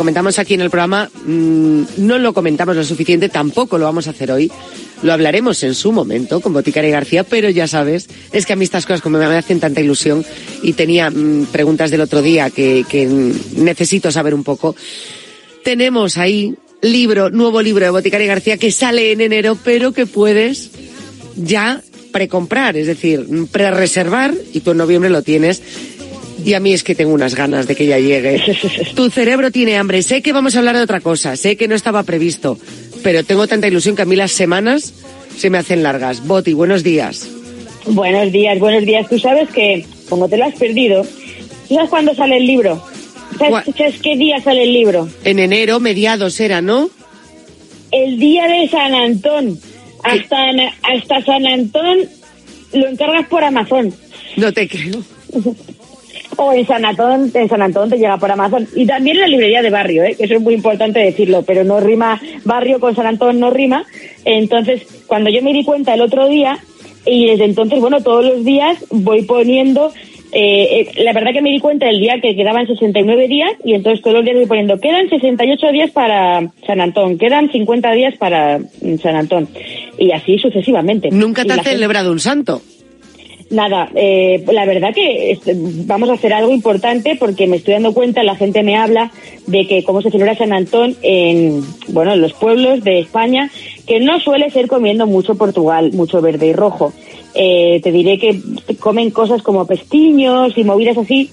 Comentamos 0.00 0.38
aquí 0.38 0.54
en 0.54 0.62
el 0.62 0.70
programa, 0.70 1.10
mm, 1.26 1.82
no 1.98 2.16
lo 2.16 2.32
comentamos 2.32 2.74
lo 2.74 2.84
suficiente, 2.84 3.28
tampoco 3.28 3.76
lo 3.76 3.84
vamos 3.84 4.06
a 4.06 4.12
hacer 4.12 4.32
hoy. 4.32 4.50
Lo 5.02 5.12
hablaremos 5.12 5.62
en 5.62 5.74
su 5.74 5.92
momento 5.92 6.40
con 6.40 6.54
Boticaria 6.54 6.90
García, 6.90 7.22
pero 7.22 7.50
ya 7.50 7.66
sabes, 7.66 8.08
es 8.32 8.46
que 8.46 8.54
a 8.54 8.56
mí 8.56 8.64
estas 8.64 8.86
cosas 8.86 9.02
como 9.02 9.18
me 9.18 9.26
hacen 9.26 9.60
tanta 9.60 9.82
ilusión 9.82 10.24
y 10.62 10.72
tenía 10.72 11.10
mm, 11.10 11.48
preguntas 11.52 11.90
del 11.90 12.00
otro 12.00 12.22
día 12.22 12.48
que, 12.48 12.82
mm, 12.90 13.62
necesito 13.62 14.10
saber 14.10 14.32
un 14.32 14.42
poco. 14.42 14.74
Tenemos 15.64 16.16
ahí 16.16 16.54
libro, 16.80 17.28
nuevo 17.28 17.60
libro 17.60 17.84
de 17.84 17.90
Boticaria 17.90 18.26
García 18.26 18.56
que 18.56 18.72
sale 18.72 19.12
en 19.12 19.20
enero, 19.20 19.58
pero 19.62 19.92
que 19.92 20.06
puedes 20.06 20.70
ya 21.36 21.82
precomprar, 22.10 22.74
es 22.78 22.86
decir, 22.86 23.26
pre-reservar 23.52 24.32
y 24.54 24.60
tú 24.60 24.70
en 24.70 24.78
noviembre 24.78 25.10
lo 25.10 25.20
tienes. 25.20 25.60
Y 26.44 26.54
a 26.54 26.60
mí 26.60 26.72
es 26.72 26.82
que 26.82 26.94
tengo 26.94 27.12
unas 27.12 27.34
ganas 27.34 27.66
de 27.66 27.74
que 27.74 27.86
ya 27.86 27.98
llegue. 27.98 28.42
Tu 28.94 29.10
cerebro 29.10 29.50
tiene 29.50 29.76
hambre. 29.76 30.02
Sé 30.02 30.22
que 30.22 30.32
vamos 30.32 30.56
a 30.56 30.58
hablar 30.58 30.76
de 30.76 30.82
otra 30.82 31.00
cosa, 31.00 31.36
sé 31.36 31.56
que 31.56 31.68
no 31.68 31.74
estaba 31.74 32.02
previsto, 32.02 32.58
pero 33.02 33.24
tengo 33.24 33.46
tanta 33.46 33.68
ilusión 33.68 33.96
que 33.96 34.02
a 34.02 34.06
mí 34.06 34.16
las 34.16 34.32
semanas 34.32 34.94
se 35.36 35.50
me 35.50 35.58
hacen 35.58 35.82
largas. 35.82 36.26
Boti, 36.26 36.52
buenos 36.52 36.82
días. 36.82 37.28
Buenos 37.86 38.32
días, 38.32 38.58
buenos 38.58 38.84
días. 38.84 39.08
Tú 39.08 39.18
sabes 39.18 39.48
que, 39.50 39.84
como 40.08 40.28
te 40.28 40.36
lo 40.36 40.44
has 40.44 40.54
perdido, 40.54 41.06
¿tú 41.68 41.74
sabes 41.74 41.90
cuándo 41.90 42.14
sale 42.14 42.36
el 42.36 42.46
libro? 42.46 42.82
¿Sabes, 43.38 43.74
sabes 43.76 44.00
qué 44.02 44.16
día 44.16 44.40
sale 44.40 44.64
el 44.64 44.72
libro? 44.72 45.08
En 45.24 45.38
enero, 45.38 45.80
mediados 45.80 46.38
era, 46.40 46.60
¿no? 46.60 46.90
El 47.90 48.18
día 48.18 48.46
de 48.46 48.68
San 48.68 48.94
Antón. 48.94 49.58
Hasta, 50.02 50.36
hasta 50.82 51.24
San 51.24 51.46
Antón 51.46 51.98
lo 52.72 52.88
encargas 52.88 53.26
por 53.28 53.44
Amazon. 53.44 53.92
No 54.36 54.52
te 54.52 54.68
creo. 54.68 55.02
O 56.36 56.52
en 56.52 56.66
San 56.66 56.84
Antón, 56.84 57.30
en 57.34 57.48
San 57.48 57.62
Antón 57.62 57.90
te 57.90 57.96
llega 57.98 58.16
por 58.16 58.30
Amazon. 58.30 58.66
Y 58.74 58.86
también 58.86 59.16
en 59.16 59.22
la 59.22 59.28
librería 59.28 59.62
de 59.62 59.70
barrio, 59.70 60.04
¿eh? 60.04 60.14
que 60.16 60.24
eso 60.24 60.34
es 60.34 60.40
muy 60.40 60.54
importante 60.54 61.00
decirlo, 61.00 61.42
pero 61.42 61.64
no 61.64 61.80
rima, 61.80 62.20
barrio 62.44 62.80
con 62.80 62.94
San 62.94 63.06
Antón 63.06 63.40
no 63.40 63.50
rima. 63.50 63.84
Entonces, 64.24 64.82
cuando 65.06 65.30
yo 65.30 65.42
me 65.42 65.52
di 65.52 65.64
cuenta 65.64 65.94
el 65.94 66.00
otro 66.00 66.28
día, 66.28 66.58
y 67.06 67.26
desde 67.26 67.44
entonces, 67.44 67.80
bueno, 67.80 68.02
todos 68.02 68.24
los 68.24 68.44
días 68.44 68.76
voy 68.90 69.22
poniendo, 69.22 69.92
eh, 70.32 70.86
eh, 70.94 71.02
la 71.02 71.12
verdad 71.12 71.32
que 71.32 71.42
me 71.42 71.50
di 71.50 71.58
cuenta 71.58 71.88
el 71.88 71.98
día 71.98 72.20
que 72.22 72.36
quedaban 72.36 72.66
69 72.66 73.26
días, 73.26 73.50
y 73.64 73.74
entonces 73.74 74.02
todos 74.02 74.16
los 74.16 74.24
días 74.24 74.36
voy 74.36 74.46
poniendo, 74.46 74.78
quedan 74.78 75.08
68 75.08 75.72
días 75.72 75.90
para 75.90 76.40
San 76.66 76.80
Antón, 76.80 77.18
quedan 77.18 77.50
50 77.50 77.90
días 77.92 78.14
para 78.18 78.58
mm, 78.58 78.96
San 79.02 79.16
Antón, 79.16 79.48
y 79.98 80.12
así 80.12 80.38
sucesivamente. 80.38 81.08
¿Nunca 81.10 81.44
te 81.44 81.52
has 81.52 81.56
gente- 81.58 81.70
celebrado 81.72 82.12
un 82.12 82.20
santo? 82.20 82.62
Nada, 83.50 83.90
eh, 83.96 84.44
la 84.52 84.64
verdad 84.64 84.94
que 84.94 85.36
vamos 85.86 86.08
a 86.08 86.12
hacer 86.12 86.32
algo 86.32 86.52
importante 86.52 87.16
porque 87.18 87.48
me 87.48 87.56
estoy 87.56 87.74
dando 87.74 87.92
cuenta, 87.92 88.22
la 88.22 88.36
gente 88.36 88.62
me 88.62 88.76
habla 88.76 89.10
de 89.48 89.66
que 89.66 89.82
cómo 89.82 90.02
se 90.02 90.10
celebra 90.12 90.36
San 90.36 90.52
Antón 90.52 90.96
en, 91.02 91.64
bueno, 91.88 92.12
en 92.12 92.20
los 92.20 92.32
pueblos 92.32 92.84
de 92.84 93.00
España, 93.00 93.50
que 93.88 93.98
no 93.98 94.20
suele 94.20 94.50
ser 94.50 94.68
comiendo 94.68 95.08
mucho 95.08 95.34
Portugal, 95.34 95.90
mucho 95.92 96.20
verde 96.20 96.46
y 96.46 96.52
rojo. 96.52 96.92
Eh, 97.34 97.80
te 97.82 97.90
diré 97.90 98.18
que 98.18 98.40
comen 98.78 99.10
cosas 99.10 99.42
como 99.42 99.66
pestiños 99.66 100.56
y 100.56 100.62
movidas 100.62 100.98
así. 100.98 101.28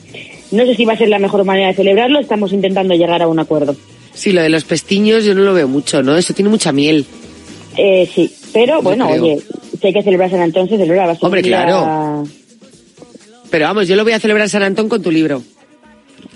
No 0.52 0.66
sé 0.66 0.74
si 0.74 0.86
va 0.86 0.94
a 0.94 0.98
ser 0.98 1.10
la 1.10 1.20
mejor 1.20 1.44
manera 1.44 1.68
de 1.68 1.76
celebrarlo, 1.76 2.20
estamos 2.20 2.52
intentando 2.52 2.96
llegar 2.96 3.22
a 3.22 3.28
un 3.28 3.38
acuerdo. 3.38 3.76
Sí, 4.14 4.32
lo 4.32 4.42
de 4.42 4.50
los 4.50 4.64
pestiños 4.64 5.24
yo 5.24 5.36
no 5.36 5.42
lo 5.42 5.54
veo 5.54 5.68
mucho, 5.68 6.02
¿no? 6.02 6.18
Eso 6.18 6.34
tiene 6.34 6.50
mucha 6.50 6.72
miel. 6.72 7.06
Eh, 7.78 8.10
sí, 8.12 8.32
pero 8.52 8.82
bueno, 8.82 9.08
oye, 9.08 9.38
si 9.80 9.88
hay 9.88 9.94
que 9.94 10.04
celebrar 10.04 10.30
San 10.30 10.42
Antón, 10.42 10.68
se 10.70 10.78
celebra 10.78 11.06
bastante. 11.08 11.26
Hombre, 11.26 11.42
claro. 11.42 12.24
Pero 13.50 13.66
vamos, 13.66 13.88
yo 13.88 13.96
lo 13.96 14.04
voy 14.04 14.14
a 14.14 14.20
celebrar 14.20 14.50
San 14.50 14.64
Antón 14.64 14.90
con 14.90 15.02
tu 15.02 15.12
libro. 15.12 15.42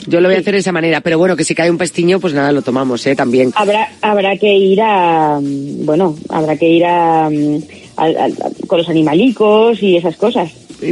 Yo 0.08 0.20
lo 0.20 0.28
voy 0.30 0.36
a 0.38 0.40
hacer 0.40 0.54
de 0.54 0.60
esa 0.62 0.72
manera, 0.72 1.02
pero 1.02 1.18
bueno, 1.20 1.36
que 1.36 1.44
si 1.44 1.54
cae 1.54 1.70
un 1.70 1.78
pestiño, 1.78 2.20
pues 2.20 2.34
nada, 2.34 2.52
lo 2.52 2.62
tomamos, 2.62 3.06
¿eh? 3.06 3.16
También. 3.16 3.52
Habrá, 3.56 3.90
habrá 4.02 4.36
que 4.38 4.52
ir 4.56 4.80
a, 4.82 5.40
mm, 5.40 5.86
bueno, 5.86 6.16
habrá 6.30 6.56
que 6.58 6.68
ir 6.70 6.86
a, 6.86 7.30
mm, 7.30 7.58
al- 7.98 8.18
al- 8.18 8.34
con 8.68 8.80
los 8.80 8.90
animalicos 8.90 9.82
y 9.84 9.98
esas 9.98 10.16
cosas. 10.16 10.50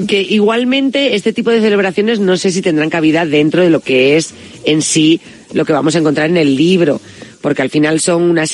Que 0.07 0.21
igualmente 0.21 1.15
este 1.15 1.33
tipo 1.33 1.49
de 1.49 1.61
celebraciones 1.61 2.19
no 2.19 2.37
sé 2.37 2.51
si 2.51 2.61
tendrán 2.61 2.91
cabida 2.91 3.25
dentro 3.25 3.63
de 3.63 3.71
lo 3.71 3.79
que 3.79 4.17
es 4.17 4.35
en 4.65 4.83
sí 4.83 5.19
lo 5.53 5.65
que 5.65 5.73
vamos 5.73 5.95
a 5.95 5.99
encontrar 5.99 6.29
en 6.29 6.37
el 6.37 6.55
libro, 6.55 7.01
porque 7.41 7.63
al 7.63 7.71
final 7.71 7.99
son 7.99 8.21
una 8.21 8.45
serie 8.45 8.47